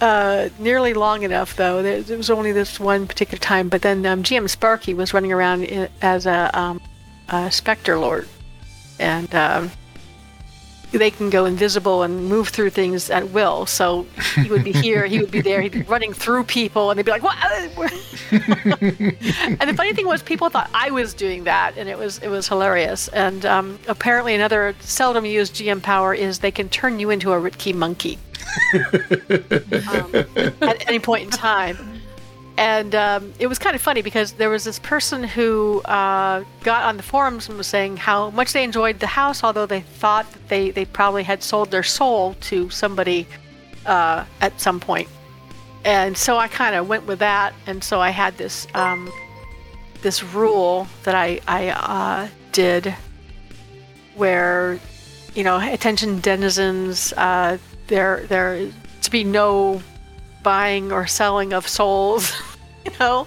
uh, 0.00 0.48
nearly 0.58 0.94
long 0.94 1.22
enough, 1.22 1.56
though. 1.56 1.82
There, 1.82 2.02
there 2.02 2.16
was 2.16 2.30
only 2.30 2.52
this 2.52 2.80
one 2.80 3.06
particular 3.06 3.38
time. 3.38 3.68
But 3.68 3.82
then 3.82 4.04
um, 4.06 4.22
GM 4.22 4.48
Sparky 4.48 4.94
was 4.94 5.14
running 5.14 5.32
around 5.32 5.64
i 5.64 5.88
as 6.02 6.26
a, 6.26 6.50
um, 6.58 6.80
a 7.28 7.50
Spectre 7.50 7.98
Lord, 7.98 8.28
and 8.98 9.32
um, 9.34 9.70
they 10.98 11.10
can 11.10 11.30
go 11.30 11.44
invisible 11.44 12.02
and 12.02 12.26
move 12.28 12.48
through 12.48 12.70
things 12.70 13.10
at 13.10 13.30
will. 13.30 13.66
So 13.66 14.06
he 14.34 14.50
would 14.50 14.64
be 14.64 14.72
here, 14.72 15.06
he 15.06 15.20
would 15.20 15.30
be 15.30 15.40
there, 15.40 15.60
he'd 15.60 15.72
be 15.72 15.82
running 15.88 16.12
through 16.12 16.44
people, 16.44 16.90
and 16.90 16.98
they'd 16.98 17.04
be 17.04 17.10
like, 17.10 17.22
"What?" 17.22 17.36
and 18.30 19.60
the 19.60 19.74
funny 19.76 19.92
thing 19.92 20.06
was, 20.06 20.22
people 20.22 20.48
thought 20.48 20.70
I 20.74 20.90
was 20.90 21.14
doing 21.14 21.44
that, 21.44 21.76
and 21.76 21.88
it 21.88 21.98
was 21.98 22.18
it 22.18 22.28
was 22.28 22.48
hilarious. 22.48 23.08
And 23.08 23.44
um, 23.46 23.78
apparently, 23.88 24.34
another 24.34 24.74
seldom 24.80 25.24
used 25.24 25.54
GM 25.54 25.82
power 25.82 26.14
is 26.14 26.40
they 26.40 26.50
can 26.50 26.68
turn 26.68 27.00
you 27.00 27.10
into 27.10 27.32
a 27.32 27.40
Rikti 27.40 27.74
monkey 27.74 28.18
um, 29.92 30.14
at 30.62 30.88
any 30.88 30.98
point 30.98 31.24
in 31.24 31.30
time. 31.30 31.99
And 32.60 32.94
um, 32.94 33.32
it 33.38 33.46
was 33.46 33.58
kind 33.58 33.74
of 33.74 33.80
funny 33.80 34.02
because 34.02 34.32
there 34.32 34.50
was 34.50 34.64
this 34.64 34.78
person 34.78 35.24
who 35.24 35.80
uh, 35.86 36.44
got 36.62 36.84
on 36.84 36.98
the 36.98 37.02
forums 37.02 37.48
and 37.48 37.56
was 37.56 37.66
saying 37.66 37.96
how 37.96 38.28
much 38.32 38.52
they 38.52 38.62
enjoyed 38.62 39.00
the 39.00 39.06
house, 39.06 39.42
although 39.42 39.64
they 39.64 39.80
thought 39.80 40.30
that 40.32 40.48
they, 40.48 40.70
they 40.70 40.84
probably 40.84 41.22
had 41.22 41.42
sold 41.42 41.70
their 41.70 41.82
soul 41.82 42.34
to 42.42 42.68
somebody 42.68 43.26
uh, 43.86 44.26
at 44.42 44.60
some 44.60 44.78
point. 44.78 45.08
And 45.86 46.18
so 46.18 46.36
I 46.36 46.48
kind 46.48 46.74
of 46.74 46.86
went 46.86 47.06
with 47.06 47.20
that, 47.20 47.54
and 47.66 47.82
so 47.82 47.98
I 47.98 48.10
had 48.10 48.36
this 48.36 48.66
um, 48.74 49.10
this 50.02 50.22
rule 50.22 50.86
that 51.04 51.14
I 51.14 51.40
I 51.48 51.70
uh, 51.70 52.28
did, 52.52 52.94
where 54.16 54.78
you 55.34 55.44
know 55.44 55.58
attention 55.58 56.20
denizens, 56.20 57.14
uh, 57.16 57.56
there 57.86 58.26
there 58.26 58.70
to 59.00 59.10
be 59.10 59.24
no 59.24 59.80
buying 60.42 60.92
or 60.92 61.06
selling 61.06 61.52
of 61.54 61.66
souls, 61.66 62.32
you 62.84 62.92
know, 62.98 63.26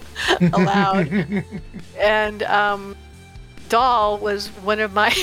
allowed. 0.53 1.43
and 1.99 2.43
um, 2.43 2.95
Doll 3.69 4.17
was 4.17 4.47
one 4.47 4.79
of 4.79 4.93
my. 4.93 5.13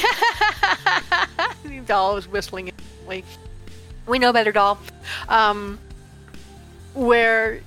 Doll 1.86 2.14
was 2.14 2.28
whistling. 2.28 2.72
Like, 3.06 3.24
we 4.06 4.18
know 4.18 4.32
better, 4.32 4.52
Doll. 4.52 4.78
Um, 5.28 5.78
where 6.94 7.60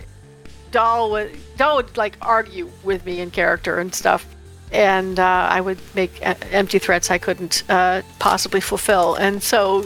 Doll 0.72 1.12
would 1.12 1.38
Doll 1.58 1.78
would 1.78 1.98
like 1.98 2.18
argue 2.22 2.70
with 2.84 3.06
me 3.06 3.20
in 3.20 3.32
character 3.32 3.80
and 3.80 3.94
stuff, 3.94 4.26
and 4.72 5.20
uh, 5.20 5.48
I 5.50 5.62
would 5.62 5.80
make 5.96 6.20
empty 6.22 6.80
threats 6.80 7.12
I 7.12 7.18
couldn't 7.18 7.64
uh, 7.70 8.02
possibly 8.20 8.60
fulfill, 8.60 9.16
and 9.16 9.42
so 9.42 9.86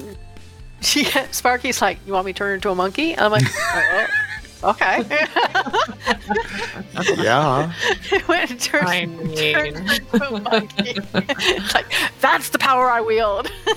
she 0.82 1.06
Sparky's 1.32 1.82
like, 1.82 2.00
"You 2.06 2.14
want 2.14 2.26
me 2.26 2.34
to 2.34 2.38
turn 2.38 2.56
into 2.56 2.70
a 2.70 2.76
monkey?" 2.76 3.14
And 3.14 3.22
I'm 3.22 3.32
like, 3.32 3.44
"Oh, 3.46 4.08
"Okay." 4.64 5.04
Yeah. 7.18 7.72
it 8.12 8.28
went 8.28 8.50
and 8.52 8.60
turned, 8.60 8.88
I 8.88 9.06
turned 9.06 9.78
into 9.78 10.36
a 10.36 10.42
monkey. 10.42 10.96
It's 11.14 11.74
like 11.76 11.94
that's 12.22 12.50
the 12.50 12.58
power 12.58 12.90
I 12.90 13.02
wield. 13.02 13.52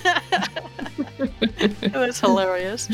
it 1.58 1.92
was 1.92 2.18
hilarious. 2.20 2.88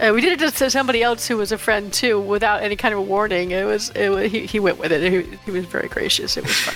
Uh, 0.00 0.12
we 0.14 0.20
did 0.20 0.40
it 0.40 0.54
to 0.54 0.70
somebody 0.70 1.02
else 1.02 1.26
who 1.26 1.36
was 1.36 1.52
a 1.52 1.58
friend 1.58 1.92
too, 1.92 2.20
without 2.20 2.62
any 2.62 2.76
kind 2.76 2.94
of 2.94 3.06
warning. 3.06 3.50
It 3.50 3.64
was, 3.64 3.90
it 3.90 4.08
was 4.10 4.30
he, 4.30 4.46
he 4.46 4.58
went 4.60 4.78
with 4.78 4.92
it. 4.92 5.10
He, 5.10 5.36
he 5.44 5.50
was 5.50 5.64
very 5.66 5.88
gracious. 5.88 6.36
It 6.36 6.44
was 6.44 6.54
fun. 6.54 6.74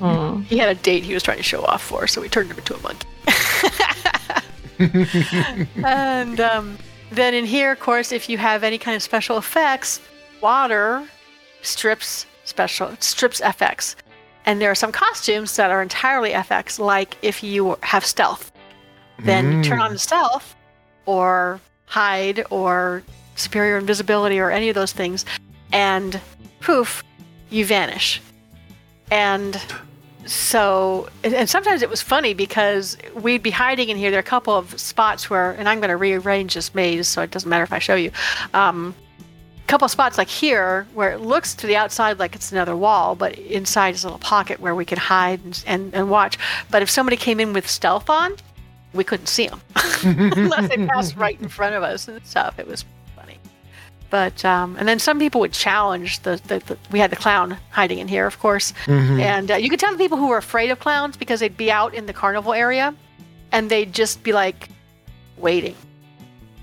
Aw. 0.00 0.36
He 0.40 0.58
had 0.58 0.68
a 0.68 0.74
date 0.80 1.04
he 1.04 1.14
was 1.14 1.22
trying 1.22 1.38
to 1.38 1.42
show 1.42 1.62
off 1.64 1.82
for, 1.82 2.06
so 2.06 2.20
we 2.20 2.28
turned 2.28 2.50
him 2.50 2.58
into 2.58 2.74
a 2.74 2.80
monkey. 2.80 3.06
and 5.84 6.40
um, 6.40 6.78
then 7.10 7.34
in 7.34 7.44
here, 7.44 7.72
of 7.72 7.80
course, 7.80 8.12
if 8.12 8.28
you 8.28 8.38
have 8.38 8.62
any 8.62 8.78
kind 8.78 8.96
of 8.96 9.02
special 9.02 9.36
effects, 9.38 10.00
water 10.40 11.06
strips 11.62 12.26
special 12.44 12.96
strips 13.00 13.40
FX, 13.40 13.94
and 14.46 14.60
there 14.60 14.70
are 14.70 14.74
some 14.74 14.92
costumes 14.92 15.56
that 15.56 15.70
are 15.70 15.82
entirely 15.82 16.30
FX. 16.30 16.78
Like 16.78 17.16
if 17.22 17.42
you 17.42 17.76
have 17.82 18.04
stealth, 18.04 18.52
then 19.18 19.52
you 19.52 19.62
turn 19.62 19.80
on 19.80 19.92
hmm. 19.92 19.96
stealth, 19.96 20.56
or 21.06 21.60
hide, 21.86 22.44
or 22.50 23.02
superior 23.36 23.78
invisibility, 23.78 24.38
or 24.38 24.50
any 24.50 24.68
of 24.68 24.74
those 24.74 24.92
things, 24.92 25.24
and 25.72 26.20
poof, 26.60 27.02
you 27.50 27.64
vanish. 27.64 28.20
And 29.10 29.60
so 30.26 31.08
and, 31.24 31.48
sometimes 31.48 31.82
it 31.82 31.90
was 31.90 32.02
funny 32.02 32.34
because 32.34 32.96
we'd 33.14 33.42
be 33.42 33.50
hiding 33.50 33.88
in 33.88 33.96
here 33.96 34.10
there 34.10 34.18
are 34.18 34.20
a 34.20 34.24
couple 34.24 34.56
of 34.56 34.78
spots 34.78 35.30
where 35.30 35.52
and 35.52 35.68
i'm 35.68 35.78
going 35.78 35.90
to 35.90 35.96
rearrange 35.96 36.54
this 36.54 36.74
maze 36.74 37.08
so 37.08 37.22
it 37.22 37.30
doesn't 37.30 37.48
matter 37.48 37.64
if 37.64 37.72
i 37.72 37.78
show 37.78 37.94
you 37.94 38.10
um, 38.54 38.94
a 39.64 39.66
couple 39.66 39.84
of 39.84 39.90
spots 39.90 40.18
like 40.18 40.28
here 40.28 40.86
where 40.94 41.10
it 41.12 41.20
looks 41.20 41.54
to 41.54 41.66
the 41.66 41.76
outside 41.76 42.18
like 42.18 42.34
it's 42.34 42.52
another 42.52 42.76
wall 42.76 43.14
but 43.14 43.38
inside 43.38 43.94
is 43.94 44.04
a 44.04 44.06
little 44.06 44.18
pocket 44.18 44.60
where 44.60 44.74
we 44.74 44.84
can 44.84 44.98
hide 44.98 45.42
and, 45.44 45.64
and, 45.66 45.94
and 45.94 46.10
watch 46.10 46.38
but 46.70 46.82
if 46.82 46.90
somebody 46.90 47.16
came 47.16 47.40
in 47.40 47.52
with 47.52 47.68
stealth 47.68 48.10
on 48.10 48.36
we 48.92 49.04
couldn't 49.04 49.26
see 49.26 49.48
them 49.48 49.60
unless 50.04 50.68
they 50.68 50.86
passed 50.86 51.16
right 51.16 51.40
in 51.40 51.48
front 51.48 51.74
of 51.74 51.82
us 51.82 52.08
and 52.08 52.24
stuff. 52.26 52.58
It 52.58 52.66
was. 52.66 52.84
But 54.10 54.44
um, 54.44 54.76
and 54.76 54.88
then 54.88 54.98
some 54.98 55.18
people 55.20 55.40
would 55.40 55.52
challenge 55.52 56.20
the, 56.20 56.40
the, 56.48 56.58
the 56.58 56.76
we 56.90 56.98
had 56.98 57.10
the 57.10 57.16
clown 57.16 57.56
hiding 57.70 57.98
in 58.00 58.08
here, 58.08 58.26
of 58.26 58.38
course, 58.40 58.72
and 59.20 59.50
uh, 59.52 59.54
you 59.54 59.70
could 59.70 59.78
tell 59.78 59.92
the 59.92 59.98
people 59.98 60.18
who 60.18 60.26
were 60.28 60.36
afraid 60.36 60.70
of 60.70 60.80
clowns 60.80 61.16
because 61.16 61.38
they'd 61.40 61.56
be 61.56 61.70
out 61.70 61.94
in 61.94 62.06
the 62.06 62.12
carnival 62.12 62.52
area, 62.52 62.92
and 63.52 63.70
they'd 63.70 63.92
just 63.92 64.22
be 64.24 64.32
like 64.32 64.68
waiting 65.36 65.76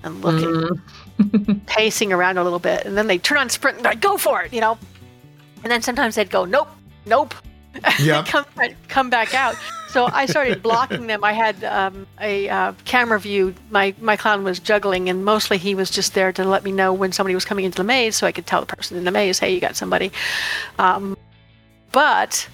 and 0.04 0.22
looking, 0.22 0.82
pacing 1.68 2.12
around 2.12 2.38
a 2.38 2.44
little 2.44 2.60
bit, 2.60 2.86
and 2.86 2.98
then 2.98 3.08
they'd 3.08 3.24
turn 3.24 3.38
on 3.38 3.50
sprint 3.50 3.78
and 3.78 3.86
like, 3.86 4.02
go 4.02 4.18
for 4.18 4.42
it, 4.42 4.52
you 4.54 4.60
know. 4.62 4.78
And 5.64 5.72
then 5.72 5.82
sometimes 5.82 6.16
they'd 6.16 6.30
go, 6.30 6.44
nope, 6.46 6.68
nope, 7.06 7.34
Yep. 8.00 8.26
come 8.26 8.46
come 8.90 9.10
back 9.10 9.34
out. 9.34 9.56
So 9.88 10.06
I 10.12 10.26
started 10.26 10.62
blocking 10.70 11.08
them. 11.08 11.24
I 11.24 11.34
had 11.34 11.64
um, 11.64 12.08
a 12.20 12.50
uh, 12.50 12.74
camera 12.86 13.20
view. 13.20 13.54
My 13.70 13.94
my 14.00 14.16
clown 14.16 14.44
was 14.44 14.60
juggling, 14.60 15.10
and 15.10 15.24
mostly 15.24 15.58
he 15.58 15.76
was 15.76 15.90
just 15.90 16.14
there 16.14 16.32
to 16.34 16.44
let 16.44 16.64
me 16.64 16.72
know 16.72 16.94
when 16.94 17.12
somebody 17.12 17.36
was 17.36 17.46
coming 17.46 17.66
into 17.66 17.78
the 17.78 17.84
maze, 17.84 18.16
so 18.16 18.28
I 18.28 18.32
could 18.32 18.46
tell 18.46 18.60
the 18.60 18.68
person 18.68 18.98
in 18.98 19.04
the 19.04 19.12
maze, 19.12 19.40
"Hey, 19.40 19.54
you 19.54 19.60
got 19.60 19.76
somebody." 19.76 20.12
Um, 20.78 21.18
but 21.92 22.48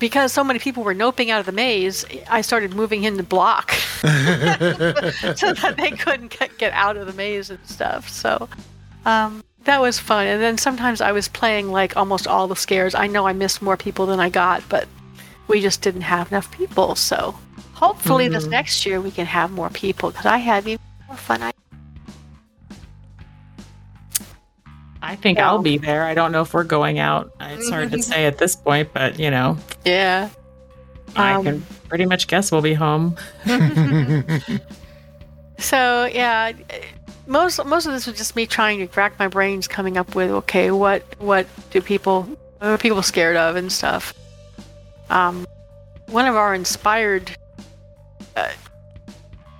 because 0.00 0.32
so 0.32 0.42
many 0.42 0.58
people 0.58 0.82
were 0.82 0.94
noping 0.94 1.28
out 1.28 1.40
of 1.40 1.46
the 1.46 1.52
maze, 1.52 2.04
I 2.28 2.40
started 2.40 2.74
moving 2.74 3.02
him 3.02 3.16
to 3.18 3.22
block 3.22 3.70
so 4.00 4.08
that 4.08 5.74
they 5.76 5.90
couldn't 5.90 6.36
get, 6.36 6.58
get 6.58 6.72
out 6.72 6.96
of 6.96 7.06
the 7.06 7.12
maze 7.12 7.50
and 7.50 7.64
stuff. 7.66 8.08
So 8.08 8.48
um, 9.04 9.44
that 9.64 9.80
was 9.80 9.98
fun. 9.98 10.26
And 10.26 10.42
then 10.42 10.58
sometimes 10.58 11.00
I 11.00 11.12
was 11.12 11.28
playing 11.28 11.70
like 11.70 11.96
almost 11.96 12.26
all 12.26 12.48
the 12.48 12.56
scares. 12.56 12.94
I 12.94 13.06
know 13.06 13.26
I 13.26 13.34
missed 13.34 13.62
more 13.62 13.76
people 13.76 14.06
than 14.06 14.18
I 14.18 14.30
got, 14.30 14.62
but 14.68 14.88
we 15.50 15.60
just 15.60 15.82
didn't 15.82 16.02
have 16.02 16.30
enough 16.32 16.50
people. 16.52 16.94
So 16.94 17.34
hopefully 17.74 18.28
this 18.28 18.46
next 18.46 18.86
year 18.86 19.00
we 19.00 19.10
can 19.10 19.26
have 19.26 19.50
more 19.50 19.68
people 19.70 20.10
because 20.10 20.24
I 20.26 20.38
have 20.38 20.66
even 20.66 20.80
more 21.08 21.16
fun. 21.16 21.42
I- 21.42 21.52
I 25.02 25.16
think. 25.16 25.38
I'll 25.38 25.58
be 25.62 25.78
there. 25.78 26.04
I 26.04 26.14
don't 26.14 26.30
know 26.30 26.42
if 26.42 26.52
we're 26.54 26.62
going 26.62 26.98
out. 26.98 27.32
It's 27.40 27.70
hard 27.70 27.90
to 27.92 28.02
say 28.02 28.26
at 28.26 28.38
this 28.38 28.54
point, 28.54 28.90
but 28.92 29.18
you 29.18 29.30
know, 29.30 29.56
yeah. 29.84 30.28
I 31.16 31.32
Um, 31.34 31.44
can 31.44 31.66
pretty 31.88 32.06
much 32.06 32.28
guess 32.28 32.52
we'll 32.52 32.62
be 32.62 32.74
home. 32.74 33.16
So 35.58 36.06
yeah, 36.06 36.52
most 37.26 37.62
most 37.66 37.84
of 37.84 37.92
this 37.92 38.06
was 38.06 38.16
just 38.16 38.34
me 38.34 38.46
trying 38.46 38.78
to 38.78 38.86
crack 38.86 39.18
my 39.18 39.28
brains, 39.28 39.68
coming 39.68 39.98
up 39.98 40.14
with 40.14 40.30
okay, 40.30 40.70
what 40.70 41.02
what 41.18 41.46
do 41.70 41.82
people 41.82 42.22
what 42.58 42.68
are 42.70 42.78
people 42.78 43.02
scared 43.02 43.36
of 43.36 43.56
and 43.56 43.70
stuff. 43.70 44.14
Um, 45.10 45.46
one 46.06 46.26
of 46.26 46.36
our 46.36 46.54
inspired, 46.54 47.36
uh, 48.36 48.48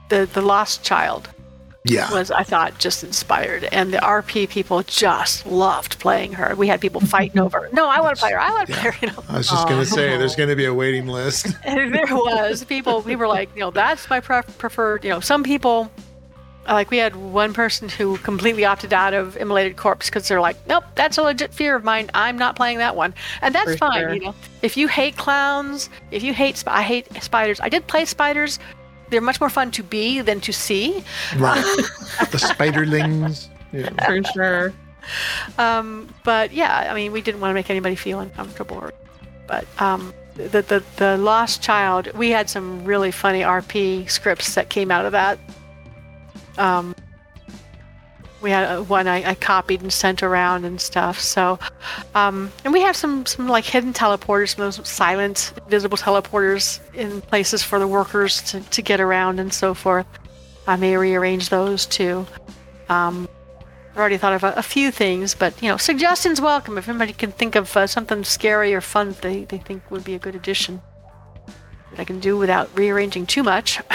the 0.09 0.29
the 0.33 0.43
lost 0.43 0.83
child 0.83 1.29
yeah. 1.85 2.13
was 2.13 2.31
I 2.31 2.43
thought 2.43 2.79
just 2.79 3.03
inspired, 3.05 3.65
and 3.65 3.93
the 3.93 3.99
RP 3.99 4.49
people 4.49 4.83
just 4.83 5.47
loved 5.47 5.99
playing 5.99 6.33
her. 6.35 6.55
We 6.55 6.69
had 6.69 6.81
people 6.81 7.01
fighting 7.01 7.41
over. 7.41 7.69
No, 7.73 7.89
I 7.89 8.01
want 8.01 8.17
to 8.17 8.21
play 8.21 8.33
her. 8.33 8.41
I 8.41 8.51
want 8.51 8.69
to 8.69 8.75
play 8.75 8.91
her. 8.91 8.97
You 9.01 9.13
know. 9.13 9.25
I 9.29 9.39
was 9.39 9.49
just 9.49 9.69
going 9.69 9.81
to 9.81 9.87
say, 9.87 10.17
there's 10.17 10.37
going 10.41 10.49
to 10.49 10.57
be 10.57 10.67
a 10.67 10.75
waiting 10.75 11.07
list. 11.07 11.49
And 11.65 11.95
there 11.95 12.07
was 12.07 12.65
people 12.65 13.01
we 13.03 13.17
were 13.17 13.29
like 13.29 13.55
you 13.55 13.61
know 13.61 13.71
that's 13.71 14.09
my 14.11 14.21
pref- 14.21 14.59
preferred 14.59 15.05
you 15.05 15.11
know 15.11 15.21
some 15.21 15.43
people 15.43 15.91
like 16.67 16.91
we 16.91 16.99
had 16.99 17.17
one 17.17 17.53
person 17.53 17.89
who 17.89 18.17
completely 18.19 18.65
opted 18.65 18.93
out 18.93 19.15
of 19.15 19.37
immolated 19.37 19.77
corpse 19.77 20.07
because 20.11 20.29
they're 20.29 20.41
like 20.41 20.57
nope 20.69 20.85
that's 20.95 21.17
a 21.19 21.23
legit 21.23 21.53
fear 21.55 21.75
of 21.75 21.83
mine 21.85 22.11
i'm 22.15 22.37
not 22.37 22.55
playing 22.55 22.79
that 22.79 22.95
one 22.95 23.13
and 23.43 23.55
that's 23.55 23.73
For 23.73 23.77
fine 23.79 24.01
sure. 24.01 24.15
you 24.15 24.21
know 24.21 24.35
if 24.63 24.77
you 24.77 24.87
hate 24.87 25.17
clowns 25.17 25.89
if 26.11 26.23
you 26.23 26.35
hate 26.35 26.57
sp- 26.61 26.69
i 26.69 26.83
hate 26.83 27.07
spiders 27.23 27.61
i 27.61 27.69
did 27.69 27.87
play 27.87 28.05
spiders 28.05 28.59
they're 29.09 29.21
much 29.21 29.41
more 29.41 29.51
fun 29.51 29.71
to 29.73 29.83
be 29.83 30.21
than 30.21 30.41
to 30.43 30.53
see 30.53 31.03
Right. 31.37 31.57
the 32.31 32.39
spiderlings. 32.39 33.49
Yeah. 33.73 33.89
For 34.07 34.23
sure. 34.33 34.73
Um, 35.59 36.09
but 36.23 36.53
yeah, 36.53 36.87
I 36.91 36.95
mean, 36.95 37.11
we 37.11 37.21
didn't 37.21 37.41
want 37.41 37.51
to 37.51 37.55
make 37.55 37.71
anybody 37.71 37.97
feel 37.97 38.21
uncomfortable. 38.21 38.77
Or, 38.77 38.93
but 39.49 39.67
um, 39.79 40.15
the, 40.35 40.63
the 40.63 40.85
the 40.97 41.17
lost 41.19 41.61
child, 41.61 42.13
we 42.15 42.31
had 42.31 42.49
some 42.49 42.85
really 42.85 43.11
funny 43.11 43.41
RP 43.41 44.09
scripts 44.09 44.55
that 44.55 44.69
came 44.69 44.93
out 44.93 45.05
of 45.07 45.13
that. 45.13 45.39
Um, 46.61 46.95
we 48.41 48.51
had 48.51 48.65
uh, 48.65 48.83
one 48.83 49.07
I, 49.07 49.31
I 49.31 49.35
copied 49.35 49.83
and 49.83 49.93
sent 49.93 50.23
around 50.23 50.65
and 50.65 50.81
stuff. 50.81 51.21
So, 51.21 51.59
um, 52.15 52.51
and 52.65 52.73
we 52.73 52.81
have 52.81 52.97
some 52.97 53.27
some 53.27 53.49
like 53.49 53.65
hidden 53.65 53.93
teleporters, 53.93 54.51
some 54.51 54.65
those 54.65 54.89
silent, 54.89 55.53
invisible 55.65 55.99
teleporters 55.99 56.81
in 56.95 57.21
places 57.23 57.63
for 57.63 57.79
the 57.79 57.87
workers 57.87 58.43
to, 58.51 58.61
to 58.61 58.83
get 58.83 59.01
around 59.01 59.41
and 59.41 59.53
so 59.53 59.75
forth. 59.75 60.07
I 60.67 60.77
may 60.77 60.97
rearrange 60.97 61.49
those 61.49 61.87
too. 61.87 62.27
Um, 62.89 63.29
I've 63.91 63.99
already 63.99 64.19
thought 64.19 64.35
of 64.35 64.45
a, 64.45 64.53
a 64.57 64.63
few 64.63 64.91
things, 64.91 65.35
but 65.35 65.61
you 65.63 65.69
know, 65.69 65.77
suggestions 65.77 66.41
welcome. 66.41 66.79
If 66.79 66.89
anybody 66.89 67.13
can 67.13 67.33
think 67.33 67.57
of 67.57 67.77
uh, 67.77 67.87
something 67.87 68.25
scary 68.25 68.73
or 68.73 68.81
fun 68.81 69.17
they, 69.21 69.45
they 69.45 69.59
think 69.59 69.91
would 69.91 70.05
be 70.05 70.15
a 70.15 70.19
good 70.19 70.35
addition 70.35 70.81
that 71.91 72.01
I 72.01 72.05
can 72.05 72.21
do 72.21 72.37
without 72.39 72.71
rearranging 72.79 73.27
too 73.27 73.43
much, 73.43 73.81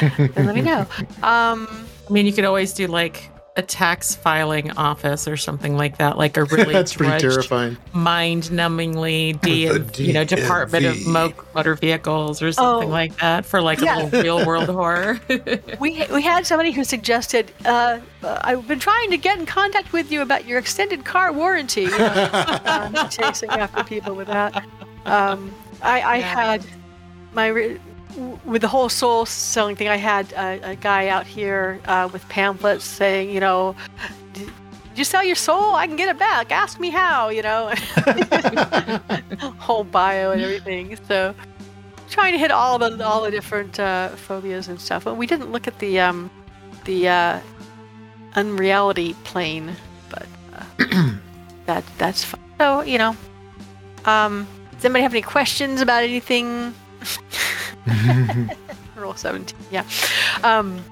then 0.16 0.46
let 0.46 0.54
me 0.54 0.62
know. 0.62 0.86
Um, 1.22 1.68
I 2.08 2.12
mean, 2.12 2.26
you 2.26 2.32
could 2.32 2.44
always 2.44 2.72
do 2.72 2.86
like 2.86 3.28
a 3.54 3.60
tax 3.62 4.14
filing 4.14 4.70
office 4.78 5.28
or 5.28 5.36
something 5.36 5.76
like 5.76 5.98
that, 5.98 6.16
like 6.16 6.36
a 6.38 6.44
really 6.44 6.72
That's 6.72 6.94
pretty 6.94 7.10
drudged, 7.18 7.48
terrifying. 7.48 7.76
mind-numbingly 7.92 9.40
D, 9.40 10.02
you 10.02 10.12
know 10.12 10.24
Department 10.24 10.86
of 10.86 11.06
Mo- 11.06 11.32
Motor 11.54 11.74
Vehicles 11.74 12.40
or 12.42 12.50
something 12.52 12.88
Oh. 12.88 12.90
like 12.90 13.16
that 13.18 13.44
for 13.44 13.60
like 13.60 13.80
Yeah. 13.80 13.98
a 13.98 14.04
little 14.04 14.22
real 14.22 14.46
world 14.46 14.68
horror. 14.70 15.20
we 15.80 16.02
we 16.12 16.22
had 16.22 16.46
somebody 16.46 16.70
who 16.72 16.82
suggested, 16.84 17.52
uh, 17.64 17.98
uh, 18.22 18.38
"I've 18.42 18.66
been 18.66 18.78
trying 18.78 19.10
to 19.10 19.18
get 19.18 19.38
in 19.38 19.46
contact 19.46 19.92
with 19.92 20.10
you 20.10 20.22
about 20.22 20.46
your 20.46 20.58
extended 20.58 21.04
car 21.04 21.32
warranty." 21.32 21.82
You 21.82 21.98
know, 21.98 22.60
um, 22.64 22.94
chasing 23.10 23.50
after 23.50 23.84
people 23.84 24.14
with 24.14 24.28
that. 24.28 24.64
Um, 25.04 25.52
I, 25.82 26.00
I 26.00 26.16
Yeah. 26.16 26.26
had 26.34 26.66
my 27.34 27.48
re- 27.48 27.68
w- 27.74 27.91
with 28.44 28.62
the 28.62 28.68
whole 28.68 28.88
soul 28.88 29.26
selling 29.26 29.76
thing. 29.76 29.88
I 29.88 29.96
had 29.96 30.32
a, 30.32 30.70
a 30.70 30.76
guy 30.76 31.08
out 31.08 31.26
here 31.26 31.80
uh, 31.86 32.08
with 32.12 32.28
pamphlets 32.28 32.84
saying, 32.84 33.30
you 33.30 33.40
know. 33.40 33.74
"Did 34.32 34.98
you 34.98 35.04
sell 35.04 35.24
your 35.24 35.36
soul? 35.36 35.74
I 35.74 35.86
can 35.86 35.96
get 35.96 36.08
it 36.08 36.18
back. 36.18 36.52
Ask 36.52 36.78
me 36.78 36.90
how, 36.90 37.30
you 37.30 37.42
know. 37.42 37.72
Whole 39.58 39.84
bio 39.84 40.32
and 40.32 40.42
everything. 40.42 40.98
So, 41.08 41.34
trying 42.10 42.32
to 42.32 42.38
hit 42.38 42.50
all 42.50 42.78
the 42.78 43.04
all 43.04 43.22
the 43.22 43.30
different 43.30 43.80
uh, 43.80 44.10
phobias 44.10 44.68
and 44.68 44.80
stuff. 44.80 45.04
But 45.04 45.16
we 45.16 45.26
didn't 45.26 45.50
look 45.50 45.66
at 45.66 45.78
the 45.78 45.98
um, 46.00 46.30
the 46.84 47.08
uh, 47.08 47.40
unreality 48.34 49.14
plane, 49.24 49.74
but 50.10 50.26
uh, 50.52 51.12
that 51.66 51.84
that's 51.98 52.24
fun. 52.24 52.40
So 52.58 52.82
you 52.82 52.98
know, 52.98 53.16
um, 54.04 54.46
does 54.72 54.84
anybody 54.84 55.02
have 55.02 55.14
any 55.14 55.22
questions 55.22 55.80
about 55.80 56.02
anything? 56.02 56.74
Roll 58.96 59.14
seventeen. 59.14 59.58
Yeah. 59.70 59.84
Um, 60.42 60.82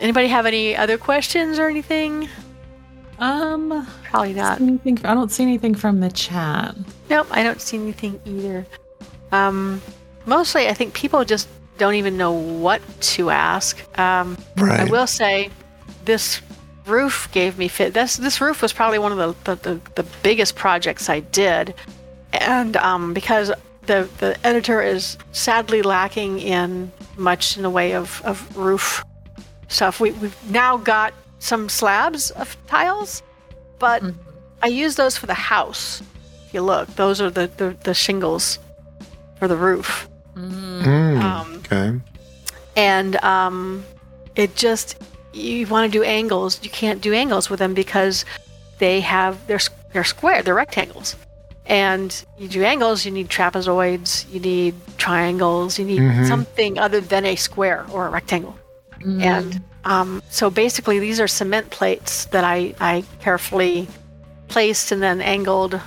anybody 0.00 0.28
have 0.28 0.46
any 0.46 0.76
other 0.76 0.98
questions 0.98 1.58
or 1.58 1.68
anything? 1.68 2.28
um, 3.18 3.86
Probably 4.04 4.32
not. 4.32 4.60
anything, 4.60 4.98
I 5.04 5.14
don't 5.14 5.30
see 5.30 5.42
anything 5.42 5.74
from 5.74 6.00
the 6.00 6.10
chat. 6.10 6.74
Nope, 7.08 7.26
I 7.30 7.42
don't 7.42 7.60
see 7.60 7.76
anything 7.76 8.20
either. 8.24 8.66
Um, 9.30 9.80
mostly, 10.26 10.68
I 10.68 10.74
think 10.74 10.94
people 10.94 11.24
just 11.24 11.48
don't 11.78 11.94
even 11.94 12.16
know 12.16 12.32
what 12.32 12.80
to 13.00 13.30
ask. 13.30 13.78
Um, 13.98 14.36
right. 14.56 14.80
I 14.80 14.84
will 14.84 15.06
say, 15.06 15.50
this 16.04 16.40
roof 16.86 17.28
gave 17.32 17.58
me 17.58 17.68
fit. 17.68 17.94
This 17.94 18.16
this 18.16 18.40
roof 18.40 18.62
was 18.62 18.72
probably 18.72 18.98
one 18.98 19.12
of 19.12 19.18
the 19.44 19.54
the, 19.54 19.70
the, 19.74 20.02
the 20.02 20.02
biggest 20.22 20.56
projects 20.56 21.08
I 21.08 21.20
did, 21.20 21.74
and 22.32 22.76
um, 22.78 23.12
because 23.14 23.52
the 23.86 24.08
the 24.18 24.36
editor 24.46 24.82
is 24.82 25.16
sadly 25.32 25.82
lacking 25.82 26.38
in 26.40 26.92
much 27.16 27.56
in 27.56 27.62
the 27.62 27.70
way 27.70 27.94
of, 27.94 28.20
of 28.24 28.56
roof 28.56 29.04
stuff. 29.68 30.00
We 30.00 30.12
we've 30.12 30.50
now 30.50 30.76
got 30.76 31.12
some 31.38 31.68
slabs 31.68 32.30
of 32.32 32.56
tiles, 32.66 33.22
but 33.78 34.02
I 34.62 34.66
use 34.68 34.96
those 34.96 35.16
for 35.16 35.26
the 35.26 35.34
house. 35.34 36.02
If 36.46 36.54
you 36.54 36.62
look, 36.62 36.88
those 36.96 37.20
are 37.20 37.30
the, 37.30 37.50
the, 37.56 37.76
the 37.84 37.94
shingles 37.94 38.58
for 39.38 39.48
the 39.48 39.56
roof. 39.56 40.08
Mm, 40.34 41.20
Um, 41.22 41.62
okay. 41.64 41.98
and 42.76 43.16
um, 43.24 43.84
it 44.36 44.54
just 44.56 44.96
you 45.32 45.66
want 45.68 45.90
to 45.90 45.98
do 45.98 46.04
angles 46.04 46.58
you 46.62 46.70
can't 46.70 47.00
do 47.00 47.12
angles 47.12 47.48
with 47.50 47.58
them 47.58 47.72
because 47.74 48.24
they 48.78 49.00
have 49.00 49.46
they're, 49.46 49.60
they're 49.92 50.02
square 50.04 50.42
they're 50.42 50.54
rectangles 50.54 51.14
and 51.70 52.24
you 52.36 52.48
do 52.48 52.64
angles 52.64 53.06
you 53.06 53.12
need 53.12 53.28
trapezoids 53.28 54.30
you 54.32 54.40
need 54.40 54.74
triangles 54.98 55.78
you 55.78 55.84
need 55.84 56.26
something 56.26 56.78
other 56.78 57.00
than 57.00 57.24
a 57.24 57.36
square 57.36 57.86
or 57.92 58.06
a 58.06 58.10
rectangle. 58.10 58.58
And 59.22 59.62
um, 59.84 60.22
so 60.28 60.50
basically 60.50 60.98
these 60.98 61.20
are 61.20 61.28
cement 61.28 61.70
plates 61.70 62.26
that 62.26 62.44
I, 62.44 62.74
I 62.80 63.04
carefully 63.20 63.88
placed 64.48 64.92
and 64.92 65.00
then 65.00 65.22
angled 65.22 65.80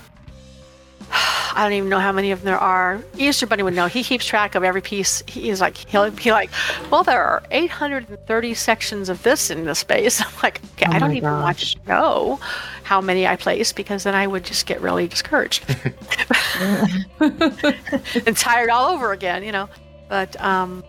I 1.55 1.63
don't 1.63 1.73
even 1.73 1.89
know 1.89 1.99
how 1.99 2.11
many 2.11 2.31
of 2.31 2.39
them 2.39 2.47
there 2.47 2.59
are. 2.59 2.99
Easter 3.17 3.45
Bunny 3.45 3.61
would 3.61 3.75
know. 3.75 3.85
He 3.85 4.03
keeps 4.03 4.25
track 4.25 4.55
of 4.55 4.63
every 4.63 4.81
piece. 4.81 5.21
He's 5.27 5.61
like, 5.61 5.77
he'll 5.77 6.09
be 6.09 6.31
like, 6.31 6.49
well, 6.89 7.03
there 7.03 7.23
are 7.23 7.43
830 7.51 8.53
sections 8.55 9.09
of 9.09 9.21
this 9.21 9.51
in 9.51 9.65
this 9.65 9.79
space. 9.79 10.21
I'm 10.25 10.33
like, 10.41 10.61
okay, 10.73 10.87
Oh 10.89 10.93
I 10.93 10.99
don't 10.99 11.11
my 11.11 11.17
even 11.17 11.31
want 11.31 11.59
to 11.59 11.77
know 11.87 12.39
how 12.83 13.01
many 13.01 13.27
I 13.27 13.35
place 13.35 13.71
because 13.71 14.03
then 14.03 14.15
I 14.15 14.25
would 14.25 14.43
just 14.43 14.65
get 14.65 14.81
really 14.81 15.07
discouraged 15.07 15.63
and 17.19 18.35
tired 18.35 18.69
all 18.69 18.89
over 18.89 19.11
again, 19.11 19.43
you 19.43 19.51
know. 19.51 19.69
But 20.09 20.39
um, 20.41 20.83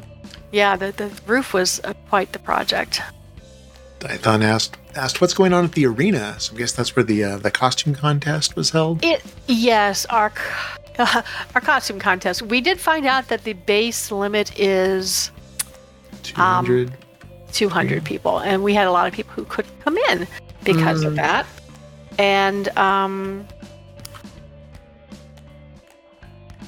yeah, 0.51 0.77
the, 0.77 0.93
the 0.93 1.11
roof 1.27 1.53
was 1.53 1.81
uh, 1.85 1.93
quite 2.09 2.33
the 2.33 2.39
project. 2.39 3.03
Dython 4.01 4.43
asked 4.43 4.77
asked 4.97 5.21
what's 5.21 5.35
going 5.35 5.53
on 5.53 5.65
at 5.65 5.73
the 5.73 5.87
arena. 5.87 6.39
So 6.39 6.55
I 6.55 6.59
guess 6.59 6.73
that's 6.73 6.95
where 6.97 7.05
the 7.05 7.25
uh, 7.25 7.37
the 7.39 7.51
costume 7.51 7.95
contest 7.95 8.57
was 8.57 8.71
held. 8.71 9.05
It 9.05 9.23
yes, 9.47 10.07
our 10.07 10.31
c- 10.31 10.95
our 11.55 11.61
costume 11.61 11.99
contest. 11.99 12.43
We 12.43 12.61
did 12.61 12.81
find 12.81 13.07
out 13.07 13.29
that 13.29 13.45
the 13.45 13.53
base 13.53 14.11
limit 14.11 14.59
is 14.59 15.31
Two 16.23 16.35
hundred. 16.41 16.93
200 17.53 18.05
people, 18.05 18.41
and 18.41 18.65
we 18.65 18.75
had 18.75 18.89
a 18.89 18.91
lot 18.91 19.07
of 19.07 19.15
people 19.15 19.33
who 19.33 19.45
couldn't 19.45 19.79
come 19.81 19.97
in 20.11 20.27
because 20.65 21.05
of 21.05 21.15
that. 21.15 21.47
And 22.19 22.69
um, 22.77 23.47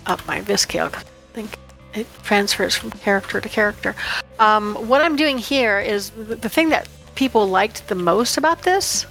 up 0.07 0.25
my 0.29 0.41
Viscale, 0.43 0.95
I 0.95 1.03
think 1.33 1.59
it 1.95 2.07
transfers 2.23 2.77
from 2.77 2.91
character 2.93 3.41
to 3.41 3.49
character. 3.49 3.97
Um, 4.39 4.75
what 4.89 5.03
I'm 5.03 5.17
doing 5.17 5.39
here 5.39 5.81
is 5.81 6.11
the 6.11 6.49
thing 6.49 6.69
that 6.69 6.89
people 7.17 7.49
liked 7.49 7.89
the 7.89 7.95
most 7.95 8.37
about 8.37 8.63
this 8.63 9.07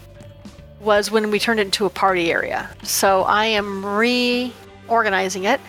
was 0.80 1.12
when 1.12 1.32
we 1.32 1.40
turned 1.40 1.60
it 1.60 1.66
into 1.66 1.86
a 1.86 1.90
party 1.90 2.32
area. 2.32 2.70
So 2.84 3.24
I 3.24 3.46
am 3.46 3.86
reorganizing 3.86 5.46
it 5.46 5.60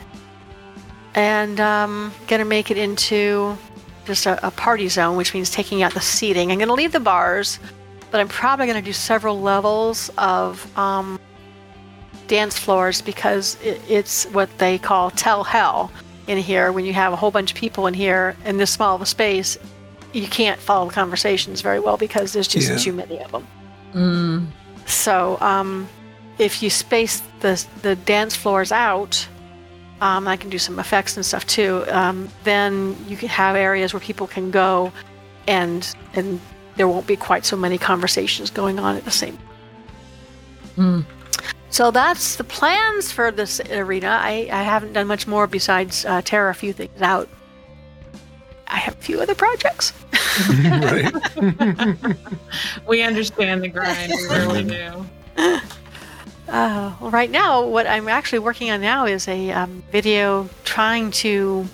and 1.14 1.58
um, 1.58 2.12
going 2.28 2.40
to 2.40 2.44
make 2.44 2.70
it 2.70 2.76
into 2.76 3.56
just 4.04 4.26
a, 4.26 4.46
a 4.46 4.50
party 4.50 4.88
zone, 4.88 5.16
which 5.16 5.34
means 5.34 5.50
taking 5.50 5.82
out 5.82 5.94
the 5.94 6.00
seating. 6.00 6.52
I'm 6.52 6.58
going 6.58 6.68
to 6.68 6.74
leave 6.74 6.92
the 6.92 7.00
bars, 7.00 7.58
but 8.10 8.20
I'm 8.20 8.28
probably 8.28 8.66
going 8.66 8.78
to 8.78 8.84
do 8.84 8.92
several 8.92 9.40
levels 9.40 10.10
of 10.18 10.78
um, 10.78 11.18
dance 12.28 12.58
floors 12.58 13.00
because 13.00 13.58
it, 13.62 13.80
it's 13.88 14.24
what 14.26 14.56
they 14.58 14.78
call 14.78 15.10
tell 15.10 15.42
hell 15.42 15.90
in 16.26 16.38
here. 16.38 16.70
When 16.70 16.84
you 16.84 16.92
have 16.92 17.12
a 17.12 17.16
whole 17.16 17.30
bunch 17.30 17.52
of 17.52 17.56
people 17.56 17.86
in 17.86 17.94
here 17.94 18.36
in 18.44 18.58
this 18.58 18.70
small 18.70 18.94
of 18.94 19.00
a 19.00 19.06
space, 19.06 19.56
you 20.16 20.28
can't 20.28 20.60
follow 20.60 20.88
the 20.88 20.94
conversations 20.94 21.60
very 21.60 21.80
well 21.80 21.96
because 21.96 22.32
there's 22.32 22.48
just 22.48 22.70
Yeah. 22.70 22.78
too 22.78 22.92
many 22.92 23.18
of 23.20 23.30
them. 23.32 23.46
Mm. 23.94 24.46
So 24.86 25.38
um, 25.40 25.88
if 26.38 26.62
you 26.62 26.70
space 26.70 27.22
the 27.40 27.64
the 27.82 27.96
dance 27.96 28.34
floors 28.36 28.72
out, 28.72 29.26
um, 30.00 30.26
I 30.28 30.36
can 30.36 30.50
do 30.50 30.58
some 30.58 30.78
effects 30.78 31.16
and 31.16 31.24
stuff 31.24 31.46
too. 31.46 31.84
Um, 31.88 32.28
then 32.44 32.96
you 33.08 33.16
can 33.16 33.28
have 33.28 33.56
areas 33.56 33.92
where 33.92 34.00
people 34.00 34.26
can 34.26 34.50
go, 34.50 34.92
and 35.46 35.86
and 36.14 36.40
there 36.76 36.88
won't 36.88 37.06
be 37.06 37.16
quite 37.16 37.44
so 37.44 37.56
many 37.56 37.78
conversations 37.78 38.50
going 38.50 38.78
on 38.78 38.96
at 38.96 39.04
the 39.04 39.10
same. 39.10 39.38
Mm. 40.76 41.04
So 41.70 41.90
that's 41.90 42.36
the 42.36 42.44
plans 42.44 43.12
for 43.12 43.30
this 43.30 43.60
arena. 43.70 44.18
I, 44.22 44.48
I 44.52 44.62
haven't 44.62 44.92
done 44.92 45.06
much 45.06 45.26
more 45.26 45.46
besides 45.46 46.04
uh, 46.04 46.22
tear 46.22 46.48
a 46.48 46.54
few 46.54 46.72
things 46.72 47.02
out. 47.02 47.28
I 48.68 48.76
have 48.78 48.94
a 48.94 49.02
few 49.02 49.20
other 49.20 49.34
projects. 49.34 49.92
Right. 50.48 51.12
We 52.86 53.02
understand 53.02 53.62
the 53.62 53.68
grind. 53.68 54.12
We 54.12 54.36
really 54.36 54.64
do. 54.64 55.06
Uh, 56.48 56.94
well, 57.00 57.10
right 57.10 57.30
now, 57.30 57.66
what 57.66 57.86
I'm 57.86 58.08
actually 58.08 58.38
working 58.38 58.70
on 58.70 58.80
now 58.80 59.04
is 59.06 59.26
a 59.26 59.50
um, 59.50 59.82
video 59.90 60.48
trying 60.64 61.10
to 61.12 61.66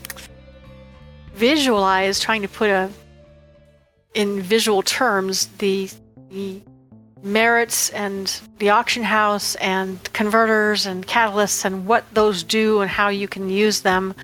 visualize, 1.34 2.20
trying 2.20 2.43
to 2.43 2.48
put 2.48 2.70
a 2.70 2.90
in 4.14 4.40
visual 4.40 4.82
terms 4.82 5.47
the 5.59 5.90
the 6.30 6.60
merits 7.22 7.90
and 7.90 8.40
the 8.59 8.70
auction 8.70 9.02
house 9.02 9.55
and 9.56 10.12
converters 10.12 10.86
and 10.86 11.06
catalysts 11.06 11.64
and 11.64 11.86
what 11.86 12.05
those 12.14 12.43
do 12.43 12.80
and 12.80 12.90
how 12.90 13.09
you 13.09 13.28
can 13.28 13.48
use 13.48 13.82
them. 13.82 14.14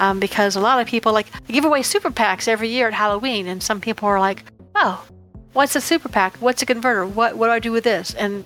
Um, 0.00 0.18
because 0.18 0.56
a 0.56 0.60
lot 0.60 0.80
of 0.80 0.86
people 0.86 1.12
like 1.12 1.26
give 1.46 1.64
away 1.66 1.82
super 1.82 2.10
packs 2.10 2.48
every 2.48 2.70
year 2.70 2.88
at 2.88 2.94
Halloween, 2.94 3.46
and 3.46 3.62
some 3.62 3.80
people 3.80 4.08
are 4.08 4.18
like, 4.18 4.44
"Oh, 4.74 5.06
what's 5.52 5.76
a 5.76 5.80
super 5.80 6.08
pack? 6.08 6.36
What's 6.38 6.62
a 6.62 6.66
converter? 6.66 7.06
What 7.06 7.36
what 7.36 7.48
do 7.48 7.52
I 7.52 7.58
do 7.58 7.70
with 7.70 7.84
this?" 7.84 8.14
And 8.14 8.44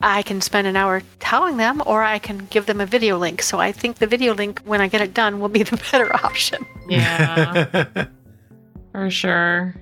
I 0.00 0.22
can 0.22 0.40
spend 0.40 0.66
an 0.66 0.76
hour 0.76 1.02
telling 1.20 1.56
them, 1.56 1.82
or 1.86 2.02
I 2.02 2.18
can 2.18 2.46
give 2.50 2.66
them 2.66 2.80
a 2.80 2.86
video 2.86 3.16
link. 3.16 3.42
So 3.42 3.60
I 3.60 3.70
think 3.70 3.98
the 3.98 4.08
video 4.08 4.34
link, 4.34 4.60
when 4.64 4.80
I 4.80 4.88
get 4.88 5.00
it 5.00 5.14
done, 5.14 5.40
will 5.40 5.48
be 5.48 5.62
the 5.62 5.76
better 5.92 6.12
option. 6.14 6.66
Yeah, 6.88 8.06
for 8.92 9.08
sure. 9.08 9.76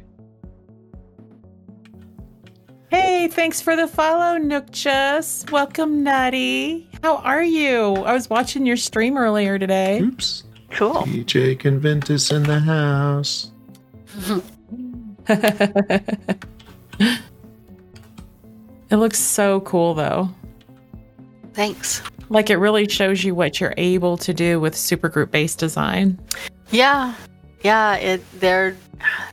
Hey, 2.90 3.26
thanks 3.28 3.60
for 3.60 3.74
the 3.74 3.88
follow, 3.88 4.38
Nookchus. 4.38 5.50
Welcome, 5.50 6.04
Nutty. 6.04 6.88
How 7.02 7.16
are 7.16 7.42
you? 7.42 7.94
I 7.96 8.12
was 8.12 8.30
watching 8.30 8.66
your 8.66 8.76
stream 8.76 9.16
earlier 9.16 9.58
today. 9.58 10.00
Oops. 10.00 10.44
Cool. 10.74 11.04
DJ 11.04 11.56
Conventus 11.56 12.34
in 12.34 12.42
the 12.42 12.58
house. 12.58 13.52
it 18.90 18.96
looks 18.96 19.20
so 19.20 19.60
cool, 19.60 19.94
though. 19.94 20.28
Thanks. 21.52 22.02
Like 22.28 22.50
it 22.50 22.56
really 22.56 22.88
shows 22.88 23.22
you 23.22 23.36
what 23.36 23.60
you're 23.60 23.74
able 23.76 24.16
to 24.16 24.34
do 24.34 24.58
with 24.58 24.74
supergroup 24.74 25.30
based 25.30 25.60
design. 25.60 26.18
Yeah, 26.70 27.14
yeah. 27.62 27.94
It 27.94 28.40
there, 28.40 28.76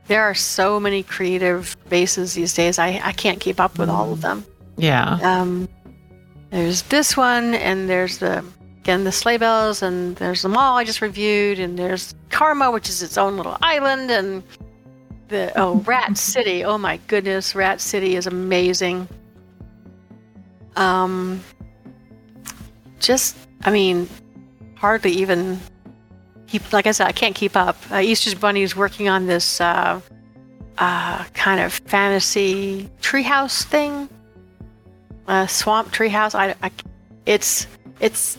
there 0.05 0.21
are 0.21 0.35
so 0.35 0.79
many 0.79 1.01
creative 1.01 1.75
bases 1.89 2.35
these 2.35 2.53
days. 2.53 2.77
I 2.77 3.01
I 3.03 3.13
can't 3.13 3.39
keep 3.39 3.59
up 3.59 3.79
with 3.79 3.89
all 3.89 4.13
of 4.13 4.21
them. 4.21 4.45
Yeah. 4.77 5.17
Um, 5.23 5.67
there's 6.51 6.83
this 6.83 7.17
one, 7.17 7.55
and 7.55 7.89
there's 7.89 8.19
the 8.19 8.45
again 8.81 9.03
the 9.03 9.11
sleigh 9.11 9.37
bells, 9.37 9.81
and 9.81 10.15
there's 10.17 10.41
the 10.41 10.49
mall 10.49 10.77
I 10.77 10.83
just 10.83 11.01
reviewed, 11.01 11.59
and 11.59 11.77
there's 11.77 12.13
Karma, 12.29 12.71
which 12.71 12.89
is 12.89 13.01
its 13.01 13.17
own 13.17 13.37
little 13.37 13.57
island, 13.61 14.11
and 14.11 14.43
the 15.27 15.51
oh 15.55 15.75
Rat 15.85 16.17
City. 16.17 16.63
Oh 16.63 16.77
my 16.77 16.97
goodness, 17.07 17.55
Rat 17.55 17.81
City 17.81 18.15
is 18.15 18.27
amazing. 18.27 19.07
Um, 20.75 21.43
just 22.99 23.37
I 23.63 23.71
mean, 23.71 24.09
hardly 24.75 25.11
even 25.11 25.59
keep. 26.47 26.73
Like 26.73 26.87
I 26.87 26.91
said, 26.91 27.07
I 27.07 27.11
can't 27.11 27.35
keep 27.35 27.55
up. 27.55 27.77
Uh, 27.91 27.99
Easter's 27.99 28.35
Bunny 28.35 28.61
is 28.61 28.75
working 28.75 29.09
on 29.09 29.25
this 29.27 29.61
uh, 29.61 30.01
uh, 30.77 31.23
kind 31.33 31.59
of 31.59 31.73
fantasy 31.73 32.89
treehouse 33.01 33.63
thing 33.63 34.09
uh, 35.27 35.47
swamp 35.47 35.91
treehouse. 35.91 36.35
I, 36.35 36.55
I, 36.61 36.71
it's 37.25 37.67
it's 37.99 38.37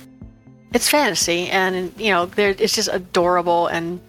it's 0.74 0.88
fantasy, 0.88 1.48
and 1.48 1.92
you 1.98 2.10
know, 2.10 2.26
there 2.26 2.50
it's 2.58 2.74
just 2.74 2.88
adorable 2.92 3.66
and 3.66 4.00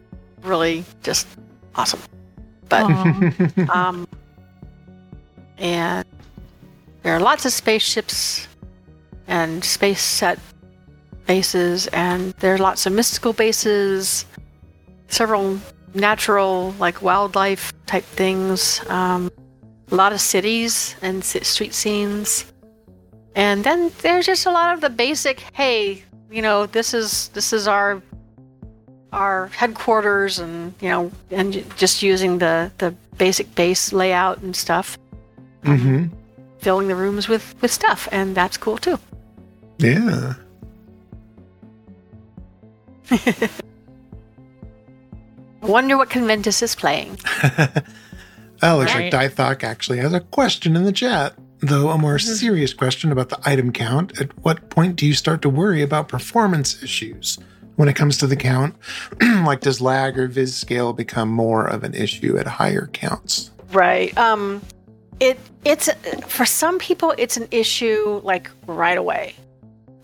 really 0.42 0.84
just 1.04 1.28
awesome. 1.76 2.00
But 2.70 2.84
um, 3.70 4.08
and 5.58 6.06
there 7.04 7.16
are 7.16 7.20
lots 7.20 7.46
of 7.46 7.52
spaceships 7.52 8.48
and 9.28 9.64
space 9.64 10.02
set 10.02 10.40
bases, 11.26 11.88
and 11.88 12.34
there 12.40 12.56
are 12.56 12.58
lots 12.58 12.86
of 12.86 12.94
mystical 12.94 13.34
bases, 13.34 14.26
several 15.08 15.60
natural 15.94 16.74
like 16.80 17.02
wildlife 17.02 17.74
type 17.86 18.04
things, 18.04 18.82
um, 18.90 19.32
a 19.92 19.96
lot 19.96 20.14
of 20.14 20.22
cities 20.22 20.96
and 21.02 21.24
street 21.24 21.74
scenes. 21.74 22.46
And 23.36 23.64
then 23.64 23.92
there's 24.02 24.26
just 24.26 24.46
a 24.46 24.52
lot 24.52 24.74
of 24.74 24.82
the 24.82 24.90
basic, 24.90 25.40
hey, 25.54 26.04
you 26.34 26.42
know, 26.42 26.66
this 26.66 26.94
is 26.96 27.30
this 27.30 27.54
is 27.54 27.68
our 27.68 28.02
our 29.12 29.48
headquarters 29.50 30.40
and 30.40 30.74
you 30.82 30.90
know 30.90 31.12
and 31.30 31.64
just 31.78 32.02
using 32.02 32.40
the 32.40 32.72
the 32.80 32.92
basic 33.18 33.54
base 33.54 33.94
layout 33.94 34.40
and 34.40 34.56
stuff, 34.56 34.98
hmm 35.64 36.06
filling 36.58 36.88
the 36.88 36.96
rooms 36.96 37.28
with 37.28 37.54
with 37.62 37.72
stuff 37.72 38.08
and 38.12 38.36
that's 38.36 38.58
cool 38.58 38.78
too. 38.78 38.98
Yeah. 39.78 40.34
Wonder 45.62 45.98
what 45.98 46.10
Conventus 46.10 46.62
is 46.64 46.76
playing. 46.76 47.18
oh, 48.64 48.78
looks 48.78 48.94
Right. 48.94 49.12
like 49.14 49.36
Dythok 49.36 49.64
actually 49.64 50.00
has 50.00 50.14
a 50.14 50.20
question 50.20 50.76
in 50.76 50.84
the 50.84 50.92
chat, 50.92 51.34
though 51.64 51.90
a 51.90 51.98
more 51.98 52.20
serious 52.20 52.74
question 52.74 53.12
about 53.12 53.30
the 53.30 53.40
item 53.46 53.72
count. 53.72 54.20
At 54.22 54.38
what 54.44 54.70
point 54.70 54.96
do 54.96 55.06
you 55.06 55.14
start 55.14 55.42
to 55.44 55.50
worry 55.50 55.82
about 55.82 56.08
performance 56.08 56.82
issues 56.84 57.40
when 57.76 57.90
it 57.90 57.96
comes 57.96 58.18
to 58.20 58.28
the 58.28 58.36
count? 58.36 58.76
like, 59.22 59.62
does 59.62 59.82
lag 59.82 60.18
or 60.20 60.28
viz 60.28 60.56
scale 60.56 60.94
become 60.94 61.30
more 61.30 61.66
of 61.66 61.84
an 61.84 61.94
issue 61.94 62.38
at 62.38 62.48
higher 62.48 62.88
counts? 62.94 63.52
Right. 63.72 64.16
Um 64.18 64.62
it 65.20 65.40
it's 65.64 65.90
for 66.28 66.46
some 66.46 66.80
people 66.80 67.14
it's 67.18 67.38
an 67.38 67.48
issue 67.52 68.20
like 68.24 68.50
right 68.68 68.98
away. 68.98 69.36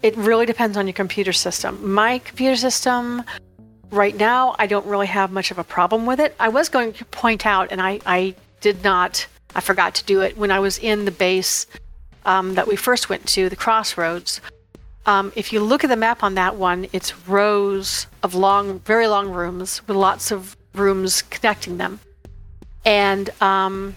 it 0.02 0.16
really 0.18 0.46
depends 0.46 0.78
on 0.78 0.88
your 0.88 0.94
computer 0.94 1.34
system. 1.34 1.94
My 1.94 2.20
computer 2.20 2.56
system 2.56 3.24
right 3.92 4.16
now, 4.16 4.56
I 4.60 4.68
don't 4.68 4.86
really 4.86 5.08
have 5.08 5.32
much 5.32 5.52
of 5.52 5.58
a 5.58 5.64
problem 5.64 6.06
with 6.06 6.20
it. 6.20 6.36
I 6.40 6.50
was 6.50 6.70
going 6.70 6.94
to 6.94 7.06
point 7.06 7.46
out, 7.46 7.72
and 7.72 7.82
I, 7.82 8.00
I 8.06 8.36
did 8.62 8.84
not, 8.84 9.28
I 9.56 9.62
forgot 9.62 9.96
to 9.96 10.04
do 10.06 10.22
it 10.22 10.38
when 10.38 10.52
I 10.52 10.60
was 10.60 10.78
in 10.78 11.06
the 11.06 11.12
base 11.12 11.66
um, 12.26 12.56
that 12.56 12.68
we 12.68 12.76
first 12.76 13.10
went 13.10 13.28
to, 13.30 13.50
the 13.50 13.56
crossroads. 13.56 14.42
Um, 15.06 15.32
if 15.36 15.52
you 15.52 15.60
look 15.60 15.84
at 15.84 15.90
the 15.90 15.96
map 15.96 16.24
on 16.24 16.36
that 16.36 16.56
one, 16.56 16.88
it's 16.94 17.28
rows 17.28 18.08
of 18.22 18.36
long, 18.36 18.80
very 18.80 19.08
long 19.08 19.30
rooms 19.32 19.82
with 19.88 19.98
lots 19.98 20.32
of 20.32 20.56
rooms 20.76 21.24
connecting 21.24 21.78
them. 21.78 22.00
And 22.86 23.30
um, 23.42 23.96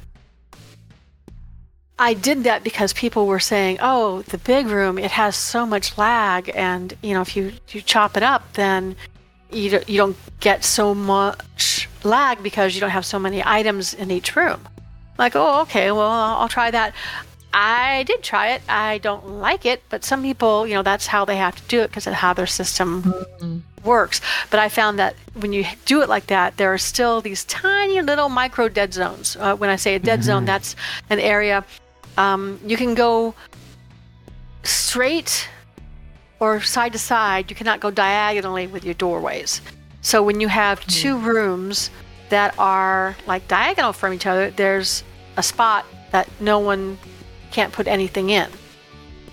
I 1.99 2.15
did 2.15 2.45
that 2.45 2.65
because 2.65 2.93
people 2.93 3.27
were 3.27 3.41
saying, 3.41 3.79
"Oh, 3.81 4.23
the 4.23 4.39
big 4.39 4.67
room, 4.67 4.99
it 4.99 5.11
has 5.11 5.37
so 5.37 5.67
much 5.67 5.99
lag, 5.99 6.51
and 6.55 6.95
you 7.03 7.15
know, 7.15 7.21
if 7.21 7.37
you 7.37 7.53
you 7.69 7.83
chop 7.83 8.17
it 8.17 8.23
up, 8.23 8.55
then 8.55 8.97
you 9.51 9.71
don't, 9.71 9.89
you 9.89 9.99
don't 9.99 10.17
get 10.41 10.65
so 10.65 10.95
much 10.95 11.89
lag 12.03 12.43
because 12.43 12.75
you 12.75 12.81
don't 12.81 12.91
have 12.91 13.07
so 13.07 13.19
many 13.19 13.43
items 13.45 13.95
in 13.95 14.11
each 14.11 14.35
room." 14.35 14.67
Like, 15.19 15.37
oh, 15.37 15.63
okay, 15.63 15.93
well, 15.93 16.11
I'll, 16.11 16.49
try 16.49 16.71
that. 16.71 16.95
I 17.53 18.05
did 18.05 18.23
try 18.23 18.53
it. 18.53 18.63
I 18.69 18.99
don't 18.99 19.41
like 19.41 19.67
it, 19.67 19.83
but 19.91 20.05
some 20.05 20.23
people, 20.23 20.67
you 20.67 20.75
know, 20.75 20.83
that's 20.83 21.07
how 21.07 21.25
they 21.25 21.37
have 21.37 21.55
to 21.57 21.63
do 21.69 21.81
it 21.81 21.89
because 21.89 22.07
of 22.07 22.15
how 22.15 22.33
their 22.33 22.47
system 22.47 23.03
mm-hmm. 23.03 23.59
works. 23.87 24.21
But 24.51 24.59
I 24.59 24.69
found 24.69 24.99
that 24.99 25.15
when 25.35 25.53
you 25.53 25.67
do 25.85 26.01
it 26.01 26.09
like 26.09 26.27
that, 26.29 26.57
there 26.57 26.73
are 26.73 26.79
still 26.79 27.21
these 27.21 27.45
tiny 27.45 28.01
little 28.01 28.31
micro 28.31 28.69
dead 28.69 28.95
zones. 28.95 29.37
Uh, 29.37 29.55
when 29.55 29.69
I 29.69 29.77
say 29.77 29.95
a 29.95 29.99
dead 29.99 30.21
mm-hmm. 30.21 30.27
zone, 30.27 30.45
that's 30.47 30.77
an 31.11 31.21
area 31.21 31.65
um, 32.17 32.61
you 32.65 32.77
can 32.77 32.95
go 32.95 33.35
straight 34.63 35.49
or 36.41 36.61
side 36.61 36.93
to 36.93 36.99
side. 36.99 37.51
You 37.51 37.57
cannot 37.57 37.81
go 37.81 37.91
diagonally 37.91 38.67
with 38.67 38.85
your 38.85 38.95
doorways. 38.95 39.61
So 40.01 40.23
when 40.23 40.41
you 40.41 40.49
have 40.49 40.85
two 40.87 41.17
rooms 41.19 41.91
that 42.33 42.55
are 42.59 43.15
like 43.27 43.47
diagonal 43.47 43.93
from 43.93 44.15
each 44.15 44.27
other, 44.27 44.51
there's 44.51 45.05
a 45.37 45.43
spot 45.43 45.85
that 46.13 46.29
no 46.41 46.59
one 46.59 46.99
can't 47.51 47.73
put 47.75 47.87
anything 47.87 48.31
in. 48.31 48.49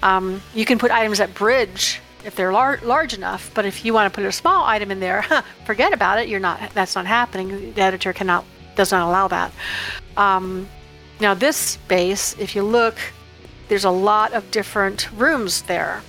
Um, 0.03 0.41
you 0.53 0.65
can 0.65 0.77
put 0.77 0.91
items 0.91 1.17
that 1.19 1.33
bridge 1.33 2.01
if 2.25 2.35
they're 2.35 2.51
lar- 2.51 2.81
large 2.83 3.13
enough, 3.13 3.51
but 3.53 3.65
if 3.65 3.85
you 3.85 3.93
want 3.93 4.11
to 4.11 4.15
put 4.15 4.25
a 4.27 4.31
small 4.33 4.65
item 4.65 4.91
in 4.91 4.99
there, 4.99 5.23
forget 5.65 5.93
about 5.93 6.19
it. 6.19 6.27
You're 6.27 6.41
not. 6.41 6.73
That's 6.73 6.93
not 6.93 7.05
happening. 7.05 7.73
The 7.73 7.81
editor 7.81 8.11
cannot 8.11 8.43
does 8.75 8.91
not 8.91 9.07
allow 9.07 9.29
that. 9.29 9.53
Um, 10.17 10.67
now, 11.21 11.33
this 11.33 11.55
space, 11.55 12.35
if 12.37 12.53
you 12.53 12.63
look, 12.63 12.97
there's 13.69 13.85
a 13.85 13.91
lot 13.91 14.33
of 14.33 14.51
different 14.51 15.09
rooms 15.13 15.61
there. 15.63 16.01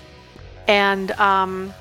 And 0.66 1.12
um, 1.12 1.72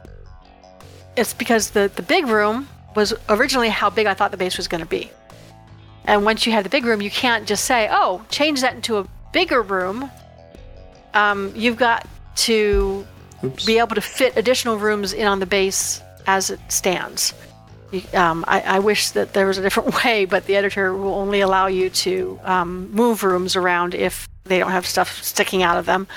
it's 1.18 1.34
because 1.34 1.72
the, 1.72 1.92
the 1.96 2.04
big 2.04 2.28
room 2.28 2.68
was 2.96 3.14
originally 3.30 3.70
how 3.70 3.90
big 3.90 4.08
I 4.08 4.14
thought 4.14 4.32
the 4.32 4.38
base 4.38 4.58
was 4.58 4.68
going 4.68 4.82
to 4.82 4.88
be. 4.90 5.12
And 6.06 6.26
once 6.26 6.46
you 6.46 6.52
have 6.54 6.64
the 6.64 6.70
big 6.70 6.86
room, 6.86 7.02
you 7.02 7.12
can't 7.12 7.48
just 7.48 7.66
say, 7.66 7.88
oh, 7.92 8.26
change 8.30 8.62
that 8.62 8.74
into 8.74 8.98
a 8.98 9.08
bigger 9.32 9.62
room. 9.62 10.10
Um, 11.14 11.54
you've 11.56 11.78
got 11.78 12.08
to 12.38 13.06
Oops. 13.44 13.66
be 13.66 13.78
able 13.80 13.96
to 13.96 14.02
fit 14.02 14.36
additional 14.38 14.78
rooms 14.78 15.14
in 15.14 15.28
on 15.28 15.40
the 15.40 15.46
base 15.46 16.02
as 16.26 16.50
it 16.50 16.60
stands. 16.70 17.34
Um, 18.14 18.46
I, 18.48 18.62
I, 18.62 18.80
wish 18.80 19.10
that 19.12 19.34
there 19.34 19.48
was 19.48 19.58
a 19.58 19.64
different 19.64 19.96
way, 20.04 20.26
but 20.26 20.46
the 20.46 20.56
editor 20.56 20.96
will 20.96 21.16
only 21.16 21.42
allow 21.42 21.66
you 21.66 21.90
to 21.90 22.40
um, 22.44 22.92
move 22.92 23.24
rooms 23.24 23.56
around 23.56 23.96
if 23.96 24.30
they 24.44 24.60
don't 24.60 24.72
have 24.72 24.86
stuff 24.86 25.24
sticking 25.24 25.64
out 25.64 25.78
of 25.78 25.88
them, 25.88 26.08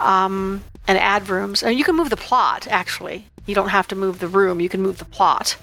um, 0.00 0.64
and 0.88 0.98
add 0.98 1.28
rooms. 1.28 1.62
And 1.62 1.78
you 1.78 1.84
can 1.84 1.94
move 1.94 2.10
the 2.10 2.16
plot 2.16 2.66
actually. 2.68 3.26
You 3.46 3.54
don't 3.54 3.68
have 3.68 3.86
to 3.88 3.96
move 3.96 4.18
the 4.18 4.28
room. 4.28 4.60
You 4.60 4.68
can 4.68 4.82
move 4.82 4.98
the 4.98 5.04
plot. 5.04 5.56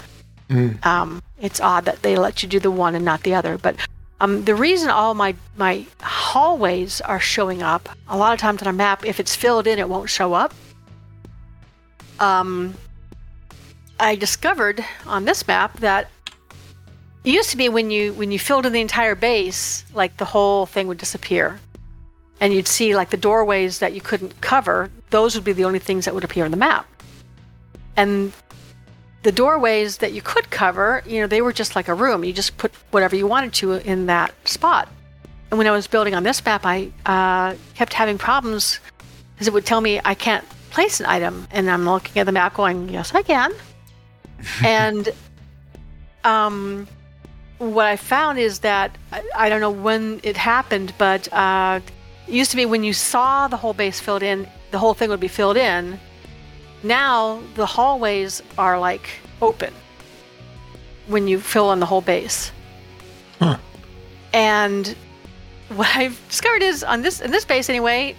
Mm. 0.50 1.22
it's 1.40 1.60
odd 1.60 1.86
that 1.86 2.02
they 2.02 2.16
let 2.16 2.42
you 2.42 2.50
do 2.50 2.60
the 2.60 2.72
one 2.72 2.96
and 2.96 3.06
not 3.06 3.22
the 3.22 3.36
other, 3.36 3.58
but 3.58 3.76
um, 4.22 4.44
the 4.46 4.56
reason 4.56 4.90
all 4.90 5.14
my 5.14 5.36
my 5.58 5.86
hallways 6.02 7.02
are 7.02 7.20
showing 7.20 7.62
up 7.62 7.88
a 8.08 8.18
lot 8.18 8.34
of 8.34 8.40
times 8.40 8.62
on 8.62 8.68
a 8.68 8.74
map, 8.74 9.06
if 9.06 9.20
it's 9.20 9.36
filled 9.36 9.68
in, 9.68 9.80
it 9.80 9.88
won't 9.88 10.10
show 10.10 10.34
up. 10.34 10.54
Um, 12.20 12.74
I 14.00 14.16
discovered 14.16 14.84
on 15.06 15.26
this 15.26 15.48
map 15.48 15.78
that 15.80 16.10
it 17.24 17.32
used 17.32 17.50
to 17.52 17.58
be 17.58 17.70
when 17.70 17.92
you 17.92 18.14
when 18.14 18.32
you 18.32 18.40
filled 18.40 18.66
in 18.66 18.74
the 18.74 18.82
entire 18.82 19.16
base, 19.16 19.86
like 19.94 20.18
the 20.18 20.26
whole 20.26 20.66
thing 20.66 20.88
would 20.88 20.98
disappear, 20.98 21.60
and 22.42 22.54
you'd 22.54 22.68
see 22.68 22.96
like 22.96 23.12
the 23.12 23.18
doorways 23.18 23.80
that 23.80 23.94
you 23.94 24.02
couldn't 24.02 24.42
cover. 24.42 24.90
Those 25.12 25.36
would 25.36 25.44
be 25.44 25.54
the 25.54 25.66
only 25.66 25.80
things 25.80 26.06
that 26.06 26.14
would 26.14 26.24
appear 26.24 26.44
on 26.44 26.52
the 26.52 26.58
map, 26.58 26.88
and 27.96 28.34
the 29.24 29.32
doorways 29.32 29.98
that 29.98 30.14
you 30.14 30.22
could 30.22 30.50
cover, 30.50 31.04
you 31.06 31.20
know, 31.20 31.28
they 31.28 31.42
were 31.42 31.54
just 31.54 31.76
like 31.76 31.88
a 31.88 31.94
room. 31.94 32.24
You 32.24 32.34
just 32.34 32.58
put 32.58 32.74
whatever 32.92 33.16
you 33.16 33.28
wanted 33.28 33.54
to 33.56 33.74
in 33.74 34.06
that 34.06 34.34
spot. 34.48 34.88
And 35.52 35.58
when 35.58 35.68
I 35.68 35.72
was 35.72 35.88
building 35.88 36.16
on 36.16 36.24
this 36.24 36.44
map, 36.46 36.66
I 36.66 36.92
uh, 37.06 37.56
kept 37.74 37.94
having 37.94 38.18
problems 38.18 38.80
because 39.34 39.48
it 39.48 39.54
would 39.54 39.66
tell 39.66 39.82
me 39.82 40.00
I 40.06 40.14
can't 40.14 40.46
place 40.70 41.00
an 41.00 41.08
item, 41.08 41.48
and 41.52 41.70
I'm 41.70 41.86
looking 41.86 42.20
at 42.20 42.26
the 42.26 42.32
map 42.32 42.54
going, 42.54 42.90
"Yes, 42.90 43.16
I 43.16 43.24
can." 43.24 43.52
and 44.64 45.10
um, 46.24 46.88
what 47.58 47.88
I 47.88 47.96
found 47.96 48.40
is 48.40 48.60
that 48.60 48.98
I, 49.12 49.24
I, 49.36 49.50
don't 49.50 49.60
know 49.60 49.72
when 49.72 50.20
it 50.24 50.38
happened, 50.38 50.94
but 50.98 51.32
uh, 51.34 51.80
it 52.28 52.34
used 52.34 52.52
to 52.52 52.58
be 52.58 52.66
when 52.66 52.84
you 52.84 52.94
saw 52.94 53.48
the 53.48 53.58
whole 53.58 53.74
base 53.74 54.00
filled 54.00 54.24
in, 54.24 54.48
the 54.72 54.78
whole 54.78 54.94
thing 54.94 55.10
would 55.10 55.20
be 55.20 55.28
filled 55.28 55.58
in. 55.58 56.00
Now 56.84 57.42
the 57.56 57.66
hallways 57.66 58.42
are 58.58 58.80
like 58.80 59.10
open 59.42 59.74
when 61.08 61.28
you 61.28 61.40
fill 61.40 61.72
in 61.72 61.80
the 61.80 61.86
whole 61.86 62.02
base. 62.02 62.52
Huh. 63.40 63.58
And 64.34 64.96
what 65.70 65.90
I've 65.96 66.20
discovered 66.30 66.62
is 66.62 66.84
on 66.84 67.02
this 67.02 67.22
in 67.22 67.32
this 67.32 67.46
base 67.46 67.70
anyway, 67.70 68.16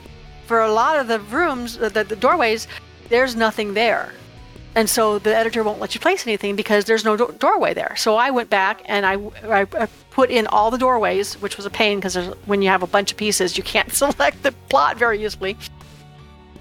for 0.46 0.60
a 0.60 0.72
lot 0.72 0.98
of 0.98 1.08
the 1.08 1.20
rooms, 1.20 1.78
the, 1.78 1.88
the 1.90 2.16
doorways, 2.16 2.66
there's 3.08 3.36
nothing 3.36 3.74
there 3.74 4.12
and 4.74 4.88
so 4.88 5.18
the 5.18 5.34
editor 5.34 5.64
won't 5.64 5.80
let 5.80 5.94
you 5.94 6.00
place 6.00 6.26
anything 6.26 6.54
because 6.54 6.84
there's 6.84 7.04
no 7.04 7.16
do- 7.16 7.34
doorway 7.38 7.74
there. 7.74 7.96
So 7.96 8.16
I 8.16 8.30
went 8.30 8.50
back 8.50 8.82
and 8.86 9.04
I, 9.04 9.14
I, 9.44 9.66
I, 9.78 9.88
put 10.10 10.30
in 10.30 10.46
all 10.48 10.70
the 10.70 10.78
doorways, 10.78 11.34
which 11.34 11.56
was 11.56 11.66
a 11.66 11.70
pain 11.70 11.98
because 11.98 12.16
when 12.46 12.62
you 12.62 12.68
have 12.68 12.82
a 12.82 12.86
bunch 12.86 13.12
of 13.12 13.16
pieces, 13.16 13.56
you 13.56 13.62
can't 13.62 13.92
select 14.02 14.42
the 14.42 14.52
plot 14.68 14.96
very 14.96 15.24
easily, 15.24 15.56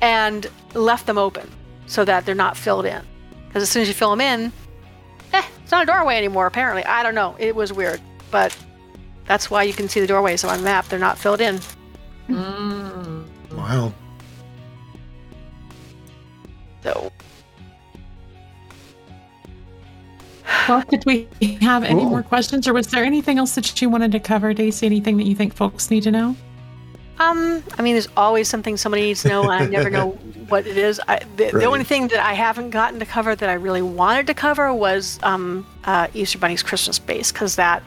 and 0.02 0.48
left 0.74 1.06
them 1.06 1.18
open 1.18 1.50
so 1.90 2.06
that 2.06 2.26
they're 2.26 2.36
not 2.36 2.56
filled 2.56 2.86
in. 2.86 3.02
Because 3.48 3.64
as 3.64 3.70
soon 3.70 3.82
as 3.82 3.88
you 3.88 3.94
fill 3.94 4.12
them 4.12 4.22
in, 4.22 4.52
eh, 5.34 5.44
it's 5.62 5.72
not 5.72 5.84
a 5.84 5.86
doorway 5.86 6.16
anymore. 6.16 6.46
Apparently, 6.46 6.86
I 6.86 7.04
don't 7.04 7.16
know. 7.16 7.36
It 7.40 7.56
was 7.56 7.74
weird, 7.74 8.00
but 8.32 8.56
that's 9.26 9.50
why 9.50 9.64
you 9.64 9.74
can 9.74 9.90
see 9.90 10.00
the 10.00 10.08
doorways 10.08 10.44
on 10.44 10.60
the 10.60 10.64
map. 10.64 10.88
They're 10.88 11.00
not 11.00 11.18
filled 11.18 11.42
in. 11.42 11.60
Mm. 12.30 13.28
Wow. 13.52 13.92
So 16.84 17.12
Well, 20.68 20.84
did 20.90 21.04
we 21.06 21.28
have 21.62 21.84
any 21.84 22.06
more 22.06 22.22
questions, 22.22 22.68
or 22.68 22.74
was 22.74 22.88
there 22.88 23.04
anything 23.04 23.40
else 23.40 23.56
that 23.56 23.82
you 23.82 23.90
wanted 23.90 24.12
to 24.12 24.20
cover, 24.20 24.54
Daisy? 24.54 24.86
Anything 24.86 25.18
that 25.18 25.26
you 25.26 25.34
think 25.34 25.56
folks 25.56 25.90
need 25.90 26.04
to 26.04 26.12
know? 26.12 26.36
Um, 27.20 27.62
I 27.78 27.82
mean, 27.82 27.96
there's 27.96 28.08
always 28.16 28.48
something 28.48 28.78
somebody 28.78 29.04
needs 29.04 29.24
to 29.24 29.28
know, 29.30 29.44
and 29.44 29.52
I 29.52 29.66
never 29.66 29.90
know 29.98 30.12
what 30.48 30.66
it 30.66 30.78
is. 30.78 31.02
I, 31.08 31.20
the, 31.36 31.46
right. 31.46 31.54
the, 31.54 31.66
only 31.66 31.84
thing 31.84 32.08
that 32.08 32.26
I 32.26 32.34
haven't 32.34 32.70
gotten 32.70 33.00
to 33.00 33.06
cover 33.06 33.36
that 33.36 33.50
I 33.50 33.54
really 33.54 33.82
wanted 33.82 34.28
to 34.28 34.34
cover 34.34 34.74
was 34.74 35.20
um, 35.22 35.68
uh, 35.84 36.08
Easter 36.14 36.38
Bunny's 36.38 36.64
Christmas 36.64 36.98
base, 36.98 37.32
because 37.32 37.58
that 37.58 37.84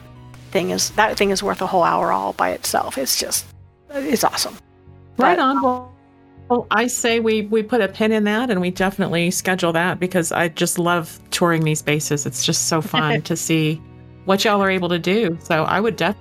thing 0.51 0.69
is 0.69 0.91
that 0.91 1.17
thing 1.17 1.31
is 1.31 1.41
worth 1.41 1.61
a 1.63 1.67
whole 1.67 1.83
hour 1.83 2.11
all 2.11 2.33
by 2.33 2.51
itself. 2.51 2.97
It's 2.97 3.19
just, 3.19 3.45
it's 3.89 4.23
awesome. 4.23 4.55
Right 5.17 5.37
but, 5.37 5.39
on. 5.39 5.61
Well, 5.63 5.93
well, 6.49 6.67
I 6.69 6.85
say 6.85 7.19
we 7.19 7.43
we 7.43 7.63
put 7.63 7.81
a 7.81 7.87
pin 7.87 8.11
in 8.11 8.25
that 8.25 8.51
and 8.51 8.61
we 8.61 8.69
definitely 8.69 9.31
schedule 9.31 9.73
that 9.73 9.99
because 9.99 10.31
I 10.31 10.49
just 10.49 10.77
love 10.77 11.19
touring 11.31 11.63
these 11.63 11.81
bases. 11.81 12.27
It's 12.27 12.45
just 12.45 12.67
so 12.67 12.81
fun 12.83 13.23
to 13.23 13.35
see 13.35 13.81
what 14.25 14.45
y'all 14.45 14.61
are 14.61 14.69
able 14.69 14.89
to 14.89 14.99
do. 14.99 15.37
So 15.41 15.63
I 15.63 15.79
would 15.79 15.95
def- 15.95 16.15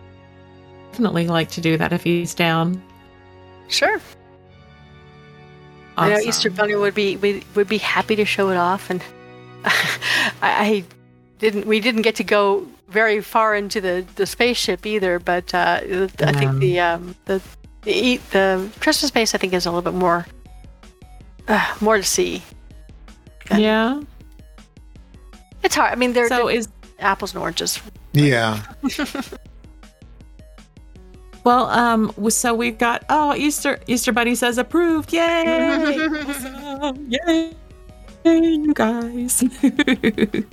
definitely 0.91 1.29
like 1.29 1.51
to 1.51 1.61
do 1.61 1.77
that 1.77 1.93
if 1.93 2.03
he's 2.03 2.35
down. 2.35 2.83
Sure. 3.69 4.01
Awesome. 5.97 5.97
I 5.97 6.09
know 6.09 6.19
Easter 6.21 6.51
Bunny 6.51 6.75
would 6.75 6.95
be 6.95 7.17
would, 7.17 7.45
would 7.55 7.69
be 7.69 7.79
happy 7.79 8.17
to 8.17 8.25
show 8.25 8.51
it 8.51 8.57
off, 8.57 8.91
and 8.91 9.03
I, 9.65 10.33
I, 10.43 10.85
didn't. 11.39 11.67
We 11.67 11.81
didn't 11.81 12.03
get 12.03 12.17
to 12.17 12.25
go 12.25 12.67
very 12.89 13.21
far 13.21 13.55
into 13.55 13.81
the, 13.81 14.07
the 14.17 14.27
spaceship 14.27 14.87
either, 14.87 15.19
but 15.19 15.53
uh, 15.55 15.81
I 16.21 16.33
think 16.33 16.61
the 16.61 16.81
um, 16.81 17.17
the 17.27 17.43
the 17.83 18.19
the 18.31 18.71
Christmas 18.81 19.11
base 19.11 19.35
I 19.35 19.39
think 19.39 19.53
is 19.53 19.67
a 19.67 19.71
little 19.71 19.83
bit 19.83 19.99
more 19.99 20.25
uh, 21.49 21.75
more 21.81 21.97
to 21.97 22.03
see. 22.03 22.43
Yeah. 23.51 24.01
It's 25.63 25.75
hard. 25.75 25.93
I 25.93 25.97
mean, 25.97 26.13
they're, 26.13 26.29
so 26.29 26.47
they're 26.47 26.57
is 26.57 26.69
apples 26.99 27.35
and 27.35 27.43
oranges. 27.43 27.81
Yeah. 28.13 28.63
Well, 31.45 31.67
um, 31.67 32.13
so 32.31 32.55
we've 32.55 32.79
got 32.79 33.05
oh 33.09 33.35
Easter 33.35 33.79
Easter 33.87 34.13
Bunny 34.13 34.35
says 34.35 34.59
approved. 34.59 35.13
Yay! 35.13 36.09
Awesome. 36.83 37.11
Yay! 37.11 37.53
you 38.25 38.75
guys. 38.75 39.45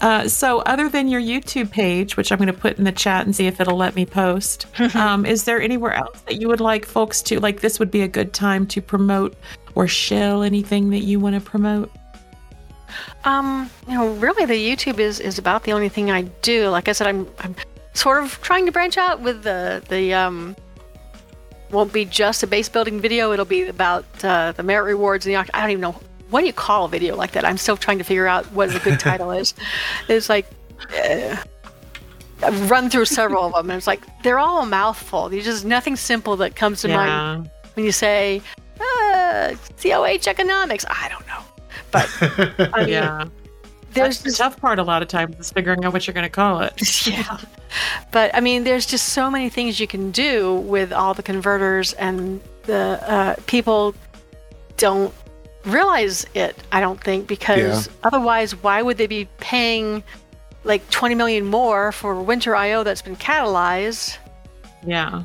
uh, 0.00 0.28
so, 0.28 0.60
other 0.60 0.88
than 0.88 1.08
your 1.08 1.20
YouTube 1.20 1.70
page, 1.70 2.16
which 2.16 2.32
I'm 2.32 2.38
going 2.38 2.46
to 2.46 2.52
put 2.52 2.78
in 2.78 2.84
the 2.84 2.92
chat 2.92 3.26
and 3.26 3.34
see 3.34 3.46
if 3.46 3.60
it'll 3.60 3.76
let 3.76 3.94
me 3.94 4.06
post, 4.06 4.66
um, 4.94 5.26
is 5.26 5.44
there 5.44 5.60
anywhere 5.60 5.92
else 5.92 6.20
that 6.22 6.40
you 6.40 6.48
would 6.48 6.60
like 6.60 6.84
folks 6.84 7.22
to 7.22 7.40
like? 7.40 7.60
This 7.60 7.78
would 7.78 7.90
be 7.90 8.02
a 8.02 8.08
good 8.08 8.32
time 8.32 8.66
to 8.68 8.82
promote 8.82 9.36
or 9.74 9.86
shell 9.86 10.42
anything 10.42 10.90
that 10.90 11.00
you 11.00 11.20
want 11.20 11.34
to 11.34 11.40
promote. 11.40 11.90
Um, 13.24 13.70
you 13.86 13.94
know, 13.94 14.14
really, 14.14 14.46
the 14.46 14.54
YouTube 14.54 14.98
is 14.98 15.20
is 15.20 15.38
about 15.38 15.64
the 15.64 15.72
only 15.72 15.88
thing 15.88 16.10
I 16.10 16.22
do. 16.22 16.68
Like 16.68 16.88
I 16.88 16.92
said, 16.92 17.06
I'm 17.06 17.28
I'm 17.40 17.54
sort 17.94 18.22
of 18.22 18.40
trying 18.42 18.66
to 18.66 18.72
branch 18.72 18.96
out 18.96 19.20
with 19.20 19.42
the 19.42 19.82
the 19.88 20.14
um. 20.14 20.56
Won't 21.70 21.92
be 21.92 22.06
just 22.06 22.42
a 22.42 22.46
base 22.46 22.66
building 22.70 22.98
video. 22.98 23.30
It'll 23.32 23.44
be 23.44 23.64
about 23.64 24.06
uh, 24.24 24.52
the 24.52 24.62
merit 24.62 24.84
rewards 24.84 25.26
and 25.26 25.34
the. 25.34 25.38
I 25.38 25.60
don't 25.60 25.70
even 25.70 25.82
know 25.82 26.00
what 26.30 26.40
do 26.40 26.46
you 26.46 26.52
call 26.52 26.86
a 26.86 26.88
video 26.88 27.14
like 27.14 27.32
that? 27.32 27.44
I'm 27.44 27.58
still 27.58 27.76
trying 27.76 27.98
to 27.98 28.04
figure 28.04 28.26
out 28.26 28.46
what 28.52 28.74
a 28.74 28.78
good 28.78 28.98
title 29.08 29.30
is. 29.30 29.54
It's 30.08 30.28
like. 30.28 30.46
Uh, 30.96 31.36
I've 32.42 32.70
run 32.70 32.88
through 32.88 33.06
several 33.06 33.44
of 33.44 33.52
them, 33.52 33.70
and 33.70 33.76
it's 33.76 33.86
like 33.86 34.00
they're 34.22 34.38
all 34.38 34.62
a 34.62 34.66
mouthful. 34.66 35.28
There's 35.28 35.44
just 35.44 35.64
nothing 35.64 35.96
simple 35.96 36.36
that 36.36 36.54
comes 36.54 36.82
to 36.82 36.88
yeah. 36.88 36.96
mind 36.96 37.50
when 37.74 37.84
you 37.84 37.92
say 37.92 38.40
uh, 38.80 39.54
COH 39.82 40.28
economics. 40.28 40.84
I 40.88 41.08
don't 41.08 41.26
know, 41.26 41.42
but 41.90 42.08
I 42.74 42.80
mean, 42.80 42.88
yeah, 42.90 43.24
there's 43.92 44.20
That's 44.20 44.36
the 44.36 44.42
tough 44.44 44.60
part. 44.60 44.78
A 44.78 44.82
lot 44.82 45.02
of 45.02 45.08
times 45.08 45.36
is 45.38 45.50
figuring 45.50 45.84
out 45.84 45.92
what 45.92 46.06
you're 46.06 46.14
going 46.14 46.24
to 46.24 46.30
call 46.30 46.60
it. 46.60 47.06
yeah, 47.06 47.38
but 48.12 48.34
I 48.34 48.40
mean, 48.40 48.64
there's 48.64 48.86
just 48.86 49.10
so 49.10 49.30
many 49.30 49.48
things 49.48 49.80
you 49.80 49.86
can 49.86 50.10
do 50.10 50.56
with 50.56 50.92
all 50.92 51.14
the 51.14 51.22
converters, 51.22 51.94
and 51.94 52.40
the 52.64 53.00
uh, 53.02 53.36
people 53.46 53.94
don't 54.76 55.14
realize 55.64 56.26
it, 56.34 56.56
I 56.72 56.80
don't 56.80 57.02
think, 57.02 57.26
because 57.26 57.86
yeah. 57.86 57.92
otherwise, 58.04 58.52
why 58.62 58.82
would 58.82 58.98
they 58.98 59.06
be 59.06 59.26
paying 59.38 60.02
like 60.64 60.88
20 60.90 61.14
million 61.14 61.46
more 61.46 61.92
for 61.92 62.20
Winter 62.20 62.54
IO 62.56 62.82
that's 62.82 63.02
been 63.02 63.16
catalyzed? 63.16 64.18
Yeah. 64.86 65.24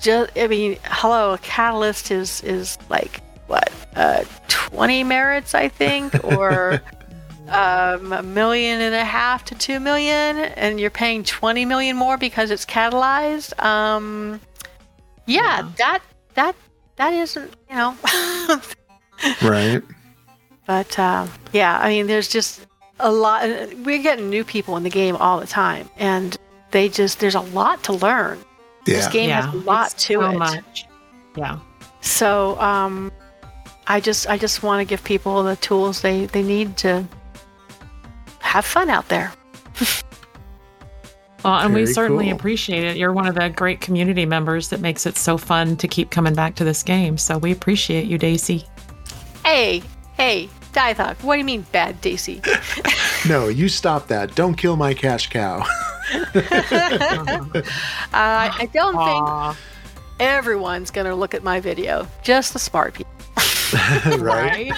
Just, 0.00 0.36
I 0.36 0.46
mean, 0.48 0.78
hello, 0.84 1.32
a 1.32 1.38
catalyst 1.38 2.10
is 2.10 2.42
is 2.42 2.78
like 2.88 3.20
what, 3.46 3.72
uh, 3.96 4.24
20 4.48 5.04
merits, 5.04 5.54
I 5.54 5.68
think, 5.68 6.22
or 6.24 6.80
um, 7.48 8.12
a 8.12 8.22
million 8.22 8.80
and 8.80 8.94
a 8.94 9.04
half 9.04 9.44
to 9.46 9.54
two 9.54 9.80
million, 9.80 10.36
and 10.36 10.80
you're 10.80 10.90
paying 10.90 11.24
20 11.24 11.64
million 11.64 11.96
more 11.96 12.16
because 12.16 12.50
it's 12.50 12.64
catalyzed. 12.64 13.60
Um, 13.62 14.40
yeah, 15.26 15.58
yeah. 15.58 15.72
that 15.78 16.02
that 16.34 16.56
that 16.96 17.12
isn't, 17.12 17.54
you 17.68 17.76
know. 17.76 17.96
right. 19.42 19.82
But 20.66 20.98
uh, 20.98 21.26
yeah, 21.52 21.78
I 21.78 21.88
mean, 21.88 22.06
there's 22.06 22.28
just 22.28 22.66
a 23.00 23.10
lot. 23.10 23.48
We're 23.84 24.02
getting 24.02 24.30
new 24.30 24.44
people 24.44 24.76
in 24.76 24.82
the 24.82 24.90
game 24.90 25.16
all 25.16 25.40
the 25.40 25.46
time, 25.46 25.88
and 25.96 26.36
they 26.70 26.88
just 26.88 27.20
there's 27.20 27.34
a 27.34 27.40
lot 27.40 27.82
to 27.84 27.92
learn. 27.92 28.38
Yeah. 28.86 28.96
This 28.96 29.08
game 29.08 29.28
yeah. 29.28 29.42
has 29.42 29.54
a 29.54 29.58
lot 29.58 29.92
it's 29.92 30.06
to 30.06 30.14
so 30.14 30.30
it. 30.30 30.38
Much. 30.38 30.86
Yeah. 31.36 31.58
So 32.00 32.58
um, 32.60 33.12
I 33.86 34.00
just 34.00 34.28
I 34.28 34.38
just 34.38 34.62
want 34.62 34.80
to 34.80 34.84
give 34.84 35.04
people 35.04 35.42
the 35.42 35.56
tools 35.56 36.00
they 36.00 36.26
they 36.26 36.42
need 36.42 36.76
to 36.78 37.06
have 38.54 38.64
fun 38.64 38.88
out 38.88 39.08
there. 39.08 39.32
Well, 41.44 41.56
and 41.56 41.72
Very 41.74 41.84
we 41.84 41.92
certainly 41.92 42.24
cool. 42.28 42.36
appreciate 42.36 42.84
it. 42.84 42.96
You're 42.96 43.12
one 43.12 43.26
of 43.26 43.34
the 43.34 43.50
great 43.50 43.82
community 43.82 44.24
members 44.24 44.70
that 44.70 44.80
makes 44.80 45.04
it 45.04 45.18
so 45.18 45.36
fun 45.36 45.76
to 45.76 45.86
keep 45.86 46.10
coming 46.10 46.32
back 46.34 46.54
to 46.54 46.64
this 46.64 46.82
game. 46.82 47.18
So 47.18 47.36
we 47.36 47.52
appreciate 47.52 48.06
you, 48.06 48.16
Daisy. 48.16 48.64
Hey, 49.44 49.82
hey, 50.16 50.48
Diethawk, 50.72 51.22
what 51.22 51.34
do 51.34 51.40
you 51.40 51.44
mean 51.44 51.66
bad, 51.70 52.00
Daisy? 52.00 52.40
no, 53.28 53.48
you 53.48 53.68
stop 53.68 54.08
that. 54.08 54.34
Don't 54.34 54.54
kill 54.54 54.76
my 54.76 54.94
cash 54.94 55.28
cow. 55.28 55.58
uh, 56.34 56.38
I 58.14 58.66
don't 58.72 58.94
Aww. 58.96 59.54
think 59.54 59.58
everyone's 60.20 60.90
going 60.90 61.06
to 61.06 61.14
look 61.14 61.34
at 61.34 61.42
my 61.42 61.60
video, 61.60 62.08
just 62.22 62.54
the 62.54 62.58
smart 62.58 62.94
people. 62.94 63.12
right? 64.18 64.72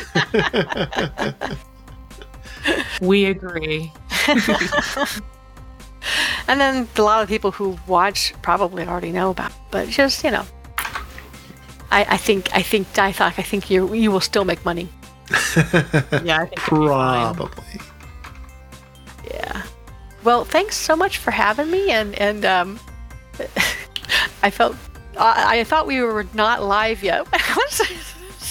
we 3.00 3.26
agree. 3.26 3.92
and 6.48 6.60
then 6.60 6.88
a 6.96 7.02
lot 7.02 7.22
of 7.22 7.28
people 7.28 7.50
who 7.52 7.78
watch 7.86 8.34
probably 8.42 8.86
already 8.86 9.12
know 9.12 9.30
about 9.30 9.50
it, 9.50 9.56
but 9.70 9.88
just, 9.88 10.24
you 10.24 10.30
know, 10.30 10.44
I, 11.90 12.04
I 12.10 12.16
think 12.16 12.54
I 12.54 12.62
think 12.62 12.92
Diethawk, 12.92 13.38
I 13.38 13.42
think 13.42 13.70
you 13.70 13.94
you 13.94 14.10
will 14.10 14.20
still 14.20 14.44
make 14.44 14.64
money. 14.64 14.88
yeah, 16.24 16.40
I 16.40 16.46
think 16.46 16.56
probably. 16.56 17.80
Yeah. 19.32 19.62
Well, 20.24 20.44
thanks 20.44 20.76
so 20.76 20.96
much 20.96 21.18
for 21.18 21.30
having 21.30 21.70
me, 21.70 21.90
and 21.90 22.18
and 22.18 22.44
um, 22.44 22.80
I 24.42 24.50
felt 24.50 24.76
I, 25.16 25.60
I 25.60 25.64
thought 25.64 25.86
we 25.86 26.00
were 26.02 26.26
not 26.34 26.62
live 26.62 27.02
yet. 27.02 27.26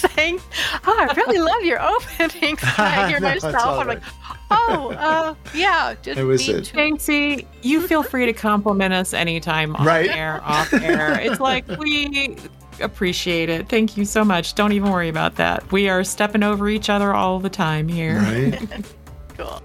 I 0.04 0.08
saying, 0.08 0.40
"Oh, 0.86 0.96
I 0.98 1.12
really 1.14 1.38
love 1.38 1.62
your 1.62 1.82
openings." 1.82 2.60
I 2.62 3.08
hear 3.08 3.20
myself. 3.20 3.54
I'm 3.54 3.86
right. 3.86 3.98
like, 3.98 4.02
"Oh, 4.50 4.92
uh, 4.92 5.34
yeah." 5.54 5.94
Just 6.02 6.18
it 6.18 6.24
was 6.24 6.48
it. 6.48 6.72
Nancy, 6.74 7.46
you 7.62 7.86
feel 7.86 8.02
free 8.02 8.26
to 8.26 8.32
compliment 8.32 8.94
us 8.94 9.14
anytime, 9.14 9.76
on 9.76 9.86
right? 9.86 10.10
air, 10.10 10.40
off 10.44 10.72
air. 10.72 11.18
It's 11.20 11.40
like 11.40 11.66
we 11.78 12.36
appreciate 12.80 13.48
it. 13.48 13.68
Thank 13.68 13.96
you 13.96 14.04
so 14.04 14.24
much. 14.24 14.54
Don't 14.54 14.72
even 14.72 14.90
worry 14.90 15.08
about 15.08 15.36
that. 15.36 15.70
We 15.72 15.88
are 15.88 16.04
stepping 16.04 16.42
over 16.42 16.68
each 16.68 16.90
other 16.90 17.14
all 17.14 17.40
the 17.40 17.50
time 17.50 17.88
here. 17.88 18.18
Right. 18.18 18.86
cool. 19.36 19.62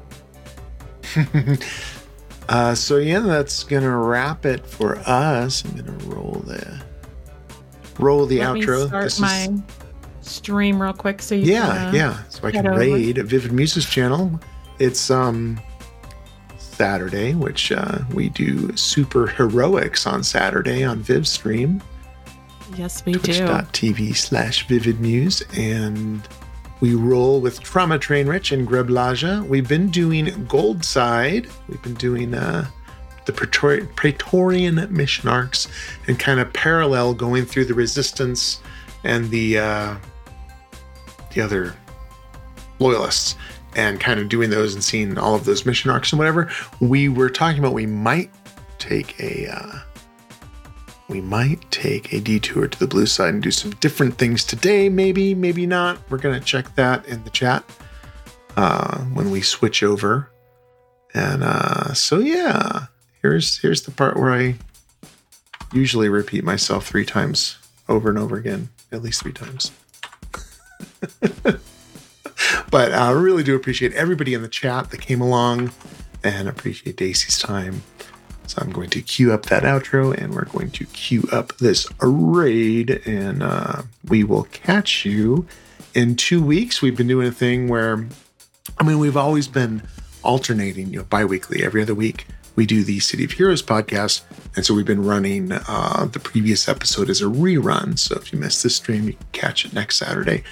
uh, 2.50 2.76
so 2.76 2.98
yeah, 2.98 3.20
that's 3.20 3.64
gonna 3.64 3.98
wrap 3.98 4.46
it 4.46 4.66
for 4.66 4.98
us. 5.00 5.64
I'm 5.66 5.76
gonna 5.76 5.98
roll 6.06 6.44
the 6.46 6.82
roll 8.00 8.26
the 8.26 8.40
Let 8.40 8.56
outro. 8.56 8.82
Me 8.82 8.88
start 8.88 9.04
this 9.04 9.20
my 9.20 9.38
is... 9.44 9.62
stream 10.22 10.82
real 10.82 10.94
quick 10.94 11.22
so 11.22 11.36
you 11.36 11.52
yeah 11.54 11.68
can, 11.68 11.88
uh, 11.88 11.92
yeah 11.94 12.24
so 12.30 12.48
I 12.48 12.52
can 12.52 12.68
over. 12.68 12.80
raid 12.80 13.18
Vivid 13.18 13.52
Muses 13.52 13.86
channel. 13.86 14.40
It's 14.80 15.10
um 15.12 15.60
Saturday, 16.58 17.36
which 17.36 17.72
uh, 17.72 18.00
we 18.14 18.30
do 18.30 18.76
super 18.76 19.28
heroics 19.28 20.08
on 20.08 20.24
Saturday 20.24 20.84
on 20.84 21.00
Viv 21.00 21.28
stream. 21.28 21.82
Yes, 22.76 23.06
we 23.06 23.14
do. 23.14 24.14
slash 24.14 24.68
Vivid 24.68 25.00
Muse. 25.00 25.44
And 25.56 26.28
we 26.80 26.96
roll 26.96 27.40
with 27.40 27.60
Trauma 27.62 28.00
Train 28.00 28.28
Rich 28.28 28.52
and 28.52 28.68
Greblaja. 28.68 29.46
We've 29.48 29.68
been 29.68 29.90
doing 29.92 30.46
Gold 30.48 30.84
Side. 30.84 31.48
We've 31.68 31.82
been 31.84 31.94
doing 31.94 32.34
uh, 32.34 32.66
the 33.26 33.34
Praetor- 33.34 33.86
Praetorian 33.96 34.88
mission 34.90 35.30
arcs 35.30 35.68
and 36.08 36.18
kind 36.18 36.40
of 36.40 36.52
parallel 36.54 37.14
going 37.14 37.46
through 37.46 37.66
the 37.66 37.76
Resistance 37.76 38.60
and 39.04 39.30
the 39.30 39.60
uh, 39.60 39.96
the 41.34 41.42
other 41.42 41.76
loyalists 42.80 43.36
and 43.76 44.00
kind 44.00 44.20
of 44.20 44.30
doing 44.30 44.50
those 44.50 44.74
and 44.74 44.84
seeing 44.84 45.18
all 45.18 45.36
of 45.36 45.46
those 45.46 45.66
mission 45.66 45.90
arcs 45.92 46.12
and 46.12 46.20
whatever. 46.20 46.50
We 46.80 47.10
were 47.10 47.30
talking 47.30 47.60
about 47.60 47.74
we 47.74 47.86
might 47.86 48.30
take 48.80 49.20
a 49.20 49.48
uh, 49.48 49.80
we 51.12 51.22
might 51.22 51.70
take 51.72 52.14
a 52.14 52.22
detour 52.22 52.68
to 52.68 52.80
the 52.80 52.88
blue 52.88 53.06
side 53.06 53.34
and 53.34 53.44
do 53.44 53.52
some 53.52 53.72
different 53.82 54.18
things 54.18 54.46
today. 54.46 54.88
Maybe, 54.88 55.36
maybe 55.36 55.68
not. 55.68 56.00
We're 56.10 56.18
to 56.20 56.40
check 56.40 56.74
that 56.76 57.06
in 57.06 57.24
the 57.26 57.30
chat 57.30 57.66
uh, 58.56 59.00
when 59.00 59.30
we 59.30 59.42
switch 59.42 59.84
over. 59.84 60.32
And 61.14 61.44
uh, 61.44 61.94
so, 61.94 62.20
yeah, 62.20 62.86
here's 63.22 63.60
here's 63.60 63.82
the 63.84 63.92
part 63.92 64.18
where 64.18 64.32
I 64.32 64.56
usually 65.74 66.08
repeat 66.08 66.46
myself 66.46 66.88
three 66.88 67.06
times 67.06 67.58
over 67.90 68.10
and 68.10 68.18
over 68.18 68.38
again, 68.38 68.70
at 68.92 69.02
least 69.02 69.22
three 69.22 69.34
times. 69.34 69.72
but 72.72 72.94
I 72.94 73.12
really 73.12 73.44
do 73.44 73.56
appreciate 73.56 73.94
everybody 73.94 74.34
in 74.34 74.42
the 74.42 74.48
chat 74.48 74.92
that 74.92 75.02
came 75.02 75.22
along 75.22 75.72
and 76.24 76.48
appreciate 76.48 76.98
Daisy's 76.98 77.40
time 77.40 77.84
so 78.52 78.62
I'm 78.62 78.72
going 78.72 78.90
to 78.90 79.02
queue 79.02 79.32
up 79.32 79.46
that 79.46 79.64
outro 79.64 80.14
and 80.14 80.36
we're 80.36 80.44
going 80.44 80.72
to 80.72 80.86
queue 80.88 81.24
up 81.32 81.56
this 81.60 81.88
raid 82.02 83.02
and 83.06 83.42
uh, 83.42 83.84
we 84.10 84.26
will 84.26 84.44
catch 84.44 85.06
you 85.06 85.48
in 85.94 86.18
two 86.18 86.44
weeks. 86.44 86.82
We've 86.82 86.98
been 86.98 87.08
doing 87.08 87.28
a 87.28 87.32
thing 87.32 87.70
where, 87.70 88.06
I 88.78 88.84
mean, 88.84 89.00
we've 89.00 89.16
always 89.16 89.48
been 89.48 89.84
alternating, 90.22 90.92
you 90.92 91.00
know, 91.00 91.06
bi-weekly, 91.06 91.64
every 91.64 91.82
other 91.82 91.96
week. 91.96 92.28
We 92.58 92.66
do 92.66 92.84
the 92.84 93.00
City 93.00 93.24
of 93.24 93.32
Heroes 93.32 93.64
podcast. 93.64 94.24
And 94.58 94.66
so 94.66 94.74
we've 94.74 94.86
been 94.86 95.06
running 95.06 95.54
uh, 95.54 96.10
the 96.12 96.20
previous 96.20 96.68
episode 96.68 97.10
as 97.10 97.22
a 97.22 97.26
rerun. 97.26 97.98
So 97.98 98.18
if 98.18 98.34
you 98.34 98.40
missed 98.40 98.64
this 98.64 98.76
stream, 98.76 99.06
you 99.06 99.14
can 99.14 99.28
catch 99.32 99.64
it 99.64 99.72
next 99.72 99.96
Saturday. 99.96 100.44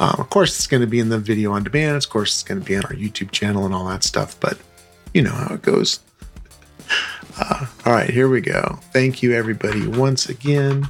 Um, 0.00 0.14
of 0.18 0.30
course, 0.30 0.56
it's 0.56 0.66
going 0.66 0.80
to 0.80 0.86
be 0.86 1.00
in 1.00 1.08
the 1.08 1.18
video 1.18 1.52
on 1.52 1.64
demand. 1.64 1.96
Of 1.96 2.08
course, 2.08 2.34
it's 2.34 2.42
going 2.42 2.60
to 2.60 2.66
be 2.66 2.76
on 2.76 2.84
our 2.84 2.92
YouTube 2.92 3.32
channel 3.32 3.64
and 3.64 3.74
all 3.74 3.88
that 3.88 4.04
stuff. 4.04 4.38
But 4.40 4.58
you 5.12 5.22
know 5.22 5.32
how 5.32 5.54
it 5.54 5.62
goes. 5.62 6.00
Uh, 7.38 7.66
All 7.86 7.92
right, 7.92 8.10
here 8.10 8.28
we 8.28 8.40
go. 8.40 8.78
Thank 8.92 9.22
you, 9.22 9.32
everybody, 9.32 9.86
once 9.86 10.28
again. 10.28 10.88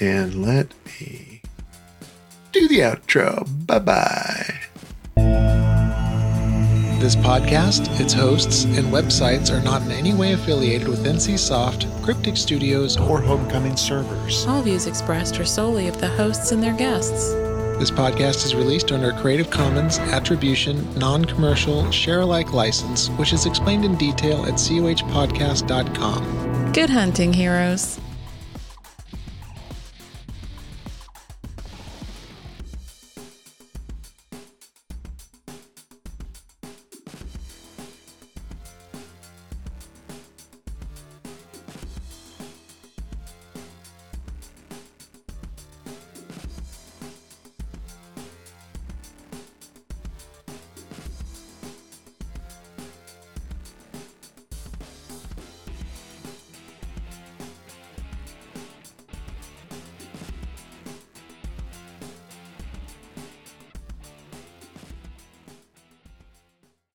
And 0.00 0.42
let 0.44 0.72
me 0.86 1.42
do 2.52 2.68
the 2.68 2.80
outro. 2.80 3.46
Bye 3.66 3.78
bye. 3.80 4.54
This 7.00 7.14
podcast, 7.14 8.00
its 8.00 8.12
hosts, 8.12 8.64
and 8.64 8.86
websites 8.88 9.52
are 9.52 9.62
not 9.62 9.82
in 9.82 9.92
any 9.92 10.14
way 10.14 10.32
affiliated 10.32 10.88
with 10.88 11.04
NCSoft, 11.06 11.86
Cryptic 12.02 12.36
Studios, 12.36 12.96
or 12.96 13.20
Homecoming 13.20 13.76
servers. 13.76 14.44
All 14.46 14.62
views 14.62 14.86
expressed 14.86 15.38
are 15.38 15.44
solely 15.44 15.86
of 15.86 16.00
the 16.00 16.08
hosts 16.08 16.50
and 16.50 16.60
their 16.60 16.74
guests. 16.74 17.34
This 17.78 17.92
podcast 17.92 18.44
is 18.44 18.56
released 18.56 18.90
under 18.90 19.10
a 19.10 19.20
Creative 19.20 19.48
Commons 19.48 20.00
Attribution, 20.00 20.92
Non 20.98 21.24
Commercial, 21.24 21.88
Share 21.92 22.22
Alike 22.22 22.52
license, 22.52 23.08
which 23.10 23.32
is 23.32 23.46
explained 23.46 23.84
in 23.84 23.94
detail 23.94 24.44
at 24.46 24.54
cohpodcast.com. 24.54 26.72
Good 26.72 26.90
hunting, 26.90 27.32
heroes. 27.32 28.00